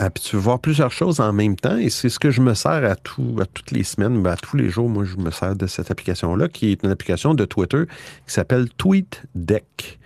euh, 0.00 0.10
puis 0.10 0.24
tu 0.24 0.36
vas 0.36 0.42
voir 0.42 0.58
plusieurs 0.58 0.90
choses 0.90 1.20
en 1.20 1.32
même 1.32 1.56
temps. 1.56 1.76
Et 1.76 1.90
c'est 1.90 2.08
ce 2.08 2.18
que 2.18 2.30
je 2.30 2.40
me 2.40 2.54
sers 2.54 2.84
à, 2.84 2.96
tout, 2.96 3.36
à 3.40 3.46
toutes 3.46 3.70
les 3.70 3.84
semaines, 3.84 4.22
ben, 4.22 4.32
à 4.32 4.36
tous 4.36 4.56
les 4.56 4.68
jours. 4.68 4.88
Moi, 4.88 5.04
je 5.04 5.16
me 5.16 5.30
sers 5.30 5.54
de 5.54 5.66
cette 5.66 5.90
application-là, 5.90 6.48
qui 6.48 6.72
est 6.72 6.82
une 6.82 6.90
application 6.90 7.34
de 7.34 7.44
Twitter 7.44 7.84
qui 8.26 8.32
s'appelle 8.32 8.68
TweetDeck. 8.76 9.98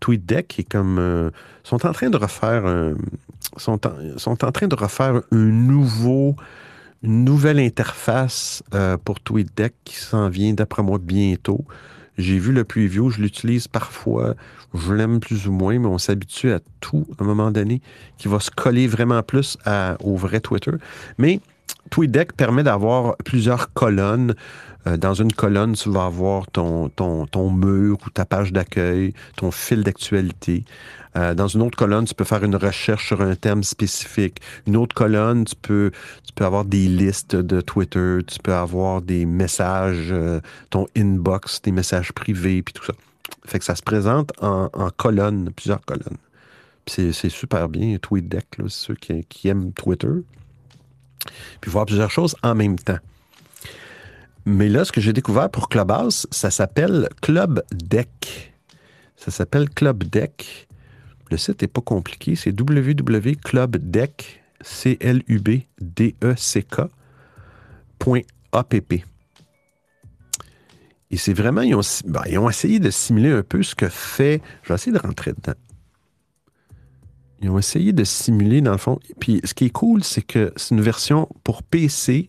TweetDeck 0.00 0.58
est 0.58 0.64
comme. 0.64 0.98
euh, 0.98 1.30
sont 1.62 1.86
en 1.86 1.92
train 1.92 2.10
de 2.10 2.16
refaire 2.16 2.64
sont, 3.56 3.86
en, 3.86 4.18
sont 4.18 4.44
en 4.44 4.52
train 4.52 4.66
de 4.66 4.74
refaire 4.74 5.20
nouveau. 5.30 6.36
Une 7.02 7.24
nouvelle 7.24 7.58
interface 7.58 8.62
euh, 8.74 8.98
pour 8.98 9.20
TweetDeck 9.20 9.74
qui 9.84 9.96
s'en 9.96 10.28
vient, 10.28 10.52
d'après 10.52 10.82
moi, 10.82 10.98
bientôt. 11.00 11.64
J'ai 12.20 12.38
vu 12.38 12.52
le 12.52 12.64
preview, 12.64 13.10
je 13.10 13.20
l'utilise 13.20 13.68
parfois, 13.68 14.34
je 14.74 14.92
l'aime 14.92 15.20
plus 15.20 15.46
ou 15.46 15.52
moins, 15.52 15.78
mais 15.78 15.86
on 15.86 15.98
s'habitue 15.98 16.52
à 16.52 16.60
tout 16.80 17.06
à 17.18 17.24
un 17.24 17.26
moment 17.26 17.50
donné, 17.50 17.80
qui 18.18 18.28
va 18.28 18.40
se 18.40 18.50
coller 18.50 18.86
vraiment 18.86 19.22
plus 19.22 19.58
au 20.00 20.16
vrai 20.16 20.40
Twitter. 20.40 20.72
Mais 21.18 21.40
TweetDeck 21.90 22.34
permet 22.34 22.62
d'avoir 22.62 23.16
plusieurs 23.24 23.72
colonnes. 23.72 24.34
Euh, 24.86 24.96
dans 24.96 25.14
une 25.14 25.32
colonne, 25.32 25.74
tu 25.74 25.90
vas 25.90 26.06
avoir 26.06 26.46
ton, 26.50 26.88
ton, 26.88 27.26
ton 27.26 27.50
mur 27.50 27.98
ou 28.06 28.10
ta 28.10 28.24
page 28.24 28.52
d'accueil, 28.52 29.12
ton 29.36 29.50
fil 29.50 29.82
d'actualité. 29.82 30.64
Euh, 31.16 31.34
dans 31.34 31.48
une 31.48 31.62
autre 31.62 31.76
colonne, 31.76 32.04
tu 32.04 32.14
peux 32.14 32.24
faire 32.24 32.44
une 32.44 32.56
recherche 32.56 33.08
sur 33.08 33.20
un 33.20 33.34
thème 33.34 33.62
spécifique. 33.62 34.40
Une 34.66 34.76
autre 34.76 34.94
colonne, 34.94 35.44
tu 35.44 35.56
peux, 35.56 35.90
tu 36.24 36.32
peux 36.32 36.44
avoir 36.44 36.64
des 36.64 36.86
listes 36.86 37.34
de 37.36 37.60
Twitter, 37.60 38.18
tu 38.26 38.38
peux 38.38 38.54
avoir 38.54 39.02
des 39.02 39.26
messages, 39.26 40.08
euh, 40.10 40.40
ton 40.70 40.86
inbox, 40.96 41.62
des 41.62 41.72
messages 41.72 42.12
privés, 42.12 42.62
puis 42.62 42.72
tout 42.72 42.84
ça. 42.84 42.92
Fait 43.44 43.58
que 43.58 43.64
ça 43.64 43.74
se 43.74 43.82
présente 43.82 44.32
en, 44.40 44.68
colonnes, 44.96 45.50
plusieurs 45.54 45.84
colonnes. 45.84 46.18
C'est, 46.86 47.12
super 47.12 47.68
bien, 47.68 47.98
TweetDeck, 47.98 48.58
là, 48.58 48.64
ceux 48.68 48.94
qui, 48.94 49.24
qui 49.24 49.48
aiment 49.48 49.72
Twitter. 49.72 50.08
Puis 51.60 51.70
voir 51.70 51.86
plusieurs 51.86 52.10
choses 52.10 52.34
en 52.42 52.54
même 52.54 52.78
temps. 52.78 52.98
Mais 54.46 54.68
là, 54.68 54.84
ce 54.84 54.92
que 54.92 55.00
j'ai 55.00 55.12
découvert 55.12 55.50
pour 55.50 55.68
Clubhouse, 55.68 56.26
ça 56.30 56.50
s'appelle 56.50 57.08
Club 57.20 57.62
Deck. 57.72 58.54
Ça 59.16 59.30
s'appelle 59.30 59.68
Club 59.68 60.04
Deck. 60.04 60.68
Le 61.30 61.36
site 61.36 61.62
n'est 61.62 61.68
pas 61.68 61.80
compliqué, 61.80 62.34
c'est 62.34 62.50
www.clubdeck. 62.58 64.42
Et 71.12 71.16
c'est 71.16 71.32
vraiment, 71.32 71.62
ils 71.62 71.74
ont, 71.74 71.80
ben, 72.06 72.22
ils 72.28 72.38
ont 72.38 72.50
essayé 72.50 72.78
de 72.78 72.90
simuler 72.90 73.30
un 73.30 73.42
peu 73.42 73.62
ce 73.62 73.74
que 73.74 73.88
fait. 73.88 74.42
Je 74.62 74.68
vais 74.68 74.74
essayer 74.74 74.92
de 74.92 74.98
rentrer 74.98 75.32
dedans. 75.32 75.54
Ils 77.42 77.48
ont 77.48 77.58
essayé 77.58 77.92
de 77.92 78.04
simuler, 78.04 78.60
dans 78.60 78.72
le 78.72 78.78
fond. 78.78 78.98
Puis 79.18 79.40
ce 79.44 79.54
qui 79.54 79.66
est 79.66 79.70
cool, 79.70 80.04
c'est 80.04 80.22
que 80.22 80.52
c'est 80.56 80.74
une 80.74 80.82
version 80.82 81.28
pour 81.42 81.62
PC 81.62 82.28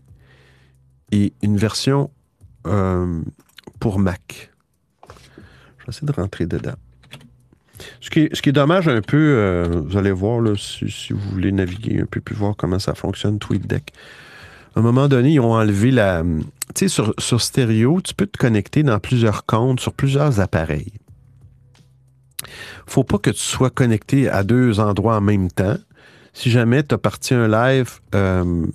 et 1.11 1.33
une 1.41 1.57
version 1.57 2.11
euh, 2.65 3.21
pour 3.79 3.99
Mac. 3.99 4.51
Je 5.79 5.85
vais 5.85 5.89
essayer 5.89 6.07
de 6.07 6.13
rentrer 6.13 6.45
dedans. 6.45 6.75
Ce 7.99 8.09
qui 8.09 8.19
est, 8.21 8.51
dommage 8.51 8.87
un 8.87 9.01
peu, 9.01 9.17
euh, 9.17 9.81
vous 9.85 9.97
allez 9.97 10.11
voir 10.11 10.41
là, 10.41 10.53
si, 10.57 10.89
si 10.89 11.13
vous 11.13 11.29
voulez 11.31 11.51
naviguer 11.51 12.01
un 12.01 12.05
peu 12.05 12.19
plus 12.21 12.35
voir 12.35 12.55
comment 12.55 12.79
ça 12.79 12.95
fonctionne, 12.95 13.39
TweetDeck. 13.39 13.91
À 14.75 14.79
un 14.79 14.83
moment 14.83 15.07
donné, 15.07 15.31
ils 15.33 15.39
ont 15.39 15.53
enlevé 15.53 15.91
la. 15.91 16.23
Tu 16.23 16.85
sais, 16.85 16.87
sur, 16.87 17.13
sur 17.19 17.41
stéréo, 17.41 17.99
tu 18.01 18.13
peux 18.13 18.27
te 18.27 18.37
connecter 18.37 18.83
dans 18.83 18.99
plusieurs 18.99 19.45
comptes, 19.45 19.79
sur 19.79 19.93
plusieurs 19.93 20.39
appareils. 20.39 20.93
Faut 22.87 23.03
pas 23.03 23.17
que 23.17 23.29
tu 23.29 23.39
sois 23.39 23.69
connecté 23.69 24.29
à 24.29 24.43
deux 24.43 24.79
endroits 24.79 25.17
en 25.17 25.21
même 25.21 25.49
temps. 25.51 25.77
Si 26.33 26.49
jamais 26.49 26.83
tu 26.83 26.95
as 26.95 26.97
parti 26.97 27.33
un 27.33 27.47
live. 27.47 27.99
euh, 28.15 28.65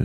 euh, 0.00 0.04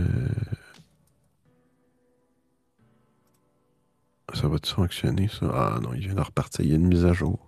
ça 4.34 4.48
va-tu 4.48 4.72
fonctionner, 4.72 5.28
ça? 5.28 5.46
Ah 5.52 5.78
non, 5.82 5.90
il 5.94 6.00
vient 6.00 6.14
de 6.14 6.20
repartir. 6.20 6.64
Il 6.64 6.70
y 6.70 6.72
a 6.72 6.76
une 6.76 6.86
mise 6.86 7.04
à 7.04 7.12
jour. 7.12 7.38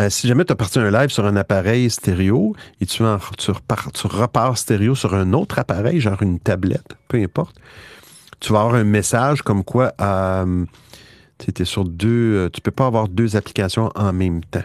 Euh, 0.00 0.08
si 0.08 0.28
jamais 0.28 0.44
tu 0.44 0.52
as 0.52 0.56
parti 0.56 0.78
un 0.78 0.90
live 0.90 1.10
sur 1.10 1.26
un 1.26 1.36
appareil 1.36 1.90
stéréo 1.90 2.54
et 2.80 2.86
tu, 2.86 3.02
repars, 3.02 3.92
tu 3.92 4.06
repars 4.06 4.56
stéréo 4.56 4.94
sur 4.94 5.14
un 5.14 5.32
autre 5.32 5.58
appareil, 5.58 6.00
genre 6.00 6.22
une 6.22 6.38
tablette, 6.38 6.94
peu 7.08 7.20
importe, 7.20 7.56
tu 8.40 8.52
vas 8.52 8.60
avoir 8.60 8.76
un 8.76 8.84
message 8.84 9.42
comme 9.42 9.64
quoi 9.64 9.92
euh, 10.00 10.64
tu 11.38 11.64
sur 11.66 11.84
deux. 11.84 12.34
euh, 12.36 12.50
tu 12.50 12.60
peux 12.60 12.70
pas 12.70 12.86
avoir 12.86 13.08
deux 13.08 13.36
applications 13.36 13.90
en 13.94 14.12
même 14.12 14.44
temps. 14.44 14.62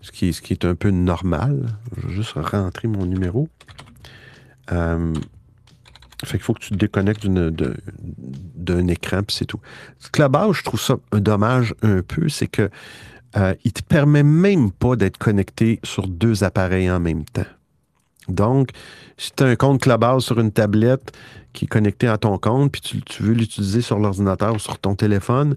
Ce 0.00 0.12
qui, 0.12 0.32
ce 0.32 0.42
qui 0.42 0.52
est 0.52 0.64
un 0.64 0.74
peu 0.74 0.90
normal. 0.90 1.66
Je 1.96 2.06
vais 2.06 2.14
juste 2.14 2.32
rentrer 2.36 2.88
mon 2.88 3.06
numéro. 3.06 3.48
Euh, 4.72 5.14
fait 6.24 6.38
qu'il 6.38 6.44
faut 6.44 6.54
que 6.54 6.60
tu 6.60 6.70
te 6.70 6.76
déconnectes 6.76 7.26
d'un 7.26 8.88
écran, 8.88 9.22
puis 9.22 9.36
c'est 9.36 9.44
tout. 9.44 9.60
Clubhouse, 10.12 10.56
je 10.56 10.62
trouve 10.62 10.80
ça 10.80 10.96
un 11.12 11.20
dommage 11.20 11.74
un 11.82 12.02
peu, 12.02 12.28
c'est 12.28 12.46
que 12.46 12.70
euh, 13.36 13.54
il 13.64 13.72
te 13.72 13.82
permet 13.82 14.22
même 14.22 14.70
pas 14.70 14.96
d'être 14.96 15.18
connecté 15.18 15.80
sur 15.82 16.06
deux 16.06 16.44
appareils 16.44 16.90
en 16.90 17.00
même 17.00 17.24
temps. 17.24 17.46
Donc, 18.28 18.70
si 19.16 19.32
tu 19.36 19.42
as 19.42 19.46
un 19.46 19.56
compte 19.56 19.82
Clubhouse 19.82 20.24
sur 20.24 20.40
une 20.40 20.52
tablette 20.52 21.12
qui 21.52 21.66
est 21.66 21.68
connecté 21.68 22.08
à 22.08 22.18
ton 22.18 22.38
compte, 22.38 22.72
puis 22.72 23.02
tu, 23.04 23.22
veux 23.22 23.34
l'utiliser 23.34 23.80
sur 23.80 23.98
l'ordinateur 23.98 24.54
ou 24.54 24.58
sur 24.58 24.78
ton 24.78 24.94
téléphone, 24.94 25.56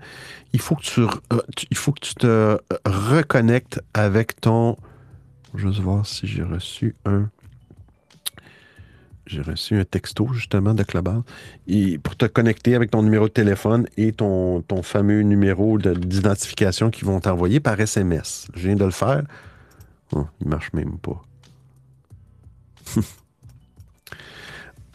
il 0.53 0.60
faut 0.60 0.76
que 0.76 0.81
tu, 0.81 1.02
euh, 1.02 1.41
il 1.69 1.77
faut 1.77 1.91
que 1.91 2.02
tu 2.02 2.15
te 2.15 2.57
reconnectes 2.85 3.81
avec 3.94 4.39
ton. 4.41 4.77
Je 5.56 5.68
vais 5.68 5.81
voir 5.81 6.06
si 6.06 6.27
j'ai 6.27 6.44
reçu 6.44 6.95
un. 7.06 7.30
J'ai 9.27 9.41
reçu 9.41 9.77
un 9.77 9.83
texto 9.83 10.27
justement 10.33 10.73
de 10.73 10.83
Clubhouse. 10.83 11.23
Pour 12.01 12.15
te 12.15 12.25
connecter 12.25 12.75
avec 12.75 12.91
ton 12.91 13.03
numéro 13.03 13.27
de 13.27 13.33
téléphone 13.33 13.85
et 13.97 14.13
ton, 14.13 14.61
ton 14.61 14.81
fameux 14.81 15.21
numéro 15.21 15.77
de- 15.77 15.93
d'identification 15.93 16.89
qu'ils 16.89 17.05
vont 17.05 17.19
t'envoyer 17.19 17.59
par 17.59 17.79
SMS. 17.79 18.47
Je 18.55 18.67
viens 18.67 18.75
de 18.75 18.85
le 18.85 18.91
faire. 18.91 19.23
Oh, 20.13 20.25
il 20.39 20.47
marche 20.47 20.71
même 20.71 20.97
pas. 20.97 21.21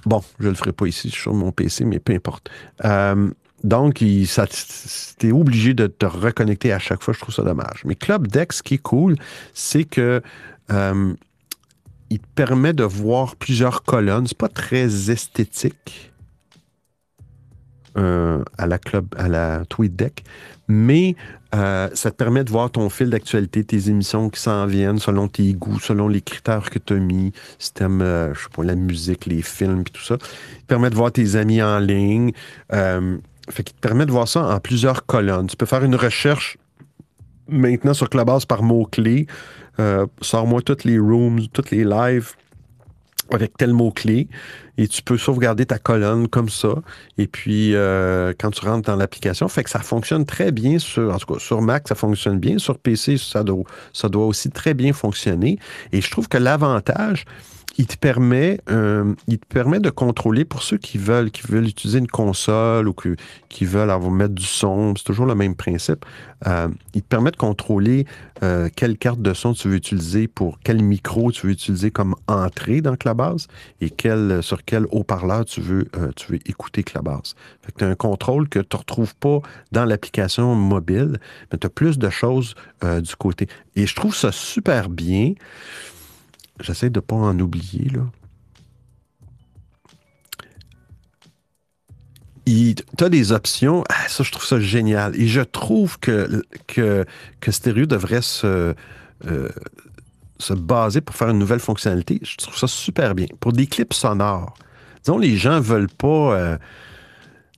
bon, 0.07 0.23
je 0.41 0.49
le 0.49 0.55
ferai 0.55 0.73
pas 0.73 0.87
ici 0.87 1.11
sur 1.11 1.35
mon 1.35 1.53
PC, 1.53 1.85
mais 1.85 1.99
peu 1.99 2.15
importe. 2.15 2.49
Euh, 2.87 3.31
donc, 3.65 4.03
ça, 4.27 4.47
t'es 5.19 5.31
obligé 5.31 5.75
de 5.75 5.87
te 5.87 6.07
reconnecter 6.07 6.73
à 6.73 6.79
chaque 6.79 7.03
fois. 7.03 7.13
Je 7.13 7.21
trouve 7.21 7.35
ça 7.35 7.43
dommage. 7.43 7.83
Mais 7.85 7.97
Club 7.97 8.29
Deck, 8.29 8.55
ce 8.55 8.63
qui 8.63 8.75
est 8.75 8.83
cool, 8.83 9.17
c'est 9.53 9.85
que 9.85 10.23
euh, 10.71 11.15
il 12.13 12.19
te 12.19 12.27
permet 12.35 12.75
de 12.75 12.85
voir 12.85 13.37
plusieurs 13.37 13.85
colonnes. 13.85 14.27
C'est 14.27 14.37
pas 14.37 14.49
très 14.49 15.11
esthétique 15.11 16.13
euh, 17.97 18.43
à 18.59 18.67
la 18.67 18.79
club, 18.79 19.07
à 19.17 19.29
la 19.29 19.65
TweetDeck, 19.67 20.25
mais 20.69 21.17
euh, 21.55 21.89
ça 21.95 22.11
te 22.11 22.17
permet 22.17 22.45
de 22.45 22.51
voir 22.51 22.71
ton 22.71 22.91
fil 22.91 23.09
d'actualité, 23.09 23.65
tes 23.65 23.89
émissions 23.89 24.29
qui 24.29 24.41
s'en 24.41 24.67
viennent 24.67 24.99
selon 24.99 25.29
tes 25.29 25.55
goûts, 25.55 25.81
selon 25.81 26.09
les 26.09 26.21
critères 26.21 26.69
que 26.71 26.79
tu 26.79 26.95
as 26.95 26.97
mis, 26.97 27.33
si 27.59 27.73
t'aimes, 27.73 28.03
euh, 28.03 28.35
je 28.35 28.41
sais 28.41 28.49
pas, 28.55 28.63
la 28.63 28.75
musique, 28.75 29.27
les 29.27 29.43
films, 29.43 29.85
puis 29.85 29.93
tout 29.93 30.05
ça. 30.05 30.17
Il 30.57 30.63
te 30.63 30.67
permet 30.67 30.91
de 30.91 30.95
voir 30.95 31.13
tes 31.13 31.37
amis 31.37 31.63
en 31.63 31.79
ligne. 31.79 32.33
Fait 32.71 33.65
qu'il 33.65 33.75
te 33.75 33.81
permet 33.81 34.07
de 34.07 34.13
voir 34.13 34.29
ça 34.29 34.55
en 34.55 34.61
plusieurs 34.61 35.05
colonnes. 35.05 35.47
Tu 35.47 35.57
peux 35.57 35.67
faire 35.67 35.83
une 35.83 35.97
recherche 35.97 36.59
maintenant 37.49 37.95
sur 37.95 38.09
Clubhouse 38.09 38.47
par 38.47 38.63
mots-clés. 38.63 39.27
Euh, 39.81 40.07
Sors-moi 40.21 40.63
toutes 40.63 40.85
les 40.85 40.99
rooms, 40.99 41.47
toutes 41.53 41.71
les 41.71 41.85
lives 41.85 42.33
avec 43.31 43.57
tel 43.57 43.73
mot-clé 43.73 44.29
et 44.79 44.89
tu 44.89 45.03
peux 45.03 45.19
sauvegarder 45.19 45.67
ta 45.67 45.79
colonne 45.79 46.29
comme 46.29 46.49
ça. 46.49 46.75
Et 47.19 47.27
puis, 47.27 47.75
euh, 47.75 48.33
quand 48.39 48.51
tu 48.51 48.65
rentres 48.67 48.89
dans 48.89 48.97
l'application, 48.97 49.49
fait 49.49 49.65
que 49.65 49.71
ça 49.71 49.81
fonctionne 49.81 50.25
très 50.25 50.51
bien 50.51 50.79
sur, 50.79 51.13
en 51.13 51.19
tout 51.19 51.35
cas, 51.35 51.41
sur 51.41 51.61
Mac, 51.61 51.89
ça 51.89 51.95
fonctionne 51.95 52.39
bien. 52.39 52.59
Sur 52.59 52.79
PC, 52.79 53.19
ça 53.19 53.43
doit, 53.45 53.65
ça 53.93 54.09
doit 54.09 54.27
aussi 54.27 54.51
très 54.51 54.75
bien 54.75 54.93
fonctionner. 54.93 55.59
Et 55.93 56.01
je 56.01 56.11
trouve 56.11 56.29
que 56.29 56.39
l'avantage, 56.39 57.25
il 57.79 57.87
te 57.87 57.97
permet, 57.97 58.61
euh, 58.71 59.15
il 59.29 59.39
te 59.39 59.47
permet 59.47 59.81
de 59.81 59.91
contrôler 59.91 60.45
pour 60.45 60.63
ceux 60.63 60.77
qui 60.77 60.99
veulent, 60.99 61.31
qui 61.31 61.43
veulent 61.43 61.67
utiliser 61.67 61.99
une 61.99 62.09
console 62.09 62.89
ou 62.89 62.93
que- 62.93 63.17
qui 63.49 63.65
veulent 63.65 63.91
avoir 63.91 64.11
mettre 64.11 64.35
du 64.35 64.45
son. 64.45 64.95
C'est 64.97 65.05
toujours 65.05 65.27
le 65.27 65.35
même 65.35 65.55
principe. 65.55 66.05
Euh, 66.47 66.69
il 66.95 67.03
te 67.03 67.09
permet 67.09 67.31
de 67.31 67.37
contrôler 67.37 68.07
euh, 68.43 68.69
quelle 68.75 68.99
carte 68.99 69.23
de 69.23 69.33
son 69.33 69.55
tu 69.55 69.69
veux 69.69 69.77
utiliser 69.77 70.27
pour 70.29 70.59
quel 70.65 70.83
micro 70.83 71.31
tu 71.31 71.47
veux 71.47 71.53
utiliser 71.53 71.91
comme 71.91 72.15
entrée 72.27 72.81
dans 72.81 72.97
Clubhouse 72.97 73.47
et 73.81 73.89
quel, 73.91 74.43
sur 74.43 74.65
quel 74.65 74.87
haut-parleur 74.91 75.45
tu 75.45 75.61
veux, 75.61 75.87
euh, 75.97 76.11
tu 76.17 76.33
veux 76.33 76.39
écouter 76.47 76.83
Clubhouse. 76.83 77.37
Fait 77.63 77.73
que 77.73 77.79
tu 77.79 77.85
as 77.85 77.89
un 77.89 77.95
contrôle 77.95 78.49
que 78.49 78.59
tu 78.59 78.77
ne 78.77 78.79
retrouves 78.79 79.15
pas 79.15 79.39
dans 79.71 79.85
l'application 79.85 80.55
mobile, 80.55 81.19
mais 81.51 81.59
tu 81.59 81.67
as 81.67 81.71
plus 81.71 81.99
de 81.99 82.11
choses 82.11 82.55
euh, 82.85 83.01
du 83.01 83.15
côté. 83.17 83.47
Et 83.77 83.87
je 83.87 83.95
trouve 83.95 84.15
ça 84.15 84.33
super 84.33 84.89
bien. 84.89 85.35
J'essaie 86.61 86.91
de 86.91 86.99
ne 86.99 87.01
pas 87.01 87.17
en 87.17 87.39
oublier, 87.39 87.89
là. 87.91 88.03
Tu 92.99 93.05
as 93.05 93.09
des 93.09 93.33
options. 93.33 93.85
Ah, 93.89 94.09
ça, 94.09 94.23
je 94.25 94.31
trouve 94.31 94.45
ça 94.45 94.61
génial. 94.61 95.17
Et 95.17 95.27
je 95.29 95.41
trouve 95.41 95.99
que, 95.99 96.43
que, 96.67 97.05
que 97.41 97.51
Stereo 97.51 97.87
devrait 97.87 98.23
se, 98.23 98.75
euh, 99.27 99.49
se 100.39 100.53
baser 100.53 101.01
pour 101.01 101.17
faire 101.17 101.31
une 101.31 101.39
nouvelle 101.39 101.61
fonctionnalité. 101.61 102.21
Je 102.23 102.37
trouve 102.37 102.57
ça 102.57 102.67
super 102.67 103.15
bien. 103.15 103.27
Pour 103.41 103.53
des 103.53 103.67
clips 103.67 103.95
sonores. 103.95 104.55
Disons, 105.05 105.19
les 105.19 105.37
gens 105.37 105.61
veulent 105.61 105.89
pas. 105.89 106.35
euh, 106.35 106.59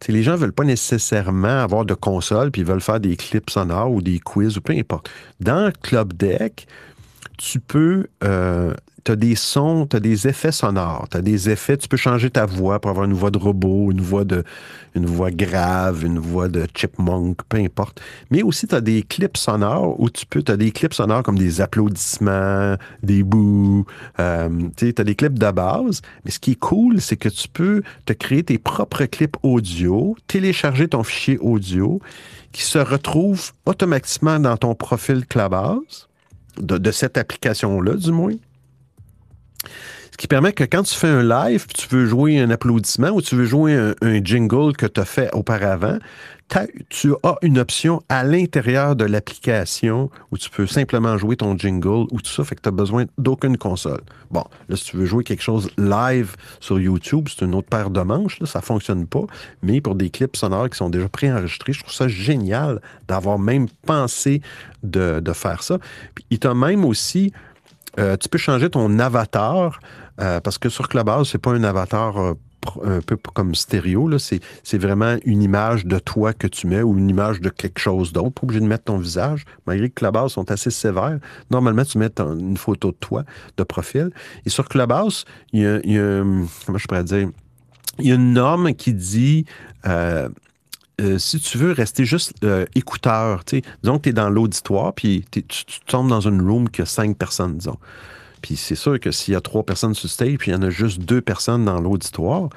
les 0.09 0.23
gens 0.23 0.37
veulent 0.37 0.53
pas 0.53 0.65
nécessairement 0.65 1.63
avoir 1.63 1.87
de 1.87 1.95
console, 1.95 2.51
puis 2.51 2.61
ils 2.61 2.67
veulent 2.67 2.83
faire 2.83 3.01
des 3.01 3.17
clips 3.17 3.49
sonores 3.49 3.91
ou 3.91 4.03
des 4.03 4.19
quiz 4.19 4.59
ou 4.59 4.61
peu 4.61 4.75
importe. 4.75 5.11
Dans 5.41 5.73
Club 5.83 6.13
Deck, 6.13 6.67
tu 7.39 7.61
peux. 7.61 8.09
tu 8.21 9.13
as 9.13 9.17
des 9.17 9.35
sons, 9.35 9.87
tu 9.89 9.97
as 9.97 10.01
des 10.01 10.27
effets 10.29 10.53
sonores, 10.53 11.09
tu 11.11 11.19
as 11.19 11.23
des 11.23 11.51
effets, 11.51 11.77
tu 11.77 11.89
peux 11.89 11.99
changer 11.99 12.31
ta 12.31 12.47
voix 12.47 12.81
pour 12.81 12.91
avoir 12.91 13.05
une 13.05 13.13
voix 13.13 13.31
de 13.31 13.39
robot, 13.39 13.91
une 13.91 14.01
voix 14.01 14.25
de 14.25 14.45
une 14.95 15.07
voix 15.07 15.31
grave, 15.31 16.05
une 16.05 16.19
voix 16.19 16.49
de 16.49 16.67
chipmunk, 16.75 17.39
peu 17.49 17.59
importe. 17.59 18.01
Mais 18.31 18.43
aussi, 18.43 18.67
tu 18.67 18.75
as 18.75 18.81
des 18.81 19.03
clips 19.03 19.37
sonores 19.37 20.01
où 20.01 20.09
tu 20.09 20.25
peux, 20.27 20.43
tu 20.43 20.53
as 20.53 20.57
des 20.57 20.71
clips 20.71 20.95
sonores 20.95 21.23
comme 21.23 21.39
des 21.39 21.61
applaudissements, 21.61 22.77
des 23.03 23.23
bouts, 23.23 23.85
euh, 24.21 24.49
tu 24.77 24.95
as 24.97 25.05
des 25.05 25.15
clips 25.15 25.39
de 25.39 25.51
base. 25.51 26.01
Mais 26.25 26.31
ce 26.31 26.39
qui 26.39 26.53
est 26.53 26.61
cool, 26.61 27.01
c'est 27.01 27.17
que 27.17 27.29
tu 27.29 27.49
peux 27.49 27.83
te 28.07 28.13
créer 28.13 28.45
tes 28.45 28.59
propres 28.59 29.05
clips 29.07 29.37
audio, 29.43 30.17
télécharger 30.27 30.89
ton 30.89 31.03
fichier 31.03 31.39
audio 31.39 32.01
qui 32.53 32.63
se 32.63 32.79
retrouve 32.79 33.53
automatiquement 33.67 34.39
dans 34.39 34.57
ton 34.57 34.75
profil 34.77 35.27
Clubhouse 35.27 36.09
de, 36.59 36.91
cette 36.91 37.19
application-là, 37.19 37.95
du 37.95 38.13
moins. 38.13 38.35
Ce 40.15 40.17
qui 40.17 40.29
permet 40.29 40.53
que 40.53 40.63
quand 40.63 40.85
tu 40.85 40.95
fais 40.95 41.09
un 41.09 41.25
live, 41.25 41.67
tu 41.67 41.89
veux 41.89 42.07
jouer 42.07 42.39
un 42.39 42.49
applaudissement 42.51 43.09
ou 43.09 43.21
tu 43.21 43.35
veux 43.35 43.47
jouer 43.47 43.75
un, 44.01 44.25
jingle 44.25 44.77
que 44.77 44.87
tu 44.87 45.01
as 45.01 45.05
fait 45.05 45.29
auparavant, 45.35 45.99
tu 46.89 47.13
as 47.25 47.35
une 47.43 47.59
option 47.59 48.01
à 48.09 48.23
l'intérieur 48.23 48.95
de 48.95 49.05
l'application 49.05 50.13
où 50.31 50.39
tu 50.39 50.51
peux 50.51 50.69
simplement 50.69 51.19
jouer 51.19 51.35
ton 51.35 51.59
jingle 51.59 52.07
ou 52.13 52.21
tout 52.21 52.31
ça, 52.31 52.45
fait 52.45 52.55
que 52.55 52.61
tu 52.61 52.69
n'as 52.69 52.77
besoin 52.77 53.07
d'aucune 53.19 53.59
console. 53.59 54.03
Bon, 54.31 54.45
là, 54.69 54.77
si 54.77 54.85
tu 54.85 54.97
veux 54.97 55.05
jouer 55.05 55.25
quelque 55.25 55.43
chose 55.43 55.69
live 55.79 56.37
sur 56.61 56.79
YouTube, 56.79 57.27
c'est 57.29 57.45
une 57.45 57.57
autre 57.57 57.69
paire 57.69 57.91
de 57.91 58.01
manches, 58.03 58.39
ça 58.45 58.61
ne 58.61 58.65
fonctionne 58.65 59.09
pas, 59.09 59.25
mais 59.65 59.81
pour 59.81 59.97
des 59.97 60.11
clips 60.11 60.37
sonores 60.37 60.71
qui 60.71 60.79
sont 60.79 60.91
déjà 60.91 61.09
préenregistrés, 61.09 61.73
je 61.73 61.81
trouve 61.81 61.93
ça 61.93 62.07
génial 62.07 62.81
d'avoir 63.09 63.41
même 63.41 63.67
pensé 63.85 64.43
de, 64.85 65.21
faire 65.35 65.65
ça. 65.65 65.79
Il 66.31 66.39
t'a 66.39 66.55
même 66.55 66.85
aussi 66.85 67.33
euh, 67.99 68.17
tu 68.17 68.29
peux 68.29 68.39
changer 68.39 68.71
ton 68.71 68.99
avatar 68.99 69.79
euh, 70.21 70.41
parce 70.41 70.59
que 70.59 70.69
sur 70.69 70.89
Clubhouse, 70.89 71.31
c'est 71.31 71.39
pas 71.39 71.53
un 71.53 71.65
avatar 71.65 72.19
euh, 72.19 72.35
un 72.83 73.01
peu 73.01 73.17
comme 73.17 73.55
stéréo. 73.55 74.11
C'est 74.19 74.79
vraiment 74.79 75.17
une 75.25 75.43
image 75.43 75.87
de 75.87 75.99
toi 75.99 76.33
que 76.33 76.47
tu 76.47 76.67
mets 76.67 76.83
ou 76.83 76.97
une 76.97 77.11
image 77.11 77.41
de 77.41 77.49
quelque 77.49 77.79
chose 77.79 78.13
d'autre. 78.13 78.31
Pas 78.31 78.45
obligé 78.45 78.61
de 78.61 78.67
mettre 78.67 78.85
ton 78.85 78.99
visage, 78.99 79.45
malgré 79.67 79.91
que 79.91 79.95
Clubhouse 79.95 80.33
sont 80.33 80.51
assez 80.51 80.71
sévères. 80.71 81.19
Normalement, 81.51 81.85
tu 81.85 81.99
mets 81.99 82.11
une 82.19 82.57
photo 82.57 82.93
de 82.93 82.97
toi, 82.97 83.25
de 83.57 83.65
profil. 83.65 84.11
Et 84.47 84.51
sur 84.51 84.69
Clubhouse, 84.69 85.25
il 85.53 85.63
y 85.63 85.67
a, 85.99 86.23
comment 86.65 86.79
je 86.79 86.87
pourrais 86.87 87.05
dire, 87.05 87.29
il 87.99 88.07
y 88.07 88.13
a 88.13 88.15
une 88.15 88.33
norme 88.33 88.75
qui 88.75 88.95
dit... 88.95 89.45
euh, 89.87 90.29
si 91.19 91.41
tu 91.41 91.59
veux 91.59 91.73
rester 91.73 92.05
juste 92.05 92.35
écouteur, 92.77 93.43
disons 93.83 93.99
que 93.99 94.05
tu 94.05 94.09
es 94.11 94.13
dans 94.13 94.31
l'auditoire, 94.31 94.95
puis 94.95 95.25
tu, 95.29 95.43
tu 95.43 95.81
tombes 95.89 96.09
dans 96.09 96.21
une 96.21 96.41
room 96.41 96.69
qui 96.69 96.83
a 96.83 96.87
cinq 96.87 97.19
personnes, 97.19 97.59
disons. 97.59 97.79
Puis 98.45 98.57
c'est 98.57 98.75
sûr 98.75 99.01
que 99.01 99.11
s'il 99.11 99.33
y 99.33 99.37
a 99.39 99.41
trois 99.41 99.63
personnes 99.63 99.95
sur 99.95 100.05
le 100.05 100.11
stage, 100.11 100.37
puis 100.37 100.51
il 100.51 100.55
y 100.55 100.57
en 100.59 100.61
a 100.61 100.69
juste 100.69 101.01
deux 101.01 101.23
personnes 101.23 101.65
dans 101.65 101.81
l'auditoire, 101.81 102.51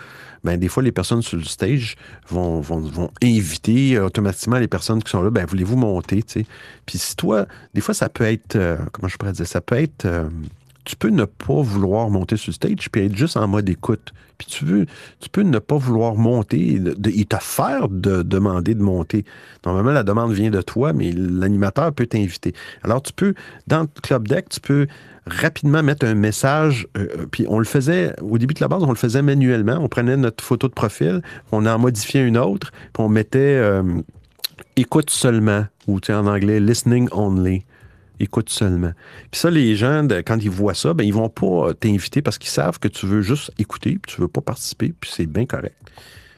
ben 0.44 0.60
des 0.60 0.68
fois, 0.68 0.84
les 0.84 0.92
personnes 0.92 1.22
sur 1.22 1.38
le 1.38 1.46
stage 1.46 1.96
vont, 2.28 2.60
vont, 2.60 2.82
vont 2.82 3.10
inviter 3.24 3.96
euh, 3.96 4.08
automatiquement 4.08 4.58
les 4.58 4.68
personnes 4.68 5.02
qui 5.02 5.10
sont 5.10 5.22
là, 5.22 5.30
ben 5.30 5.46
voulez-vous 5.46 5.78
monter, 5.78 6.24
tu 6.24 6.42
sais? 6.42 6.46
Puis 6.86 6.98
si 6.98 7.16
toi, 7.16 7.46
des 7.74 7.80
fois, 7.80 7.94
ça 7.94 8.10
peut 8.10 8.26
être, 8.26 8.58
euh, 8.58 8.76
comment 8.92 9.08
je 9.08 9.16
pourrais 9.16 9.32
dire, 9.32 9.48
ça 9.48 9.62
peut 9.62 9.78
être, 9.78 10.04
euh, 10.04 10.28
tu 10.84 10.98
peux 10.98 11.08
ne 11.08 11.24
pas 11.24 11.62
vouloir 11.62 12.10
monter 12.10 12.36
sur 12.36 12.50
le 12.50 12.56
stage, 12.56 12.90
puis 12.92 13.06
être 13.06 13.16
juste 13.16 13.38
en 13.38 13.48
mode 13.48 13.70
écoute. 13.70 14.12
Puis 14.38 14.48
tu 14.48 14.66
veux, 14.66 14.88
tu 15.22 15.30
peux 15.30 15.42
ne 15.42 15.58
pas 15.58 15.78
vouloir 15.78 16.16
monter 16.16 16.82
et, 17.06 17.26
te 17.26 17.38
faire 17.40 17.88
de 17.88 18.24
demander 18.24 18.76
de 18.76 18.84
monter. 18.84 19.26
Normalement, 19.66 19.92
la 19.92 20.04
demande 20.04 20.34
vient 20.34 20.52
de 20.52 20.62
toi, 20.62 20.94
mais 20.94 21.12
l'animateur 21.12 21.94
peut 21.94 22.06
t'inviter. 22.06 22.54
Alors, 22.84 23.02
tu 23.02 23.14
peux, 23.14 23.34
dans 23.68 23.88
Club 24.04 24.28
Deck, 24.28 24.50
tu 24.50 24.60
peux 24.60 24.88
rapidement 25.30 25.84
mettre 25.84 26.06
un 26.06 26.16
message. 26.16 26.88
euh, 26.98 27.08
euh, 27.20 27.26
puis 27.30 27.46
on 27.48 27.60
le 27.60 27.66
faisait, 27.66 28.14
au 28.22 28.38
début 28.38 28.54
de 28.54 28.62
la 28.62 28.68
base, 28.68 28.84
on 28.84 28.90
le 28.90 28.96
faisait 28.96 29.22
manuellement. 29.22 29.78
On 29.80 29.88
prenait 29.88 30.18
notre 30.18 30.44
photo 30.44 30.68
de 30.68 30.74
profil, 30.74 31.22
on 31.52 31.66
en 31.66 31.80
modifiait 31.80 32.26
une 32.26 32.38
autre, 32.38 32.72
puis 32.72 33.04
on 33.04 33.10
mettait 33.10 33.40
euh, 33.40 33.84
écoute 34.76 35.10
seulement, 35.10 35.66
ou 35.88 36.00
tu 36.00 36.08
sais, 36.08 36.14
en 36.14 36.28
anglais, 36.28 36.60
listening 36.60 37.08
only. 37.12 37.66
Écoute 38.20 38.50
seulement. 38.50 38.94
Puis 39.30 39.40
ça, 39.40 39.52
les 39.52 39.76
gens, 39.76 40.08
quand 40.26 40.42
ils 40.42 40.50
voient 40.50 40.74
ça, 40.74 40.96
ben, 40.96 41.04
ils 41.04 41.14
vont 41.14 41.30
pas 41.30 41.76
t'inviter 41.76 42.24
parce 42.24 42.40
qu'ils 42.40 42.50
savent 42.50 42.80
que 42.80 42.88
tu 42.88 43.06
veux 43.06 43.22
juste 43.22 43.52
écouter, 43.60 44.00
puis 44.02 44.16
tu 44.16 44.22
veux 44.22 44.28
pas 44.28 44.42
participer, 44.42 44.92
puis 45.00 45.12
c'est 45.14 45.28
bien 45.28 45.46
correct. 45.46 45.76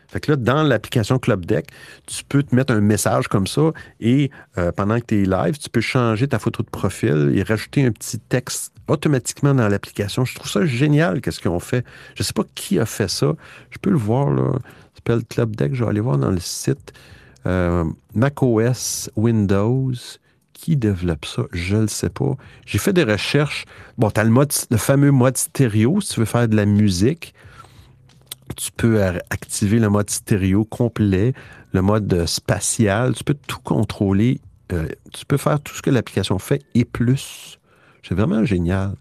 Fait 0.10 0.20
que 0.20 0.32
là, 0.32 0.38
dans 0.38 0.64
l'application 0.64 1.20
Club 1.20 1.46
Deck, 1.46 1.68
tu 2.08 2.24
peux 2.24 2.42
te 2.42 2.56
mettre 2.56 2.74
un 2.74 2.82
message 2.82 3.28
comme 3.28 3.46
ça 3.46 3.72
et 4.00 4.32
euh, 4.58 4.72
pendant 4.72 5.00
que 5.00 5.06
tu 5.06 5.22
es 5.22 5.26
live, 5.26 5.58
tu 5.58 5.70
peux 5.70 5.82
changer 5.82 6.28
ta 6.28 6.40
photo 6.40 6.64
de 6.64 6.70
profil 6.70 7.32
et 7.36 7.44
rajouter 7.44 7.86
un 7.86 7.92
petit 7.92 8.20
texte 8.20 8.74
automatiquement 8.88 9.54
dans 9.54 9.68
l'application. 9.68 10.26
Je 10.26 10.34
trouve 10.36 10.50
ça 10.50 10.66
génial, 10.66 11.22
qu'est-ce 11.22 11.40
qu'ils 11.40 11.52
ont 11.52 11.60
fait. 11.60 11.86
Je 12.16 12.24
sais 12.24 12.34
pas 12.34 12.44
qui 12.56 12.80
a 12.80 12.86
fait 12.86 13.10
ça. 13.10 13.34
Je 13.70 13.78
peux 13.78 13.92
le 13.92 13.98
voir, 13.98 14.32
là. 14.32 14.54
Ça 14.54 14.96
s'appelle 14.96 15.26
Club 15.26 15.56
Deck. 15.56 15.76
Je 15.76 15.84
vais 15.84 15.90
aller 15.90 16.00
voir 16.00 16.18
dans 16.18 16.32
le 16.32 16.40
site. 16.40 16.94
Euh, 17.46 17.86
macOS, 18.16 19.10
Windows. 19.16 19.94
Qui 20.54 20.76
développe 20.76 21.24
ça? 21.24 21.44
Je 21.54 21.78
ne 21.78 21.82
le 21.84 21.88
sais 21.88 22.10
pas. 22.10 22.36
J'ai 22.66 22.80
fait 22.80 22.92
des 22.92 23.06
recherches. 23.06 23.64
Bon, 23.98 24.12
tu 24.12 24.20
as 24.20 24.26
le, 24.26 24.30
mode, 24.30 24.52
le 24.70 24.76
fameux 24.76 25.12
mode 25.12 25.38
stéréo 25.38 26.02
si 26.02 26.16
tu 26.16 26.20
veux 26.20 26.26
faire 26.26 26.50
de 26.50 26.56
la 26.56 26.66
musique 26.66 27.34
tu 28.56 28.72
peux 28.72 29.02
activer 29.30 29.80
le 29.80 29.90
mode 29.90 30.10
stéréo 30.10 30.66
complet, 30.66 31.34
le 31.72 31.82
mode 31.82 32.12
euh, 32.14 32.26
spatial, 32.26 33.14
tu 33.14 33.24
peux 33.24 33.36
tout 33.36 33.60
contrôler, 33.60 34.42
euh, 34.72 34.88
tu 35.14 35.26
peux 35.26 35.38
faire 35.38 35.60
tout 35.62 35.74
ce 35.74 35.82
que 35.82 35.90
l'application 35.90 36.40
fait 36.40 36.64
et 36.76 36.86
plus. 36.86 37.60
C'est 38.04 38.16
vraiment 38.16 38.44
génial. 38.46 38.96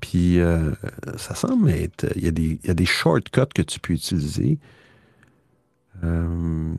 Puis 0.00 0.38
euh, 0.38 0.72
ça 1.16 1.34
semble 1.34 1.70
être, 1.70 2.06
il 2.16 2.24
y, 2.24 2.28
a 2.28 2.30
des, 2.30 2.60
il 2.62 2.66
y 2.66 2.70
a 2.70 2.74
des 2.74 2.86
shortcuts 2.86 3.52
que 3.54 3.62
tu 3.62 3.80
peux 3.80 3.94
utiliser. 3.94 4.58
Euh, 6.04 6.74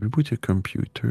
reboot 0.00 0.30
your 0.30 0.40
computer. 0.40 1.08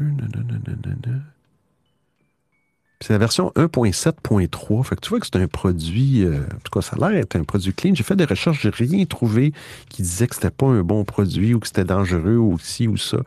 C'est 3.02 3.14
la 3.14 3.18
version 3.20 3.52
1.7.3. 3.56 4.84
Fait 4.84 4.96
que 4.96 5.02
tu 5.02 5.10
vois 5.10 5.20
que 5.20 5.26
c'est 5.26 5.36
un 5.42 5.48
produit. 5.48 6.24
euh, 6.24 6.38
en 6.44 6.60
tout 6.64 6.72
cas, 6.72 6.82
ça 6.82 6.96
a 6.96 7.10
l'air 7.10 7.22
d'être 7.22 7.36
un 7.36 7.44
produit 7.44 7.74
clean. 7.74 7.96
J'ai 7.96 8.04
fait 8.04 8.16
des 8.16 8.26
recherches, 8.26 8.62
j'ai 8.62 8.70
rien 8.70 9.04
trouvé 9.06 9.54
qui 9.90 10.04
disait 10.04 10.28
que 10.28 10.36
c'était 10.36 10.52
pas 10.52 10.68
un 10.68 10.84
bon 10.84 11.04
produit 11.04 11.56
ou 11.56 11.60
que 11.60 11.66
c'était 11.68 11.84
dangereux 11.84 12.38
ou 12.38 12.60
ci 12.60 12.88
ou 12.88 12.98
ça. 12.98 13.18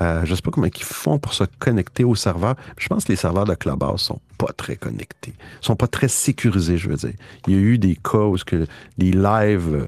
Euh, 0.00 0.22
je 0.24 0.34
sais 0.34 0.42
pas 0.42 0.50
comment 0.50 0.66
ils 0.66 0.82
font 0.82 1.20
pour 1.20 1.32
se 1.32 1.44
connecter 1.60 2.02
au 2.02 2.16
serveur. 2.16 2.56
Je 2.76 2.88
pense 2.88 3.04
que 3.04 3.12
les 3.12 3.16
serveurs 3.16 3.44
de 3.44 3.54
Clubhouse 3.54 4.00
sont 4.00 4.20
pas 4.36 4.52
très 4.52 4.74
connectés. 4.74 5.34
sont 5.60 5.76
pas 5.76 5.86
très 5.86 6.08
sécurisés, 6.08 6.76
je 6.76 6.88
veux 6.88 6.96
dire. 6.96 7.12
Il 7.46 7.54
y 7.54 7.56
a 7.56 7.60
eu 7.60 7.78
des 7.78 7.94
cas 7.96 8.18
où 8.18 8.36
que 8.44 8.66
les 8.98 9.12
lives 9.12 9.86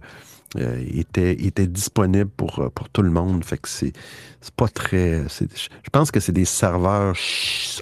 euh, 0.59 0.85
étaient, 0.95 1.33
étaient 1.33 1.67
disponibles 1.67 2.31
pour, 2.31 2.61
euh, 2.61 2.69
pour 2.69 2.89
tout 2.91 3.03
le 3.03 3.11
monde. 3.11 3.45
Fait 3.45 3.59
que 3.59 3.69
c'est 3.69 3.93
c'est 4.41 4.55
pas 4.55 4.69
très. 4.69 5.25
Je 5.29 5.91
pense 5.91 6.11
que 6.11 6.21
c'est 6.21 6.33
des 6.33 6.45
serveurs 6.45 7.17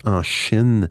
en 0.04 0.22
Chine. 0.22 0.88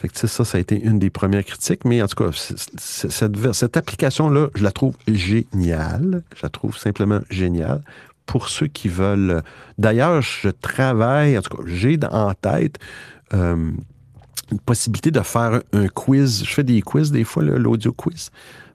Fait 0.00 0.08
que, 0.08 0.16
ça, 0.18 0.44
ça 0.44 0.56
a 0.56 0.60
été 0.60 0.80
une 0.80 0.98
des 0.98 1.10
premières 1.10 1.44
critiques. 1.44 1.84
Mais 1.84 2.00
en 2.00 2.06
tout 2.06 2.24
cas, 2.24 2.30
cette, 2.32 3.52
cette 3.52 3.76
application-là, 3.76 4.48
je 4.54 4.62
la 4.62 4.72
trouve 4.72 4.96
géniale. 5.06 6.22
Je 6.34 6.40
la 6.42 6.48
trouve 6.48 6.76
simplement 6.76 7.20
géniale 7.28 7.82
pour 8.24 8.48
ceux 8.48 8.68
qui 8.68 8.88
veulent. 8.88 9.42
D'ailleurs, 9.76 10.22
je 10.22 10.48
travaille, 10.48 11.36
en 11.36 11.42
tout 11.42 11.56
cas, 11.56 11.62
j'ai 11.66 11.98
en 12.10 12.32
tête 12.32 12.78
euh, 13.34 13.72
une 14.52 14.60
possibilité 14.60 15.10
de 15.10 15.20
faire 15.20 15.60
un 15.72 15.88
quiz. 15.88 16.44
Je 16.44 16.54
fais 16.54 16.64
des 16.64 16.80
quiz 16.80 17.10
des 17.10 17.24
fois, 17.24 17.42
l'audio 17.42 17.92
quiz. 17.92 18.30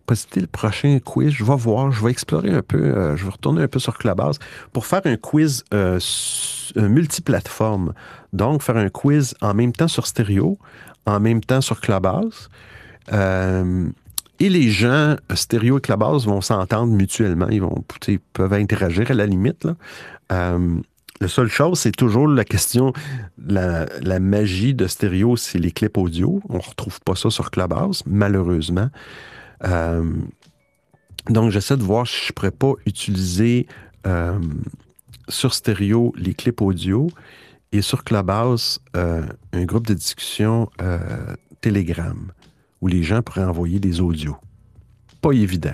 Possibilité 0.06 0.42
le 0.42 0.48
prochain 0.48 1.00
quiz, 1.04 1.32
je 1.32 1.44
vais 1.44 1.56
voir, 1.56 1.92
je 1.92 2.04
vais 2.04 2.12
explorer 2.12 2.52
un 2.52 2.62
peu, 2.62 2.78
euh, 2.78 3.18
je 3.18 3.24
vais 3.24 3.32
retourner 3.32 3.64
un 3.64 3.68
peu 3.68 3.80
sur 3.80 3.98
Clubhouse 3.98 4.38
pour 4.72 4.86
faire 4.86 5.02
un 5.06 5.16
quiz 5.16 5.64
euh, 5.74 6.00
euh, 6.78 6.90
multiplateforme. 6.90 7.94
Donc, 8.32 8.62
faire 8.62 8.78
un 8.78 8.90
quiz 8.90 9.34
en 9.42 9.56
même 9.56 9.72
temps 9.72 9.88
sur 9.88 10.06
stéréo, 10.06 10.60
en 11.06 11.20
même 11.20 11.42
temps 11.42 11.62
sur 11.62 11.82
Clubhouse. 11.82 12.50
Euh, 13.14 13.88
et 14.40 14.50
les 14.50 14.70
gens, 14.70 15.16
stéréo 15.34 15.78
et 15.78 15.82
Clubhouse, 15.82 16.26
vont 16.26 16.42
s'entendre 16.42 16.92
mutuellement. 16.92 17.48
Ils 17.50 17.62
vont, 17.62 17.84
peuvent 18.34 18.54
interagir 18.54 19.12
à 19.12 19.14
la 19.14 19.26
limite. 19.26 19.64
Là. 19.64 19.76
Euh, 20.32 20.78
la 21.22 21.28
seule 21.30 21.48
chose, 21.48 21.80
c'est 21.80 21.94
toujours 21.96 22.28
la 22.28 22.44
question, 22.44 22.92
la, 23.48 23.86
la 24.02 24.20
magie 24.20 24.74
de 24.74 24.88
stéréo, 24.88 25.38
c'est 25.38 25.60
les 25.60 25.72
clips 25.72 25.98
audio. 25.98 26.42
On 26.50 26.58
ne 26.58 26.62
retrouve 26.62 27.00
pas 27.02 27.16
ça 27.16 27.30
sur 27.30 27.52
Clubhouse, 27.52 28.04
malheureusement. 28.06 28.90
Euh, 29.64 30.04
donc, 31.30 31.52
j'essaie 31.52 31.78
de 31.78 31.84
voir 31.84 32.06
si 32.06 32.18
je 32.26 32.32
ne 32.32 32.34
pourrais 32.34 32.52
pas 32.52 32.74
utiliser 32.86 33.68
sur 35.28 35.56
stéréo 35.56 36.14
les 36.16 36.36
clips 36.36 36.62
audio 36.62 37.10
et 37.78 37.82
sur 37.82 38.04
Clubhouse 38.04 38.80
euh, 38.96 39.26
un 39.54 39.66
groupe 39.66 39.88
de 39.88 39.94
discussion 39.94 40.70
euh, 40.82 41.36
Telegram 41.62 42.32
où 42.82 42.88
les 42.88 43.04
gens 43.04 43.22
pourraient 43.22 43.44
envoyer 43.44 43.80
des 43.80 44.02
audios. 44.02 44.38
Pas 45.22 45.32
évident. 45.32 45.74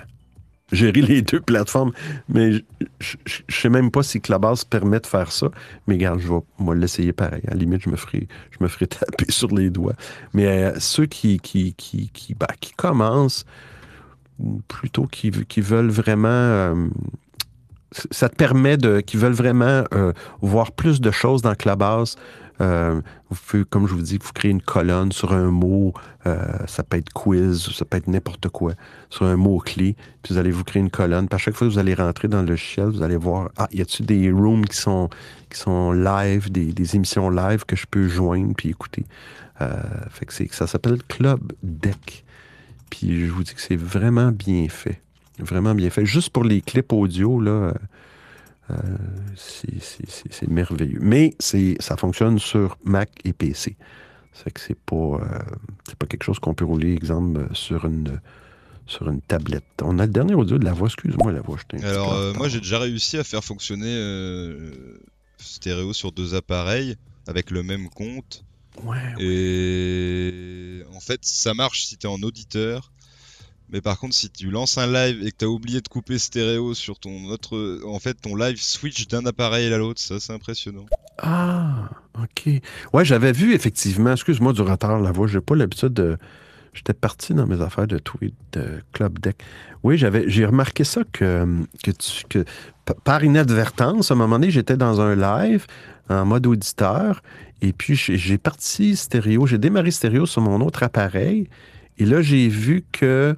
Gérer 0.72 1.02
les 1.02 1.20
deux 1.20 1.40
plateformes, 1.40 1.92
mais 2.28 2.64
je 2.98 3.16
ne 3.16 3.54
sais 3.54 3.68
même 3.68 3.90
pas 3.90 4.02
si 4.02 4.20
Clubhouse 4.20 4.64
permet 4.64 5.00
de 5.00 5.06
faire 5.06 5.30
ça. 5.30 5.50
Mais 5.86 5.94
regarde, 5.94 6.20
je 6.20 6.32
vais 6.32 6.40
moi, 6.58 6.74
l'essayer 6.74 7.12
pareil. 7.12 7.42
À 7.46 7.50
la 7.50 7.56
limite, 7.56 7.82
je 7.82 7.90
me 7.90 7.96
ferai, 7.96 8.26
je 8.50 8.64
me 8.64 8.68
ferai 8.68 8.86
taper 8.88 9.30
sur 9.30 9.54
les 9.54 9.68
doigts. 9.68 9.94
Mais 10.32 10.46
euh, 10.46 10.80
ceux 10.80 11.04
qui, 11.06 11.38
qui, 11.40 11.74
qui, 11.74 12.08
qui, 12.08 12.34
ben, 12.34 12.46
qui 12.58 12.72
commencent, 12.72 13.44
ou 14.38 14.62
plutôt 14.66 15.06
qui, 15.06 15.30
qui 15.30 15.60
veulent 15.60 15.90
vraiment. 15.90 16.88
Ça 18.10 18.28
te 18.28 18.36
permet 18.36 18.76
de. 18.76 19.00
qui 19.00 19.16
veulent 19.16 19.32
vraiment 19.32 19.84
euh, 19.94 20.12
voir 20.40 20.72
plus 20.72 21.00
de 21.00 21.10
choses 21.10 21.42
dans 21.42 21.54
Clubhouse. 21.54 22.16
Euh, 22.60 23.00
vous 23.30 23.38
pouvez, 23.46 23.64
comme 23.64 23.88
je 23.88 23.94
vous 23.94 24.02
dis, 24.02 24.18
vous 24.18 24.32
créez 24.32 24.50
une 24.50 24.62
colonne 24.62 25.10
sur 25.10 25.32
un 25.32 25.50
mot. 25.50 25.94
euh, 26.26 26.44
ça 26.66 26.82
peut 26.82 26.98
être 26.98 27.12
quiz, 27.12 27.70
ça 27.70 27.84
peut 27.84 27.96
être 27.96 28.06
n'importe 28.08 28.48
quoi. 28.48 28.72
Sur 29.10 29.24
un 29.24 29.36
mot-clé. 29.36 29.96
Puis 30.22 30.34
vous 30.34 30.38
allez 30.38 30.50
vous 30.50 30.62
créer 30.62 30.80
une 30.80 30.90
colonne. 30.90 31.28
Puis 31.28 31.34
à 31.34 31.38
chaque 31.38 31.54
fois 31.54 31.66
que 31.66 31.72
vous 31.72 31.78
allez 31.78 31.94
rentrer 31.94 32.28
dans 32.28 32.42
le 32.42 32.48
logiciel, 32.48 32.88
vous 32.88 33.02
allez 33.02 33.16
voir 33.16 33.50
Ah, 33.56 33.68
y 33.72 33.80
a-t-il 33.80 34.06
des 34.06 34.30
rooms 34.30 34.64
qui 34.66 34.76
sont, 34.76 35.08
qui 35.50 35.58
sont 35.58 35.92
live, 35.92 36.52
des, 36.52 36.96
émissions 36.96 37.30
live 37.30 37.64
que 37.64 37.76
je 37.76 37.86
peux 37.90 38.08
joindre 38.08 38.54
puis 38.56 38.68
écouter. 38.68 39.06
Fait 40.10 40.26
que 40.26 40.54
ça 40.54 40.66
s'appelle 40.66 40.98
Club 41.04 41.52
Deck. 41.62 42.24
Puis 42.90 43.26
je 43.26 43.30
vous 43.32 43.44
dis 43.44 43.54
que 43.54 43.60
c'est 43.60 43.76
vraiment 43.76 44.32
bien 44.32 44.66
fait. 44.68 45.00
Vraiment 45.42 45.74
bien 45.74 45.90
fait. 45.90 46.04
Juste 46.06 46.30
pour 46.30 46.44
les 46.44 46.60
clips 46.60 46.92
audio, 46.92 47.40
là, 47.40 47.74
euh, 48.70 48.74
c'est- 49.36 50.48
merveilleux. 50.48 50.98
Mais 51.00 51.34
c'est 51.38 51.76
ça 51.80 51.96
fonctionne 51.96 52.38
sur 52.38 52.76
Mac 52.84 53.10
et 53.24 53.32
PC. 53.32 53.76
C'est 54.32 54.50
que 54.52 54.60
c'est 54.60 54.78
pas, 54.78 54.94
euh, 54.96 55.18
c'est 55.86 55.96
pas 55.96 56.06
quelque 56.06 56.24
chose 56.24 56.38
qu'on 56.38 56.54
peut 56.54 56.64
rouler, 56.64 56.92
exemple, 56.94 57.46
sur 57.52 57.84
une, 57.84 58.20
sur 58.86 59.08
une 59.08 59.20
tablette. 59.20 59.64
On 59.82 59.98
a 59.98 60.06
le 60.06 60.12
dernier 60.12 60.34
audio 60.34 60.58
de 60.58 60.64
la 60.64 60.72
voix. 60.72 60.88
Excuse-moi, 60.88 61.32
la 61.32 61.40
voix. 61.42 61.58
Alors, 61.82 62.12
euh, 62.14 62.32
moi 62.34 62.48
j'ai 62.48 62.60
déjà 62.60 62.78
réussi 62.78 63.18
à 63.18 63.24
faire 63.24 63.44
fonctionner 63.44 63.86
euh, 63.94 64.98
stéréo 65.38 65.92
sur 65.92 66.12
deux 66.12 66.34
appareils 66.34 66.96
avec 67.26 67.50
le 67.50 67.62
même 67.62 67.88
compte. 67.88 68.44
Ouais, 68.84 68.96
Et 69.20 70.82
en 70.94 71.00
fait, 71.00 71.20
ça 71.22 71.52
marche 71.54 71.84
si 71.84 71.96
tu 71.98 72.06
es 72.06 72.10
en 72.10 72.22
auditeur, 72.22 72.91
Mais 73.72 73.80
par 73.80 73.98
contre, 73.98 74.14
si 74.14 74.28
tu 74.28 74.50
lances 74.50 74.76
un 74.76 74.86
live 74.86 75.26
et 75.26 75.30
que 75.30 75.36
t'as 75.38 75.46
oublié 75.46 75.80
de 75.80 75.88
couper 75.88 76.18
stéréo 76.18 76.74
sur 76.74 76.98
ton 76.98 77.24
autre, 77.30 77.80
en 77.86 77.98
fait, 77.98 78.14
ton 78.14 78.36
live 78.36 78.60
switch 78.60 79.08
d'un 79.08 79.24
appareil 79.24 79.72
à 79.72 79.78
l'autre, 79.78 79.98
ça 79.98 80.20
c'est 80.20 80.34
impressionnant. 80.34 80.84
Ah, 81.18 81.88
OK. 82.22 82.52
Ouais, 82.92 83.04
j'avais 83.06 83.32
vu 83.32 83.54
effectivement, 83.54 84.12
excuse-moi 84.12 84.52
du 84.52 84.60
retard, 84.60 85.00
la 85.00 85.10
voix, 85.10 85.26
j'ai 85.26 85.40
pas 85.40 85.56
l'habitude 85.56 85.94
de. 85.94 86.18
J'étais 86.74 86.94
parti 86.94 87.34
dans 87.34 87.46
mes 87.46 87.60
affaires 87.60 87.86
de 87.86 87.98
tweet, 87.98 88.34
de 88.52 88.82
Club 88.92 89.18
Deck. 89.18 89.42
Oui, 89.82 89.98
j'avais, 89.98 90.24
j'ai 90.28 90.46
remarqué 90.46 90.84
ça 90.84 91.02
que, 91.12 91.46
que, 91.82 91.90
tu, 91.90 92.24
que 92.30 92.44
par 93.04 93.24
inadvertance, 93.24 94.10
à 94.10 94.14
un 94.14 94.16
moment 94.16 94.38
donné, 94.38 94.50
j'étais 94.50 94.78
dans 94.78 95.00
un 95.00 95.14
live 95.14 95.66
en 96.08 96.24
mode 96.24 96.46
auditeur 96.46 97.22
et 97.60 97.74
puis 97.74 97.94
j'ai 97.94 98.38
parti 98.38 98.96
stéréo, 98.96 99.46
j'ai 99.46 99.58
démarré 99.58 99.90
stéréo 99.90 100.24
sur 100.24 100.40
mon 100.40 100.62
autre 100.62 100.82
appareil 100.82 101.46
et 101.98 102.06
là, 102.06 102.22
j'ai 102.22 102.48
vu 102.48 102.84
que 102.90 103.36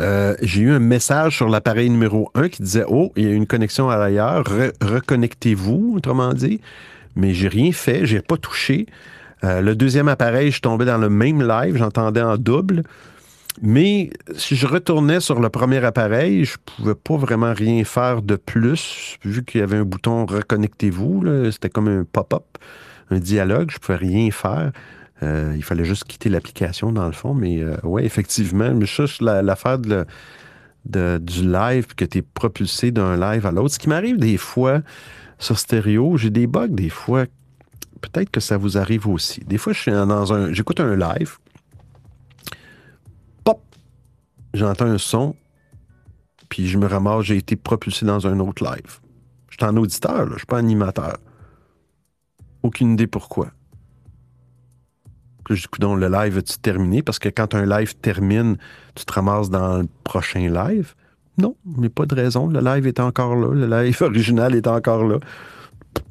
euh, 0.00 0.34
j'ai 0.42 0.62
eu 0.62 0.70
un 0.70 0.78
message 0.78 1.36
sur 1.36 1.48
l'appareil 1.48 1.90
numéro 1.90 2.30
1 2.34 2.48
qui 2.48 2.62
disait 2.62 2.84
Oh, 2.88 3.12
il 3.16 3.24
y 3.24 3.26
a 3.26 3.32
une 3.34 3.46
connexion 3.46 3.90
à 3.90 3.96
l'ailleurs, 3.96 4.44
Re- 4.44 4.72
reconnectez-vous, 4.82 5.94
autrement 5.96 6.32
dit. 6.34 6.60
Mais 7.16 7.34
j'ai 7.34 7.48
rien 7.48 7.72
fait, 7.72 8.06
j'ai 8.06 8.20
pas 8.20 8.36
touché. 8.36 8.86
Euh, 9.44 9.60
le 9.60 9.74
deuxième 9.74 10.08
appareil, 10.08 10.50
je 10.50 10.60
tombais 10.60 10.84
dans 10.84 10.98
le 10.98 11.08
même 11.08 11.46
live, 11.46 11.76
j'entendais 11.76 12.22
en 12.22 12.36
double. 12.36 12.82
Mais 13.60 14.10
si 14.36 14.54
je 14.54 14.66
retournais 14.68 15.18
sur 15.20 15.40
le 15.40 15.48
premier 15.48 15.84
appareil, 15.84 16.44
je 16.44 16.56
pouvais 16.64 16.94
pas 16.94 17.16
vraiment 17.16 17.52
rien 17.52 17.82
faire 17.84 18.22
de 18.22 18.36
plus, 18.36 19.16
vu 19.24 19.44
qu'il 19.44 19.60
y 19.60 19.64
avait 19.64 19.78
un 19.78 19.84
bouton 19.84 20.26
Reconnectez-vous. 20.26 21.24
C'était 21.50 21.70
comme 21.70 21.88
un 21.88 22.04
pop-up, 22.04 22.44
un 23.10 23.18
dialogue, 23.18 23.70
je 23.72 23.78
pouvais 23.78 23.98
rien 23.98 24.30
faire. 24.30 24.70
Euh, 25.22 25.54
il 25.56 25.64
fallait 25.64 25.84
juste 25.84 26.04
quitter 26.04 26.28
l'application, 26.28 26.92
dans 26.92 27.06
le 27.06 27.12
fond. 27.12 27.34
Mais 27.34 27.60
euh, 27.60 27.76
ouais, 27.82 28.04
effectivement, 28.04 28.72
mais 28.74 28.86
la- 29.20 29.42
l'affaire 29.42 29.78
de, 29.78 30.06
du 31.18 31.42
live, 31.50 31.94
que 31.94 32.04
tu 32.04 32.18
es 32.18 32.22
propulsé 32.22 32.90
d'un 32.90 33.16
live 33.16 33.46
à 33.46 33.50
l'autre. 33.50 33.74
Ce 33.74 33.78
qui 33.78 33.88
m'arrive 33.88 34.16
des 34.16 34.36
fois 34.36 34.82
sur 35.38 35.58
stéréo, 35.58 36.16
j'ai 36.16 36.30
des 36.30 36.46
bugs 36.46 36.68
des 36.68 36.88
fois. 36.88 37.24
Peut-être 38.00 38.30
que 38.30 38.40
ça 38.40 38.56
vous 38.56 38.78
arrive 38.78 39.08
aussi. 39.08 39.40
Des 39.40 39.58
fois, 39.58 39.72
je 39.72 39.80
suis 39.80 39.90
dans 39.90 40.32
un. 40.32 40.52
J'écoute 40.52 40.78
un 40.80 40.94
live. 40.94 41.38
Pop! 43.44 43.60
J'entends 44.54 44.86
un 44.86 44.98
son. 44.98 45.34
Puis 46.48 46.68
je 46.68 46.78
me 46.78 46.86
ramasse, 46.86 47.24
j'ai 47.24 47.36
été 47.36 47.56
propulsé 47.56 48.06
dans 48.06 48.26
un 48.26 48.38
autre 48.40 48.64
live. 48.64 49.00
Je 49.50 49.56
suis 49.58 49.64
en 49.70 49.76
auditeur, 49.76 50.24
là, 50.26 50.30
je 50.32 50.38
suis 50.38 50.46
pas 50.46 50.58
animateur. 50.58 51.18
Aucune 52.62 52.92
idée 52.92 53.06
pourquoi. 53.06 53.50
Coudonc, 55.70 55.94
le 55.96 56.08
live 56.08 56.38
a-tu 56.38 56.58
terminé? 56.58 57.02
Parce 57.02 57.18
que 57.18 57.28
quand 57.28 57.54
un 57.54 57.64
live 57.66 57.94
termine, 57.96 58.56
tu 58.94 59.04
te 59.04 59.12
ramasses 59.12 59.50
dans 59.50 59.78
le 59.78 59.88
prochain 60.04 60.48
live? 60.50 60.94
Non, 61.38 61.56
mais 61.64 61.88
pas 61.88 62.04
de 62.06 62.14
raison. 62.14 62.48
Le 62.48 62.60
live 62.60 62.86
est 62.86 63.00
encore 63.00 63.36
là. 63.36 63.48
Le 63.54 63.66
live 63.84 63.98
original 64.02 64.54
est 64.54 64.66
encore 64.66 65.04
là. 65.04 65.18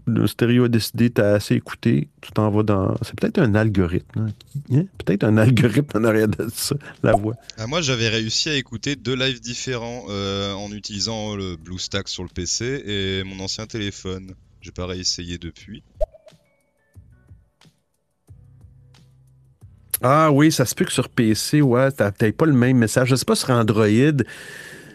Le 0.05 0.25
stéréo 0.25 0.65
a 0.65 0.69
décidé, 0.69 1.09
t'as 1.09 1.33
assez 1.33 1.55
écouté, 1.55 2.07
tu 2.21 2.31
t'en 2.31 2.49
vas 2.49 2.63
dans. 2.63 2.95
C'est 3.01 3.13
peut-être 3.19 3.39
un 3.39 3.55
algorithme. 3.55 4.27
hein. 4.27 4.73
Hein? 4.73 4.83
Peut-être 4.97 5.23
un 5.25 5.37
algorithme 5.37 5.97
en 5.99 6.03
arrière 6.05 6.29
de 6.29 6.47
ça, 6.53 6.75
la 7.03 7.11
voix. 7.13 7.35
Ah, 7.57 7.67
moi, 7.67 7.81
j'avais 7.81 8.07
réussi 8.07 8.49
à 8.49 8.55
écouter 8.55 8.95
deux 8.95 9.15
lives 9.15 9.41
différents 9.41 10.05
euh, 10.09 10.53
en 10.53 10.71
utilisant 10.71 11.35
le 11.35 11.57
BlueStack 11.57 12.07
sur 12.07 12.23
le 12.23 12.29
PC 12.29 12.83
et 12.85 13.23
mon 13.25 13.41
ancien 13.43 13.65
téléphone. 13.67 14.31
J'ai 14.61 14.71
pas 14.71 14.85
réessayé 14.85 15.37
depuis. 15.37 15.83
Ah 20.03 20.31
oui, 20.31 20.51
ça 20.51 20.65
se 20.65 20.75
peut 20.75 20.85
que 20.85 20.91
sur 20.91 21.09
PC, 21.09 21.61
ouais, 21.61 21.91
t'as 21.91 22.11
pas 22.11 22.45
le 22.45 22.53
même 22.53 22.77
message. 22.77 23.09
Je 23.09 23.15
sais 23.15 23.25
pas 23.25 23.35
sur 23.35 23.49
Android 23.49 23.85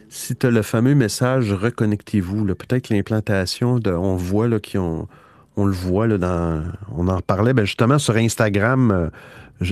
si 0.08 0.36
tu 0.36 0.46
as 0.46 0.50
le 0.50 0.62
fameux 0.62 0.94
message 0.94 1.52
reconnectez-vous. 1.52 2.44
Peut-être 2.54 2.90
l'implantation 2.90 3.78
de. 3.78 3.90
On 3.90 4.16
voit 4.16 4.46
là 4.46 4.58
ont. 4.76 5.08
On 5.56 5.66
le 5.66 5.72
voit 5.72 6.06
là 6.06 6.18
dans. 6.18 6.62
On 6.94 7.08
en 7.08 7.20
parlait 7.20 7.52
ben, 7.54 7.64
justement 7.64 7.98
sur 7.98 8.16
Instagram. 8.16 8.90
euh, 8.90 9.10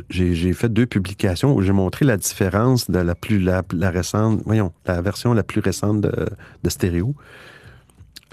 j'ai 0.09 0.53
fait 0.53 0.73
deux 0.73 0.87
publications 0.87 1.55
où 1.55 1.63
j'ai 1.63 1.73
montré 1.73 2.05
la 2.05 2.17
différence 2.17 2.91
de 2.91 2.99
la 2.99 3.15
plus 3.15 3.39
la, 3.39 3.63
la 3.73 3.91
récente. 3.91 4.41
Voyons, 4.47 4.73
la 4.87 5.01
version 5.03 5.35
la 5.35 5.43
plus 5.43 5.61
récente 5.61 6.01
de, 6.01 6.29
de 6.63 6.71
stéréo. 6.71 7.15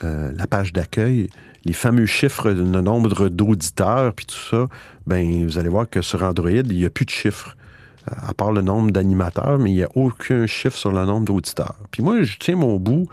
Euh, 0.03 0.32
la 0.36 0.45
page 0.45 0.74
d'accueil, 0.74 1.30
les 1.68 1.73
fameux 1.73 2.06
chiffres 2.06 2.52
de 2.52 2.81
nombre 2.81 3.27
d'auditeurs, 3.27 4.14
puis 4.14 4.26
tout 4.26 4.35
ça, 4.35 4.69
ben 5.06 5.45
vous 5.45 5.57
allez 5.57 5.68
voir 5.68 5.89
que 5.89 6.02
sur 6.02 6.23
Android, 6.23 6.49
il 6.49 6.77
n'y 6.77 6.85
a 6.85 6.89
plus 6.89 7.06
de 7.06 7.10
chiffres. 7.10 7.57
À 8.06 8.34
part 8.34 8.53
le 8.53 8.61
nombre 8.61 8.91
d'animateurs, 8.91 9.60
mais 9.60 9.72
il 9.72 9.76
n'y 9.76 9.84
a 9.84 9.89
aucun 9.94 10.48
chiffre 10.48 10.77
sur 10.77 10.94
le 10.94 11.06
nombre 11.06 11.26
d'auditeurs. 11.26 11.76
Puis 11.91 12.02
moi, 12.02 12.23
je 12.23 12.38
tiens 12.39 12.56
mon 12.56 12.77
bout. 12.77 13.10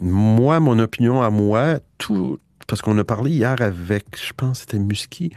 Moi, 0.00 0.58
mon 0.58 0.80
opinion 0.80 1.22
à 1.22 1.30
moi, 1.30 1.78
tout. 1.96 2.40
Parce 2.66 2.82
qu'on 2.82 2.98
a 2.98 3.04
parlé 3.04 3.30
hier 3.30 3.60
avec, 3.60 4.04
je 4.16 4.32
pense 4.36 4.60
c'était 4.60 4.80
Musky, 4.80 5.32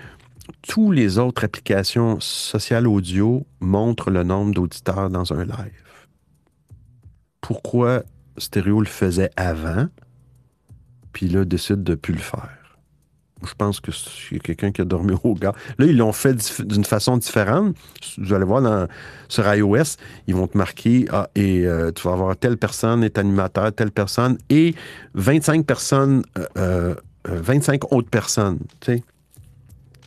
tous 0.67 0.91
les 0.91 1.19
autres 1.19 1.43
applications 1.43 2.19
sociales 2.19 2.87
audio 2.87 3.45
montrent 3.59 4.09
le 4.09 4.23
nombre 4.23 4.55
d'auditeurs 4.55 5.11
dans 5.11 5.31
un 5.33 5.43
live. 5.43 6.07
Pourquoi 7.41 8.01
Stéréo 8.37 8.79
le 8.79 8.87
faisait 8.87 9.29
avant, 9.35 9.87
puis 11.15 11.29
là, 11.29 11.45
décide 11.45 11.81
de 11.81 11.91
ne 11.91 11.95
plus 11.95 12.13
le 12.13 12.19
faire? 12.19 12.49
Je 13.47 13.53
pense 13.57 13.79
que 13.79 13.91
c'est 13.91 14.39
quelqu'un 14.39 14.71
qui 14.71 14.81
a 14.81 14.85
dormi 14.85 15.13
au 15.23 15.33
gars. 15.33 15.53
Là, 15.77 15.85
ils 15.85 15.95
l'ont 15.95 16.11
fait 16.11 16.35
d'une 16.61 16.83
façon 16.83 17.15
différente. 17.15 17.75
Vous 18.17 18.33
allez 18.33 18.43
voir 18.43 18.87
sur 19.29 19.53
iOS, 19.53 19.97
ils 20.27 20.35
vont 20.35 20.47
te 20.47 20.57
marquer 20.57 21.05
ah, 21.11 21.29
et 21.35 21.65
euh, 21.65 21.91
tu 21.91 22.05
vas 22.05 22.13
avoir 22.13 22.35
telle 22.35 22.57
personne 22.57 23.01
est 23.03 23.17
animateur, 23.17 23.71
telle 23.71 23.91
personne 23.91 24.37
et 24.49 24.75
25 25.13 25.65
personnes, 25.65 26.23
euh, 26.37 26.45
euh, 26.57 26.95
euh, 27.29 27.41
25 27.41 27.93
autres 27.93 28.09
personnes. 28.09 28.59
Tu 28.81 28.97
sais, 28.97 29.03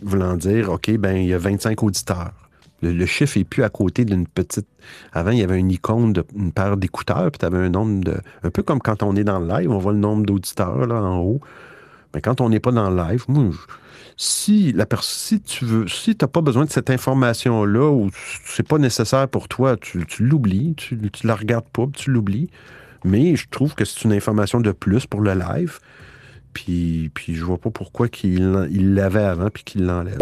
voulant 0.02 0.36
dire, 0.36 0.70
OK, 0.70 0.90
ben 0.98 1.16
il 1.16 1.28
y 1.28 1.34
a 1.34 1.38
25 1.38 1.82
auditeurs. 1.82 2.47
Le, 2.80 3.06
chiffre 3.06 3.36
est 3.36 3.44
plus 3.44 3.64
à 3.64 3.70
côté 3.70 4.04
d'une 4.04 4.26
petite. 4.26 4.66
Avant, 5.12 5.30
il 5.30 5.38
y 5.38 5.42
avait 5.42 5.58
une 5.58 5.70
icône 5.70 6.12
d'une 6.12 6.52
paire 6.52 6.76
d'écouteurs, 6.76 7.30
puis 7.32 7.38
tu 7.38 7.44
avais 7.44 7.58
un 7.58 7.70
nombre 7.70 8.04
de. 8.04 8.16
Un 8.44 8.50
peu 8.50 8.62
comme 8.62 8.80
quand 8.80 9.02
on 9.02 9.16
est 9.16 9.24
dans 9.24 9.40
le 9.40 9.48
live, 9.48 9.70
on 9.70 9.78
voit 9.78 9.92
le 9.92 9.98
nombre 9.98 10.24
d'auditeurs 10.24 10.86
là 10.86 11.02
en 11.02 11.18
haut. 11.18 11.40
Mais 12.14 12.20
quand 12.20 12.40
on 12.40 12.48
n'est 12.48 12.60
pas 12.60 12.72
dans 12.72 12.88
le 12.88 12.96
live, 12.96 13.24
moi, 13.28 13.50
si, 14.16 14.72
la 14.72 14.86
si 15.00 15.40
tu 15.40 15.64
veux, 15.64 15.88
si 15.88 16.16
tu 16.16 16.24
n'as 16.24 16.28
pas 16.28 16.40
besoin 16.40 16.64
de 16.64 16.70
cette 16.70 16.90
information-là 16.90 17.90
ou 17.90 18.10
c'est 18.44 18.66
pas 18.66 18.78
nécessaire 18.78 19.28
pour 19.28 19.48
toi, 19.48 19.76
tu, 19.76 20.04
l'oublies, 20.20 20.74
tu, 20.76 20.98
tu 21.10 21.26
la 21.26 21.34
regardes 21.34 21.68
pas, 21.68 21.86
tu 21.92 22.10
l'oublies. 22.10 22.50
Mais 23.04 23.36
je 23.36 23.46
trouve 23.48 23.74
que 23.74 23.84
c'est 23.84 24.02
une 24.04 24.12
information 24.12 24.60
de 24.60 24.72
plus 24.72 25.06
pour 25.06 25.20
le 25.20 25.34
live. 25.34 25.78
Puis, 26.52 27.10
puis 27.14 27.34
je 27.34 27.44
vois 27.44 27.58
pas 27.58 27.70
pourquoi 27.70 28.08
qu'il 28.08 28.68
il 28.70 28.94
l'avait 28.94 29.22
avant 29.22 29.50
puis 29.50 29.62
qu'il 29.64 29.84
l'enlève. 29.84 30.18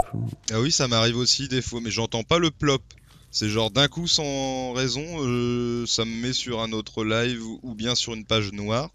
Ah 0.52 0.60
oui, 0.60 0.70
ça 0.70 0.86
m'arrive 0.88 1.16
aussi 1.16 1.48
des 1.48 1.62
fois, 1.62 1.80
mais 1.82 1.90
j'entends 1.90 2.22
pas 2.24 2.38
le 2.38 2.50
plop. 2.50 2.82
C'est 3.30 3.48
genre 3.48 3.70
d'un 3.70 3.88
coup 3.88 4.06
sans 4.06 4.72
raison, 4.72 5.04
euh, 5.20 5.84
ça 5.86 6.04
me 6.04 6.22
met 6.22 6.32
sur 6.32 6.60
un 6.60 6.72
autre 6.72 7.04
live 7.04 7.42
ou- 7.62 7.74
bien 7.74 7.94
sur 7.94 8.14
une 8.14 8.24
page 8.24 8.52
noire. 8.52 8.90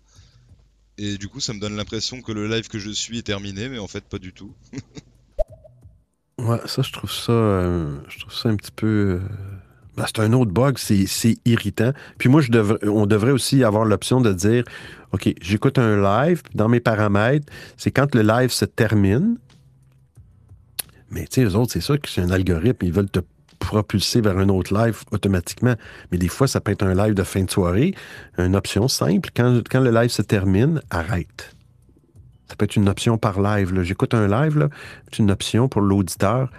Et 0.98 1.18
du 1.18 1.28
coup, 1.30 1.40
ça 1.40 1.54
me 1.54 1.60
donne 1.60 1.76
l'impression 1.76 2.22
que 2.22 2.32
le 2.32 2.48
live 2.48 2.68
que 2.68 2.78
je 2.80 2.90
suis 2.92 3.18
est 3.20 3.24
terminé, 3.24 3.70
mais 3.70 3.80
en 3.80 3.88
fait, 3.88 4.04
pas 4.04 4.20
du 4.20 4.34
tout. 4.34 4.54
Ouais, 6.40 6.60
ça, 6.66 6.82
je 6.82 6.92
trouve 6.92 7.12
ça, 7.12 7.32
euh, 7.32 8.00
je 8.08 8.20
trouve 8.20 8.34
ça 8.34 8.50
un 8.50 8.56
petit 8.56 8.72
peu. 8.72 8.88
euh, 8.88 9.20
ben, 9.98 10.06
c'est 10.08 10.22
un 10.22 10.34
autre 10.34 10.52
bug, 10.52 10.78
c'est 10.78 11.38
irritant. 11.46 11.92
Puis 12.18 12.30
moi, 12.30 12.42
on 12.84 13.06
devrait 13.06 13.32
aussi 13.32 13.64
avoir 13.64 13.86
l'option 13.86 14.22
de 14.22 14.32
dire 14.32 14.64
OK, 15.12 15.34
j'écoute 15.42 15.78
un 15.78 16.02
live, 16.02 16.42
dans 16.56 16.70
mes 16.70 16.80
paramètres, 16.80 17.52
c'est 17.76 17.92
quand 17.92 18.16
le 18.16 18.22
live 18.22 18.50
se 18.52 18.66
termine. 18.66 19.38
Mais 21.10 21.28
tu 21.28 21.42
sais, 21.42 21.44
eux 21.44 21.56
autres, 21.56 21.74
c'est 21.74 21.82
sûr 21.82 22.00
que 22.00 22.08
c'est 22.10 22.22
un 22.22 22.32
algorithme, 22.32 22.86
ils 22.86 22.94
veulent 22.94 23.10
te 23.10 23.20
propulser 23.60 24.22
vers 24.22 24.38
un 24.38 24.48
autre 24.50 24.74
live 24.74 25.04
automatiquement. 25.12 25.76
Mais 26.12 26.18
des 26.18 26.30
fois, 26.30 26.48
ça 26.48 26.62
peut 26.62 26.72
être 26.72 26.84
un 26.84 26.96
live 26.96 27.14
de 27.14 27.24
fin 27.24 27.44
de 27.44 27.52
soirée, 27.52 27.94
une 28.38 28.56
option 28.56 28.88
simple. 28.88 29.30
Quand, 29.36 29.62
quand 29.70 29.82
le 29.82 29.92
live 29.92 30.10
se 30.10 30.22
termine, 30.22 30.82
arrête. 30.90 31.56
Ça 32.48 32.56
peut 32.56 32.66
être 32.66 32.76
une 32.76 32.90
option 32.90 33.18
par 33.18 33.42
live. 33.42 33.82
J'écoute 33.84 34.14
un 34.14 34.28
live, 34.28 34.70
c'est 35.12 35.20
une 35.20 35.32
option 35.32 35.68
pour 35.70 35.82
l'auditeur. 35.82 36.50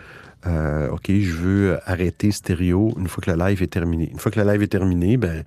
Euh, 0.47 0.91
OK, 0.91 1.07
je 1.09 1.33
veux 1.33 1.79
arrêter 1.87 2.33
stéréo 2.33 2.93
une 2.99 3.09
fois 3.09 3.23
que 3.23 3.31
le 3.31 3.37
live 3.37 3.63
est 3.63 3.69
terminé. 3.69 4.11
Une 4.11 4.19
fois 4.19 4.33
que 4.33 4.41
le 4.41 4.51
live 4.51 4.63
est 4.63 4.69
terminé, 4.69 5.17
ben, 5.17 5.45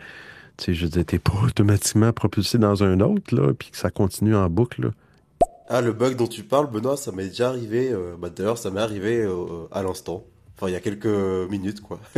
tu 0.58 0.66
sais, 0.66 0.74
je 0.74 0.88
veux 0.88 1.04
t'es 1.04 1.20
pas 1.20 1.34
automatiquement 1.44 2.12
propulsé 2.14 2.58
dans 2.58 2.84
un 2.84 3.00
autre, 3.02 3.36
là, 3.36 3.54
puis 3.54 3.72
que 3.72 3.78
ça 3.78 3.92
continue 3.92 4.36
en 4.36 4.50
boucle, 4.50 4.84
là. 4.84 4.90
Ah, 5.68 5.82
le 5.82 5.94
bug 5.94 6.16
dont 6.16 6.28
tu 6.28 6.44
parles, 6.44 6.70
Benoît, 6.70 6.96
ça 6.96 7.12
m'est 7.12 7.28
déjà 7.28 7.50
arrivé. 7.50 7.92
euh, 7.92 8.16
bah, 8.20 8.30
d'ailleurs, 8.30 8.60
ça 8.60 8.70
m'est 8.70 8.82
arrivé 8.82 9.24
euh, 9.24 9.68
à 9.72 9.82
l'instant. 9.82 10.24
Enfin, 10.56 10.70
il 10.70 10.74
y 10.74 10.76
a 10.76 10.80
quelques 10.80 11.08
minutes, 11.50 11.82
quoi. 11.82 12.00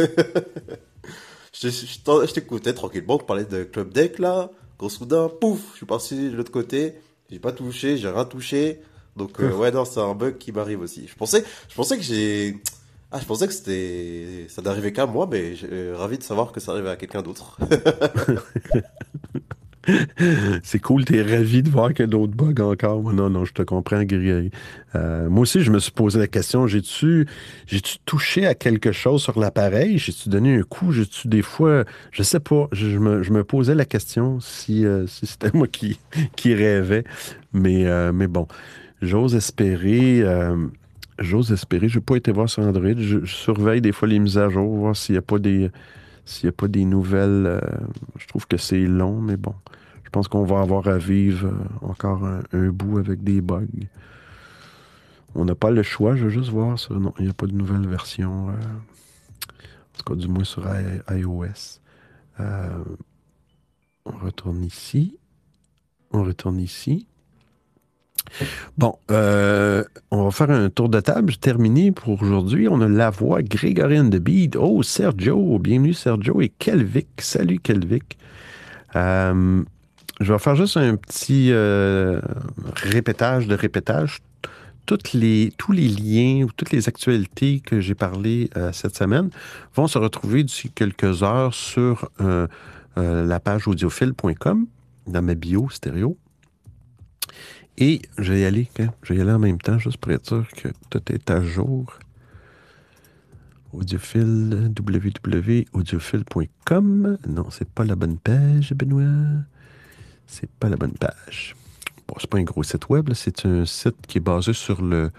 je 1.54 2.34
t'écoutais 2.34 2.74
tranquillement, 2.74 3.16
on 3.16 3.20
parlait 3.20 3.46
de 3.46 3.64
Club 3.64 3.94
Deck, 3.94 4.20
là. 4.20 4.52
Quand 4.78 4.90
soudain, 4.90 5.30
pouf, 5.30 5.60
je 5.72 5.78
suis 5.78 5.86
parti 5.86 6.30
de 6.30 6.36
l'autre 6.36 6.52
côté. 6.52 6.96
J'ai 7.32 7.40
pas 7.40 7.52
touché, 7.52 7.98
j'ai 7.98 8.10
rien 8.10 8.26
touché. 8.26 8.82
Donc, 9.18 9.40
euh, 9.40 9.52
ouais, 9.54 9.72
non, 9.72 9.84
c'est 9.86 10.00
un 10.00 10.14
bug 10.14 10.38
qui 10.38 10.52
m'arrive 10.52 10.82
aussi. 10.82 11.08
Je 11.08 11.16
pensais, 11.16 11.44
je 11.70 11.76
pensais 11.76 11.98
que 11.98 12.04
j'ai... 12.04 12.56
Ah, 13.12 13.20
je 13.22 13.26
pensais 13.26 13.48
que 13.48 13.54
c'était, 13.54 14.48
ça 14.50 14.62
n'arrivait 14.62 14.92
qu'à 14.92 15.06
moi, 15.06 15.30
mais 15.32 15.54
euh, 15.72 15.96
ravi 15.98 16.18
de 16.18 16.24
savoir 16.24 16.52
que 16.52 16.60
ça 16.60 16.74
arrivait 16.74 16.90
à 16.90 16.98
quelqu'un 16.98 17.22
d'autre. 17.22 17.58
C'est 20.64 20.80
cool, 20.80 21.06
t'es 21.06 21.22
ravi 21.22 21.64
de 21.64 21.70
voir 21.70 21.90
qu'il 21.90 22.02
y 22.02 22.04
a 22.04 22.08
d'autres 22.08 22.34
bugs 22.34 22.62
encore. 22.62 23.02
Non, 23.14 23.30
non, 23.30 23.46
je 23.46 23.54
te 23.54 23.62
comprends, 23.62 24.04
Grégory. 24.04 24.52
Euh, 24.96 25.30
moi 25.30 25.42
aussi, 25.42 25.62
je 25.62 25.72
me 25.72 25.80
suis 25.80 25.92
posé 25.92 26.20
la 26.20 26.28
question, 26.28 26.68
j'ai-tu 26.68 27.26
j'ai-tu 27.68 27.98
touché 28.06 28.46
à 28.46 28.54
quelque 28.54 28.92
chose 28.92 29.22
sur 29.22 29.40
l'appareil? 29.40 29.98
J'ai-tu 29.98 30.30
donné 30.30 30.58
un 30.58 30.64
coup? 30.64 30.92
J'ai-tu 30.92 31.28
des 31.28 31.42
fois... 31.42 31.86
Je 32.12 32.24
sais 32.24 32.40
pas. 32.40 32.68
Je, 32.72 32.98
me, 32.98 33.24
je 33.24 33.32
me 33.32 33.44
posais 33.44 33.76
la 33.76 33.86
question 33.86 34.40
si, 34.42 34.86
euh, 34.86 35.08
si 35.08 35.26
c'était 35.26 35.52
moi 35.54 35.68
qui, 35.68 36.00
qui 36.36 36.54
rêvais. 36.54 37.06
Mais, 37.54 37.86
euh, 37.86 38.12
mais 38.12 38.28
bon, 38.28 38.48
j'ose 39.02 39.36
espérer... 39.36 40.22
euh, 40.22 40.68
J'ose 41.20 41.52
espérer. 41.52 41.90
Je 41.90 41.98
n'ai 41.98 42.04
pas 42.04 42.16
été 42.16 42.32
voir 42.32 42.48
sur 42.48 42.64
Android. 42.64 42.94
Je, 42.96 43.26
surveille 43.26 43.82
des 43.82 43.92
fois 43.92 44.08
les 44.08 44.20
mises 44.20 44.38
à 44.38 44.50
jour, 44.50 44.76
voir 44.78 44.96
s'il 44.96 45.14
n'y 45.14 45.20
a 45.20 45.24
pas 45.24 45.40
des 45.40 45.72
s'il 46.26 46.46
y 46.46 46.50
a 46.50 46.52
pas 46.52 46.68
des 46.68 46.86
nouvelles. 46.86 47.46
euh, 47.48 47.62
je 48.18 48.28
trouve 48.28 48.46
que 48.48 48.58
c'est 48.58 48.86
long, 48.86 49.20
mais 49.22 49.38
bon. 49.38 49.56
Je 50.04 50.10
pense 50.10 50.28
qu'on 50.28 50.44
va 50.44 50.62
avoir 50.62 50.88
à 50.88 50.98
vivre 50.98 51.48
euh, 51.48 51.86
encore 51.86 52.24
un, 52.26 52.70
bout 52.70 52.98
avec 53.00 53.24
des 53.24 53.42
bugs. 53.42 53.66
On 55.36 55.46
n'a 55.46 55.56
pas 55.56 55.72
le 55.72 55.84
choix, 55.84 56.16
je 56.16 56.26
veux 56.26 56.30
juste 56.30 56.50
voir 56.50 56.78
ça. 56.78 56.94
Non, 56.94 57.14
il 57.20 57.26
n'y 57.26 57.32
a 57.32 57.34
pas 57.34 57.48
de 57.48 57.54
nouvelle 57.54 57.88
version. 57.88 58.50
en 58.50 58.54
tout 59.94 60.04
cas, 60.06 60.16
du 60.16 60.28
moins 60.28 60.44
sur 60.44 60.66
iOS. 61.10 61.80
On 64.06 64.18
retourne 64.24 64.64
ici. 64.64 65.18
On 66.12 66.24
retourne 66.24 66.60
ici. 66.60 67.08
Bon, 68.78 68.96
euh, 69.12 69.84
on 70.12 70.26
va 70.26 70.32
faire 70.32 70.52
un 70.52 70.70
tour 70.70 70.90
de 70.90 71.00
table. 71.00 71.36
Terminé 71.38 71.92
pour 71.92 72.22
aujourd'hui. 72.22 72.68
On 72.68 72.82
a 72.82 72.88
la 72.88 73.10
voix 73.10 73.42
Grégorienne 73.42 74.10
de 74.10 74.20
Bede. 74.20 74.56
Oh, 74.60 74.84
Sergio. 74.84 75.60
Bienvenue, 75.60 75.94
Sergio. 75.94 76.42
Et 76.42 76.50
Kelvic. 76.50 77.08
Salut, 77.20 77.60
Kelvic. 77.60 78.18
Euh, 78.96 79.64
je 80.20 80.34
vais 80.34 80.40
faire 80.40 80.56
juste 80.56 80.78
un 80.78 80.96
petit 80.96 81.52
euh, 81.52 82.22
répétage 82.84 83.48
de 83.48 83.56
répétage. 83.56 84.20
Tous 84.86 85.18
les 85.18 85.52
liens 85.90 86.46
ou 86.46 86.50
toutes 86.56 86.72
les 86.72 86.88
actualités 86.88 87.60
que 87.60 87.82
j'ai 87.82 87.94
parlé 87.94 88.50
cette 88.72 88.96
semaine 88.96 89.30
vont 89.76 89.88
se 89.88 89.98
retrouver 89.98 90.46
d'ici 90.46 90.72
quelques 90.72 91.24
heures 91.24 91.54
sur 91.54 92.10
la 92.96 93.40
page 93.42 93.68
audiophile.com 93.68 94.66
dans 95.08 95.22
ma 95.22 95.36
bio 95.36 95.68
stéréo. 95.70 96.18
Et 97.78 98.02
je 98.18 98.34
vais 98.34 98.42
y 98.42 98.46
aller, 98.46 98.68
je 99.04 99.14
vais 99.14 99.20
y 99.20 99.22
aller 99.22 99.32
en 99.32 99.40
même 99.40 99.60
temps, 99.60 99.78
juste 99.78 99.98
pour 99.98 100.12
être 100.12 100.26
sûr 100.26 100.48
que 100.56 100.70
tout 100.90 101.04
est 101.12 101.30
à 101.30 101.44
jour. 101.44 101.94
Audiophile, 103.72 104.72
www.audiophile.com. 104.80 107.18
Non, 107.28 107.46
c'est 107.52 107.70
pas 107.70 107.84
la 107.84 107.96
bonne 107.96 108.18
page, 108.18 108.74
Benoît. 108.74 109.44
C'est 110.26 110.50
pas 110.50 110.70
la 110.70 110.78
bonne 110.78 110.94
page. 110.94 111.56
Bon, 112.08 112.16
c'est 112.20 112.30
pas 112.30 112.40
un 112.40 112.44
gros 112.44 112.64
site 112.64 112.90
web, 112.90 113.14
c'est 113.14 113.46
un 113.46 113.64
site 113.66 114.08
qui 114.08 114.18
est 114.18 114.22
basé 114.22 114.54
sur 114.54 114.82
le, 114.82 115.12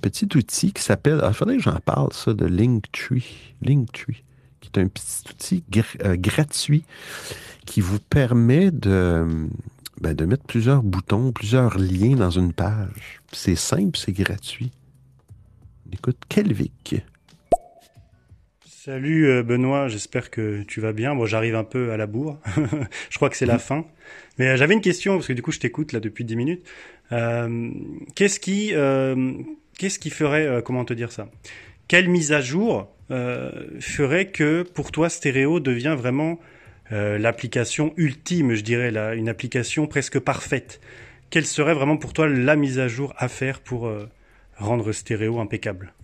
petit 0.00 0.28
outil 0.36 0.72
qui 0.72 0.82
s'appelle. 0.82 1.18
Ah, 1.22 1.30
Il 1.30 1.34
faudrait 1.34 1.56
que 1.56 1.62
j'en 1.62 1.80
parle, 1.80 2.12
ça, 2.12 2.34
de 2.34 2.46
Linktree. 2.46 3.56
Linktree, 3.62 4.22
qui 4.60 4.70
est 4.72 4.78
un 4.78 4.86
petit 4.86 5.24
outil 5.28 5.64
euh, 6.04 6.14
gratuit 6.16 6.84
qui 7.66 7.80
vous 7.80 7.98
permet 7.98 8.70
de, 8.70 9.48
ben, 10.00 10.14
de 10.14 10.24
mettre 10.24 10.44
plusieurs 10.44 10.82
boutons, 10.82 11.32
plusieurs 11.32 11.78
liens 11.78 12.16
dans 12.16 12.30
une 12.30 12.52
page. 12.52 13.20
C'est 13.32 13.56
simple, 13.56 13.96
c'est 13.96 14.12
gratuit. 14.12 14.72
Écoute, 15.92 16.18
Kelvic. 16.28 16.96
Salut 18.66 19.28
euh, 19.28 19.42
Benoît, 19.42 19.88
j'espère 19.88 20.30
que 20.30 20.62
tu 20.62 20.80
vas 20.80 20.92
bien. 20.92 21.14
Bon, 21.14 21.24
j'arrive 21.24 21.54
un 21.54 21.64
peu 21.64 21.92
à 21.92 21.96
la 21.96 22.06
bourre. 22.06 22.38
je 23.10 23.16
crois 23.16 23.30
que 23.30 23.36
c'est 23.36 23.46
la 23.46 23.58
fin. 23.58 23.86
Mais 24.38 24.48
euh, 24.48 24.56
j'avais 24.56 24.74
une 24.74 24.82
question 24.82 25.14
parce 25.14 25.26
que 25.26 25.32
du 25.32 25.40
coup, 25.40 25.52
je 25.52 25.60
t'écoute 25.60 25.92
là 25.92 26.00
depuis 26.00 26.24
10 26.24 26.36
minutes. 26.36 26.66
Euh, 27.12 27.70
qu'est-ce 28.14 28.40
qui, 28.40 28.74
euh, 28.74 29.32
qu'est-ce 29.78 29.98
qui 29.98 30.10
ferait, 30.10 30.46
euh, 30.46 30.60
comment 30.60 30.84
te 30.84 30.92
dire 30.94 31.12
ça? 31.12 31.28
Quelle 31.88 32.08
mise 32.08 32.32
à 32.32 32.40
jour 32.40 32.88
euh, 33.10 33.50
ferait 33.80 34.26
que 34.26 34.62
pour 34.62 34.90
toi 34.90 35.08
Stéréo 35.08 35.60
devient 35.60 35.94
vraiment 35.98 36.38
euh, 36.92 37.18
l'application 37.18 37.94
ultime, 37.96 38.54
je 38.54 38.62
dirais, 38.62 38.90
là, 38.90 39.14
une 39.14 39.28
application 39.28 39.86
presque 39.86 40.18
parfaite 40.18 40.80
Quelle 41.30 41.46
serait 41.46 41.74
vraiment 41.74 41.96
pour 41.96 42.12
toi 42.12 42.28
la 42.28 42.56
mise 42.56 42.78
à 42.78 42.88
jour 42.88 43.14
à 43.16 43.28
faire 43.28 43.60
pour 43.60 43.86
euh, 43.86 44.08
rendre 44.56 44.92
Stéréo 44.92 45.40
impeccable? 45.40 45.94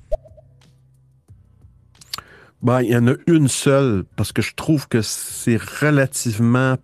Ben, 2.62 2.82
il 2.82 2.90
y 2.90 2.97
en 2.97 3.07
a 3.09 3.15
une 3.27 3.48
seule, 3.48 4.05
parce 4.16 4.32
que 4.32 4.43
je 4.43 4.55
trouve 4.55 4.89
que 4.89 5.01
c'est 5.01 5.57
relativement 5.57 6.77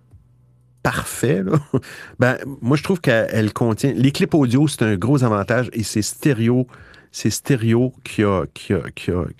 parfait. 0.83 1.43
Ben, 2.19 2.39
moi, 2.63 2.77
je 2.77 2.83
trouve 2.83 3.01
qu'elle 3.01 3.29
elle 3.31 3.53
contient. 3.53 3.93
Les 3.93 4.13
clips 4.13 4.35
audio, 4.35 4.69
c'est 4.69 4.83
un 4.83 4.97
gros 4.97 5.25
avantage 5.25 5.69
et 5.73 5.83
c'est 5.83 6.03
stéréo. 6.03 6.67
C'est 7.19 7.31
stéréo 7.31 7.95
qui 8.05 8.23
a, 8.25 8.45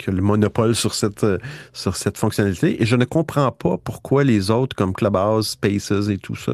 le 0.07 0.21
monopole 0.23 0.75
sur 0.75 0.95
cette, 0.95 1.23
euh, 1.23 1.37
sur 1.73 1.95
cette 1.95 2.17
fonctionnalité. 2.17 2.81
Et 2.81 2.87
je 2.87 2.95
ne 2.95 3.05
comprends 3.05 3.51
pas 3.51 3.77
pourquoi 3.77 4.23
les 4.23 4.49
autres, 4.49 4.75
comme 4.75 4.93
Clubhouse, 4.93 5.49
Spaces 5.49 6.09
et 6.09 6.17
tout 6.17 6.35
ça, 6.35 6.53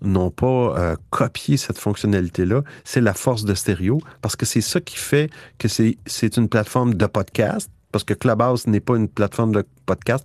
n'ont 0.00 0.30
pas 0.30 0.46
euh, 0.78 0.96
copié 1.10 1.56
cette 1.56 1.76
fonctionnalité-là. 1.76 2.62
C'est 2.84 3.00
la 3.00 3.14
force 3.14 3.44
de 3.44 3.54
stéréo, 3.54 4.00
parce 4.22 4.36
que 4.36 4.46
c'est 4.46 4.60
ça 4.60 4.80
qui 4.80 4.96
fait 4.96 5.28
que 5.58 5.66
c'est 5.66 5.98
c'est 6.06 6.36
une 6.36 6.48
plateforme 6.48 6.94
de 6.94 7.06
podcast, 7.06 7.68
parce 7.90 8.04
que 8.04 8.14
Clubhouse 8.14 8.68
n'est 8.68 8.78
pas 8.78 8.94
une 8.94 9.08
plateforme 9.08 9.52
de 9.52 9.66
podcast. 9.86 10.24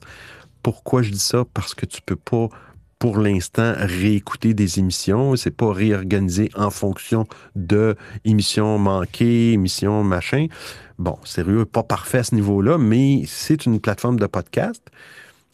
Pourquoi 0.62 1.02
je 1.02 1.10
dis 1.10 1.18
ça? 1.18 1.44
Parce 1.56 1.74
que 1.74 1.88
tu 1.88 2.04
peux 2.04 2.18
pas, 2.18 2.50
pour 3.00 3.18
l'instant, 3.18 3.74
réécouter 3.78 4.54
des 4.54 4.80
émissions. 4.80 5.36
C'est 5.36 5.52
pas 5.52 5.72
réorganisé 5.72 6.50
en 6.56 6.70
fonction 6.70 7.26
de 7.56 7.96
émissions 8.24 8.78
manquées, 8.78 9.54
émissions 9.54 10.04
machin. 10.04 10.48
Bon, 10.98 11.18
sérieux, 11.26 11.66
pas 11.66 11.84
parfait 11.84 12.20
à 12.20 12.24
ce 12.24 12.36
niveau-là, 12.36 12.78
mais 12.78 13.24
c'est 13.28 13.66
une 13.66 13.80
plateforme 13.80 14.18
de 14.20 14.28
podcast, 14.28 14.82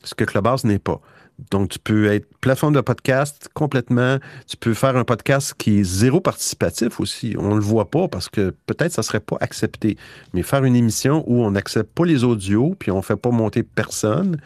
ce 0.03 0.13
que 0.13 0.23
Clubhouse 0.23 0.65
n'est 0.65 0.79
pas. 0.79 1.01
Donc, 1.49 1.69
tu 1.69 1.79
peux 1.79 2.05
être 2.07 2.27
plateforme 2.39 2.73
de 2.73 2.81
podcast 2.81 3.49
complètement. 3.53 4.17
Tu 4.47 4.57
peux 4.57 4.75
faire 4.75 4.95
un 4.95 5.03
podcast 5.03 5.55
qui 5.57 5.79
est 5.79 5.83
zéro 5.83 6.21
participatif 6.21 6.99
aussi. 6.99 7.35
On 7.39 7.55
le 7.55 7.61
voit 7.61 7.89
pas 7.89 8.07
parce 8.07 8.29
que 8.29 8.53
peut-être 8.67 8.91
ça 8.91 9.01
serait 9.01 9.19
pas 9.21 9.37
accepté. 9.41 9.97
Mais 10.33 10.43
faire 10.43 10.63
une 10.63 10.75
émission 10.75 11.23
où 11.25 11.43
on 11.43 11.51
n'accepte 11.51 11.91
pas 11.95 12.05
les 12.05 12.23
audios, 12.23 12.75
puis 12.77 12.91
on 12.91 13.01
fait 13.01 13.15
pas 13.15 13.31
monter 13.31 13.63
personne, 13.63 14.37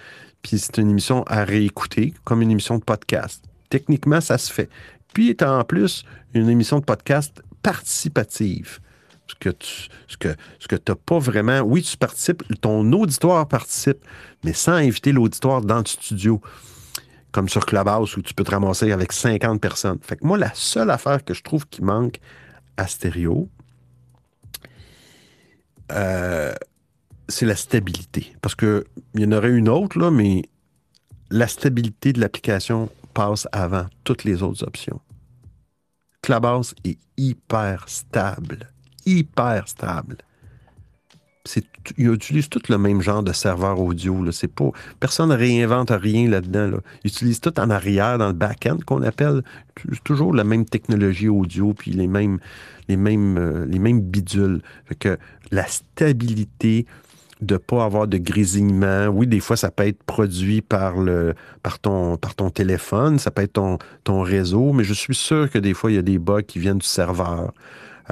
puis 0.46 0.60
c'est 0.60 0.78
une 0.78 0.92
émission 0.92 1.24
à 1.24 1.44
réécouter, 1.44 2.14
comme 2.24 2.44
une 2.44 2.52
émission 2.52 2.78
de 2.78 2.84
podcast. 2.84 3.44
Techniquement, 3.72 4.22
ça 4.22 4.38
se 4.38 4.54
fait. 4.54 4.70
Puis, 5.12 5.36
en 5.42 5.64
plus, 5.64 6.04
une 6.36 6.48
émission 6.52 6.78
de 6.78 6.86
podcast 6.86 7.42
participative. 7.64 8.78
Ce 9.26 9.34
que 9.34 9.50
tu 9.50 9.88
ce 10.08 10.18
que, 10.18 10.36
que 10.68 10.92
pas 10.92 11.18
vraiment. 11.18 11.62
Oui, 11.62 11.82
tu 11.82 11.98
participes, 11.98 12.44
ton 12.62 12.92
auditoire 12.94 13.48
participe, 13.48 13.98
mais 14.44 14.54
sans 14.54 14.74
inviter 14.74 15.14
l'auditoire 15.14 15.62
dans 15.62 15.80
le 15.80 15.88
studio. 15.88 16.40
Comme 17.32 17.50
sur 17.50 17.66
Clubhouse 17.66 18.16
où 18.16 18.22
tu 18.22 18.36
peux 18.36 18.44
te 18.44 18.52
ramasser 18.52 18.92
avec 18.92 19.14
50 19.14 19.60
personnes. 19.60 19.98
Fait 20.04 20.16
que 20.16 20.28
moi, 20.28 20.38
la 20.38 20.52
seule 20.54 20.92
affaire 20.92 21.26
que 21.26 21.34
je 21.34 21.42
trouve 21.42 21.66
qui 21.68 21.82
manque 21.82 22.20
à 22.78 22.86
stéréo, 22.86 23.50
euh, 25.92 26.54
c'est 27.28 27.46
la 27.46 27.56
stabilité. 27.56 28.36
Parce 28.42 28.56
que 28.56 28.86
il 29.14 29.22
y 29.22 29.26
en 29.26 29.32
aurait 29.32 29.52
une 29.52 29.70
autre, 29.70 30.10
mais 30.10 30.44
la 31.30 31.48
stabilité 31.48 32.14
de 32.14 32.20
l'application 32.20 32.90
passe 33.14 33.48
avant 33.52 33.86
toutes 34.04 34.24
les 34.24 34.44
autres 34.44 34.64
options. 34.64 35.00
Clubhouse 36.22 36.74
est 36.84 36.98
hyper 37.18 37.86
stable. 37.88 38.70
Hyper 39.06 39.68
stable. 39.68 40.18
Ils 41.98 42.12
utilisent 42.12 42.50
tout 42.50 42.62
le 42.70 42.80
même 42.80 43.02
genre 43.02 43.22
de 43.22 43.32
serveur 43.32 43.80
audio. 43.80 44.24
Là. 44.24 44.32
Pas, 44.56 44.72
personne 45.00 45.30
ne 45.30 45.36
réinvente 45.36 45.92
rien 45.92 46.28
là-dedans. 46.28 46.68
Là. 46.68 46.78
Ils 47.04 47.10
utilisent 47.10 47.42
tout 47.42 47.60
en 47.60 47.70
arrière, 47.70 48.18
dans 48.18 48.28
le 48.28 48.34
back-end 48.34 48.78
qu'on 48.86 49.04
appelle. 49.04 49.44
Toujours 50.04 50.34
la 50.34 50.44
même 50.44 50.66
technologie 50.66 51.30
audio, 51.30 51.76
puis 51.76 51.92
les 51.92 52.08
mêmes, 52.08 52.40
euh, 52.90 54.00
bidules. 54.02 54.62
Que 55.00 55.20
la 55.52 55.68
stabilité 55.68 56.88
de 57.42 57.58
pas 57.58 57.84
avoir 57.84 58.08
de 58.08 58.18
grésillement. 58.18 59.08
Oui, 59.08 59.28
des 59.28 59.40
fois, 59.40 59.58
ça 59.58 59.72
peut 59.72 59.88
être 59.88 60.04
produit 60.04 60.62
par, 60.62 60.96
ton, 61.82 62.18
téléphone, 62.54 63.20
ça 63.20 63.32
peut 63.32 63.44
être 63.44 63.60
ton, 64.04 64.22
réseau, 64.22 64.74
mais 64.74 64.84
je 64.84 64.94
suis 64.94 65.16
sûr 65.16 65.50
que 65.50 65.60
des 65.60 65.74
fois, 65.74 65.92
il 65.92 65.96
y 65.96 66.00
a 66.00 66.04
des 66.04 66.20
bugs 66.20 66.44
qui 66.44 66.60
viennent 66.60 66.78
du 66.80 66.88
serveur. 66.88 67.54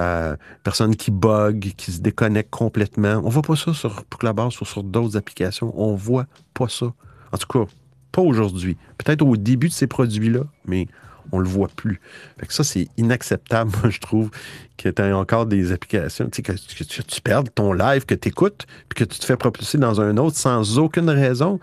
Euh, 0.00 0.36
personnes 0.64 0.96
qui 0.96 1.12
bug, 1.12 1.72
qui 1.76 1.92
se 1.92 2.00
déconnectent 2.00 2.50
complètement. 2.50 3.22
On 3.24 3.28
voit 3.28 3.42
pas 3.42 3.54
ça 3.54 3.72
sur 3.72 4.02
Clubhouse 4.08 4.60
ou 4.60 4.64
sur 4.64 4.82
d'autres 4.82 5.16
applications. 5.16 5.72
On 5.80 5.94
voit 5.94 6.26
pas 6.52 6.68
ça. 6.68 6.86
En 7.30 7.38
tout 7.38 7.46
cas, 7.46 7.70
pas 8.10 8.22
aujourd'hui. 8.22 8.76
Peut-être 8.98 9.22
au 9.22 9.36
début 9.36 9.68
de 9.68 9.72
ces 9.72 9.86
produits-là, 9.86 10.40
mais 10.66 10.88
On 11.32 11.38
le 11.38 11.48
voit 11.48 11.68
plus. 11.68 12.00
Fait 12.38 12.46
que 12.46 12.52
ça, 12.52 12.64
c'est 12.64 12.88
inacceptable, 12.96 13.70
moi, 13.82 13.90
je 13.90 14.00
trouve, 14.00 14.30
que 14.76 14.88
tu 14.88 15.02
aies 15.02 15.12
encore 15.12 15.46
des 15.46 15.72
applications, 15.72 16.28
que, 16.28 16.42
que 16.42 16.84
tu, 16.84 17.04
tu 17.04 17.20
perdes 17.20 17.48
ton 17.54 17.72
live, 17.72 18.04
que 18.06 18.14
tu 18.14 18.28
écoutes, 18.28 18.66
puis 18.88 19.04
que 19.04 19.10
tu 19.10 19.18
te 19.18 19.24
fais 19.24 19.36
propulser 19.36 19.78
dans 19.78 20.00
un 20.00 20.16
autre 20.16 20.36
sans 20.36 20.78
aucune 20.78 21.10
raison. 21.10 21.60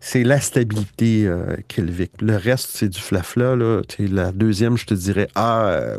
C'est 0.00 0.22
la 0.22 0.40
stabilité, 0.40 1.26
euh, 1.26 1.56
Kelvic. 1.66 2.22
Le 2.22 2.36
reste, 2.36 2.70
c'est 2.72 2.88
du 2.88 2.98
flafla. 2.98 3.56
Sais, 3.88 4.06
la 4.06 4.32
deuxième, 4.32 4.78
je 4.78 4.86
te 4.86 4.94
dirais, 4.94 5.28
ah, 5.34 5.66
euh, 5.66 5.98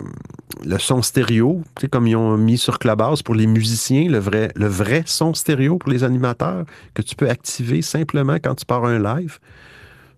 le 0.65 0.79
son 0.79 1.01
stéréo, 1.01 1.61
comme 1.91 2.07
ils 2.07 2.15
ont 2.15 2.37
mis 2.37 2.57
sur 2.57 2.79
Clubhouse 2.79 3.21
pour 3.21 3.35
les 3.35 3.45
musiciens, 3.45 4.09
le 4.09 4.17
vrai, 4.17 4.51
le 4.55 4.67
vrai 4.67 5.03
son 5.05 5.33
stéréo 5.33 5.77
pour 5.77 5.91
les 5.91 6.03
animateurs, 6.03 6.65
que 6.93 7.01
tu 7.01 7.15
peux 7.15 7.29
activer 7.29 7.81
simplement 7.81 8.37
quand 8.41 8.55
tu 8.55 8.65
pars 8.65 8.85
un 8.85 8.99
live. 8.99 9.37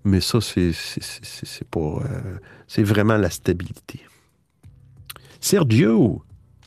Mais 0.03 0.19
ça, 0.19 0.40
c'est, 0.41 0.73
pas. 1.69 1.80
euh, 1.80 2.38
c'est 2.68 2.84
vraiment 2.84 3.18
la 3.18 3.30
stabilité. 3.30 3.99
Sergio! 5.40 6.23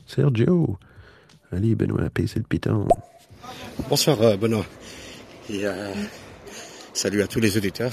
Sergio! 0.06 0.78
Allez, 1.51 1.74
Benoît, 1.74 2.09
c'est 2.16 2.36
le 2.36 2.43
piton. 2.43 2.86
Bonsoir 3.89 4.20
euh, 4.23 4.36
Benoît. 4.36 4.66
Euh, 5.51 5.94
salut 6.93 7.23
à 7.23 7.27
tous 7.27 7.40
les 7.40 7.56
auditeurs. 7.56 7.93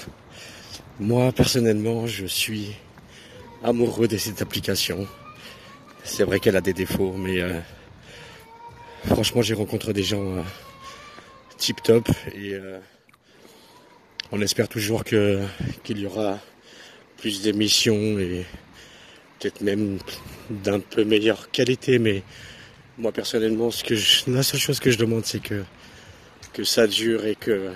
Moi 1.00 1.32
personnellement 1.32 2.06
je 2.06 2.26
suis 2.26 2.76
amoureux 3.64 4.08
de 4.08 4.18
cette 4.18 4.42
application. 4.42 5.08
C'est 6.04 6.24
vrai 6.24 6.40
qu'elle 6.40 6.56
a 6.56 6.62
des 6.62 6.74
défauts, 6.74 7.14
mais 7.18 7.40
franchement 9.06 9.42
j'ai 9.42 9.54
rencontré 9.54 9.94
des 9.94 10.04
gens 10.04 10.44
tip 11.58 11.82
top 11.84 12.10
et 12.34 12.56
on 14.32 14.42
espère 14.42 14.68
toujours 14.68 15.04
qu'il 15.04 15.48
y 15.88 16.06
aura 16.06 16.40
plus 17.18 17.42
d'émissions 17.42 18.20
et 18.20 18.46
peut-être 19.40 19.62
même 19.62 19.98
d'un 20.50 20.80
peu 20.80 21.04
meilleure 21.04 21.52
qualité, 21.52 22.00
mais 22.00 22.24
moi 22.98 23.12
personnellement, 23.12 23.70
la 24.28 24.44
seule 24.44 24.60
chose 24.60 24.80
que 24.80 24.92
je 24.92 24.98
demande, 24.98 25.26
c'est 25.26 25.42
que 25.42 25.64
ça 26.64 26.88
dure 26.88 27.26
et 27.26 27.36
que 27.36 27.72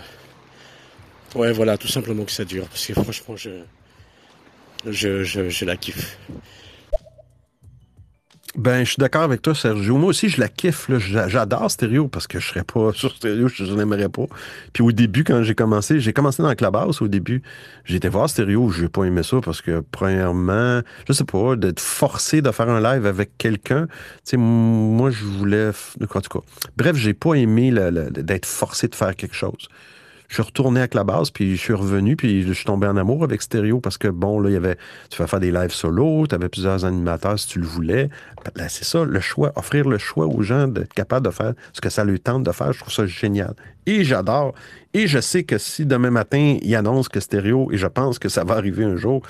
ouais, 1.35 1.51
voilà, 1.51 1.77
tout 1.77 1.87
simplement 1.87 2.23
que 2.23 2.31
ça 2.31 2.45
dure, 2.45 2.67
parce 2.67 2.85
que 2.85 2.93
franchement, 2.93 3.35
je 3.35 3.63
la 5.65 5.77
kiffe. 5.77 6.17
Ben, 8.57 8.85
je 8.85 8.91
suis 8.91 8.99
d'accord 8.99 9.23
avec 9.23 9.41
toi, 9.41 9.53
Sergio. 9.53 9.97
Moi 9.97 10.09
aussi, 10.09 10.29
je 10.29 10.39
la 10.39 10.47
kiffe. 10.47 10.89
J'adore 10.97 11.69
Stéréo 11.69 12.07
parce 12.07 12.25
que 12.25 12.39
je 12.39 12.47
serais 12.47 12.63
pas 12.63 12.91
sur 12.93 13.13
Stéréo, 13.13 13.49
je 13.49 13.65
n'aimerais 13.65 14.07
pas. 14.07 14.25
Puis 14.71 14.81
au 14.81 14.93
début, 14.93 15.25
quand 15.25 15.43
j'ai 15.43 15.55
commencé, 15.55 15.99
j'ai 15.99 16.13
commencé 16.13 16.41
dans 16.41 16.47
le 16.47 16.55
Clubhouse 16.55 17.01
au 17.01 17.09
début. 17.09 17.41
Été 17.89 18.07
voir 18.07 18.29
Stéréo, 18.29 18.69
j'ai 18.71 18.87
pas 18.87 19.03
aimé 19.03 19.23
ça 19.23 19.41
parce 19.43 19.61
que, 19.61 19.83
premièrement, 19.91 20.81
je 21.07 21.13
sais 21.13 21.25
pas, 21.25 21.57
d'être 21.57 21.81
forcé 21.81 22.41
de 22.41 22.49
faire 22.51 22.69
un 22.69 22.81
live 22.81 23.05
avec 23.05 23.37
quelqu'un. 23.37 23.87
Tu 23.87 24.31
sais, 24.31 24.37
moi, 24.37 25.11
je 25.11 25.25
voulais. 25.25 25.71
En 26.01 26.21
tout 26.21 26.39
cas. 26.39 26.45
Bref, 26.77 26.95
j'ai 26.95 27.13
pas 27.13 27.33
aimé 27.33 27.71
d'être 27.71 28.45
forcé 28.45 28.87
de 28.87 28.95
faire 28.95 29.15
quelque 29.17 29.35
chose. 29.35 29.67
Je 30.27 30.35
suis 30.35 30.43
retourné 30.43 30.81
à 30.81 30.87
la 30.93 31.03
base, 31.03 31.29
puis 31.29 31.55
je 31.55 31.61
suis 31.61 31.73
revenu, 31.73 32.15
puis 32.15 32.43
je 32.43 32.53
suis 32.53 32.65
tombé 32.65 32.87
en 32.87 32.97
amour 32.97 33.23
avec 33.23 33.41
Stéréo 33.41 33.79
parce 33.79 33.97
que, 33.97 34.07
bon, 34.07 34.39
là, 34.39 34.49
il 34.49 34.53
y 34.53 34.57
avait, 34.57 34.77
tu 35.09 35.17
vas 35.17 35.27
faire 35.27 35.39
des 35.39 35.51
lives 35.51 35.71
solo, 35.71 36.25
tu 36.27 36.35
avais 36.35 36.49
plusieurs 36.49 36.85
animateurs 36.85 37.37
si 37.37 37.47
tu 37.47 37.59
le 37.59 37.65
voulais. 37.65 38.09
Là, 38.55 38.69
c'est 38.69 38.85
ça, 38.85 39.03
le 39.03 39.19
choix, 39.19 39.51
offrir 39.55 39.87
le 39.87 39.97
choix 39.97 40.25
aux 40.27 40.41
gens 40.41 40.67
d'être 40.67 40.93
capable 40.93 41.25
de 41.25 41.31
faire 41.31 41.53
ce 41.73 41.81
que 41.81 41.89
ça 41.89 42.03
leur 42.03 42.19
tente 42.19 42.43
de 42.43 42.51
faire, 42.51 42.73
je 42.73 42.79
trouve 42.79 42.93
ça 42.93 43.05
génial. 43.05 43.53
Et 43.85 44.03
j'adore. 44.03 44.53
Et 44.93 45.07
je 45.07 45.19
sais 45.19 45.43
que 45.43 45.57
si 45.57 45.85
demain 45.85 46.09
matin, 46.09 46.57
il 46.61 46.75
annonce 46.75 47.09
que 47.09 47.19
Stéréo, 47.19 47.69
et 47.71 47.77
je 47.77 47.87
pense 47.87 48.17
que 48.17 48.29
ça 48.29 48.43
va 48.43 48.55
arriver 48.55 48.83
un 48.83 48.95
jour, 48.95 49.21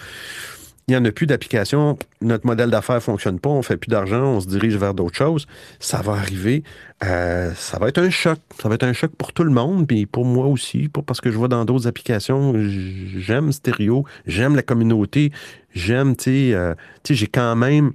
il 0.88 0.92
n'y 0.92 0.98
en 0.98 1.06
a 1.06 1.12
plus 1.12 1.26
d'application, 1.26 1.98
notre 2.22 2.46
modèle 2.46 2.70
d'affaires 2.70 2.96
ne 2.96 3.02
fonctionne 3.02 3.40
pas, 3.40 3.50
on 3.50 3.58
ne 3.58 3.64
fait 3.64 3.76
plus 3.78 3.90
d'argent, 3.90 4.24
on 4.24 4.40
se 4.40 4.48
dirige 4.48 4.78
vers 4.78 4.94
d'autres 4.94 5.18
choses. 5.18 5.48
Ça 5.80 6.04
va 6.04 6.14
arriver. 6.14 6.64
Euh, 7.04 7.52
ça 7.56 7.80
va 7.80 7.88
être 7.88 7.98
un 7.98 8.12
choc. 8.12 8.38
Ça 8.62 8.70
va 8.70 8.76
être 8.76 8.84
un 8.84 8.94
choc 8.94 9.12
pour 9.18 9.34
tout 9.34 9.44
le 9.44 9.50
monde, 9.50 9.88
puis 9.88 10.06
pour 10.06 10.26
moi 10.26 10.46
aussi, 10.46 10.88
parce 10.90 11.22
que 11.22 11.32
je 11.32 11.38
vois 11.38 11.48
dans 11.48 11.66
d'autres 11.66 11.88
applications. 11.88 12.54
J'aime 12.56 13.52
Stéréo, 13.52 14.06
j'aime 14.28 14.56
la 14.56 14.62
communauté, 14.62 15.32
j'aime, 15.74 16.16
tu 16.16 16.24
sais, 16.24 16.54
euh, 16.54 16.76
tu 17.04 17.14
sais, 17.14 17.20
j'ai 17.20 17.28
quand 17.28 17.56
même. 17.56 17.94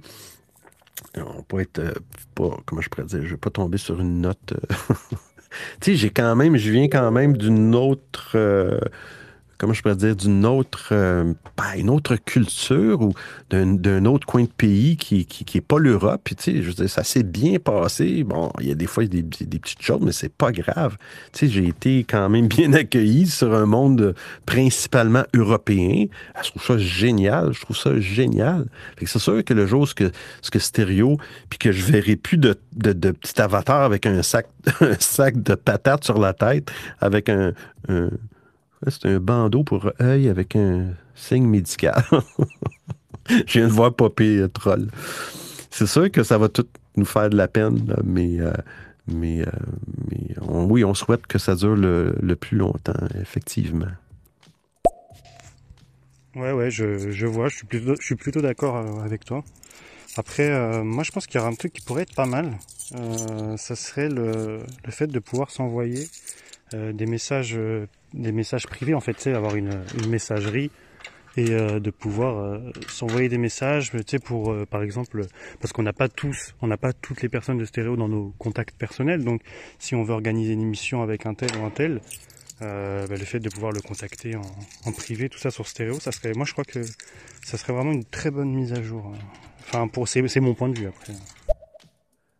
On 1.15 1.43
peut 1.43 1.61
être 1.61 1.79
euh, 1.79 1.93
pas, 2.35 2.57
comment 2.65 2.81
je 2.81 2.89
pourrais 2.89 3.07
dire, 3.07 3.21
je 3.23 3.29
vais 3.29 3.37
pas 3.37 3.49
tomber 3.49 3.77
sur 3.77 4.01
une 4.01 4.19
note. 4.19 4.53
tu 5.79 5.91
sais, 5.91 5.95
j'ai 5.95 6.09
quand 6.09 6.35
même, 6.35 6.57
je 6.57 6.71
viens 6.71 6.89
quand 6.89 7.09
même 7.11 7.37
d'une 7.37 7.73
autre. 7.73 8.35
Comment 9.61 9.73
je 9.73 9.83
pourrais 9.83 9.95
dire, 9.95 10.15
d'une 10.15 10.43
autre, 10.43 10.89
euh, 10.91 11.35
ben, 11.55 11.77
une 11.79 11.91
autre 11.91 12.15
culture 12.15 12.99
ou 12.99 13.13
d'un, 13.51 14.05
autre 14.05 14.25
coin 14.25 14.41
de 14.41 14.49
pays 14.49 14.97
qui, 14.97 15.27
qui, 15.27 15.45
qui 15.45 15.61
pas 15.61 15.77
l'Europe. 15.77 16.19
Puis, 16.23 16.35
tu 16.35 16.43
sais, 16.45 16.63
je 16.63 16.69
veux 16.69 16.73
dire, 16.73 16.89
ça 16.89 17.03
s'est 17.03 17.21
bien 17.21 17.59
passé. 17.59 18.23
Bon, 18.23 18.51
il 18.59 18.69
y 18.69 18.71
a 18.71 18.75
des 18.75 18.87
fois 18.87 19.05
des, 19.05 19.21
des 19.21 19.59
petites 19.59 19.83
choses, 19.83 20.01
mais 20.01 20.13
c'est 20.13 20.33
pas 20.33 20.51
grave. 20.51 20.97
Tu 21.31 21.45
sais, 21.45 21.47
j'ai 21.47 21.67
été 21.67 22.03
quand 22.09 22.27
même 22.27 22.47
bien 22.47 22.73
accueilli 22.73 23.27
sur 23.27 23.53
un 23.53 23.67
monde 23.67 24.15
principalement 24.47 25.25
européen. 25.35 26.05
Ah, 26.33 26.39
Je 26.43 26.49
trouve 26.49 26.65
ça 26.65 26.77
génial. 26.79 27.53
Je 27.53 27.61
trouve 27.61 27.77
ça 27.77 27.99
génial. 27.99 28.65
C'est 29.05 29.19
sûr 29.19 29.43
que 29.43 29.53
le 29.53 29.67
jour 29.67 29.87
ce 29.87 29.93
que, 29.93 30.11
ce 30.41 30.49
que 30.49 30.57
stéréo, 30.57 31.17
puis 31.51 31.59
que 31.59 31.71
je 31.71 31.85
verrai 31.85 32.15
plus 32.15 32.39
de, 32.39 32.55
de, 32.73 32.93
de 32.93 33.11
petit 33.11 33.39
avatar 33.39 33.83
avec 33.83 34.07
un 34.07 34.23
sac, 34.23 34.47
un 34.81 34.95
sac 34.97 35.39
de 35.43 35.53
patates 35.53 36.03
sur 36.03 36.17
la 36.17 36.33
tête, 36.33 36.71
avec 36.99 37.29
un, 37.29 37.53
C'est 38.87 39.05
un 39.05 39.19
bandeau 39.19 39.63
pour 39.63 39.91
œil 40.01 40.29
avec 40.29 40.55
un 40.55 40.93
signe 41.15 41.45
médical. 41.45 42.03
Je 43.29 43.59
viens 43.59 43.67
de 43.67 43.73
voir 43.73 43.93
popper 43.93 44.39
euh, 44.39 44.47
troll. 44.47 44.89
C'est 45.69 45.85
sûr 45.85 46.11
que 46.11 46.23
ça 46.23 46.37
va 46.37 46.49
tout 46.49 46.67
nous 46.95 47.05
faire 47.05 47.29
de 47.29 47.37
la 47.37 47.47
peine, 47.47 47.95
mais, 48.03 48.39
euh, 48.39 48.51
mais, 49.07 49.41
euh, 49.41 49.51
oui, 50.41 50.83
on 50.83 50.93
souhaite 50.93 51.27
que 51.27 51.37
ça 51.37 51.55
dure 51.55 51.75
le, 51.75 52.15
le 52.21 52.35
plus 52.35 52.57
longtemps, 52.57 52.93
effectivement. 53.19 53.87
Ouais, 56.35 56.51
ouais, 56.51 56.71
je, 56.71 57.11
je 57.11 57.27
vois, 57.27 57.49
je 57.49 57.57
suis 57.57 57.67
plutôt, 57.67 57.95
je 57.99 58.05
suis 58.05 58.15
plutôt 58.15 58.41
d'accord 58.41 58.77
avec 59.03 59.23
toi. 59.25 59.43
Après, 60.17 60.83
moi, 60.83 61.03
je 61.03 61.11
pense 61.11 61.27
qu'il 61.27 61.35
y 61.35 61.39
aura 61.39 61.49
un 61.49 61.55
truc 61.55 61.73
qui 61.73 61.81
pourrait 61.81 62.03
être 62.03 62.15
pas 62.15 62.25
mal. 62.25 62.57
Euh, 62.95 63.55
ça 63.57 63.75
serait 63.75 64.09
le, 64.09 64.59
le 64.85 64.91
fait 64.91 65.07
de 65.07 65.19
pouvoir 65.19 65.49
s'envoyer 65.49 66.09
euh, 66.73 66.93
des 66.93 67.05
messages, 67.05 67.55
euh, 67.57 67.85
des 68.13 68.31
messages 68.31 68.67
privés, 68.67 68.93
en 68.93 68.99
fait, 68.99 69.19
sais, 69.19 69.33
avoir 69.33 69.55
une, 69.55 69.83
messagerie 70.07 70.71
et 71.37 71.51
euh, 71.51 71.79
de 71.79 71.91
pouvoir 71.91 72.61
s'envoyer 72.87 73.29
des 73.29 73.37
messages, 73.37 73.91
tu 73.91 74.03
sais, 74.05 74.19
pour, 74.19 74.53
par 74.67 74.83
exemple, 74.83 75.25
parce 75.59 75.71
qu'on 75.73 75.83
n'a 75.83 75.93
pas 75.93 76.09
tous, 76.09 76.55
on 76.61 76.67
n'a 76.67 76.77
pas 76.77 76.93
toutes 76.93 77.21
les 77.21 77.29
personnes 77.29 77.57
de 77.57 77.65
stéréo 77.65 77.95
dans 77.95 78.09
nos 78.09 78.33
contacts 78.37 78.77
personnels. 78.77 79.23
Donc, 79.23 79.41
si 79.79 79.95
on 79.95 80.03
veut 80.03 80.13
organiser 80.13 80.53
une 80.53 80.61
émission 80.61 81.01
avec 81.01 81.25
un 81.25 81.33
tel 81.33 81.49
ou 81.57 81.65
un 81.65 81.69
tel, 81.69 82.01
bah, 82.59 83.05
le 83.09 83.17
fait 83.17 83.39
de 83.39 83.49
pouvoir 83.49 83.71
le 83.71 83.81
contacter 83.81 84.35
en, 84.35 84.41
en 84.85 84.91
privé, 84.91 85.29
tout 85.29 85.39
ça 85.39 85.51
sur 85.51 85.67
stéréo, 85.67 85.99
ça 85.99 86.11
serait, 86.11 86.33
moi 86.33 86.45
je 86.45 86.51
crois 86.51 86.65
que 86.65 86.83
ça 87.43 87.57
serait 87.57 87.73
vraiment 87.73 87.91
une 87.91 88.05
très 88.05 88.29
bonne 88.29 88.53
mise 88.53 88.73
à 88.73 88.83
jour. 88.83 89.11
Enfin, 89.61 89.87
pour, 89.87 90.07
c'est, 90.07 90.27
c'est 90.27 90.41
mon 90.41 90.53
point 90.53 90.69
de 90.69 90.77
vue 90.77 90.87
après. 90.87 91.13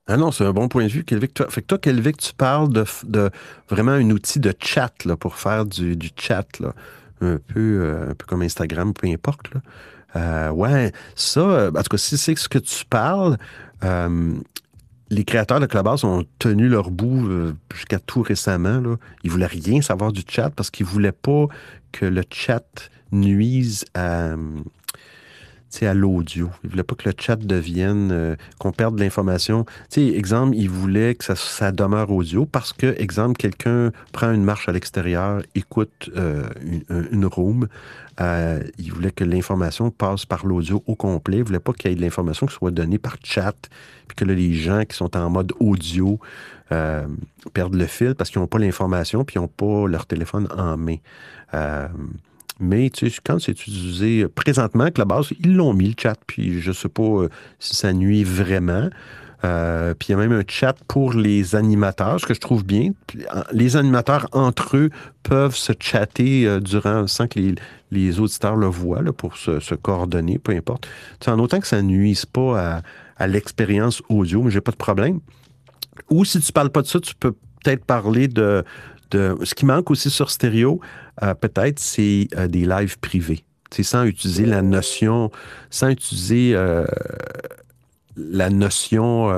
Ah 0.08 0.18
non, 0.18 0.32
c'est 0.32 0.46
un 0.46 0.52
bon 0.52 0.68
point 0.68 0.84
de 0.84 0.90
vue, 0.90 1.04
Kelvic. 1.04 1.34
Toi, 1.34 1.48
fait 1.50 1.62
que 1.62 1.68
toi, 1.68 1.78
Kelvic, 1.78 2.18
tu 2.18 2.34
parles 2.34 2.74
de, 2.74 2.86
de 3.06 3.30
vraiment 3.70 3.92
un 3.92 4.10
outil 4.10 4.40
de 4.40 4.54
chat 4.60 4.92
là, 5.06 5.16
pour 5.16 5.36
faire 5.36 5.66
du, 5.66 5.96
du 5.96 6.10
chat, 6.16 6.48
là? 6.60 6.74
Un, 7.22 7.38
peu, 7.38 7.60
euh, 7.84 8.10
un 8.10 8.16
peu 8.16 8.26
comme 8.26 8.42
Instagram, 8.42 8.94
peu 8.94 9.08
importe. 9.08 9.54
Là. 9.54 9.62
Euh, 10.16 10.50
ouais, 10.50 10.92
ça, 11.16 11.40
euh, 11.42 11.70
en 11.70 11.84
tout 11.84 11.90
cas, 11.90 11.98
si 11.98 12.18
c'est 12.18 12.36
ce 12.36 12.50
que 12.50 12.58
tu 12.58 12.84
parles, 12.86 13.38
les 15.12 15.24
créateurs 15.26 15.60
de 15.60 15.66
Clubhouse 15.66 16.04
ont 16.04 16.26
tenu 16.40 16.68
leur 16.68 16.90
bout 16.90 17.54
jusqu'à 17.74 18.00
tout 18.00 18.22
récemment. 18.22 18.80
Là. 18.80 18.96
Ils 19.24 19.32
voulaient 19.32 19.46
rien 19.46 19.82
savoir 19.82 20.12
du 20.12 20.22
chat 20.28 20.50
parce 20.50 20.72
qu'ils 20.72 20.86
voulaient 20.86 21.12
pas 21.12 21.48
que 21.92 22.06
le 22.06 22.24
chat 22.30 22.90
nuise 23.12 23.86
à, 23.94 24.36
à 25.82 25.94
l'audio. 25.94 26.50
Ils 26.64 26.70
voulaient 26.70 26.84
pas 26.84 26.96
que 26.96 27.10
le 27.10 27.16
chat 27.18 27.38
devienne, 27.38 28.10
euh, 28.12 28.36
qu'on 28.60 28.72
perde 28.72 28.96
de 28.96 29.02
l'information. 29.02 29.66
Exemple, 29.96 30.56
ils 30.56 30.70
voulaient 30.70 31.16
que 31.16 31.24
ça, 31.24 31.36
ça 31.36 31.72
demeure 31.72 32.12
audio 32.12 32.46
parce 32.46 32.74
que, 32.74 32.96
exemple, 33.00 33.38
quelqu'un 33.38 33.92
prend 34.12 34.32
une 34.32 34.44
marche 34.44 34.68
à 34.70 34.72
l'extérieur, 34.72 35.42
écoute 35.56 36.10
euh, 36.16 36.44
une, 36.62 37.08
une 37.12 37.26
room, 37.26 37.68
euh, 38.20 38.62
ils 38.78 38.92
voulaient 38.92 39.12
que 39.12 39.24
l'information 39.24 39.90
passe 39.90 40.26
par 40.26 40.46
l'audio 40.46 40.84
au 40.86 40.96
complet. 40.96 41.38
Ils 41.38 41.44
voulaient 41.44 41.60
pas 41.60 41.74
qu'il 41.74 41.90
y 41.90 41.94
ait 41.94 41.96
de 41.96 42.02
l'information 42.02 42.46
qui 42.46 42.54
soit 42.54 42.72
donnée 42.72 42.98
par 42.98 43.16
chat, 43.24 43.56
puis 44.08 44.16
que 44.16 44.26
là, 44.26 44.34
les 44.34 44.54
gens 44.54 44.84
qui 44.86 44.96
sont 44.96 45.16
en 45.16 45.30
mode 45.30 45.54
audio 45.60 46.20
euh, 46.72 47.08
perdent 47.54 47.76
le 47.76 47.88
fil 47.88 48.16
parce 48.16 48.30
qu'ils 48.30 48.42
n'ont 48.42 48.48
pas 48.48 48.60
l'information, 48.60 49.24
puis 49.24 49.38
ils 49.38 49.40
n'ont 49.40 49.48
pas 49.48 49.88
leur 49.88 50.06
téléphone 50.06 50.48
en 50.56 50.78
main. 50.78 50.98
Euh, 52.62 52.66
mais 52.66 52.90
tu 52.90 53.10
sais, 53.10 53.18
quand 53.24 53.40
c'est 53.40 53.52
utilisé 53.52 54.28
présentement, 54.28 54.90
que 54.92 55.00
la 55.00 55.06
base, 55.06 55.30
ils 55.40 55.56
l'ont 55.56 55.74
mis 55.74 55.88
le 55.88 55.96
chat, 55.98 56.18
puis 56.28 56.62
je 56.62 56.72
sais 56.72 56.90
pas 56.90 57.04
euh, 57.04 57.30
si 57.60 57.76
ça 57.76 57.94
nuit 57.94 58.24
vraiment. 58.24 58.90
Euh, 59.44 59.96
puis 59.96 60.10
il 60.10 60.12
y 60.12 60.14
a 60.14 60.18
même 60.18 60.34
un 60.34 60.44
chat 60.48 60.76
pour 60.88 61.14
les 61.14 61.56
animateurs, 61.56 62.20
ce 62.20 62.26
que 62.28 62.34
je 62.34 62.40
trouve 62.40 62.64
bien. 62.64 62.92
Les 63.52 63.76
animateurs 63.76 64.28
entre 64.34 64.78
eux 64.78 64.90
peuvent 65.24 65.56
se 65.56 65.74
chatter 65.80 66.46
euh, 66.46 66.60
durant 66.60 67.08
sans 67.08 67.28
que 67.28 67.40
les, 67.40 67.56
les 67.90 68.20
auditeurs 68.20 68.56
le 68.56 68.68
voient 68.68 69.02
là, 69.02 69.12
pour 69.12 69.38
se, 69.38 69.74
coordonner, 69.76 70.38
peu 70.38 70.52
importe. 70.52 70.88
Tu 71.20 71.30
en 71.30 71.40
autant 71.40 71.60
que 71.60 71.68
ça 71.68 71.82
ne 71.82 71.88
nuise 71.88 72.26
pas 72.26 72.60
à, 72.60 72.82
à 73.18 73.28
l'expérience 73.28 74.04
audio, 74.10 74.44
mais 74.44 74.52
j'ai 74.52 74.62
pas 74.62 74.72
de 74.72 74.78
problème. 74.78 75.20
Ou 76.12 76.24
si 76.24 76.40
tu 76.40 76.52
parles 76.52 76.70
pas 76.70 76.84
de 76.84 76.88
ça, 76.88 77.00
tu 77.00 77.16
peux 77.16 77.32
peut-être 77.64 77.86
parler 77.86 78.28
de, 78.28 78.64
ce 79.14 79.56
qui 79.56 79.66
manque 79.66 79.92
aussi 79.92 80.10
sur 80.10 80.30
stéréo, 80.30 80.80
euh, 81.24 81.34
peut-être, 81.34 81.80
c'est 81.80 82.28
euh, 82.36 82.48
des 82.48 82.66
lives 82.66 83.00
privés. 83.00 83.44
Sans 83.82 84.04
utiliser 84.04 84.46
la 84.46 84.62
notion, 84.62 85.32
sans 85.70 85.90
utiliser 85.90 86.52
euh, 86.56 86.86
la 88.18 88.50
notion, 88.50 89.32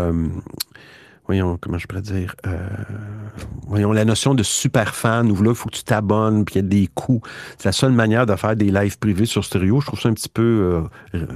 voyons, 1.25 1.57
comment 1.59 1.77
je 1.77 1.87
pourrais 1.87 2.01
dire, 2.01 2.35
euh, 2.45 2.67
voyons, 3.67 3.91
la 3.91 4.05
notion 4.05 4.33
de 4.33 4.43
super 4.43 4.95
fan, 4.95 5.31
où 5.31 5.41
là, 5.41 5.51
il 5.51 5.55
faut 5.55 5.69
que 5.69 5.75
tu 5.75 5.83
t'abonnes, 5.83 6.45
puis 6.45 6.55
il 6.55 6.57
y 6.57 6.65
a 6.65 6.67
des 6.67 6.87
coûts. 6.87 7.21
C'est 7.57 7.65
la 7.65 7.71
seule 7.71 7.93
manière 7.93 8.25
de 8.25 8.35
faire 8.35 8.55
des 8.55 8.71
lives 8.71 8.97
privés 8.99 9.25
sur 9.25 9.43
stéréo. 9.43 9.79
Je 9.81 9.87
trouve 9.87 9.99
ça 9.99 10.09
un 10.09 10.13
petit 10.13 10.29
peu 10.29 10.89
euh, 11.13 11.27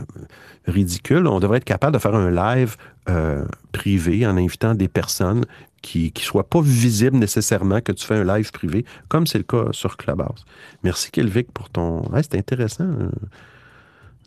ridicule. 0.67 1.27
On 1.27 1.39
devrait 1.39 1.57
être 1.57 1.63
capable 1.63 1.93
de 1.93 1.99
faire 1.99 2.15
un 2.15 2.31
live 2.31 2.75
euh, 3.09 3.45
privé 3.71 4.27
en 4.27 4.35
invitant 4.37 4.75
des 4.75 4.87
personnes 4.87 5.45
qui 5.81 6.11
ne 6.13 6.21
soient 6.21 6.49
pas 6.49 6.59
visibles 6.61 7.17
nécessairement 7.17 7.79
que 7.79 7.93
tu 7.93 8.05
fais 8.05 8.15
un 8.15 8.25
live 8.25 8.51
privé, 8.51 8.83
comme 9.07 9.25
c'est 9.25 9.37
le 9.37 9.45
cas 9.45 9.67
sur 9.71 9.95
Clubhouse. 9.95 10.43
Merci, 10.83 11.11
Kelvic, 11.11 11.51
pour 11.51 11.69
ton... 11.69 12.01
Ouais, 12.09 12.23
c'est 12.23 12.35
intéressant. 12.37 12.89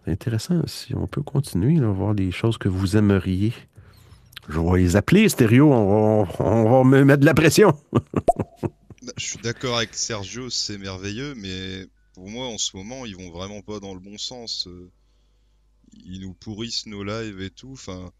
C'est 0.04 0.12
intéressant. 0.12 0.62
Si 0.66 0.94
on 0.94 1.06
peut 1.06 1.22
continuer 1.22 1.84
à 1.84 1.88
voir 1.88 2.14
des 2.14 2.30
choses 2.30 2.56
que 2.56 2.68
vous 2.68 2.96
aimeriez. 2.96 3.52
Je 4.50 4.58
vais 4.58 4.80
les 4.80 4.96
appeler, 4.96 5.28
stéréo. 5.28 5.72
On 5.72 6.24
va, 6.24 6.82
me 6.84 7.04
mettre 7.04 7.20
de 7.20 7.26
la 7.26 7.34
pression. 7.34 7.72
Je 9.16 9.24
suis 9.24 9.38
d'accord 9.38 9.76
avec 9.76 9.94
Sergio, 9.94 10.50
c'est 10.50 10.76
merveilleux, 10.76 11.34
mais 11.36 11.86
pour 12.14 12.28
moi, 12.28 12.48
en 12.48 12.58
ce 12.58 12.76
moment, 12.76 13.06
ils 13.06 13.14
vont 13.16 13.30
vraiment 13.30 13.62
pas 13.62 13.78
dans 13.78 13.94
le 13.94 14.00
bon 14.00 14.18
sens. 14.18 14.66
Euh, 14.66 14.90
Ils 16.04 16.20
nous 16.20 16.34
pourrissent 16.34 16.86
nos 16.86 17.04
lives 17.04 17.40
et 17.40 17.50
tout. 17.50 17.72
Enfin, 17.72 18.10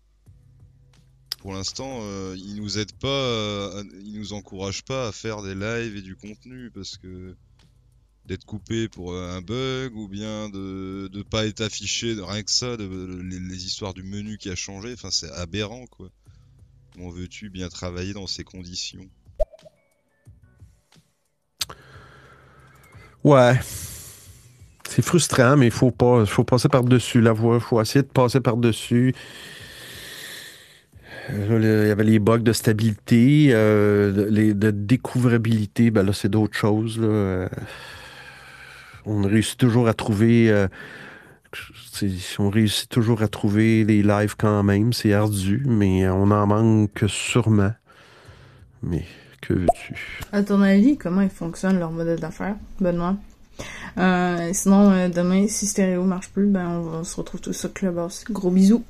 pour 1.40 1.52
l'instant, 1.52 1.98
euh, 2.02 2.36
ils 2.39 2.55
nous 2.55 2.78
aident 2.78 2.98
pas, 3.01 3.09
euh, 3.09 3.82
ils 4.05 4.19
nous 4.19 4.32
encouragent 4.32 4.85
pas 4.85 5.09
à 5.09 5.12
faire 5.12 5.43
des 5.43 5.57
lives 5.57 5.97
et 5.97 6.02
du 6.02 6.15
contenu 6.15 6.70
parce 6.70 6.97
que 6.97 7.35
d'être 8.27 8.44
coupé 8.44 8.89
pour 8.89 9.16
un 9.16 9.40
bug 9.43 9.97
ou 9.97 10.07
bien 10.07 10.48
de 10.51 11.09
de 11.12 11.23
pas 11.23 11.47
être 11.47 11.62
affiché, 11.62 12.15
rien 12.20 12.44
que 12.44 12.51
ça, 12.51 12.77
les, 12.77 13.40
les 13.40 13.66
histoires 13.66 13.94
du 13.94 14.05
menu 14.05 14.39
qui 14.39 14.48
a 14.48 14.55
changé. 14.55 14.93
Enfin, 14.93 15.11
c'est 15.11 15.31
aberrant, 15.32 15.86
quoi. 15.86 16.11
Comment 17.01 17.12
veux-tu 17.12 17.48
bien 17.48 17.70
travailler 17.70 18.12
dans 18.12 18.27
ces 18.27 18.44
conditions? 18.44 19.06
Ouais. 23.24 23.59
C'est 24.86 25.01
frustrant, 25.01 25.56
mais 25.56 25.68
il 25.68 25.72
faut 25.72 25.93
pas, 25.93 26.27
faut 26.27 26.44
passer 26.44 26.68
par-dessus 26.68 27.22
la 27.22 27.32
voie. 27.32 27.55
Il 27.55 27.62
faut 27.62 27.81
essayer 27.81 28.02
de 28.02 28.09
passer 28.09 28.40
par-dessus. 28.40 29.14
Euh, 31.31 31.82
Il 31.85 31.89
y 31.89 31.90
avait 31.90 32.05
les 32.05 32.18
bugs 32.18 32.39
de 32.40 32.52
stabilité, 32.52 33.48
euh, 33.52 34.28
les, 34.28 34.52
de 34.52 34.70
découvrabilité. 34.70 35.90
Ben 35.90 36.02
là, 36.02 36.12
c'est 36.12 36.28
d'autres 36.28 36.59
choses. 36.59 36.98
Euh, 37.01 37.48
On 39.06 39.22
réussit 39.22 39.56
toujours 39.56 39.89
à 39.89 39.94
trouver. 39.94 40.66
On 42.38 42.50
réussit 42.50 42.88
toujours 42.88 43.22
à 43.22 43.28
trouver 43.28 43.84
les 43.84 44.02
lives 44.02 44.36
quand 44.36 44.62
même. 44.62 44.92
C'est 44.92 45.12
ardu, 45.12 45.62
mais 45.66 46.08
on 46.08 46.30
en 46.30 46.46
manque 46.46 47.04
sûrement. 47.06 47.72
Mais 48.82 49.04
que 49.40 49.54
veux-tu? 49.54 50.20
À 50.32 50.42
ton 50.42 50.62
avis, 50.62 50.96
comment 50.96 51.20
ils 51.20 51.30
fonctionnent 51.30 51.78
leur 51.78 51.90
modèle 51.90 52.20
d'affaires, 52.20 52.56
Benoît? 52.80 53.16
Euh, 53.98 54.50
sinon, 54.52 54.90
euh, 54.90 55.08
demain, 55.08 55.46
si 55.48 55.66
stéréo 55.66 56.04
marche 56.04 56.30
plus, 56.30 56.46
ben 56.46 56.68
on, 56.68 57.04
se 57.04 57.16
retrouve 57.16 57.40
tous 57.40 57.52
sur 57.52 57.72
Clubhouse. 57.72 58.24
Gros 58.30 58.50
bisous. 58.50 58.84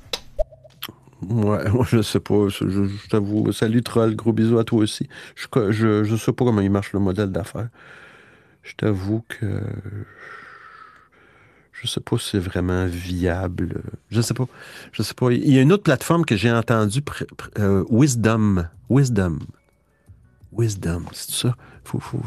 Ouais, 1.27 1.69
moi, 1.73 1.85
je 1.89 2.01
sais 2.01 2.19
pas. 2.19 2.47
Je, 2.49 3.07
t'avoue. 3.09 3.51
Salut, 3.51 3.81
troll. 3.83 4.15
Gros 4.15 4.33
bisous 4.33 4.59
à 4.59 4.63
toi 4.63 4.79
aussi. 4.79 5.09
Je, 5.35 5.47
je, 5.71 6.03
je 6.03 6.15
sais 6.15 6.31
pas 6.31 6.45
comment 6.45 6.61
il 6.61 6.71
marche 6.71 6.93
le 6.93 6.99
modèle 6.99 7.31
d'affaires. 7.31 7.69
Je 8.63 8.73
t'avoue 8.75 9.23
que. 9.27 9.61
Je 11.81 11.87
sais 11.87 11.99
pas 11.99 12.15
si 12.19 12.29
c'est 12.31 12.39
vraiment 12.39 12.85
viable. 12.85 13.81
Je 14.11 14.21
sais 14.21 14.35
pas. 14.35 14.47
Je 14.91 15.01
sais 15.01 15.15
pas. 15.15 15.31
Il 15.31 15.51
y 15.51 15.57
a 15.57 15.61
une 15.61 15.73
autre 15.73 15.81
plateforme 15.81 16.25
que 16.25 16.37
j'ai 16.37 16.51
entendue, 16.51 17.01
euh, 17.57 17.83
Wisdom. 17.89 18.67
Wisdom. 18.87 19.39
Wisdom, 20.51 21.05
c'est 21.11 21.31
ça? 21.31 21.55
Faut, 21.83 21.99
faut 21.99 22.21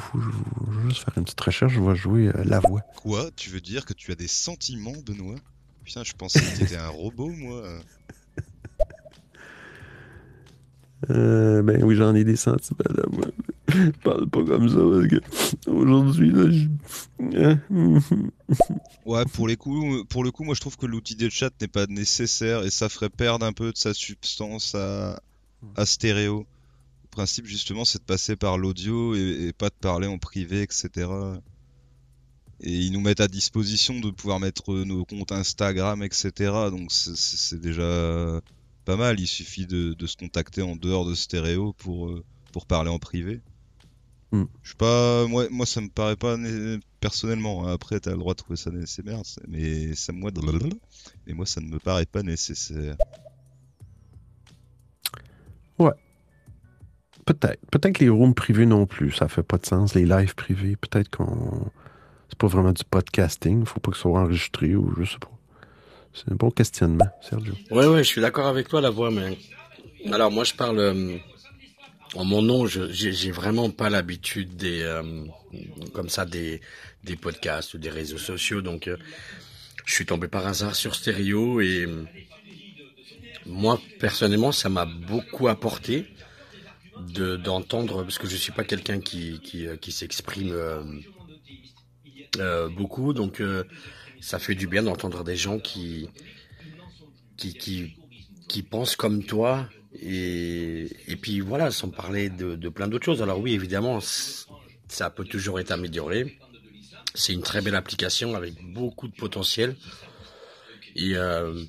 juste 0.89 1.05
faire 1.05 1.15
une 1.17 1.25
petite 1.25 1.41
recherche. 1.41 1.73
Je 1.73 1.81
vais 1.81 1.95
jouer 1.95 2.29
euh, 2.35 2.43
la 2.45 2.59
voix. 2.59 2.81
Quoi? 2.97 3.31
Tu 3.37 3.51
veux 3.51 3.61
dire 3.61 3.85
que 3.85 3.93
tu 3.93 4.11
as 4.11 4.17
des 4.17 4.27
sentiments, 4.27 4.97
Benoît? 5.07 5.37
Putain, 5.85 6.03
je 6.03 6.15
pensais 6.15 6.41
que 6.41 6.59
t'étais 6.59 6.77
un 6.77 6.89
robot, 6.89 7.31
moi. 7.31 7.63
Euh, 11.11 11.63
ben 11.63 11.83
oui, 11.83 11.97
j'en 11.97 12.15
ai 12.15 12.25
des 12.25 12.37
sentiments 12.37 12.79
là. 12.89 13.05
Je 13.69 13.91
parle 14.05 14.29
pas 14.29 14.45
comme 14.45 14.69
ça 14.69 14.77
parce 14.77 15.09
que 15.09 15.71
aujourd'hui, 15.71 16.31
là, 16.31 16.51
je. 16.51 17.39
Hein? 17.39 17.61
Ouais, 19.07 19.25
pour 19.35 19.49
les 19.49 19.57
coups, 19.57 20.07
pour 20.09 20.25
le 20.25 20.31
coup, 20.31 20.45
moi 20.45 20.55
je 20.55 20.61
trouve 20.61 20.79
que 20.79 20.87
l'outil 20.87 21.15
de 21.15 21.29
chat 21.29 21.51
n'est 21.61 21.69
pas 21.69 21.87
nécessaire 21.87 22.65
et 22.65 22.71
ça 22.71 22.89
ferait 22.89 23.11
perdre 23.11 23.45
un 23.45 23.53
peu 23.53 23.71
de 23.71 23.77
sa 23.77 23.93
substance 23.93 24.75
à, 24.75 25.21
stéréo. 25.85 26.47
Le 27.03 27.09
principe 27.11 27.47
justement 27.47 27.85
c'est 27.85 27.99
de 27.99 28.05
passer 28.05 28.35
par 28.35 28.57
l'audio 28.57 29.15
et, 29.15 29.53
pas 29.57 29.69
de 29.69 29.75
parler 29.79 30.07
en 30.07 30.19
privé, 30.19 30.63
etc. 30.63 31.09
Et 32.61 32.73
ils 32.73 32.93
nous 32.93 33.01
mettent 33.01 33.21
à 33.21 33.29
disposition 33.29 34.01
de 34.01 34.11
pouvoir 34.11 34.41
mettre 34.41 34.73
nos 34.75 35.05
comptes 35.05 35.33
Instagram, 35.33 36.03
etc. 36.03 36.31
Donc 36.71 36.91
c'est 36.91 37.61
déjà 37.61 38.41
pas 38.85 38.97
mal. 38.97 39.19
Il 39.21 39.27
suffit 39.27 39.67
de, 39.67 39.95
de 39.95 40.07
se 40.07 40.17
contacter 40.17 40.63
en 40.63 40.77
dehors 40.77 41.07
de 41.07 41.15
stéréo 41.15 41.73
pour, 41.75 42.09
euh, 42.09 42.25
pour 42.53 42.67
parler 42.67 42.91
en 42.91 42.99
privé. 42.99 43.41
Mm. 44.33 44.45
Je 44.63 44.75
pas, 44.75 45.27
moi, 45.27 45.47
moi 45.51 45.67
ça 45.67 45.81
me 45.81 45.89
paraît 45.89 46.17
pas 46.17 46.37
né- 46.37 46.79
personnellement. 47.01 47.67
hein. 47.69 47.73
Après, 47.73 48.01
t'as 48.01 48.13
le 48.13 48.19
droit 48.19 48.35
de 48.35 48.39
trouver 48.39 48.57
ça 48.57 48.71
nécessaire, 48.71 49.21
c'est- 49.25 49.47
mais 49.49 49.95
ça 49.95 50.13
moi, 50.13 50.31
mais 51.27 51.35
moi 51.35 51.47
ça 51.47 51.61
ne 51.61 51.67
me 51.69 51.79
paraît 51.79 52.07
pas 52.07 52.23
nécessaire. 52.23 52.97
Ouais. 55.79 55.93
Peut-être. 57.27 57.61
Peut-être 57.71 57.95
que 57.95 58.05
les 58.05 58.11
rooms 58.11 58.35
privés 58.35 58.67
non 58.67 58.87
plus. 58.87 59.13
Ça 59.13 59.29
fait 59.29 59.43
pas 59.43 59.59
de 59.59 59.67
sens. 59.67 59.95
Les 59.95 60.05
lives 60.05 60.35
privés, 60.35 60.77
peut-être 60.77 61.09
qu'on. 61.17 61.71
C'est 62.29 62.39
pas 62.39 62.47
vraiment 62.49 62.73
du 62.73 62.85
podcasting. 62.85 63.65
Faut 63.65 63.81
pas 63.81 63.91
que 63.91 63.97
ce 63.97 64.03
soit 64.03 64.21
enregistré 64.21 64.75
ou 64.77 64.93
je 64.99 65.05
sais 65.05 65.19
pas. 65.19 65.31
C'est 66.15 66.31
un 66.33 66.37
bon 66.37 66.51
questionnement, 66.51 67.09
Sergio. 67.29 67.55
Ouais, 67.71 67.87
ouais, 67.87 68.05
je 68.05 68.09
suis 68.09 68.21
d'accord 68.21 68.47
avec 68.47 68.69
toi, 68.69 68.81
la 68.81 68.91
voix, 68.91 69.11
mais. 69.11 69.37
Alors, 70.13 70.31
moi, 70.31 70.45
je 70.45 70.55
parle. 70.55 70.79
euh, 70.79 71.17
En 72.15 72.25
mon 72.25 72.43
nom, 72.43 72.67
je 72.67 72.93
j'ai 72.93 73.31
vraiment 73.33 73.71
pas 73.71 73.91
l'habitude 73.91 74.57
des. 74.57 74.83
euh, 74.83 75.03
Comme 75.93 76.09
ça, 76.09 76.25
des, 76.25 76.61
des 77.03 77.17
podcasts 77.17 77.75
ou 77.75 77.79
des 77.79 77.91
réseaux 77.91 78.19
sociaux. 78.19 78.63
Donc, 78.63 78.87
euh, 78.89 78.97
je 79.87 79.93
suis 79.95 80.07
tombé 80.07 80.29
par 80.29 80.47
hasard 80.47 80.75
sur 80.77 80.95
Stéréo 80.95 81.61
et. 81.61 81.87
Moi, 83.47 83.79
personnellement, 84.01 84.53
ça 84.53 84.69
m'a 84.71 84.87
beaucoup 84.87 85.49
apporté 85.49 86.07
de 87.15 87.37
d'entendre, 87.37 88.03
parce 88.03 88.19
que 88.19 88.27
je 88.27 88.37
suis 88.37 88.53
pas 88.53 88.65
quelqu'un 88.65 89.01
qui, 89.01 89.41
qui, 89.41 89.67
qui 89.83 89.93
s'exprime 89.93 90.55
beaucoup, 92.77 93.13
donc 93.13 93.43
ça 94.25 94.39
fait 94.39 94.55
du 94.55 94.67
bien 94.67 94.83
d'entendre 94.83 95.23
des 95.23 95.37
gens 95.37 95.59
qui, 95.59 96.09
qui, 97.37 97.95
qui, 98.49 98.63
pensent 98.63 98.97
comme 98.97 99.23
toi, 99.23 99.69
et, 100.01 100.89
et 101.07 101.17
puis 101.17 101.41
voilà, 101.41 101.71
sans 101.71 101.91
parler 101.91 102.31
de, 102.31 102.57
de 102.57 102.69
plein 102.71 102.89
d'autres 102.89 103.05
choses. 103.05 103.21
Alors 103.21 103.39
oui, 103.39 103.53
évidemment, 103.53 103.99
ça 104.89 105.11
peut 105.11 105.27
toujours 105.27 105.61
être 105.61 105.73
amélioré. 105.73 106.39
C'est 107.15 107.35
une 107.35 107.43
très 107.43 107.61
belle 107.61 107.75
application 107.75 108.35
avec 108.35 108.55
beaucoup 108.73 109.09
de 109.09 109.15
potentiel. 109.15 109.77
Et, 110.97 111.17
euh, 111.17 111.63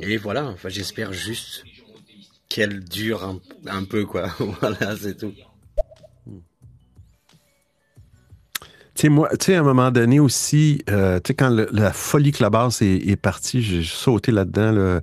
et 0.00 0.16
voilà, 0.16 0.46
enfin, 0.46 0.70
j'espère 0.70 1.12
juste 1.12 1.62
qu'elle 2.48 2.82
dure 2.82 3.22
un, 3.22 3.40
un 3.66 3.84
peu, 3.84 4.06
quoi. 4.06 4.26
voilà, 4.60 4.96
c'est 4.96 5.18
tout. 5.18 5.34
Tu 8.94 9.08
sais, 9.40 9.54
à 9.54 9.60
un 9.60 9.62
moment 9.62 9.90
donné 9.90 10.20
aussi, 10.20 10.82
euh, 10.90 11.20
quand 11.38 11.48
la 11.72 11.92
folie 11.92 12.32
Clubhouse 12.32 12.82
est, 12.82 13.08
est 13.08 13.16
partie, 13.16 13.62
j'ai 13.62 13.82
sauté 13.82 14.32
là-dedans, 14.32 14.72
là, 14.72 15.00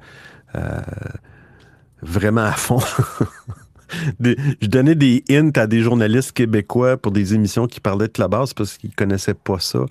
euh, 0.55 0.79
vraiment 2.01 2.41
à 2.41 2.51
fond. 2.51 2.79
Je 4.19 4.67
donnais 4.67 4.95
des 4.95 5.23
hints 5.29 5.51
à 5.55 5.65
des 5.67 5.81
journalistes 5.81 6.33
québécois 6.33 6.97
pour 6.97 7.11
des 7.11 7.33
émissions 7.33 7.67
qui 7.67 7.79
parlaient 7.79 8.07
de 8.07 8.11
Clubhouse 8.11 8.53
parce 8.53 8.77
qu'ils 8.77 8.93
connaissaient 8.93 9.33
pas 9.33 9.59
ça. 9.59 9.85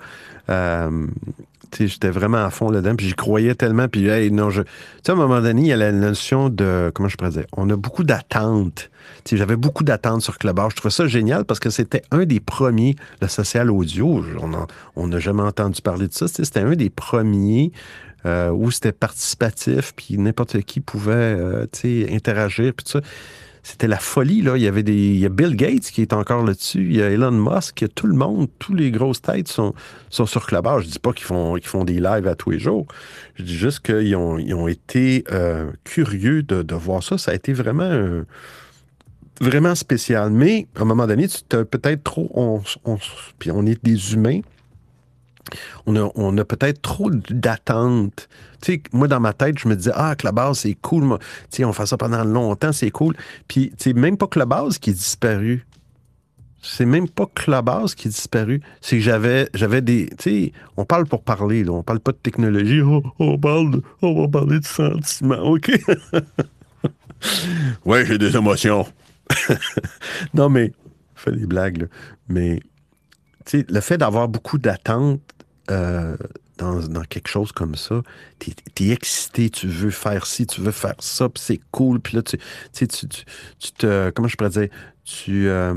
Euh, 0.50 1.06
J'étais 1.78 2.10
vraiment 2.10 2.38
à 2.38 2.50
fond 2.50 2.70
là-dedans, 2.70 2.96
puis 2.96 3.06
j'y 3.06 3.14
croyais 3.14 3.54
tellement. 3.54 3.88
Puis, 3.88 4.06
hey, 4.08 4.30
non, 4.30 4.50
je. 4.50 4.62
Tu 4.62 4.68
sais, 5.04 5.12
à 5.12 5.14
un 5.14 5.18
moment 5.18 5.40
donné, 5.40 5.62
il 5.62 5.66
y 5.68 5.72
a 5.72 5.76
la 5.76 5.92
notion 5.92 6.48
de. 6.48 6.90
Comment 6.94 7.08
je 7.08 7.16
pourrais 7.16 7.30
dire 7.30 7.46
On 7.56 7.68
a 7.70 7.76
beaucoup 7.76 8.04
d'attentes. 8.04 8.90
J'avais 9.30 9.56
beaucoup 9.56 9.82
d'attentes 9.82 10.22
sur 10.22 10.38
Clubhouse. 10.38 10.70
Je 10.70 10.76
trouvais 10.76 10.92
ça 10.92 11.06
génial 11.06 11.44
parce 11.44 11.58
que 11.58 11.70
c'était 11.70 12.02
un 12.12 12.24
des 12.24 12.38
premiers, 12.38 12.94
le 13.20 13.28
social 13.28 13.70
audio. 13.70 14.24
On 14.94 15.08
n'a 15.08 15.18
jamais 15.18 15.42
entendu 15.42 15.82
parler 15.82 16.06
de 16.06 16.12
ça. 16.12 16.28
C'était 16.28 16.60
un 16.60 16.76
des 16.76 16.90
premiers 16.90 17.72
euh, 18.24 18.50
où 18.50 18.70
c'était 18.70 18.92
participatif, 18.92 19.92
puis 19.94 20.18
n'importe 20.18 20.60
qui 20.62 20.80
pouvait 20.80 21.14
euh, 21.14 21.66
interagir, 22.10 22.72
puis 22.74 22.86
ça. 22.88 23.00
C'était 23.68 23.88
la 23.88 23.98
folie, 23.98 24.42
là. 24.42 24.56
Il 24.56 24.62
y 24.62 24.68
avait 24.68 24.84
des. 24.84 24.94
Il 24.94 25.18
y 25.18 25.26
a 25.26 25.28
Bill 25.28 25.56
Gates 25.56 25.90
qui 25.90 26.00
est 26.00 26.12
encore 26.12 26.44
là-dessus. 26.44 26.86
Il 26.88 26.94
y 26.94 27.02
a 27.02 27.10
Elon 27.10 27.32
Musk. 27.32 27.80
Il 27.80 27.84
y 27.84 27.86
a 27.86 27.88
tout 27.88 28.06
le 28.06 28.14
monde. 28.14 28.46
Tous 28.60 28.74
les 28.74 28.92
grosses 28.92 29.20
têtes 29.20 29.48
sont, 29.48 29.74
sont 30.08 30.24
sur 30.24 30.46
Clubhouse. 30.46 30.84
Je 30.84 30.90
dis 30.90 30.98
pas 31.00 31.12
qu'ils 31.12 31.26
font, 31.26 31.54
qu'ils 31.54 31.66
font 31.66 31.82
des 31.82 31.98
lives 31.98 32.28
à 32.28 32.36
tous 32.36 32.50
les 32.50 32.60
jours. 32.60 32.86
Je 33.34 33.42
dis 33.42 33.56
juste 33.56 33.80
qu'ils 33.80 34.14
ont, 34.14 34.38
ils 34.38 34.54
ont 34.54 34.68
été 34.68 35.24
euh, 35.32 35.72
curieux 35.82 36.44
de, 36.44 36.62
de 36.62 36.74
voir 36.76 37.02
ça. 37.02 37.18
Ça 37.18 37.32
a 37.32 37.34
été 37.34 37.52
vraiment, 37.52 37.82
euh, 37.82 38.22
vraiment 39.40 39.74
spécial. 39.74 40.30
Mais, 40.30 40.68
à 40.76 40.82
un 40.82 40.84
moment 40.84 41.08
donné, 41.08 41.26
tu 41.26 41.64
peut-être 41.64 42.04
trop. 42.04 42.62
Puis 43.40 43.50
on 43.50 43.66
est 43.66 43.84
des 43.84 44.14
humains. 44.14 44.42
On 45.86 45.96
a, 45.96 46.10
on 46.14 46.36
a 46.38 46.44
peut-être 46.44 46.82
trop 46.82 47.10
d'attentes. 47.10 48.28
Tu 48.62 48.74
sais, 48.74 48.82
moi, 48.92 49.08
dans 49.08 49.20
ma 49.20 49.32
tête, 49.32 49.58
je 49.58 49.68
me 49.68 49.76
disais, 49.76 49.92
ah, 49.94 50.14
Clubhouse, 50.16 50.58
c'est 50.58 50.74
cool. 50.74 51.18
Tu 51.50 51.58
sais, 51.58 51.64
on 51.64 51.72
fait 51.72 51.86
ça 51.86 51.96
pendant 51.96 52.24
longtemps, 52.24 52.72
c'est 52.72 52.90
cool. 52.90 53.14
Puis, 53.48 53.70
tu 53.70 53.90
sais, 53.90 53.92
même 53.92 54.16
pas 54.16 54.26
Clubhouse 54.26 54.78
qui 54.78 54.90
est 54.90 54.94
disparu. 54.94 55.66
C'est 56.62 56.86
même 56.86 57.08
pas 57.08 57.26
Clubhouse 57.32 57.94
qui 57.94 58.08
est 58.08 58.10
disparu. 58.10 58.60
C'est 58.80 58.96
que 58.96 59.02
j'avais, 59.02 59.48
j'avais 59.54 59.82
des. 59.82 60.08
Tu 60.18 60.30
sais, 60.30 60.52
on 60.76 60.84
parle 60.84 61.06
pour 61.06 61.22
parler, 61.22 61.62
là. 61.62 61.72
On 61.72 61.82
parle 61.82 62.00
pas 62.00 62.12
de 62.12 62.16
technologie. 62.16 62.80
Oh, 62.80 63.02
on, 63.18 63.38
parle 63.38 63.82
on 64.02 64.22
va 64.22 64.28
parler 64.28 64.58
de 64.58 64.64
sentiments, 64.64 65.42
OK? 65.42 65.70
ouais, 67.84 68.04
j'ai 68.04 68.18
des 68.18 68.36
émotions. 68.36 68.86
non, 70.34 70.48
mais. 70.48 70.72
Fais 71.14 71.32
des 71.32 71.46
blagues, 71.46 71.82
là. 71.82 71.86
Mais 72.28 72.60
tu 73.44 73.60
sais, 73.60 73.66
le 73.68 73.80
fait 73.80 73.96
d'avoir 73.96 74.28
beaucoup 74.28 74.58
d'attentes 74.58 75.22
euh, 75.70 76.16
dans, 76.58 76.78
dans 76.80 77.02
quelque 77.02 77.28
chose 77.28 77.52
comme 77.52 77.74
ça, 77.74 78.02
t'es 78.38 78.52
es 78.84 78.90
excité, 78.90 79.50
tu 79.50 79.66
veux 79.66 79.90
faire 79.90 80.26
ci, 80.26 80.46
tu 80.46 80.60
veux 80.60 80.72
faire 80.72 80.94
ça, 80.98 81.28
puis 81.28 81.42
c'est 81.44 81.60
cool, 81.70 82.00
puis 82.00 82.16
là, 82.16 82.22
tu, 82.22 82.38
tu 82.72 82.88
tu, 82.88 83.08
tu, 83.08 83.24
tu 83.58 83.72
te... 83.72 84.10
Comment 84.10 84.28
je 84.28 84.36
pourrais 84.36 84.50
dire? 84.50 84.68
Tu... 85.04 85.48
euh, 85.48 85.74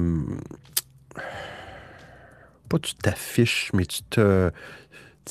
pas 2.70 2.80
tu 2.80 2.94
t'affiches, 2.95 3.72
mais 3.74 3.86
tu 3.86 4.03
te... 4.03 4.52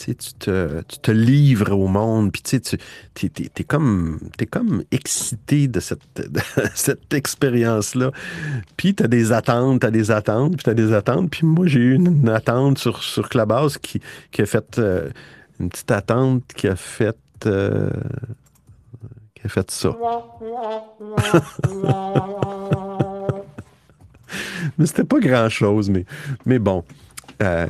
Tu, 0.00 0.14
te, 0.14 0.80
tu 0.82 0.98
te 1.00 1.10
livres 1.10 1.72
au 1.72 1.88
monde, 1.88 2.30
puis 2.30 2.42
tu 2.42 2.60
t'es- 2.60 3.28
t'es 3.28 3.64
comme, 3.64 4.20
comme 4.50 4.84
excité 4.92 5.66
de 5.66 5.80
cette, 5.80 6.00
cette 6.74 7.12
expérience-là. 7.12 8.12
Puis 8.76 8.94
tu 8.94 9.02
as 9.02 9.08
des 9.08 9.32
attentes, 9.32 9.80
tu 9.80 9.86
as 9.86 9.90
des 9.90 10.10
attentes, 10.12 10.56
puis 10.56 10.64
tu 10.64 10.70
as 10.70 10.74
des 10.74 10.92
attentes. 10.92 11.30
Puis 11.30 11.44
moi, 11.46 11.66
j'ai 11.66 11.80
eu 11.80 11.94
une, 11.94 12.28
attente 12.28 12.78
sur, 12.78 13.02
sur 13.02 13.28
Clubhouse 13.28 13.76
qui, 13.78 14.00
qui 14.30 14.42
a 14.42 14.46
fait 14.46 14.78
euh, 14.78 15.10
une 15.58 15.68
petite 15.68 15.90
attente 15.90 16.44
qui 16.56 16.68
a 16.68 16.76
fait. 16.76 17.16
euh, 17.46 17.90
qui 19.34 19.46
a 19.46 19.48
fait 19.48 19.70
ça. 19.70 19.96
mais 24.78 24.86
c'était 24.86 25.04
pas 25.04 25.18
grand-chose, 25.18 25.90
mais, 25.90 26.04
mais 26.46 26.58
bon. 26.58 26.84
Euh, 27.42 27.66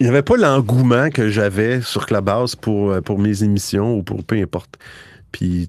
il 0.00 0.04
n'y 0.04 0.08
avait 0.08 0.22
pas 0.22 0.36
l'engouement 0.36 1.10
que 1.10 1.28
j'avais 1.28 1.80
sur 1.80 2.06
Clubhouse 2.06 2.54
pour, 2.54 2.92
euh, 2.92 3.00
pour 3.00 3.18
mes 3.18 3.42
émissions 3.42 3.96
ou 3.96 4.02
pour 4.02 4.22
peu 4.24 4.36
importe. 4.36 4.78
Puis, 5.32 5.68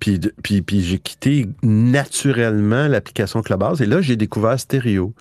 puis, 0.00 0.18
puis, 0.62 0.80
j'ai 0.80 0.98
quitté 0.98 1.48
naturellement 1.62 2.88
l'application 2.88 3.42
Clubhouse 3.42 3.82
et 3.82 3.86
là, 3.86 4.00
j'ai 4.00 4.16
découvert 4.16 4.58
Stéréo. 4.58 5.12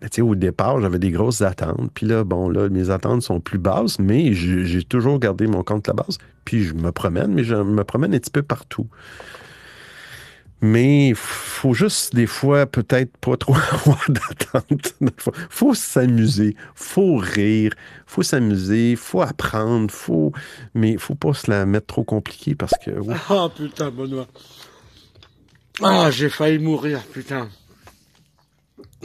Mais 0.00 0.20
au 0.20 0.34
départ, 0.34 0.80
j'avais 0.80 0.98
des 0.98 1.10
grosses 1.10 1.42
attentes. 1.42 1.90
Puis 1.94 2.06
là, 2.06 2.24
bon, 2.24 2.48
là, 2.48 2.68
mes 2.68 2.90
attentes 2.90 3.22
sont 3.22 3.38
plus 3.38 3.58
basses, 3.58 4.00
mais 4.00 4.32
j'ai 4.32 4.82
toujours 4.82 5.20
gardé 5.20 5.46
mon 5.46 5.62
compte 5.62 5.84
Clubhouse. 5.84 6.18
Puis 6.44 6.64
je 6.64 6.74
me 6.74 6.90
promène, 6.90 7.32
mais 7.32 7.44
je 7.44 7.54
me 7.54 7.84
promène 7.84 8.12
un 8.12 8.18
petit 8.18 8.30
peu 8.30 8.42
partout. 8.42 8.88
Mais 10.62 11.08
il 11.08 11.16
faut 11.16 11.74
juste 11.74 12.14
des 12.14 12.28
fois 12.28 12.66
peut-être 12.66 13.16
pas 13.18 13.36
trop 13.36 13.54
avoir 13.72 14.04
d'attente. 14.08 14.94
Faut, 15.18 15.32
faut 15.50 15.74
s'amuser, 15.74 16.56
faut 16.76 17.16
rire, 17.16 17.72
faut 18.06 18.22
s'amuser, 18.22 18.94
faut 18.94 19.20
apprendre, 19.22 19.90
faut 19.90 20.32
mais 20.74 20.96
faut 20.98 21.16
pas 21.16 21.34
se 21.34 21.50
la 21.50 21.66
mettre 21.66 21.88
trop 21.88 22.04
compliquée 22.04 22.54
parce 22.54 22.74
que. 22.84 22.92
Ah 23.28 23.48
putain, 23.54 23.90
Benoît. 23.90 24.28
Ah, 25.82 26.10
j'ai 26.12 26.28
failli 26.28 26.58
mourir, 26.58 27.00
putain. 27.12 27.48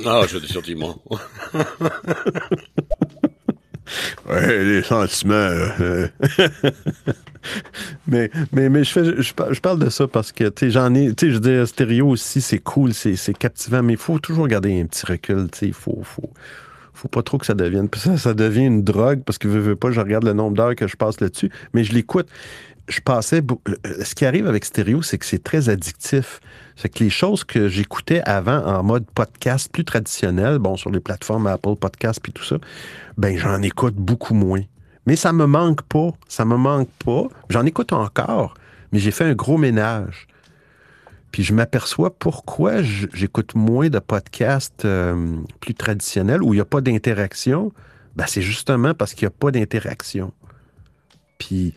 Ah, 0.05 0.23
j'ai 0.29 0.39
des 0.39 0.47
sentiments. 0.47 1.01
Ouais, 4.29 4.63
les 4.63 4.83
sentiments. 4.83 5.49
mais, 8.07 8.29
mais, 8.51 8.69
mais 8.69 8.83
je, 8.83 9.61
parle 9.61 9.79
de 9.79 9.89
ça 9.89 10.07
parce 10.07 10.31
que, 10.31 10.51
j'en 10.69 10.93
ai, 10.93 11.13
tu 11.13 11.27
sais, 11.27 11.33
je 11.33 11.39
dire, 11.39 11.67
stéréo 11.67 12.09
aussi, 12.09 12.41
c'est 12.41 12.59
cool, 12.59 12.93
c'est 12.93 13.37
captivant, 13.37 13.83
mais 13.83 13.93
il 13.93 13.99
faut 13.99 14.19
toujours 14.19 14.47
garder 14.47 14.79
un 14.81 14.85
petit 14.85 15.05
recul, 15.05 15.47
tu 15.51 15.65
il 15.65 15.73
faut, 15.73 15.99
faut, 16.03 16.29
faut 16.93 17.07
pas 17.07 17.21
trop 17.21 17.37
que 17.37 17.45
ça 17.45 17.53
devienne. 17.53 17.87
Ça, 17.95 18.17
ça 18.17 18.33
devient 18.33 18.65
une 18.65 18.83
drogue 18.83 19.21
parce 19.23 19.37
que, 19.37 19.47
veux, 19.47 19.59
veux 19.59 19.75
pas, 19.75 19.91
je 19.91 19.99
regarde 19.99 20.23
le 20.23 20.33
nombre 20.33 20.57
d'heures 20.57 20.75
que 20.75 20.87
je 20.87 20.95
passe 20.95 21.21
là-dessus, 21.21 21.51
mais 21.73 21.83
je 21.83 21.93
l'écoute. 21.93 22.27
Je 22.87 23.01
passais. 23.01 23.41
Ce 24.03 24.15
qui 24.15 24.25
arrive 24.25 24.47
avec 24.47 24.63
stéréo, 24.63 25.01
c'est 25.01 25.17
que 25.17 25.25
c'est 25.25 25.43
très 25.43 25.69
addictif. 25.69 26.39
C'est 26.75 26.89
que 26.89 27.03
les 27.03 27.09
choses 27.09 27.43
que 27.43 27.67
j'écoutais 27.67 28.21
avant 28.21 28.63
en 28.65 28.83
mode 28.83 29.05
podcast 29.13 29.69
plus 29.71 29.83
traditionnel, 29.83 30.59
bon, 30.59 30.77
sur 30.77 30.89
les 30.89 30.99
plateformes 30.99 31.47
Apple 31.47 31.75
Podcast 31.75 32.19
puis 32.21 32.31
tout 32.31 32.43
ça, 32.43 32.57
ben 33.17 33.37
j'en 33.37 33.61
écoute 33.61 33.95
beaucoup 33.95 34.33
moins. 34.33 34.61
Mais 35.05 35.15
ça 35.15 35.33
me 35.33 35.45
manque 35.45 35.81
pas. 35.83 36.11
Ça 36.27 36.45
me 36.45 36.55
manque 36.55 36.89
pas. 37.03 37.27
J'en 37.49 37.65
écoute 37.65 37.93
encore, 37.93 38.53
mais 38.91 38.99
j'ai 38.99 39.11
fait 39.11 39.25
un 39.25 39.33
gros 39.33 39.57
ménage. 39.57 40.27
Puis 41.31 41.43
je 41.43 41.53
m'aperçois 41.53 42.13
pourquoi 42.13 42.81
j'écoute 42.81 43.55
moins 43.55 43.89
de 43.89 43.99
podcasts 43.99 44.85
euh, 44.85 45.37
plus 45.59 45.75
traditionnels 45.75 46.41
où 46.41 46.53
il 46.53 46.57
n'y 46.57 46.61
a 46.61 46.65
pas 46.65 46.81
d'interaction. 46.81 47.71
Ben, 48.15 48.25
c'est 48.27 48.41
justement 48.41 48.93
parce 48.93 49.13
qu'il 49.13 49.27
n'y 49.27 49.33
a 49.33 49.35
pas 49.37 49.51
d'interaction. 49.51 50.33
Puis, 51.37 51.73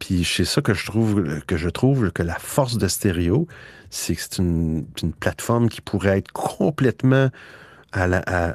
puis 0.00 0.24
c'est 0.24 0.44
ça 0.44 0.60
que 0.60 0.74
je 0.74 0.84
trouve 0.84 1.40
que 1.46 1.56
je 1.56 1.68
trouve 1.68 2.10
que 2.10 2.24
la 2.24 2.38
force 2.38 2.76
de 2.76 2.88
stéréo, 2.88 3.46
c'est 3.90 4.16
que 4.16 4.20
c'est 4.20 4.38
une, 4.38 4.84
une 5.02 5.12
plateforme 5.12 5.68
qui 5.68 5.80
pourrait 5.80 6.18
être 6.18 6.32
complètement 6.32 7.30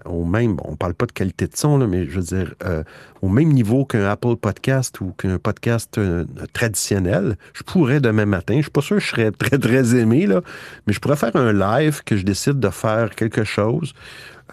au 0.05 0.23
même, 0.23 0.57
on 0.63 0.75
parle 0.75 0.93
pas 0.93 1.05
de 1.05 1.11
qualité 1.11 1.47
de 1.47 1.55
son, 1.55 1.77
là, 1.77 1.87
mais 1.87 2.05
je 2.05 2.19
veux 2.19 2.21
dire, 2.37 2.55
euh, 2.63 2.83
au 3.21 3.27
même 3.29 3.49
niveau 3.49 3.85
qu'un 3.85 4.05
Apple 4.05 4.35
Podcast 4.37 5.01
ou 5.01 5.11
qu'un 5.11 5.37
podcast 5.37 5.97
euh, 5.97 6.25
traditionnel, 6.53 7.37
je 7.53 7.63
pourrais 7.63 7.99
demain 7.99 8.25
matin, 8.25 8.55
je 8.57 8.63
suis 8.63 8.71
pas 8.71 8.81
sûr 8.81 8.97
que 8.97 9.01
je 9.01 9.09
serais 9.09 9.31
très, 9.31 9.57
très 9.57 9.95
aimé, 9.95 10.25
là, 10.25 10.41
mais 10.87 10.93
je 10.93 10.99
pourrais 10.99 11.17
faire 11.17 11.35
un 11.35 11.51
live 11.51 12.01
que 12.05 12.15
je 12.15 12.23
décide 12.23 12.59
de 12.59 12.69
faire 12.69 13.09
quelque 13.15 13.43
chose. 13.43 13.93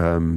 euh, 0.01 0.37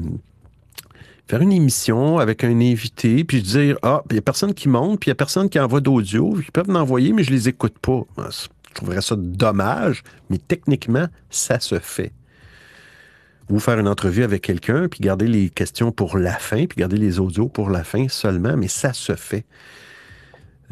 faire 1.28 1.42
une 1.42 1.52
émission 1.52 2.20
avec 2.20 2.44
un 2.44 2.60
invité, 2.62 3.24
puis 3.24 3.42
dire, 3.42 3.78
ah, 3.82 4.04
il 4.10 4.14
n'y 4.14 4.20
a 4.20 4.22
personne 4.22 4.54
qui 4.54 4.70
monte, 4.70 5.00
puis 5.00 5.10
il 5.10 5.12
n'y 5.12 5.14
a 5.14 5.16
personne 5.16 5.50
qui 5.50 5.60
envoie 5.60 5.82
d'audio, 5.82 6.38
ils 6.40 6.52
peuvent 6.52 6.70
m'envoyer, 6.70 7.14
mais 7.14 7.24
je 7.24 7.32
les 7.32 7.50
écoute 7.50 7.78
pas. 7.80 8.02
C'est- 8.32 8.50
Je 8.70 8.74
trouverais 8.82 9.02
ça 9.02 9.16
dommage, 9.18 10.04
mais 10.30 10.38
techniquement, 10.38 11.08
ça 11.30 11.62
se 11.62 11.80
fait. 11.80 12.12
Ou 13.50 13.60
faire 13.60 13.80
une 13.80 13.88
entrevue 13.88 14.24
avec 14.24 14.42
quelqu'un, 14.42 14.90
puis 14.90 15.00
garder 15.00 15.28
les 15.30 15.50
questions 15.50 15.94
pour 15.94 16.18
la 16.18 16.34
fin, 16.34 16.66
puis 16.66 16.76
garder 16.80 16.98
les 16.98 17.20
audios 17.22 17.48
pour 17.48 17.70
la 17.70 17.86
fin 17.86 18.10
seulement, 18.10 18.58
mais 18.58 18.68
ça 18.68 18.92
se 18.92 19.16
fait. 19.16 19.46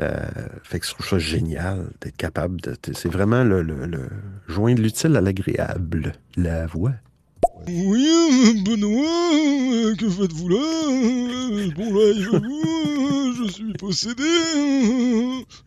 Euh, 0.01 0.19
fait 0.63 0.79
que 0.81 0.85
je 0.87 0.91
trouve 0.91 1.07
ça 1.07 1.17
génial 1.19 1.91
d'être 2.01 2.17
capable 2.17 2.59
de. 2.59 2.75
C'est 2.93 3.07
vraiment 3.11 3.43
le, 3.45 3.61
le- 3.61 3.85
le 3.85 4.09
joindre 4.49 4.81
l'utile 4.81 5.15
à 5.15 5.21
l'agréable, 5.21 6.11
la 6.35 6.65
voix. 6.65 6.91
Oui, 7.67 8.63
Benoît, 8.65 9.95
que 9.97 10.09
faites-vous 10.09 10.49
là? 10.49 10.57
Bon 11.75 11.93
là, 11.93 12.13
j'avoue, 12.17 12.63
euh, 12.65 13.33
je 13.37 13.43
suis 13.51 13.73
possédé 13.73 14.23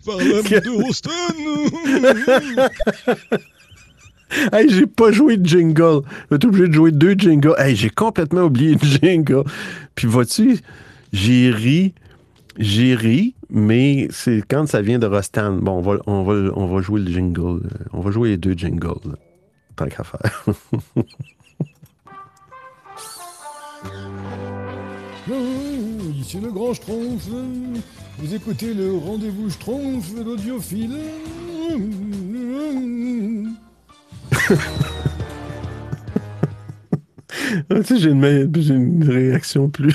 par 0.04 0.16
l'âme 0.18 0.42
de 0.42 0.82
Rostan. 0.82 1.10
Hey, 4.52 4.68
j'ai 4.68 4.86
pas 4.86 5.12
joué 5.12 5.36
de 5.36 5.46
jingle. 5.46 6.02
J'ai 6.30 6.36
été 6.36 6.46
obligé 6.48 6.66
de 6.66 6.72
jouer 6.72 6.90
deux 6.90 7.14
jingles. 7.16 7.54
Hey, 7.58 7.76
j'ai 7.76 7.90
complètement 7.90 8.42
oublié 8.42 8.74
le 8.74 8.80
jingle. 8.80 9.44
Puis 9.94 10.08
vois-tu, 10.08 10.58
j'ai 11.12 11.48
ri, 11.50 11.94
j'ai 12.58 12.96
ri, 12.96 13.36
mais 13.50 14.08
c'est 14.10 14.42
quand 14.46 14.66
ça 14.66 14.82
vient 14.82 14.98
de 14.98 15.06
Rostan. 15.06 15.52
Bon, 15.52 15.78
on 15.78 15.80
va, 15.80 15.98
on 16.06 16.24
va, 16.24 16.34
on 16.56 16.66
va 16.66 16.82
jouer 16.82 17.00
le 17.00 17.08
jingle. 17.10 17.60
On 17.92 18.00
va 18.00 18.10
jouer 18.10 18.30
les 18.30 18.36
deux 18.36 18.54
jingles. 18.54 19.16
Tant 19.76 19.86
qu'à 19.86 20.02
faire. 20.02 20.44
c'est 25.26 26.40
le 26.40 26.52
grand 26.52 26.72
Schtroumpf. 26.74 27.26
Vous 28.18 28.34
écoutez 28.34 28.72
le 28.74 28.92
rendez-vous 28.94 29.50
Schtroumpf, 29.50 30.12
l'audiophile. 30.24 30.96
Ah, 37.70 37.80
tu 37.80 37.84
sais, 37.84 37.98
j'ai 37.98 38.10
une, 38.10 38.50
j'ai 38.56 38.74
une 38.74 39.08
réaction 39.08 39.68
plus. 39.68 39.94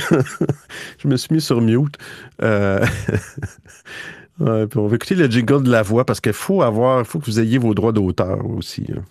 je 1.00 1.08
me 1.08 1.16
suis 1.18 1.34
mis 1.36 1.42
sur 1.42 1.62
mute. 1.62 1.98
Euh, 2.42 2.80
ouais, 4.40 4.68
puis 4.68 4.80
on 4.80 4.88
va 4.88 4.96
écouter 4.96 5.16
le 5.16 5.30
jingle 5.30 5.64
de 5.64 5.72
la 5.72 5.82
voix 5.82 6.06
parce 6.06 6.22
qu'il 6.22 6.34
faut 6.34 6.62
avoir, 6.62 7.06
faut 7.06 7.20
que 7.20 7.26
vous 7.26 7.40
ayez 7.40 7.58
vos 7.58 7.74
droits 7.74 7.92
d'auteur 7.92 8.46
aussi. 8.50 8.86
hein. 8.96 9.02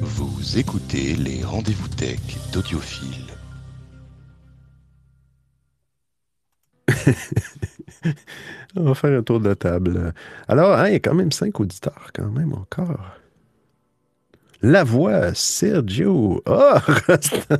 Vous 0.00 0.58
écoutez 0.58 1.14
les 1.16 1.42
rendez-vous 1.42 1.88
tech 1.88 2.18
d'Audiophile. 2.52 3.25
On 8.76 8.82
va 8.82 8.94
faire 8.94 9.18
un 9.18 9.22
tour 9.22 9.40
de 9.40 9.54
table. 9.54 10.12
Alors, 10.48 10.78
hein, 10.78 10.88
il 10.88 10.92
y 10.92 10.96
a 10.96 11.00
quand 11.00 11.14
même 11.14 11.32
cinq 11.32 11.60
auditeurs, 11.60 12.10
quand 12.14 12.30
même 12.30 12.52
encore. 12.52 13.16
La 14.62 14.84
voix, 14.84 15.34
Sergio. 15.34 16.42
Ah, 16.46 16.82
Rastan. 17.08 17.58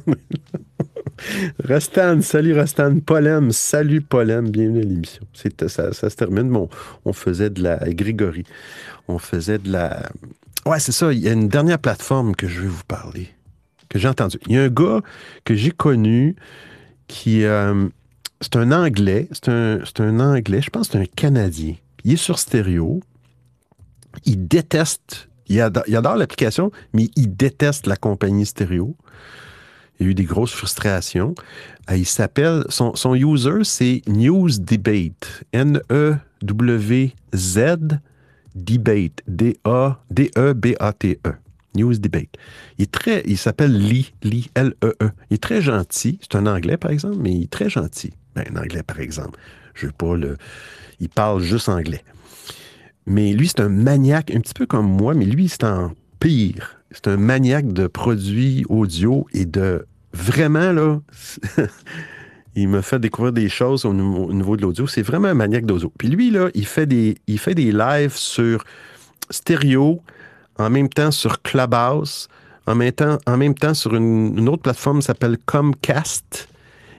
Rastan, 1.63 2.21
salut 2.23 2.55
Rastan. 2.55 3.01
Polem, 3.01 3.51
salut 3.53 4.01
Polem, 4.01 4.51
bienvenue 4.51 4.81
à 4.81 4.85
l'émission. 4.85 5.23
Ça, 5.33 5.93
se 5.93 6.17
termine. 6.17 6.51
Bon, 6.51 6.69
on 7.05 7.13
faisait 7.13 7.51
de 7.51 7.63
la 7.63 7.79
Grégory. 7.91 8.45
On 9.09 9.19
faisait 9.19 9.59
de 9.59 9.71
la. 9.71 10.09
Ouais, 10.65 10.81
c'est 10.81 10.93
ça. 10.93 11.13
Il 11.13 11.21
y 11.21 11.29
a 11.29 11.33
une 11.33 11.49
dernière 11.49 11.79
plateforme 11.79 12.35
que 12.35 12.49
je 12.49 12.61
vais 12.63 12.69
vous 12.69 12.85
parler, 12.89 13.29
que 13.89 13.99
j'ai 13.99 14.09
entendu. 14.09 14.39
Il 14.47 14.55
y 14.57 14.59
a 14.59 14.65
un 14.65 14.69
gars 14.69 15.01
que 15.45 15.55
j'ai 15.55 15.71
connu 15.71 16.37
qui. 17.09 17.45
euh, 17.45 17.89
c'est 18.41 18.57
un 18.57 18.73
Anglais. 18.73 19.29
C'est 19.33 19.49
un, 19.49 19.81
un 19.99 20.21
Anglais. 20.21 20.63
Je 20.63 20.71
pense 20.71 20.89
que 20.89 20.95
c'est 20.95 21.03
un 21.03 21.07
Canadien. 21.07 21.75
Il 22.05 22.13
est 22.13 22.17
sur 22.17 22.39
stéréo. 22.39 23.03
Il 24.25 24.47
déteste. 24.47 25.29
Il 25.49 25.61
adore, 25.61 26.17
l'application, 26.17 26.73
mais 26.93 27.09
il 27.15 27.37
déteste 27.37 27.87
la 27.87 27.97
compagnie 27.97 28.47
stéréo. 28.47 28.97
Il 29.99 30.07
y 30.07 30.09
a 30.09 30.11
eu 30.11 30.15
des 30.15 30.25
grosses 30.25 30.53
frustrations. 30.53 31.35
Euh, 31.91 31.97
il 31.97 32.07
s'appelle. 32.07 32.65
Son, 32.69 32.95
son 32.95 33.15
user, 33.15 33.65
c'est 33.65 34.03
News 34.07 34.51
Debate. 34.59 35.45
N-E-W-Z 35.53 37.59
Debate. 38.55 39.23
D-A-D-E-B-A-T-E. 39.27 41.33
News 41.75 41.99
Debate. 41.99 42.37
Il. 42.79 42.87
Il 43.25 43.39
s'appelle 43.39 43.77
Lee. 43.77 44.13
Lee. 44.23 44.51
L-E-E. 44.55 45.11
Il 45.31 45.35
est 45.35 45.43
très 45.43 45.63
gentil. 45.63 46.19
C'est 46.21 46.37
un 46.37 46.47
anglais, 46.47 46.77
par 46.77 46.91
exemple, 46.91 47.17
mais 47.21 47.33
il 47.33 47.45
est 47.45 47.51
très 47.51 47.71
gentil. 47.71 48.13
Ben, 48.37 48.45
un 48.53 48.61
anglais, 48.61 48.83
par 48.83 49.01
exemple. 49.01 49.39
Je 49.75 49.87
veux 49.87 49.93
pas 49.93 50.15
le. 50.15 50.37
Il 51.01 51.09
parle 51.09 51.43
juste 51.43 51.69
anglais. 51.69 52.05
Mais 53.07 53.33
lui, 53.33 53.49
c'est 53.49 53.61
un 53.61 53.69
maniaque, 53.69 54.31
un 54.35 54.41
petit 54.41 54.55
peu 54.55 54.67
comme 54.67 54.87
moi, 54.87 55.15
mais 55.15 55.25
lui, 55.25 55.49
c'est 55.49 55.65
en 55.65 55.93
pire. 56.21 56.81
C'est 56.91 57.09
un 57.09 57.17
maniaque 57.17 57.73
de 57.73 57.87
produits 57.87 58.65
audio 58.69 59.27
et 59.33 59.45
de 59.45 59.87
vraiment, 60.13 60.73
là, 60.73 61.01
il 62.57 62.69
me 62.69 62.81
fait 62.81 62.99
découvrir 62.99 63.33
des 63.33 63.49
choses 63.49 63.85
au 63.85 63.93
niveau, 63.93 64.25
au 64.25 64.33
niveau 64.33 64.57
de 64.57 64.63
l'audio. 64.63 64.87
C'est 64.87 65.03
vraiment 65.03 65.29
un 65.29 65.35
maniaque 65.35 65.67
d'audio. 65.67 65.93
Puis 65.97 66.09
lui, 66.09 66.31
là, 66.31 66.49
il 66.55 66.67
fait 66.67 66.87
des, 66.87 67.17
il 67.27 67.39
lives 67.77 68.17
sur 68.17 68.65
stéréo, 69.31 70.03
en 70.59 70.71
même 70.71 70.89
temps 70.89 71.11
sur 71.11 71.43
Clubhouse, 71.43 72.29
en 72.67 72.75
même 72.75 72.93
temps, 72.93 73.19
en 73.27 73.37
même 73.37 73.55
temps 73.55 73.75
sur 73.75 73.95
une, 73.95 74.37
une 74.39 74.49
autre 74.49 74.63
plateforme 74.63 75.01
qui 75.01 75.07
s'appelle 75.07 75.37
Comcast 75.45 76.49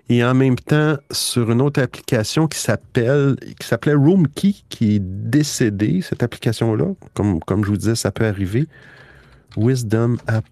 et 0.10 0.24
en 0.24 0.34
même 0.34 0.56
temps 0.56 0.98
sur 1.12 1.52
une 1.52 1.62
autre 1.62 1.82
application 1.82 2.48
qui 2.48 2.60
s'appelle 2.60 3.36
qui 3.60 3.68
s'appelait 3.68 3.94
Roomkey, 3.94 4.56
qui 4.70 4.96
est 4.96 5.02
décédée, 5.02 6.02
cette 6.02 6.24
application-là. 6.24 6.94
Comme, 7.14 7.42
comme 7.42 7.64
je 7.66 7.72
vous 7.72 7.78
disais, 7.78 7.96
ça 7.96 8.12
peut 8.12 8.26
arriver. 8.26 8.68
Wisdom 9.58 10.18
App. 10.28 10.46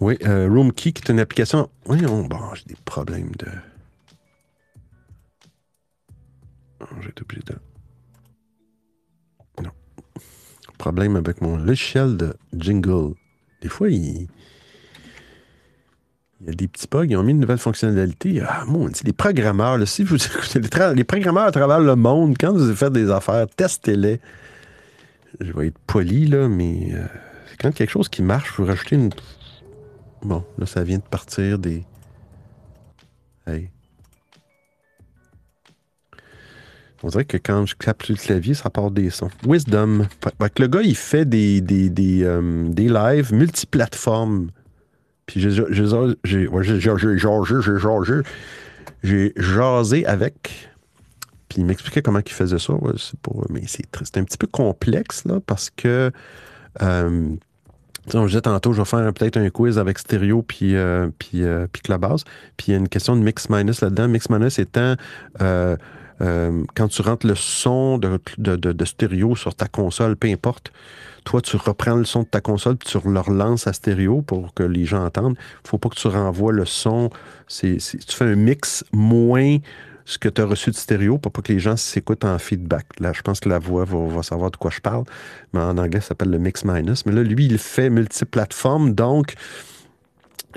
Oui, 0.00 0.16
euh, 0.24 0.48
Roomkey, 0.48 0.92
qui 0.92 1.02
est 1.02 1.08
une 1.10 1.20
application. 1.20 1.68
Oui, 1.86 2.04
on, 2.06 2.24
bon, 2.24 2.54
j'ai 2.54 2.64
des 2.66 2.76
problèmes 2.84 3.32
de. 3.38 3.46
Oh, 6.80 6.86
J'ai 7.00 7.08
été 7.08 7.22
obligé 7.22 7.42
de. 7.46 7.54
Non. 9.62 9.70
Problème 10.78 11.16
avec 11.16 11.40
mon 11.40 11.56
logiciel 11.56 12.16
de 12.16 12.36
jingle. 12.56 13.14
Des 13.60 13.68
fois, 13.68 13.88
il. 13.88 14.28
Il 16.44 16.50
y 16.50 16.52
a 16.52 16.56
des 16.56 16.68
petits 16.68 16.86
bugs, 16.90 17.06
ils 17.08 17.16
ont 17.16 17.22
mis 17.22 17.30
une 17.30 17.40
nouvelle 17.40 17.58
fonctionnalité. 17.58 18.42
Ah, 18.46 18.64
mon, 18.66 18.90
les 19.02 19.12
programmeurs, 19.14 19.78
là, 19.78 19.86
si 19.86 20.04
vous 20.04 20.16
écoutez 20.26 20.60
les, 20.94 21.04
programmeurs 21.04 21.44
à 21.44 21.52
travers 21.52 21.80
le 21.80 21.96
monde, 21.96 22.36
quand 22.38 22.52
vous 22.52 22.74
faites 22.74 22.92
des 22.92 23.10
affaires, 23.10 23.46
testez-les. 23.56 24.20
Je 25.40 25.52
vais 25.52 25.68
être 25.68 25.78
poli, 25.86 26.26
là, 26.26 26.48
mais 26.48 26.90
euh, 26.92 27.06
quand 27.58 27.72
quelque 27.72 27.90
chose 27.90 28.10
qui 28.10 28.22
marche, 28.22 28.50
il 28.50 28.52
faut 28.52 28.64
rajouter 28.66 28.96
une. 28.96 29.10
Bon, 30.22 30.44
là, 30.58 30.66
ça 30.66 30.84
vient 30.84 30.98
de 30.98 31.02
partir 31.02 31.58
des. 31.58 31.82
Hey. 33.46 33.70
On 37.02 37.08
dirait 37.08 37.24
que 37.24 37.38
quand 37.38 37.64
je 37.64 37.74
clappe 37.74 38.02
sur 38.02 38.14
le 38.14 38.20
clavier, 38.20 38.52
ça 38.52 38.68
part 38.68 38.90
des 38.90 39.08
sons. 39.08 39.30
Wisdom. 39.46 40.06
Que 40.20 40.62
le 40.62 40.68
gars, 40.68 40.82
il 40.82 40.96
fait 40.96 41.24
des, 41.24 41.62
des, 41.62 41.88
des, 41.88 42.22
euh, 42.22 42.68
des 42.68 42.88
lives 42.88 43.32
multiplateformes. 43.32 44.50
Puis 45.26 45.40
j'ai 45.40 45.50
j'ai- 45.50 45.64
jasé, 49.36 50.06
avec. 50.06 50.70
Puis 51.48 51.60
il 51.60 51.66
m'expliquait 51.66 52.02
comment 52.02 52.20
il 52.24 52.32
faisait 52.32 52.58
ça. 52.58 52.74
c'est 52.96 53.16
mais 53.50 53.62
c'est 53.66 53.84
c'est 54.02 54.18
un 54.18 54.24
petit 54.24 54.38
peu 54.38 54.46
complexe 54.46 55.24
là, 55.24 55.40
parce 55.46 55.70
que 55.70 56.10
euh, 56.82 57.36
on 58.12 58.26
disait 58.26 58.42
tantôt, 58.42 58.72
je 58.72 58.82
vais 58.82 58.84
faire 58.84 59.12
peut-être 59.14 59.36
un 59.36 59.48
quiz 59.50 59.78
avec 59.78 59.98
stéréo 59.98 60.42
puis, 60.42 60.76
euh, 60.76 61.08
puis, 61.18 61.42
euh, 61.42 61.66
puis 61.72 61.82
Clubhouse. 61.82 62.24
Puis 62.56 62.66
il 62.68 62.70
y 62.72 62.74
a 62.74 62.78
une 62.78 62.88
question 62.88 63.16
de 63.16 63.22
mix-minus 63.22 63.80
là-dedans. 63.80 64.08
Mix-minus 64.08 64.58
étant 64.58 64.96
euh, 66.20 66.62
quand 66.74 66.88
tu 66.88 67.02
rentres 67.02 67.26
le 67.26 67.34
son 67.34 67.98
de, 67.98 68.18
de, 68.38 68.56
de- 68.56 68.84
stéréo 68.84 69.34
sur 69.36 69.54
ta 69.54 69.66
console, 69.66 70.16
peu 70.16 70.28
importe, 70.28 70.72
toi, 71.24 71.40
tu 71.40 71.56
reprends 71.56 71.96
le 71.96 72.04
son 72.04 72.22
de 72.22 72.28
ta 72.28 72.40
console 72.40 72.76
tu 72.78 72.98
le 73.04 73.20
relances 73.20 73.66
à 73.66 73.72
stéréo 73.72 74.22
pour 74.22 74.52
que 74.54 74.62
les 74.62 74.84
gens 74.84 75.04
entendent. 75.04 75.36
Il 75.64 75.68
faut 75.68 75.78
pas 75.78 75.88
que 75.88 75.96
tu 75.96 76.06
renvoies 76.08 76.52
le 76.52 76.66
son. 76.66 77.10
Tu 77.48 77.78
fais 77.80 78.24
un 78.24 78.36
mix 78.36 78.84
moins 78.92 79.58
ce 80.04 80.18
que 80.18 80.28
tu 80.28 80.42
as 80.42 80.44
reçu 80.44 80.70
de 80.70 80.76
stéréo 80.76 81.16
pour 81.16 81.32
pas 81.32 81.40
que 81.40 81.52
les 81.52 81.58
gens 81.58 81.76
s'écoutent 81.76 82.26
en 82.26 82.38
feedback. 82.38 82.86
Là, 83.00 83.12
je 83.14 83.22
pense 83.22 83.40
que 83.40 83.48
la 83.48 83.58
voix 83.58 83.84
va, 83.86 84.06
va 84.06 84.22
savoir 84.22 84.50
de 84.50 84.56
quoi 84.56 84.70
je 84.70 84.80
parle. 84.80 85.04
Mais 85.54 85.60
en 85.60 85.78
anglais, 85.78 86.00
ça 86.00 86.08
s'appelle 86.08 86.30
le 86.30 86.38
mix 86.38 86.64
minus. 86.64 87.06
Mais 87.06 87.12
là, 87.12 87.22
lui, 87.22 87.46
il 87.46 87.58
fait 87.58 87.88
multiplateforme. 87.88 88.92
Donc, 88.92 89.34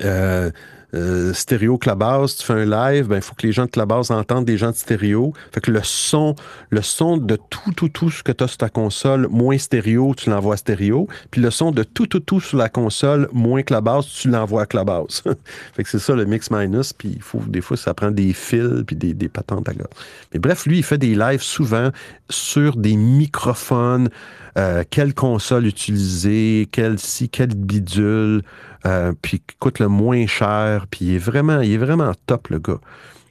euh, 0.04 0.52
euh, 0.94 1.34
stéréo 1.34 1.78
Clubhouse, 1.78 2.38
tu 2.38 2.46
fais 2.46 2.54
un 2.54 2.66
live, 2.66 3.08
ben, 3.08 3.18
il 3.18 3.22
faut 3.22 3.36
que 3.36 3.46
les 3.46 3.52
gens 3.52 3.66
de 3.66 3.72
Clubhouse 3.72 4.10
entendent 4.10 4.46
des 4.46 4.58
gens 4.58 4.72
de 4.72 4.76
stéréo. 4.76 5.34
Fait 5.52 5.60
que 5.60 5.70
le 5.70 5.82
son, 5.84 6.36
le 6.70 6.82
son 6.82 7.18
de 7.18 7.38
tout, 7.50 7.74
tout, 7.76 7.90
tout 7.90 8.10
ce 8.10 8.24
que 8.24 8.32
tu 8.32 8.44
as 8.44 8.48
sur 8.48 8.58
ta 8.58 8.70
console, 8.70 9.28
moins 9.30 9.58
stéréo, 9.58 10.14
tu 10.16 10.30
l'envoies 10.30 10.56
stéréo. 10.56 11.08
Puis 11.30 11.42
le 11.42 11.52
son 11.52 11.72
de 11.72 11.84
tout, 11.84 12.08
tout, 12.08 12.22
tout 12.22 12.40
sur 12.40 12.58
la 12.58 12.70
console, 12.70 13.28
moins 13.34 13.64
Clubhouse, 13.64 14.08
tu 14.08 14.30
l'envoies 14.30 14.62
à 14.62 14.66
Clubhouse. 14.66 15.24
fait 15.74 15.84
que 15.84 15.90
c'est 15.90 16.00
ça 16.00 16.16
le 16.16 16.26
mix 16.26 16.50
minus. 16.52 16.94
Puis 16.94 17.14
il 17.18 17.22
faut, 17.22 17.42
des 17.46 17.62
fois, 17.62 17.76
ça 17.76 17.94
prend 17.94 18.12
des 18.12 18.32
fils 18.32 18.84
puis 18.88 18.96
des, 18.96 19.14
des 19.14 19.28
patentes 19.28 19.68
à 19.68 19.74
gaz. 19.74 19.88
Mais 20.34 20.40
bref, 20.40 20.66
lui, 20.66 20.78
il 20.78 20.84
fait 20.84 20.98
des 20.98 21.16
lives 21.16 21.42
souvent 21.42 21.92
sur 22.30 22.78
des 22.78 22.96
microphones, 22.96 24.10
euh, 24.58 24.84
quelle 24.90 25.14
console 25.14 25.68
utiliser, 25.68 26.68
quelle 26.72 26.98
si, 26.98 27.30
quelle 27.30 27.54
bidule, 27.54 28.42
euh, 28.86 29.14
puis 29.22 29.40
qui 29.40 29.56
coûte 29.58 29.80
le 29.80 29.88
moins 29.88 30.26
cher, 30.28 30.88
puis 30.88 31.06
il 31.06 31.16
est 31.16 31.20
vraiment, 31.20 31.62
il 31.62 31.72
est 31.72 31.78
vraiment 31.78 32.12
top, 32.26 32.50
le 32.50 32.60
gars. 32.60 32.80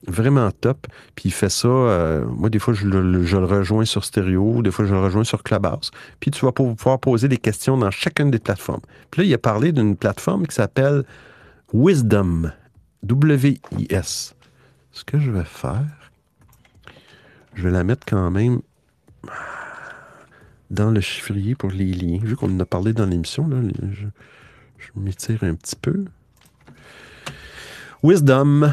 Vraiment 0.08 0.50
top. 0.52 0.86
Puis 1.14 1.30
il 1.30 1.32
fait 1.32 1.48
ça, 1.48 1.68
euh, 1.68 2.24
moi, 2.26 2.48
des 2.48 2.58
fois, 2.58 2.74
je 2.74 2.86
le, 2.86 3.46
rejoins 3.46 3.84
sur 3.84 4.04
stéréo, 4.04 4.62
des 4.62 4.70
fois, 4.70 4.84
je 4.84 4.94
le 4.94 5.00
rejoins 5.00 5.24
sur 5.24 5.42
Clubhouse. 5.42 5.90
Puis 6.20 6.30
tu 6.30 6.44
vas 6.44 6.52
pou- 6.52 6.74
pouvoir 6.74 7.00
poser 7.00 7.28
des 7.28 7.38
questions 7.38 7.76
dans 7.76 7.90
chacune 7.90 8.30
des 8.30 8.38
plateformes. 8.38 8.82
Puis 9.10 9.22
là, 9.22 9.28
il 9.28 9.34
a 9.34 9.38
parlé 9.38 9.72
d'une 9.72 9.96
plateforme 9.96 10.46
qui 10.46 10.54
s'appelle 10.54 11.04
Wisdom. 11.72 12.52
W-I-S. 13.02 14.34
Ce 14.92 15.04
que 15.04 15.18
je 15.18 15.30
vais 15.30 15.44
faire, 15.44 16.10
je 17.54 17.62
vais 17.62 17.70
la 17.70 17.84
mettre 17.84 18.06
quand 18.06 18.30
même 18.30 18.60
dans 20.70 20.90
le 20.90 21.00
chiffrier 21.00 21.54
pour 21.54 21.70
les 21.70 21.92
liens. 21.92 22.18
Vu 22.22 22.36
qu'on 22.36 22.54
en 22.54 22.60
a 22.60 22.66
parlé 22.66 22.92
dans 22.92 23.06
l'émission, 23.06 23.46
là, 23.48 23.56
je, 23.92 24.06
je 24.94 25.00
m'étire 25.00 25.42
un 25.42 25.54
petit 25.54 25.76
peu. 25.76 26.04
Wisdom. 28.02 28.72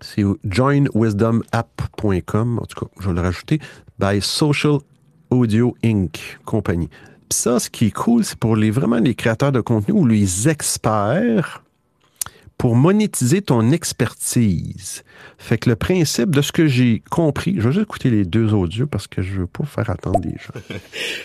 C'est 0.00 0.24
joinwisdomapp.com. 0.44 2.58
En 2.58 2.66
tout 2.66 2.84
cas, 2.84 2.90
je 3.00 3.08
vais 3.08 3.14
le 3.14 3.20
rajouter. 3.20 3.60
By 3.98 4.20
Social 4.20 4.78
Audio 5.30 5.76
Inc. 5.82 6.38
Compagnie. 6.44 6.88
Puis 7.28 7.38
ça, 7.38 7.58
ce 7.58 7.70
qui 7.70 7.86
est 7.86 7.90
cool, 7.90 8.24
c'est 8.24 8.38
pour 8.38 8.56
les 8.56 8.70
vraiment 8.70 8.98
les 8.98 9.14
créateurs 9.14 9.52
de 9.52 9.60
contenu 9.60 9.94
ou 9.94 10.06
les 10.06 10.48
experts 10.48 11.62
pour 12.58 12.76
monétiser 12.76 13.42
ton 13.42 13.72
expertise. 13.72 15.02
Fait 15.38 15.58
que 15.58 15.68
le 15.68 15.76
principe 15.76 16.30
de 16.30 16.42
ce 16.42 16.52
que 16.52 16.66
j'ai 16.66 17.02
compris, 17.10 17.54
je 17.58 17.68
vais 17.68 17.72
juste 17.72 17.84
écouter 17.84 18.10
les 18.10 18.24
deux 18.24 18.54
audios 18.54 18.86
parce 18.86 19.06
que 19.06 19.22
je 19.22 19.40
veux 19.40 19.46
pas 19.46 19.64
faire 19.64 19.90
attendre 19.90 20.20
les 20.22 20.38
gens. 20.38 20.60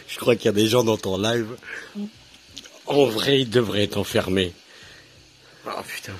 Je 0.08 0.18
crois 0.18 0.36
qu'il 0.36 0.46
y 0.46 0.50
a 0.50 0.54
des 0.54 0.68
gens 0.68 0.84
dans 0.84 0.98
ton 0.98 1.18
live. 1.18 1.48
En 2.90 3.06
vrai, 3.06 3.42
ils 3.42 3.50
devraient 3.50 3.84
être 3.84 3.98
enfermés. 3.98 4.52
Oh 5.68 5.70
putain. 5.88 6.14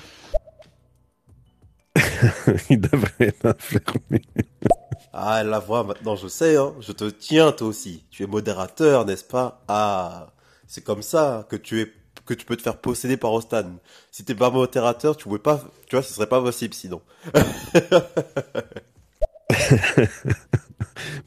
Ils 2.70 2.80
devraient 2.80 3.10
être 3.18 3.46
enfermés. 3.46 4.22
Ah, 5.12 5.42
la 5.42 5.58
voix, 5.58 5.82
maintenant, 5.82 6.14
je 6.14 6.28
sais, 6.28 6.56
hein. 6.56 6.72
Je 6.80 6.92
te 6.92 7.04
tiens, 7.10 7.50
toi 7.50 7.66
aussi. 7.66 8.04
Tu 8.10 8.22
es 8.22 8.26
modérateur, 8.26 9.04
n'est-ce 9.04 9.24
pas? 9.24 9.64
Ah. 9.66 10.28
C'est 10.68 10.84
comme 10.84 11.02
ça 11.02 11.44
que 11.48 11.56
tu 11.56 11.80
es, 11.80 11.92
que 12.24 12.34
tu 12.34 12.46
peux 12.46 12.56
te 12.56 12.62
faire 12.62 12.76
posséder 12.76 13.16
par 13.16 13.32
Ostan. 13.32 13.64
Si 14.12 14.24
t'es 14.24 14.36
pas 14.36 14.50
modérateur, 14.50 15.16
tu 15.16 15.24
pouvais 15.24 15.40
pas, 15.40 15.64
tu 15.88 15.96
vois, 15.96 16.04
ce 16.04 16.14
serait 16.14 16.28
pas 16.28 16.40
possible 16.40 16.74
sinon. 16.74 17.02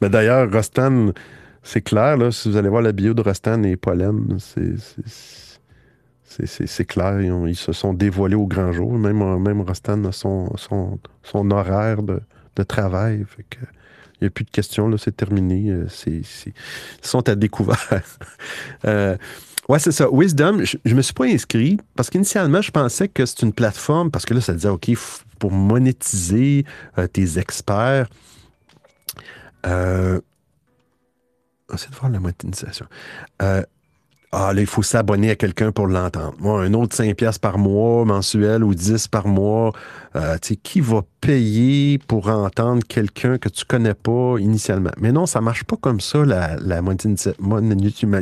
Mais 0.00 0.08
d'ailleurs, 0.08 0.50
Rostan, 0.50 1.12
c'est 1.64 1.80
clair, 1.82 2.16
là, 2.18 2.30
si 2.30 2.48
vous 2.48 2.56
allez 2.56 2.68
voir 2.68 2.82
la 2.82 2.92
bio 2.92 3.14
de 3.14 3.22
Rostan 3.22 3.62
et 3.64 3.76
Polem, 3.76 4.38
c'est- 4.38 4.76
clair, 6.84 7.20
ils, 7.20 7.50
ils 7.50 7.56
se 7.56 7.72
sont 7.72 7.94
dévoilés 7.94 8.34
au 8.36 8.46
grand 8.46 8.72
jour. 8.72 8.92
Même, 8.92 9.38
même 9.38 9.60
a 10.04 10.12
son, 10.12 10.54
son, 10.56 10.98
son 11.22 11.50
horaire 11.50 12.02
de, 12.02 12.20
de 12.56 12.62
travail. 12.62 13.24
Il 13.38 13.54
n'y 14.22 14.26
a 14.26 14.30
plus 14.30 14.44
de 14.44 14.50
questions, 14.50 14.88
c'est 14.98 15.16
terminé. 15.16 15.70
euh, 15.70 15.86
ils 16.06 16.24
sont 17.02 17.28
à 17.28 17.34
découvert. 17.34 17.88
Euh, 18.86 19.16
ouais, 19.68 19.78
c'est 19.78 19.92
ça. 19.92 20.08
Wisdom, 20.12 20.62
je, 20.64 20.76
je 20.84 20.94
me 20.94 21.00
suis 21.02 21.14
pas 21.14 21.24
inscrit 21.26 21.78
parce 21.96 22.10
qu'initialement, 22.10 22.60
je 22.60 22.70
pensais 22.70 23.08
que 23.08 23.24
c'est 23.24 23.40
une 23.42 23.52
plateforme 23.54 24.10
parce 24.10 24.26
que 24.26 24.34
là, 24.34 24.40
ça 24.42 24.52
disait, 24.52 24.68
OK, 24.68 24.90
pour 25.38 25.50
monétiser 25.52 26.64
euh, 26.98 27.06
tes 27.06 27.38
experts. 27.38 28.08
Euh, 29.66 30.20
Essaye 31.72 31.90
de 31.90 31.96
voir 31.96 32.10
la 32.10 32.20
monétisation. 32.20 32.86
Euh, 33.42 33.62
ah, 34.36 34.52
là, 34.52 34.60
il 34.60 34.66
faut 34.66 34.82
s'abonner 34.82 35.30
à 35.30 35.36
quelqu'un 35.36 35.70
pour 35.70 35.86
l'entendre. 35.86 36.34
Moi, 36.40 36.60
un 36.64 36.74
autre 36.74 36.96
5 36.96 37.14
piastres 37.14 37.40
par 37.40 37.56
mois, 37.56 38.04
mensuel 38.04 38.64
ou 38.64 38.74
10 38.74 39.06
par 39.06 39.28
mois. 39.28 39.72
Euh, 40.16 40.36
tu 40.42 40.48
sais, 40.48 40.56
qui 40.56 40.80
va 40.80 41.02
payer 41.20 41.98
pour 41.98 42.28
entendre 42.28 42.82
quelqu'un 42.86 43.38
que 43.38 43.48
tu 43.48 43.64
connais 43.64 43.94
pas 43.94 44.36
initialement? 44.40 44.90
Mais 44.98 45.12
non, 45.12 45.26
ça 45.26 45.40
marche 45.40 45.62
pas 45.62 45.76
comme 45.76 46.00
ça, 46.00 46.24
la, 46.24 46.56
la 46.56 46.82
monétisation. 46.82 48.12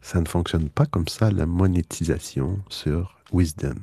Ça 0.00 0.20
ne 0.20 0.28
fonctionne 0.28 0.68
pas 0.68 0.86
comme 0.86 1.08
ça, 1.08 1.30
la 1.32 1.46
monétisation 1.46 2.60
sur 2.68 3.18
Wisdom. 3.32 3.80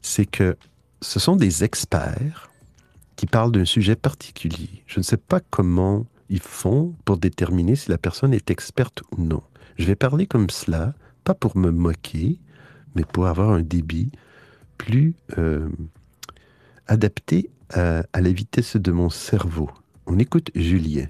C'est 0.00 0.26
que 0.26 0.56
ce 1.00 1.20
sont 1.20 1.36
des 1.36 1.62
experts 1.62 2.51
qui 3.16 3.26
parlent 3.26 3.52
d'un 3.52 3.64
sujet 3.64 3.96
particulier. 3.96 4.82
Je 4.86 4.98
ne 5.00 5.02
sais 5.04 5.16
pas 5.16 5.40
comment 5.40 6.06
ils 6.28 6.40
font 6.40 6.94
pour 7.04 7.18
déterminer 7.18 7.76
si 7.76 7.90
la 7.90 7.98
personne 7.98 8.32
est 8.34 8.50
experte 8.50 9.02
ou 9.12 9.22
non. 9.22 9.42
Je 9.76 9.84
vais 9.84 9.96
parler 9.96 10.26
comme 10.26 10.50
cela, 10.50 10.94
pas 11.24 11.34
pour 11.34 11.56
me 11.56 11.70
moquer, 11.70 12.38
mais 12.94 13.04
pour 13.04 13.26
avoir 13.26 13.50
un 13.50 13.62
débit 13.62 14.10
plus 14.78 15.14
euh, 15.38 15.68
adapté 16.86 17.50
à, 17.70 18.02
la 18.14 18.32
vitesse 18.32 18.76
de 18.76 18.92
mon 18.92 19.10
cerveau. 19.10 19.70
On 20.06 20.18
écoute 20.18 20.50
Julien. 20.54 21.06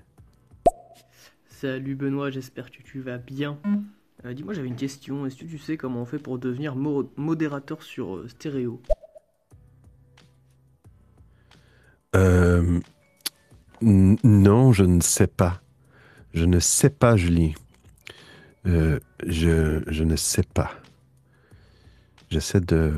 Salut 1.48 1.94
Benoît, 1.94 2.30
j'espère 2.30 2.70
que 2.70 2.82
tu 2.82 3.00
vas 3.00 3.18
bien. 3.18 3.58
Euh, 4.24 4.34
Dis-moi, 4.34 4.54
j'avais 4.54 4.68
une 4.68 4.76
question. 4.76 5.26
Est-ce 5.26 5.36
que 5.36 5.44
tu 5.44 5.58
sais 5.58 5.76
comment 5.76 6.02
on 6.02 6.04
fait 6.04 6.18
pour 6.18 6.38
devenir 6.38 6.74
mo- 6.76 7.10
modérateur 7.16 7.82
sur 7.82 8.16
euh, 8.16 8.28
stéréo? 8.28 8.80
Euh, 12.14 12.80
non, 13.80 14.72
je 14.72 14.84
ne 14.84 15.00
sais 15.00 15.26
pas. 15.26 15.60
Je 16.34 16.44
ne 16.44 16.60
sais 16.60 16.90
pas, 16.90 17.16
Julien. 17.16 17.52
Euh, 18.66 19.00
je, 19.26 19.82
je 19.86 20.04
ne 20.04 20.16
sais 20.16 20.44
pas. 20.54 20.70
J'essaie 22.30 22.60
de... 22.60 22.92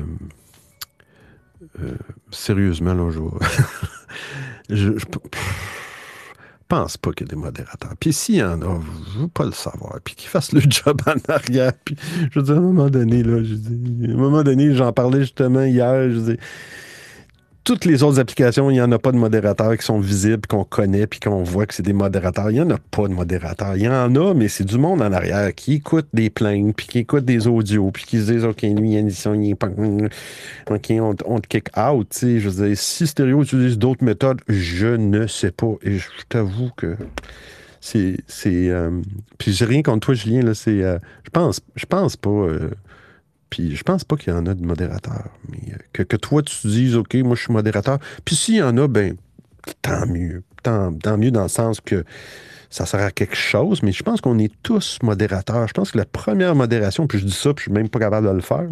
euh, 1.79 1.97
sérieusement, 2.31 2.93
là, 2.93 3.09
je 3.09 3.19
je, 4.69 4.91
pense 6.67 6.97
pas 6.97 7.11
qu'il 7.11 7.27
y 7.27 7.29
a 7.29 7.33
des 7.35 7.41
modérateurs. 7.41 7.93
Puis 7.99 8.13
s'il 8.13 8.35
y 8.35 8.43
en 8.43 8.61
a, 8.61 8.81
je 9.13 9.19
veux 9.19 9.27
pas 9.27 9.45
le 9.45 9.51
savoir. 9.51 9.99
Puis 10.03 10.15
qu'ils 10.15 10.29
fassent 10.29 10.53
le 10.53 10.61
job 10.69 11.01
en 11.07 11.33
arrière. 11.33 11.73
Puis 11.83 11.95
je 12.31 12.39
veux 12.39 12.45
dire, 12.45 12.55
à 12.55 12.57
un 12.57 12.61
moment 12.61 12.89
donné, 12.89 13.23
là, 13.23 13.43
je 13.43 13.55
dis, 13.55 14.05
à 14.07 14.13
un 14.13 14.17
moment 14.17 14.43
donné, 14.43 14.73
j'en 14.73 14.93
parlais 14.93 15.21
justement 15.21 15.63
hier, 15.63 16.09
je 16.11 16.19
dis, 16.31 16.37
toutes 17.65 17.83
les 17.85 18.03
autres 18.03 18.19
applications, 18.19 18.69
il 18.69 18.75
n'y 18.75 18.81
en 18.81 18.91
a 18.91 18.99
pas 18.99 19.11
de 19.11 19.17
modérateurs 19.17 19.75
qui 19.75 19.83
sont 19.83 19.99
visibles, 19.99 20.45
qu'on 20.47 20.63
connaît, 20.63 21.07
puis 21.07 21.19
qu'on 21.19 21.41
voit 21.41 21.65
que 21.65 21.73
c'est 21.73 21.83
des 21.83 21.93
modérateurs. 21.93 22.51
Il 22.51 22.53
n'y 22.53 22.61
en 22.61 22.69
a 22.69 22.77
pas 22.77 23.07
de 23.07 23.13
modérateurs. 23.13 23.75
Il 23.75 23.81
y 23.81 23.89
en 23.89 24.15
a, 24.15 24.33
mais 24.35 24.47
c'est 24.47 24.63
du 24.63 24.77
monde 24.77 25.01
en 25.01 25.11
arrière 25.11 25.53
qui 25.53 25.73
écoute 25.73 26.07
des 26.13 26.29
plaintes, 26.29 26.75
puis 26.75 26.85
qui 26.85 26.99
écoute 26.99 27.25
des 27.25 27.47
audios, 27.47 27.89
puis 27.89 28.05
qui 28.05 28.19
se 28.19 28.31
disent, 28.31 28.45
OK, 28.45 28.61
lui, 28.61 28.91
il 28.91 28.93
y 28.93 28.97
a. 28.97 29.01
OK, 30.69 30.93
on, 31.25 31.39
te 31.39 31.47
kick 31.47 31.69
out. 31.75 32.07
tu 32.11 32.17
sais. 32.17 32.39
Je 32.39 32.49
veux 32.49 32.67
dire, 32.67 32.77
si 32.77 33.07
Stéréo 33.07 33.41
utilise 33.41 33.79
d'autres 33.79 34.03
méthodes, 34.03 34.41
je 34.47 34.87
ne 34.87 35.25
sais 35.25 35.51
pas. 35.51 35.73
Et 35.81 35.97
je 35.97 36.07
t'avoue 36.29 36.69
que 36.77 36.95
c'est... 37.81 38.17
c'est 38.27 38.69
euh, 38.69 38.91
Puis 39.39 39.53
j'ai 39.53 39.65
rien 39.65 39.81
contre 39.81 40.05
toi, 40.05 40.13
Julien, 40.13 40.43
là, 40.43 40.53
c'est... 40.53 40.83
euh, 40.83 40.99
je 41.23 41.31
pense, 41.31 41.61
je 41.75 41.85
pense 41.87 42.15
pas... 42.15 42.29
euh, 42.29 42.69
puis 43.49 43.75
je 43.75 43.83
pense 43.83 44.03
pas 44.03 44.15
qu'il 44.15 44.33
y 44.33 44.35
en 44.35 44.45
a 44.45 44.53
de 44.53 44.65
modérateurs. 44.65 45.29
Euh, 45.53 45.75
que, 45.93 46.03
que 46.03 46.17
toi, 46.17 46.41
tu 46.41 46.55
te 46.55 46.67
dises, 46.67 46.95
OK, 46.95 47.13
moi, 47.15 47.35
je 47.35 47.43
suis 47.43 47.53
modérateur. 47.53 47.99
Puis 48.23 48.35
s'il 48.35 48.55
y 48.55 48.61
en 48.63 48.77
a, 48.77 48.87
ben, 48.87 49.15
tant 49.81 50.05
mieux. 50.07 50.43
Tant, 50.63 50.93
tant 50.93 51.17
mieux 51.17 51.31
dans 51.31 51.43
le 51.43 51.49
sens 51.49 51.79
que 51.79 52.03
ça 52.69 52.85
sert 52.85 53.01
à 53.01 53.11
quelque 53.11 53.35
chose. 53.35 53.83
Mais 53.83 53.91
je 53.91 54.03
pense 54.03 54.21
qu'on 54.21 54.39
est 54.39 54.51
tous 54.63 54.99
modérateurs. 55.03 55.67
Je 55.67 55.73
pense 55.73 55.91
que 55.91 55.97
la 55.97 56.05
première 56.05 56.55
modération, 56.55 57.07
puis 57.07 57.19
je 57.19 57.25
dis 57.25 57.31
ça, 57.31 57.53
puis 57.53 57.65
je 57.65 57.69
suis 57.69 57.71
même 57.71 57.89
pas 57.89 57.99
capable 57.99 58.27
de 58.27 58.33
le 58.33 58.41
faire, 58.41 58.67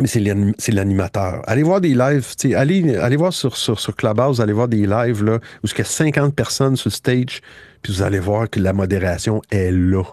mais 0.00 0.06
c'est 0.06 0.20
l'anim- 0.20 0.54
c'est 0.58 0.72
l'animateur. 0.72 1.42
Allez 1.46 1.62
voir 1.62 1.80
des 1.80 1.94
lives, 1.94 2.26
allez, 2.56 2.96
allez 2.96 3.16
voir 3.16 3.32
sur, 3.32 3.56
sur, 3.56 3.78
sur 3.78 3.94
Clubhouse, 3.94 4.40
allez 4.40 4.52
voir 4.52 4.68
des 4.68 4.86
lives 4.86 5.22
là, 5.22 5.36
où 5.62 5.66
il 5.66 5.78
y 5.78 5.80
a 5.80 5.84
50 5.84 6.34
personnes 6.34 6.76
sur 6.76 6.90
stage, 6.90 7.40
puis 7.82 7.92
vous 7.92 8.02
allez 8.02 8.20
voir 8.20 8.48
que 8.48 8.60
la 8.60 8.72
modération 8.72 9.42
est 9.50 9.70
là. 9.70 10.04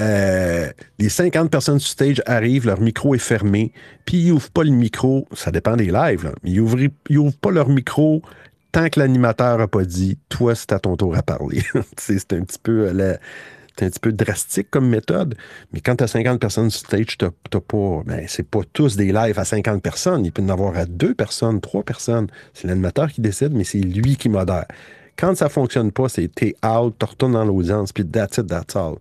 Euh, 0.00 0.72
les 0.98 1.08
50 1.08 1.50
personnes 1.50 1.78
sur 1.78 1.90
stage 1.90 2.22
arrivent, 2.26 2.66
leur 2.66 2.80
micro 2.80 3.14
est 3.14 3.18
fermé, 3.18 3.72
puis 4.04 4.18
ils 4.18 4.28
n'ouvrent 4.30 4.50
pas 4.50 4.64
le 4.64 4.70
micro, 4.70 5.28
ça 5.32 5.52
dépend 5.52 5.76
des 5.76 5.86
lives, 5.86 6.24
là, 6.24 6.32
mais 6.42 6.50
ils 6.50 6.62
n'ouvrent 7.10 7.38
pas 7.38 7.52
leur 7.52 7.68
micro 7.68 8.22
tant 8.72 8.88
que 8.88 8.98
l'animateur 8.98 9.58
n'a 9.58 9.68
pas 9.68 9.84
dit 9.84 10.18
«Toi, 10.28 10.56
c'est 10.56 10.72
à 10.72 10.80
ton 10.80 10.96
tour 10.96 11.16
à 11.16 11.22
parler». 11.22 11.62
Tu 11.72 11.80
sais, 11.96 12.18
C'est 12.18 12.32
un 12.32 12.42
petit 12.42 12.58
peu 12.60 12.88
euh, 12.88 13.16
c'est 13.76 13.86
un 13.86 13.90
petit 13.90 14.00
peu 14.00 14.12
drastique 14.12 14.70
comme 14.70 14.88
méthode, 14.88 15.36
mais 15.72 15.80
quand 15.80 15.96
tu 15.96 16.04
as 16.04 16.08
50 16.08 16.40
personnes 16.40 16.70
sur 16.70 16.86
stage, 16.86 17.18
t'as 17.18 17.30
t'as 17.50 17.60
pas. 17.60 18.02
Ben, 18.06 18.24
c'est 18.28 18.48
pas 18.48 18.60
tous 18.72 18.96
des 18.96 19.12
lives 19.12 19.38
à 19.38 19.44
50 19.44 19.82
personnes. 19.82 20.24
Il 20.24 20.30
peut 20.30 20.42
y 20.42 20.44
en 20.44 20.48
avoir 20.48 20.76
à 20.76 20.86
deux 20.86 21.14
personnes, 21.14 21.60
trois 21.60 21.82
personnes. 21.82 22.28
C'est 22.52 22.68
l'animateur 22.68 23.10
qui 23.10 23.20
décide, 23.20 23.52
mais 23.52 23.64
c'est 23.64 23.78
lui 23.78 24.16
qui 24.16 24.28
modère. 24.28 24.66
Quand 25.16 25.36
ça 25.36 25.48
fonctionne 25.48 25.90
pas, 25.90 26.08
c'est 26.08 26.28
t'es 26.28 26.54
out, 26.64 26.94
tu 26.98 27.04
retournes 27.04 27.32
dans 27.32 27.44
l'audience, 27.44 27.92
puis 27.92 28.06
that's 28.06 28.38
it, 28.38 28.46
that's 28.46 28.76
all. 28.76 28.96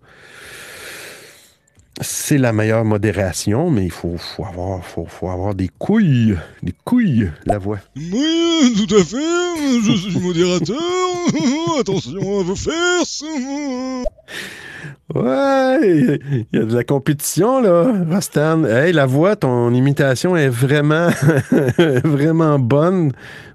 C'est 2.02 2.40
la 2.40 2.54
meilleure 2.54 2.86
modération, 2.86 3.70
mais 3.70 3.86
il 3.86 3.92
faut, 3.92 4.18
faut, 4.18 4.46
avoir, 4.46 4.84
faut, 4.84 5.06
faut 5.06 5.30
avoir 5.30 5.54
des 5.54 5.70
couilles. 5.78 6.36
Des 6.64 6.74
couilles, 6.84 7.30
la 7.46 7.60
voix. 7.60 7.80
Oui, 7.96 8.74
tout 8.76 8.96
à 8.96 9.04
fait, 9.04 9.82
je 9.86 9.96
suis 9.96 10.20
modérateur. 10.20 10.76
Attention 11.80 12.40
à 12.40 12.44
vos 12.44 12.56
fesses. 12.56 13.24
Ouais, 15.14 16.20
il 16.42 16.46
y 16.52 16.58
a 16.58 16.66
de 16.66 16.76
la 16.76 16.84
compétition, 16.84 17.62
là, 17.62 17.94
Rostan. 18.10 18.66
Hey, 18.66 18.92
la 18.92 19.06
voix, 19.06 19.36
ton 19.36 19.72
imitation 19.74 20.36
est 20.36 20.50
vraiment, 20.50 21.10
vraiment 22.04 22.58
bonne. 22.58 23.12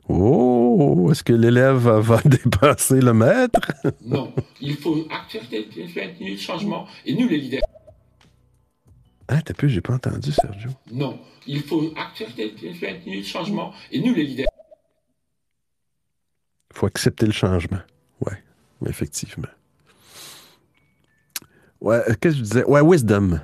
Oh, 0.08 1.08
est-ce 1.10 1.24
que 1.24 1.32
l'élève 1.32 1.76
va, 1.76 1.98
va 1.98 2.20
dépasser 2.24 3.00
le 3.00 3.12
maître? 3.12 3.60
Non, 4.06 4.32
il 4.60 4.76
faut 4.76 5.06
accepter 5.10 5.66
le 6.20 6.36
changement 6.36 6.86
et 7.04 7.14
nous 7.14 7.28
les 7.28 7.38
leaders. 7.38 7.60
Ah, 9.28 9.42
t'as 9.42 9.54
peu, 9.54 9.68
j'ai 9.68 9.82
pas 9.82 9.94
entendu, 9.94 10.32
Sergio. 10.32 10.70
Non, 10.90 11.20
il 11.46 11.62
faut 11.62 11.92
accepter 11.96 12.54
le 13.06 13.22
changement 13.22 13.72
et 13.92 14.00
nous 14.00 14.14
les 14.14 14.24
leaders. 14.24 14.46
faut 16.72 16.86
accepter 16.86 17.26
le 17.26 17.32
changement. 17.32 17.80
Ouais, 18.20 18.42
effectivement. 18.86 19.48
Ouais, 21.80 21.96
euh, 22.08 22.14
qu'est-ce 22.20 22.34
que 22.34 22.38
je 22.38 22.42
disais? 22.42 22.64
Ouais, 22.64 22.80
Wisdom. 22.82 23.40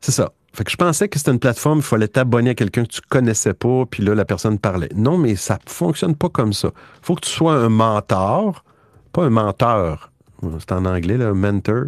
C'est 0.00 0.12
ça. 0.12 0.32
Fait 0.54 0.64
que 0.64 0.70
je 0.70 0.76
pensais 0.76 1.08
que 1.08 1.18
c'était 1.18 1.30
une 1.30 1.38
plateforme, 1.38 1.78
il 1.78 1.84
fallait 1.84 2.08
t'abonner 2.08 2.50
à 2.50 2.54
quelqu'un 2.54 2.84
que 2.84 2.90
tu 2.90 3.00
connaissais 3.02 3.54
pas, 3.54 3.84
puis 3.86 4.02
là, 4.02 4.14
la 4.14 4.24
personne 4.24 4.58
parlait. 4.58 4.88
Non, 4.94 5.18
mais 5.18 5.36
ça 5.36 5.58
fonctionne 5.66 6.16
pas 6.16 6.28
comme 6.30 6.52
ça. 6.52 6.70
faut 7.02 7.14
que 7.14 7.20
tu 7.20 7.30
sois 7.30 7.54
un 7.54 7.68
mentor, 7.68 8.64
pas 9.12 9.24
un 9.24 9.30
menteur. 9.30 10.10
C'est 10.58 10.72
en 10.72 10.84
anglais, 10.84 11.16
là, 11.16 11.34
mentor. 11.34 11.84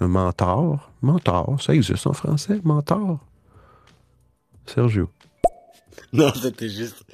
Un 0.00 0.08
mentor. 0.08 0.90
Mentor, 1.02 1.60
ça 1.60 1.74
existe 1.74 2.06
en 2.06 2.12
français, 2.12 2.60
mentor. 2.64 3.18
Sergio. 4.66 5.10
Non, 6.12 6.32
c'était 6.34 6.68
juste 6.68 7.04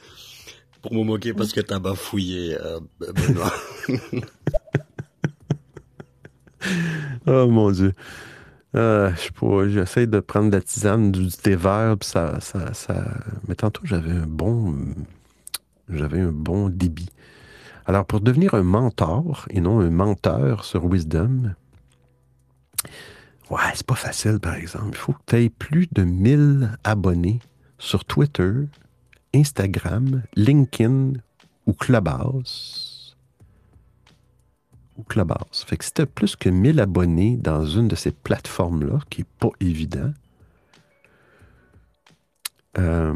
pour 0.82 0.92
me 0.92 1.02
moquer 1.02 1.32
parce 1.32 1.52
que 1.52 1.60
t'as 1.60 1.78
bafouillé, 1.78 2.56
euh, 2.60 2.80
Benoît. 2.98 3.52
Oh 7.26 7.46
mon 7.48 7.70
Dieu. 7.70 7.92
Euh, 8.74 9.10
je 9.14 9.20
sais 9.20 9.30
pas, 9.30 9.68
j'essaie 9.68 10.06
de 10.06 10.20
prendre 10.20 10.50
de 10.50 10.56
la 10.56 10.62
tisane, 10.62 11.12
du 11.12 11.28
thé 11.28 11.56
vert, 11.56 11.96
puis 11.98 12.08
ça, 12.08 12.40
ça, 12.40 12.74
ça... 12.74 13.04
Mais 13.48 13.54
tantôt, 13.54 13.82
j'avais 13.84 14.12
un 14.12 14.26
bon... 14.26 14.74
J'avais 15.88 16.20
un 16.20 16.32
bon 16.32 16.70
débit. 16.70 17.10
Alors, 17.86 18.06
pour 18.06 18.20
devenir 18.20 18.54
un 18.54 18.62
mentor 18.62 19.46
et 19.50 19.60
non 19.60 19.80
un 19.80 19.90
menteur 19.90 20.64
sur 20.64 20.86
Wisdom, 20.86 21.54
ouais, 23.50 23.60
c'est 23.74 23.86
pas 23.86 23.94
facile, 23.94 24.38
par 24.40 24.54
exemple. 24.54 24.90
Il 24.92 24.96
faut 24.96 25.12
que 25.12 25.22
tu 25.26 25.36
aies 25.36 25.50
plus 25.50 25.88
de 25.92 26.02
1000 26.02 26.78
abonnés 26.84 27.40
sur 27.78 28.04
Twitter, 28.04 28.52
Instagram, 29.34 30.22
LinkedIn 30.36 31.14
ou 31.66 31.72
Clubhouse. 31.72 33.16
Ou 34.96 35.02
Clubhouse. 35.02 35.64
Fait 35.66 35.76
que 35.76 35.84
si 35.84 35.92
tu 35.92 36.02
as 36.02 36.06
plus 36.06 36.36
que 36.36 36.48
1000 36.48 36.80
abonnés 36.80 37.36
dans 37.36 37.66
une 37.66 37.88
de 37.88 37.96
ces 37.96 38.12
plateformes-là, 38.12 39.00
qui 39.10 39.22
n'est 39.22 39.28
pas 39.38 39.50
évident, 39.60 40.12
euh, 42.78 43.14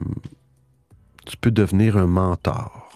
tu 1.26 1.36
peux 1.36 1.50
devenir 1.50 1.96
un 1.96 2.06
mentor. 2.06 2.87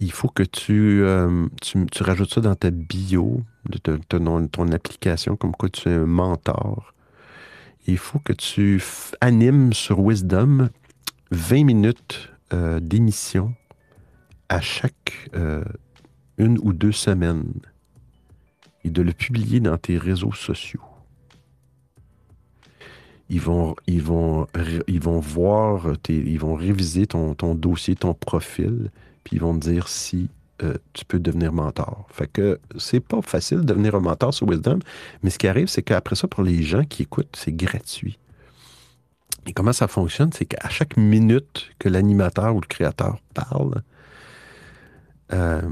Il 0.00 0.12
faut 0.12 0.28
que 0.28 0.42
tu, 0.42 1.02
euh, 1.02 1.46
tu, 1.60 1.84
tu 1.86 2.02
rajoutes 2.02 2.32
ça 2.32 2.40
dans 2.40 2.54
ta 2.54 2.70
bio 2.70 3.42
de 3.68 3.78
ton, 4.08 4.46
ton- 4.48 4.72
application, 4.72 5.36
comme 5.36 5.52
quoi 5.52 5.68
tu 5.68 5.88
es 5.88 5.92
un 5.92 6.06
mentor. 6.06 6.94
Il 7.86 7.98
faut 7.98 8.18
que 8.18 8.32
tu 8.32 8.82
animes 9.20 9.72
sur 9.74 10.00
Wisdom 10.00 10.70
20 11.32 11.64
minutes 11.64 12.30
euh, 12.52 12.80
d'émission 12.80 13.54
à 14.48 14.60
chaque 14.60 15.28
euh, 15.34 15.62
une 16.38 16.58
ou 16.62 16.72
deux 16.72 16.92
semaines 16.92 17.52
et 18.84 18.90
de 18.90 19.02
le 19.02 19.12
publier 19.12 19.60
dans 19.60 19.76
tes 19.76 19.98
réseaux 19.98 20.32
sociaux. 20.32 20.80
Ils 23.28 23.40
vont, 23.40 23.76
ils 23.86 24.02
vont, 24.02 24.46
ils 24.88 25.00
vont 25.00 25.20
voir, 25.20 25.92
tes- 26.02 26.16
ils 26.16 26.38
vont 26.40 26.54
réviser 26.54 27.06
ton, 27.06 27.34
ton 27.34 27.54
dossier, 27.54 27.94
ton 27.94 28.12
profil, 28.14 28.90
puis 29.30 29.36
ils 29.36 29.40
vont 29.40 29.56
te 29.56 29.68
dire 29.68 29.86
si 29.86 30.28
euh, 30.64 30.74
tu 30.92 31.04
peux 31.04 31.20
devenir 31.20 31.52
mentor. 31.52 32.08
Fait 32.10 32.26
que 32.26 32.58
c'est 32.78 32.98
pas 32.98 33.22
facile 33.22 33.58
de 33.58 33.62
devenir 33.62 33.94
un 33.94 34.00
mentor 34.00 34.34
sur 34.34 34.48
Wisdom, 34.50 34.80
mais 35.22 35.30
ce 35.30 35.38
qui 35.38 35.46
arrive, 35.46 35.68
c'est 35.68 35.82
qu'après 35.82 36.16
ça, 36.16 36.26
pour 36.26 36.42
les 36.42 36.64
gens 36.64 36.84
qui 36.84 37.02
écoutent, 37.02 37.36
c'est 37.36 37.52
gratuit. 37.52 38.18
Et 39.46 39.52
comment 39.52 39.72
ça 39.72 39.86
fonctionne? 39.86 40.32
C'est 40.32 40.46
qu'à 40.46 40.68
chaque 40.68 40.96
minute 40.96 41.70
que 41.78 41.88
l'animateur 41.88 42.56
ou 42.56 42.60
le 42.60 42.66
créateur 42.66 43.18
parle, 43.34 43.82
euh, 45.32 45.62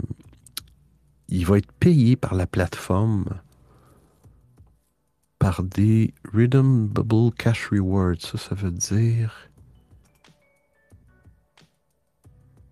il 1.29 1.45
va 1.45 1.59
être 1.59 1.73
payé 1.73 2.15
par 2.15 2.37
la 2.37 2.47
plateforme 2.47 3.25
par 5.41 5.65
des 5.65 6.15
Redeemable 6.33 7.33
Cash 7.37 7.71
Rewards. 7.73 8.21
Ça, 8.21 8.39
ça 8.39 8.55
veut 8.55 8.71
dire 8.71 9.48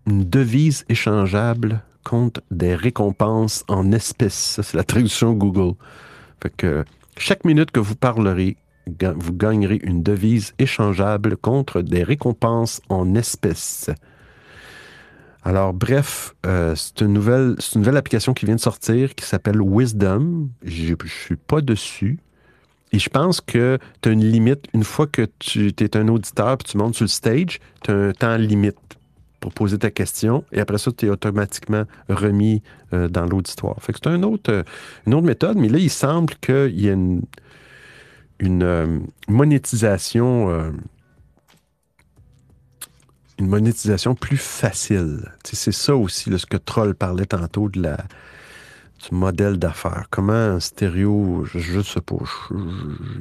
une 0.07 0.23
devise 0.23 0.85
échangeable 0.89 1.83
contre 2.03 2.41
des 2.49 2.73
récompenses 2.73 3.63
en 3.67 3.91
espèces. 3.91 4.55
Ça, 4.55 4.63
c'est 4.63 4.77
la 4.77 4.85
traduction 4.85 5.33
Google. 5.33 5.75
Fait 6.41 6.53
que 6.55 6.85
chaque 7.17 7.43
minute 7.43 7.71
que 7.71 7.81
vous 7.81 7.95
parlerez, 7.95 8.55
vous 8.87 9.33
gagnerez 9.33 9.79
une 9.83 10.01
devise 10.01 10.53
échangeable 10.59 11.35
contre 11.35 11.81
des 11.81 12.03
récompenses 12.03 12.81
en 12.87 13.15
espèces. 13.15 13.89
Alors, 15.43 15.73
bref, 15.73 16.35
euh, 16.45 16.73
c'est 16.75 17.01
une, 17.01 17.13
nouvelle, 17.13 17.55
c'est 17.59 17.75
une 17.75 17.81
nouvelle 17.81 17.97
application 17.97 18.33
qui 18.33 18.45
vient 18.45 18.55
de 18.55 18.61
sortir 18.61 19.13
qui 19.13 19.25
s'appelle 19.25 19.61
Wisdom. 19.61 20.49
Je 20.63 20.93
ne 20.93 21.09
suis 21.09 21.35
pas 21.35 21.59
dessus. 21.59 22.19
Et 22.93 22.99
je 22.99 23.09
pense 23.09 23.41
que 23.41 23.77
tu 24.01 24.09
as 24.09 24.11
une 24.13 24.23
limite. 24.23 24.65
Une 24.73 24.85
fois 24.85 25.07
que 25.07 25.27
tu 25.39 25.73
es 25.77 25.97
un 25.97 26.07
auditeur 26.07 26.53
et 26.53 26.63
tu 26.63 26.77
montes 26.77 26.95
sur 26.95 27.03
le 27.03 27.09
stage, 27.09 27.59
tu 27.83 27.91
as 27.91 27.95
un 27.95 28.11
temps 28.13 28.37
limite 28.37 28.86
pour 29.39 29.53
poser 29.53 29.77
ta 29.77 29.91
question. 29.91 30.43
Et 30.51 30.59
après 30.59 30.77
ça, 30.77 30.91
tu 30.91 31.05
es 31.05 31.09
automatiquement 31.09 31.83
remis 32.09 32.63
euh, 32.93 33.07
dans 33.07 33.25
l'auditoire. 33.25 33.75
Fait 33.79 33.93
que 33.93 33.99
c'est 34.03 34.09
un 34.09 34.23
autre, 34.23 34.51
euh, 34.51 34.63
une 35.05 35.13
autre 35.13 35.25
méthode. 35.25 35.57
Mais 35.57 35.69
là, 35.69 35.77
il 35.77 35.89
semble 35.89 36.33
qu'il 36.35 36.79
y 36.79 36.89
a 36.89 36.93
une, 36.93 37.21
une 38.39 38.63
euh, 38.63 38.99
monétisation. 39.27 40.73
une 43.39 43.47
monétisation 43.47 44.15
plus 44.15 44.37
facile. 44.37 45.31
C'est 45.43 45.71
ça 45.71 45.95
aussi, 45.95 46.37
ce 46.37 46.45
que 46.45 46.57
Troll 46.57 46.95
parlait 46.95 47.27
tantôt 47.27 47.69
de 47.69 47.81
la, 47.83 47.97
du 47.97 49.15
modèle 49.15 49.57
d'affaires. 49.57 50.07
Comment 50.09 50.33
un 50.33 50.59
stéréo, 50.59 51.45
je 51.45 51.77
ne 51.77 51.83
sais 51.83 52.01
pas, 52.01 52.15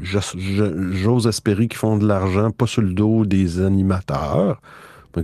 j'ose 0.02 1.26
espérer 1.26 1.68
qu'ils 1.68 1.78
font 1.78 1.98
de 1.98 2.06
l'argent, 2.06 2.50
pas 2.50 2.66
sur 2.66 2.82
le 2.82 2.92
dos 2.92 3.26
des 3.26 3.60
animateurs. 3.60 4.60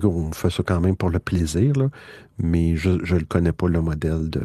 On 0.02 0.32
fait 0.32 0.50
ça 0.50 0.62
quand 0.62 0.80
même 0.80 0.96
pour 0.96 1.10
le 1.10 1.18
plaisir, 1.18 1.72
mais 2.38 2.76
je 2.76 2.90
ne 2.90 3.18
le 3.18 3.24
connais 3.24 3.52
pas, 3.52 3.68
le 3.68 3.80
modèle 3.80 4.30
de... 4.30 4.42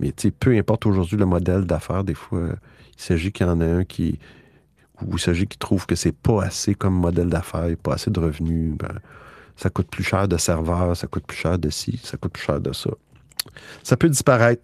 Mais 0.00 0.12
peu 0.38 0.56
importe 0.56 0.86
aujourd'hui 0.86 1.16
le 1.16 1.24
modèle 1.24 1.64
d'affaires, 1.64 2.04
des 2.04 2.14
fois, 2.14 2.48
il 2.96 3.02
s'agit 3.02 3.32
qu'il 3.32 3.46
y 3.46 3.48
en 3.48 3.60
a 3.60 3.66
un 3.66 3.84
qui... 3.84 4.18
Il 5.10 5.18
s'agit 5.18 5.46
qu'il 5.46 5.58
trouve 5.58 5.86
que 5.86 5.94
c'est 5.94 6.16
pas 6.16 6.44
assez 6.44 6.74
comme 6.74 6.94
modèle 6.94 7.28
d'affaires, 7.28 7.68
pas 7.82 7.94
assez 7.94 8.10
de 8.10 8.18
revenus. 8.18 8.74
ben, 8.76 8.98
ça 9.56 9.70
coûte 9.70 9.88
plus 9.88 10.04
cher 10.04 10.28
de 10.28 10.36
serveur, 10.36 10.96
ça 10.96 11.06
coûte 11.06 11.26
plus 11.26 11.36
cher 11.36 11.58
de 11.58 11.70
ci, 11.70 12.00
ça 12.02 12.16
coûte 12.16 12.32
plus 12.32 12.42
cher 12.42 12.60
de 12.60 12.72
ça. 12.72 12.90
Ça 13.82 13.96
peut 13.96 14.08
disparaître. 14.08 14.62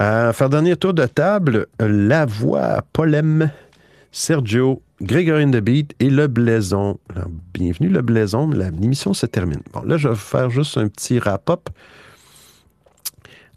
Euh, 0.00 0.32
faire 0.32 0.50
dernier 0.50 0.76
tour 0.76 0.94
de 0.94 1.06
table, 1.06 1.66
la 1.78 2.26
voix, 2.26 2.82
Polem, 2.92 3.50
Sergio, 4.12 4.82
Grégory 5.02 5.46
de 5.46 5.60
Beat 5.60 5.94
et 6.00 6.08
le 6.10 6.26
Blaison. 6.26 6.98
Bienvenue 7.52 7.88
le 7.90 8.00
Blaison, 8.02 8.48
la- 8.50 8.70
l'émission 8.70 9.12
se 9.12 9.26
termine. 9.26 9.60
Bon, 9.72 9.82
là, 9.82 9.96
je 9.98 10.08
vais 10.08 10.14
faire 10.14 10.48
juste 10.50 10.78
un 10.78 10.88
petit 10.88 11.18
wrap-up. 11.18 11.68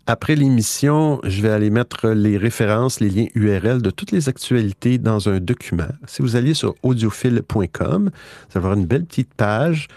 Après 0.06 0.36
l'émission, 0.36 1.22
je 1.24 1.42
vais 1.42 1.50
aller 1.50 1.70
mettre 1.70 2.10
les 2.10 2.36
références, 2.38 3.00
les 3.00 3.10
liens 3.10 3.28
URL 3.36 3.82
de 3.82 3.92
toutes 3.92 4.12
les 4.12 4.28
actualités 4.28 4.98
dans 4.98 5.30
un 5.30 5.40
document. 5.40 5.88
Si 6.08 6.22
vous 6.24 6.36
alliez 6.36 6.56
sur 6.56 6.76
audiophile.com, 6.82 8.10
vous 8.10 8.10
allez 8.10 8.12
avoir 8.56 8.74
une 8.74 8.88
belle 8.88 9.06
petite 9.06 9.34
page 9.36 9.88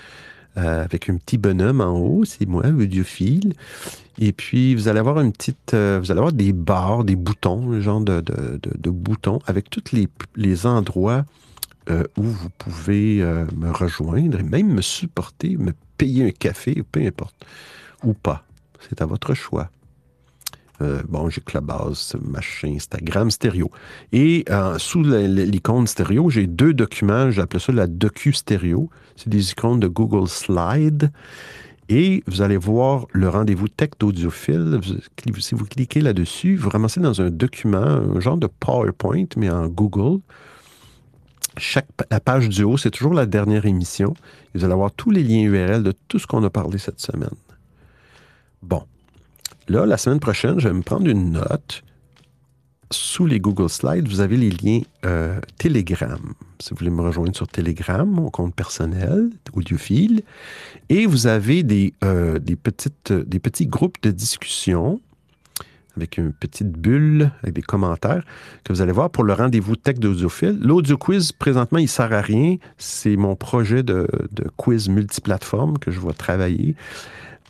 euh, 0.57 0.85
avec 0.85 1.09
un 1.09 1.16
petit 1.16 1.39
bonhomme 1.39 1.81
en 1.81 1.99
haut, 1.99 2.24
c'est 2.24 2.47
moi, 2.47 2.66
audiophile. 2.66 3.55
Et 4.19 4.33
puis, 4.33 4.74
vous 4.74 4.89
allez 4.89 4.99
avoir 4.99 5.20
une 5.20 5.33
petite, 5.33 5.74
euh, 5.74 5.99
vous 6.03 6.11
allez 6.11 6.19
avoir 6.19 6.33
des 6.33 6.53
barres, 6.53 7.05
des 7.05 7.16
boutons, 7.16 7.73
un 7.73 7.81
genre 7.81 8.01
de, 8.01 8.20
de- 8.20 8.91
boutons 8.91 9.39
avec 9.47 9.70
tous 9.70 9.93
les, 10.37 10.66
endroits 10.66 11.24
euh, 11.91 12.05
où 12.16 12.23
vous 12.23 12.51
pouvez 12.59 13.24
me 13.57 13.70
rejoindre 13.70 14.39
et 14.39 14.43
même 14.43 14.73
me 14.73 14.83
supporter, 14.83 15.57
me 15.57 15.73
payer 15.97 16.27
un 16.27 16.31
café, 16.31 16.83
peu 16.93 17.01
importe, 17.01 17.35
ou 18.05 18.12
pas. 18.12 18.45
C'est 18.89 19.01
à 19.01 19.07
votre 19.07 19.35
choix. 19.35 19.70
Euh, 20.83 21.03
bon, 21.09 21.31
j'ai 21.31 21.41
Clubhouse, 21.41 22.17
machin, 22.21 22.75
Instagram, 22.75 23.31
stéréo. 23.31 23.71
Et 24.13 24.45
euh, 24.51 24.79
sous 24.79 25.03
l'icône 25.03 25.87
stéréo, 25.87 26.29
j'ai 26.29 26.47
deux 26.47 26.75
documents. 26.75 27.31
J'appelle 27.31 27.61
ça 27.61 27.73
la 27.73 27.87
docu 27.87 28.33
stéréo. 28.33 28.91
C'est 29.17 29.29
des 29.29 29.53
icônes 29.53 29.81
de 29.81 29.89
Google 29.89 30.29
Slide. 30.29 31.13
Et 31.89 32.25
vous 32.27 32.43
allez 32.43 32.57
voir 32.57 33.07
le 33.13 33.29
rendez-vous 33.29 33.69
tech 33.69 33.91
d'audiophile. 34.01 34.81
Si 35.39 35.55
vous 35.55 35.67
cliquez 35.67 36.01
là-dessus, 36.01 36.57
vous 36.57 36.71
ramassez 36.71 37.01
dans 37.01 37.21
un 37.21 37.31
document, 37.31 37.83
un 37.83 38.21
genre 38.21 38.39
de 38.39 38.47
PowerPoint, 38.47 39.27
mais 39.37 39.51
en 39.51 39.69
Google. 39.69 40.21
Chaque, 41.59 41.89
la 42.11 42.19
page 42.19 42.49
du 42.49 42.63
haut, 42.65 42.79
c'est 42.79 42.91
toujours 42.91 43.13
la 43.13 43.27
dernière 43.27 43.67
émission. 43.67 44.15
Vous 44.55 44.65
allez 44.65 44.73
avoir 44.73 44.91
tous 44.91 45.11
les 45.11 45.23
liens 45.23 45.43
URL 45.43 45.83
de 45.83 45.93
tout 46.09 46.19
ce 46.19 46.27
qu'on 46.27 46.43
a 46.45 46.51
parlé 46.51 46.79
cette 46.79 47.01
semaine. 47.01 47.35
Bon. 48.63 48.85
Là, 49.69 49.87
la 49.87 49.97
semaine 49.97 50.21
prochaine, 50.21 50.59
je 50.59 50.69
vais 50.69 50.75
me 50.75 50.83
prendre 50.83 51.09
une 51.09 51.33
note. 51.33 51.83
Sous 52.91 53.25
les 53.25 53.41
Google 53.41 53.71
Slides, 53.71 54.07
vous 54.07 54.21
avez 54.21 54.37
les 54.37 54.51
liens 54.51 54.81
euh, 55.07 55.41
Telegram. 55.57 56.21
Si 56.59 56.71
vous 56.71 56.77
voulez 56.77 56.91
me 56.91 57.01
rejoindre 57.01 57.35
sur 57.35 57.49
Telegram, 57.49 58.09
mon 58.09 58.29
compte 58.29 58.55
personnel, 58.55 59.31
audiophile. 59.55 60.23
Et 60.91 61.07
vous 61.07 61.27
avez 61.27 61.63
des, 61.63 61.95
euh, 62.05 62.39
des 62.39 62.57
petits 62.57 63.67
groupes 63.67 63.97
de 64.03 64.11
discussion 64.11 65.01
avec 65.97 66.17
une 66.19 66.33
petite 66.33 66.73
bulle, 66.73 67.31
avec 67.43 67.55
des 67.55 67.63
commentaires 67.63 68.25
que 68.65 68.73
vous 68.73 68.81
allez 68.81 68.93
voir 68.93 69.11
pour 69.11 69.25
le 69.25 69.33
rendez-vous 69.33 69.77
tech 69.77 69.99
d'audiophile. 69.99 70.59
L'audio 70.61 70.97
quiz, 70.97 71.33
présentement, 71.33 71.79
il 71.79 71.85
ne 71.85 71.89
sert 71.89 72.13
à 72.13 72.21
rien. 72.21 72.57
C'est 72.79 73.17
mon 73.17 73.37
projet 73.37 73.83
de, 73.83 74.09
de 74.33 74.45
quiz 74.57 74.89
multiplateforme 74.89 75.79
que 75.79 75.91
je 75.91 76.01
vais 76.01 76.13
travailler. 76.13 76.77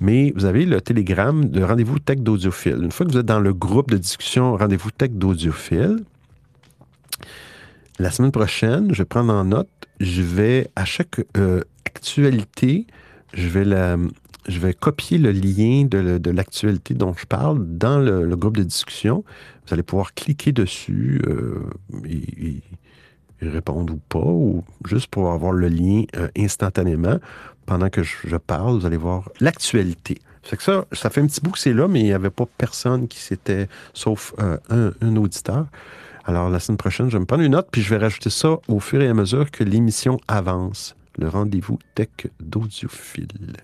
Mais 0.02 0.32
vous 0.34 0.46
avez 0.46 0.66
le 0.66 0.80
télégramme 0.80 1.48
de 1.48 1.62
Rendez-vous 1.62 2.00
Tech 2.00 2.18
d'Audiophile. 2.18 2.80
Une 2.82 2.90
fois 2.90 3.06
que 3.06 3.12
vous 3.12 3.18
êtes 3.18 3.26
dans 3.26 3.38
le 3.38 3.54
groupe 3.54 3.88
de 3.88 3.96
discussion 3.96 4.56
Rendez-vous 4.56 4.90
Tech 4.90 5.12
d'Audiophile, 5.12 6.00
la 8.00 8.10
semaine 8.10 8.32
prochaine, 8.32 8.92
je 8.92 8.98
vais 8.98 9.04
prendre 9.04 9.32
en 9.32 9.44
note, 9.44 9.68
je 10.00 10.22
vais, 10.22 10.68
à 10.74 10.84
chaque 10.84 11.20
euh, 11.36 11.60
actualité, 11.86 12.88
je 13.32 13.46
vais, 13.46 13.64
la, 13.64 13.96
je 14.48 14.58
vais 14.58 14.74
copier 14.74 15.18
le 15.18 15.30
lien 15.30 15.84
de, 15.84 16.30
l'actualité 16.32 16.94
dont 16.94 17.14
je 17.16 17.24
parle 17.24 17.64
dans 17.64 18.00
le, 18.00 18.34
groupe 18.34 18.56
de 18.56 18.64
discussion. 18.64 19.22
Vous 19.68 19.74
allez 19.74 19.84
pouvoir 19.84 20.14
cliquer 20.14 20.50
dessus 20.50 21.22
euh, 21.28 21.60
et, 22.06 22.60
et, 23.40 23.48
répondre 23.48 23.94
ou 23.94 24.00
pas, 24.08 24.18
ou 24.18 24.64
juste 24.84 25.06
pour 25.06 25.30
avoir 25.30 25.52
le 25.52 25.68
lien 25.68 26.02
euh, 26.16 26.26
instantanément. 26.36 27.20
Pendant 27.66 27.90
que 27.90 28.02
je, 28.02 28.36
parle, 28.36 28.78
vous 28.78 28.86
allez 28.86 28.96
voir 28.96 29.30
l'actualité. 29.40 30.18
Ça, 30.58 30.84
ça 30.92 31.10
fait 31.10 31.20
un 31.20 31.26
petit 31.26 31.40
bout 31.40 31.52
que 31.52 31.58
c'est 31.58 31.72
là, 31.72 31.86
mais 31.86 32.00
il 32.00 32.06
n'y 32.06 32.12
avait 32.12 32.30
pas 32.30 32.46
personne 32.58 33.06
qui 33.06 33.18
s'était, 33.18 33.68
sauf 33.94 34.34
euh, 34.40 34.58
un, 35.00 35.16
auditeur. 35.16 35.66
Alors, 36.24 36.50
la 36.50 36.58
semaine 36.58 36.76
prochaine, 36.76 37.08
je 37.08 37.12
vais 37.12 37.20
me 37.20 37.26
prendre 37.26 37.42
une 37.42 37.52
note, 37.52 37.68
puis 37.70 37.82
je 37.82 37.90
vais 37.90 37.98
rajouter 37.98 38.30
ça 38.30 38.58
au 38.68 38.80
fur 38.80 39.00
et 39.00 39.08
à 39.08 39.14
mesure 39.14 39.50
que 39.50 39.62
l'émission 39.62 40.18
avance. 40.26 40.96
Le 41.18 41.28
rendez-vous 41.28 41.78
tech 41.94 42.08
d'audiophile. 42.40 43.56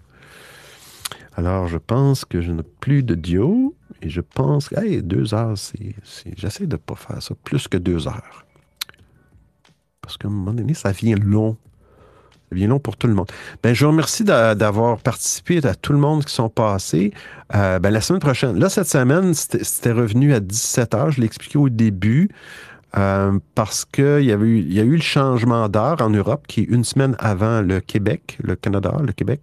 Alors, 1.37 1.67
je 1.69 1.79
pense 1.79 2.25
que 2.25 2.41
je 2.41 2.53
n'ai 2.53 2.63
plus 2.81 3.03
de 3.03 3.15
et 4.03 4.09
je 4.09 4.21
pense 4.21 4.69
que, 4.69 4.81
hey, 4.81 5.03
deux 5.03 5.35
heures, 5.35 5.57
c'est. 5.57 5.95
J'essaie 6.37 6.67
de 6.67 6.73
ne 6.73 6.77
pas 6.77 6.95
faire 6.95 7.23
ça 7.23 7.35
plus 7.45 7.67
que 7.69 7.77
deux 7.77 8.07
heures. 8.07 8.45
Parce 10.01 10.17
qu'à 10.17 10.29
un 10.29 10.31
moment 10.31 10.53
donné, 10.53 10.75
ça 10.75 10.93
vient 10.93 11.17
long. 11.17 11.57
Ça 12.49 12.57
vient 12.57 12.69
long 12.69 12.79
pour 12.79 12.97
tout 12.97 13.07
le 13.07 13.15
monde. 13.15 13.31
Ben, 13.63 13.75
je 13.75 13.85
vous 13.85 13.91
remercie 13.91 14.25
d'avoir 14.25 14.99
participé 14.99 15.65
à 15.67 15.75
tout 15.75 15.93
le 15.93 15.99
monde 15.99 16.25
qui 16.25 16.33
sont 16.33 16.49
passés. 16.49 17.13
Euh, 17.55 17.79
ben, 17.79 17.91
la 17.91 18.01
semaine 18.01 18.21
prochaine, 18.21 18.59
là, 18.59 18.69
cette 18.69 18.89
semaine, 18.89 19.35
c'était 19.35 19.93
revenu 19.93 20.33
à 20.33 20.41
17 20.41 20.95
heures. 20.95 21.11
Je 21.11 21.21
l'ai 21.21 21.27
expliqué 21.27 21.59
au 21.59 21.69
début. 21.69 22.31
Euh, 22.97 23.39
parce 23.55 23.85
qu'il 23.85 24.25
y, 24.25 24.33
avait 24.33 24.61
y 24.61 24.81
a 24.81 24.83
eu 24.83 24.97
le 24.97 25.03
changement 25.03 25.69
d'heure 25.69 26.01
en 26.01 26.09
Europe, 26.09 26.47
qui 26.47 26.63
est 26.63 26.65
une 26.65 26.85
semaine 26.85 27.17
avant 27.19 27.61
le 27.61 27.81
Québec, 27.81 28.39
le 28.43 28.57
Canada, 28.57 28.95
le 29.05 29.13
Québec. 29.13 29.43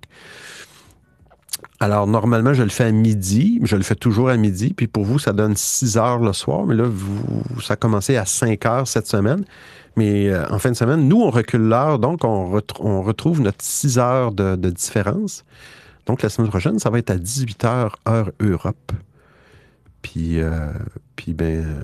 Alors, 1.86 2.08
normalement, 2.08 2.56
je 2.56 2.64
le 2.64 2.70
fais 2.70 2.86
à 2.86 2.92
midi. 2.92 3.60
Je 3.62 3.76
le 3.76 3.84
fais 3.84 3.94
toujours 3.94 4.30
à 4.30 4.38
midi. 4.38 4.74
Puis 4.74 4.88
pour 4.88 5.04
vous, 5.04 5.20
ça 5.20 5.34
donne 5.34 5.56
6 5.56 5.98
heures 5.98 6.18
le 6.18 6.34
soir. 6.34 6.66
Mais 6.66 6.74
là, 6.74 6.86
vous, 6.88 7.62
ça 7.62 7.74
a 7.74 7.76
commencé 7.76 8.18
à 8.18 8.26
5 8.26 8.66
heures 8.66 8.88
cette 8.88 9.06
semaine. 9.06 9.46
Mais 9.96 10.30
euh, 10.30 10.50
en 10.50 10.58
fin 10.58 10.72
de 10.72 10.76
semaine, 10.76 11.08
nous, 11.08 11.22
on 11.22 11.30
recule 11.30 11.62
l'heure. 11.62 12.00
Donc, 12.00 12.24
on, 12.24 12.50
ret 12.50 12.64
on, 12.80 13.04
retrouve 13.04 13.40
notre 13.40 13.64
6 13.64 14.00
heures 14.00 14.32
de, 14.32 14.56
différence. 14.72 15.46
Donc, 16.08 16.24
la 16.24 16.30
semaine 16.30 16.50
prochaine, 16.50 16.80
ça 16.80 16.90
va 16.90 16.98
être 16.98 17.12
à 17.12 17.20
18 17.20 17.64
heures, 17.66 18.00
heure 18.08 18.32
Europe. 18.40 18.92
Puis, 20.02 20.42
euh, 20.42 20.72
puis 21.16 21.36
ben, 21.36 21.64
euh, 21.64 21.84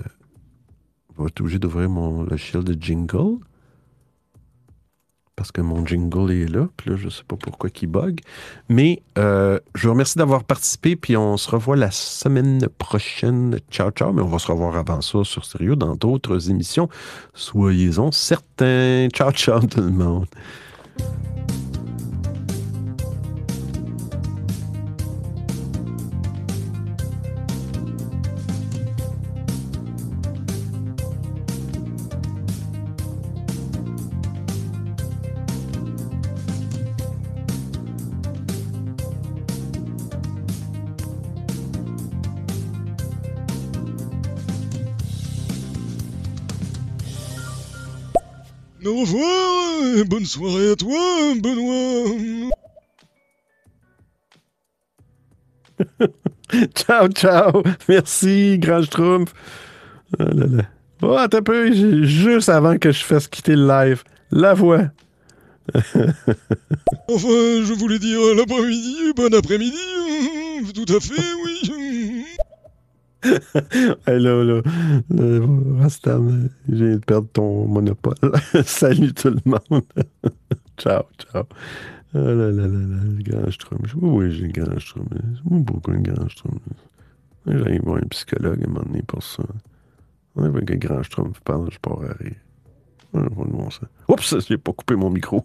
je 1.16 1.22
vais 1.22 1.28
être 1.28 1.42
obligé 1.42 1.60
d'ouvrir 1.60 1.92
mon 1.92 2.24
logiciel 2.24 2.64
de 2.64 2.74
jingle. 2.74 3.38
Parce 5.42 5.52
que 5.52 5.62
mon 5.62 5.84
jingle 5.84 6.32
est 6.32 6.46
là. 6.46 6.68
Puis 6.78 6.92
là, 6.92 6.98
je 6.98 7.06
ne 7.06 7.10
sais 7.10 7.24
pas 7.28 7.36
pourquoi 7.36 7.72
il 7.82 7.88
bug. 7.88 8.20
Mais 8.70 9.02
euh, 9.18 9.60
je 9.74 9.88
vous 9.88 9.94
remercie 9.94 10.20
d'avoir 10.20 10.44
participé. 10.44 10.96
Puis 10.96 11.18
on 11.18 11.36
se 11.36 11.50
revoit 11.50 11.76
la 11.76 11.90
semaine 11.90 12.68
prochaine. 12.78 13.58
Ciao, 13.72 13.90
ciao. 13.90 14.14
Mais 14.14 14.22
on 14.22 14.28
va 14.28 14.38
se 14.38 14.46
revoir 14.46 14.76
avant 14.76 15.02
ça 15.02 15.24
sur 15.24 15.44
Sérieux 15.44 15.76
dans 15.76 15.96
d'autres 15.96 16.52
émissions. 16.52 16.90
Soyez-en 17.34 18.12
certains. 18.12 19.08
Ciao, 19.12 19.32
ciao 19.32 19.62
tout 19.62 19.82
le 19.82 19.90
monde. 19.90 20.28
Revoir, 49.02 50.06
bonne 50.06 50.26
soirée 50.26 50.74
à 50.74 50.76
toi, 50.76 51.34
Benoît. 51.42 52.52
ciao, 56.76 57.08
ciao. 57.08 57.64
Merci, 57.90 58.60
Grand 58.60 58.84
Schtroumpf. 58.84 59.34
Oh 60.20 60.24
là 60.24 60.46
là. 60.46 60.64
Oh, 61.02 61.16
attends 61.18 61.40
un 61.40 61.42
peu, 61.42 62.04
juste 62.06 62.50
avant 62.50 62.78
que 62.78 62.92
je 62.92 63.04
fasse 63.04 63.28
quitter 63.28 63.56
le 63.56 63.68
live. 63.68 64.04
La 64.30 64.54
voix. 64.54 64.92
enfin, 65.74 66.14
je 67.18 67.74
voulais 67.74 67.98
dire 67.98 68.20
l'après-midi, 68.36 69.14
bon 69.16 69.34
après-midi. 69.34 69.82
Tout 70.76 70.94
à 70.96 71.00
fait, 71.00 71.34
oui. 71.44 71.72
hey, 74.08 74.20
là, 74.20 74.44
là, 74.44 74.62
là, 75.10 75.48
Rastam, 75.80 76.50
j'ai 76.70 76.96
de 76.96 76.98
perdre 76.98 77.28
ton 77.34 77.68
monopole. 77.68 78.16
Salut 78.66 79.14
tout 79.14 79.30
le 79.30 79.42
monde. 79.46 79.84
ciao, 80.78 81.04
ciao. 81.18 81.44
Oh 82.14 82.18
là 82.18 82.34
là 82.34 82.52
là 82.52 82.68
là, 82.68 83.04
le 83.04 83.24
grand 83.24 83.52
Strum. 83.52 83.80
Oui, 83.96 84.10
oui, 84.10 84.32
j'ai 84.32 84.48
le 84.48 84.52
grand 84.52 84.80
Strum. 84.80 85.06
Moi, 85.46 85.60
beaucoup 85.60 85.92
le 85.92 86.00
grand 86.00 86.30
Strum. 86.30 86.58
J'allais 87.46 87.80
voir 87.80 87.98
un 87.98 88.08
psychologue 88.08 88.62
à 88.64 88.70
un 88.70 88.74
moment 88.74 89.02
pour 89.08 89.24
ça. 89.24 89.44
Avec 90.38 90.70
le 90.70 90.76
grand 90.78 91.04
Strum 91.04 91.32
parle, 91.44 91.70
je 91.72 91.80
pars 91.80 92.02
à 92.04 92.14
rire. 92.14 92.36
Oups, 94.08 94.48
j'ai 94.48 94.58
pas 94.58 94.74
coupé 94.74 94.96
mon 94.96 95.10
micro. 95.10 95.44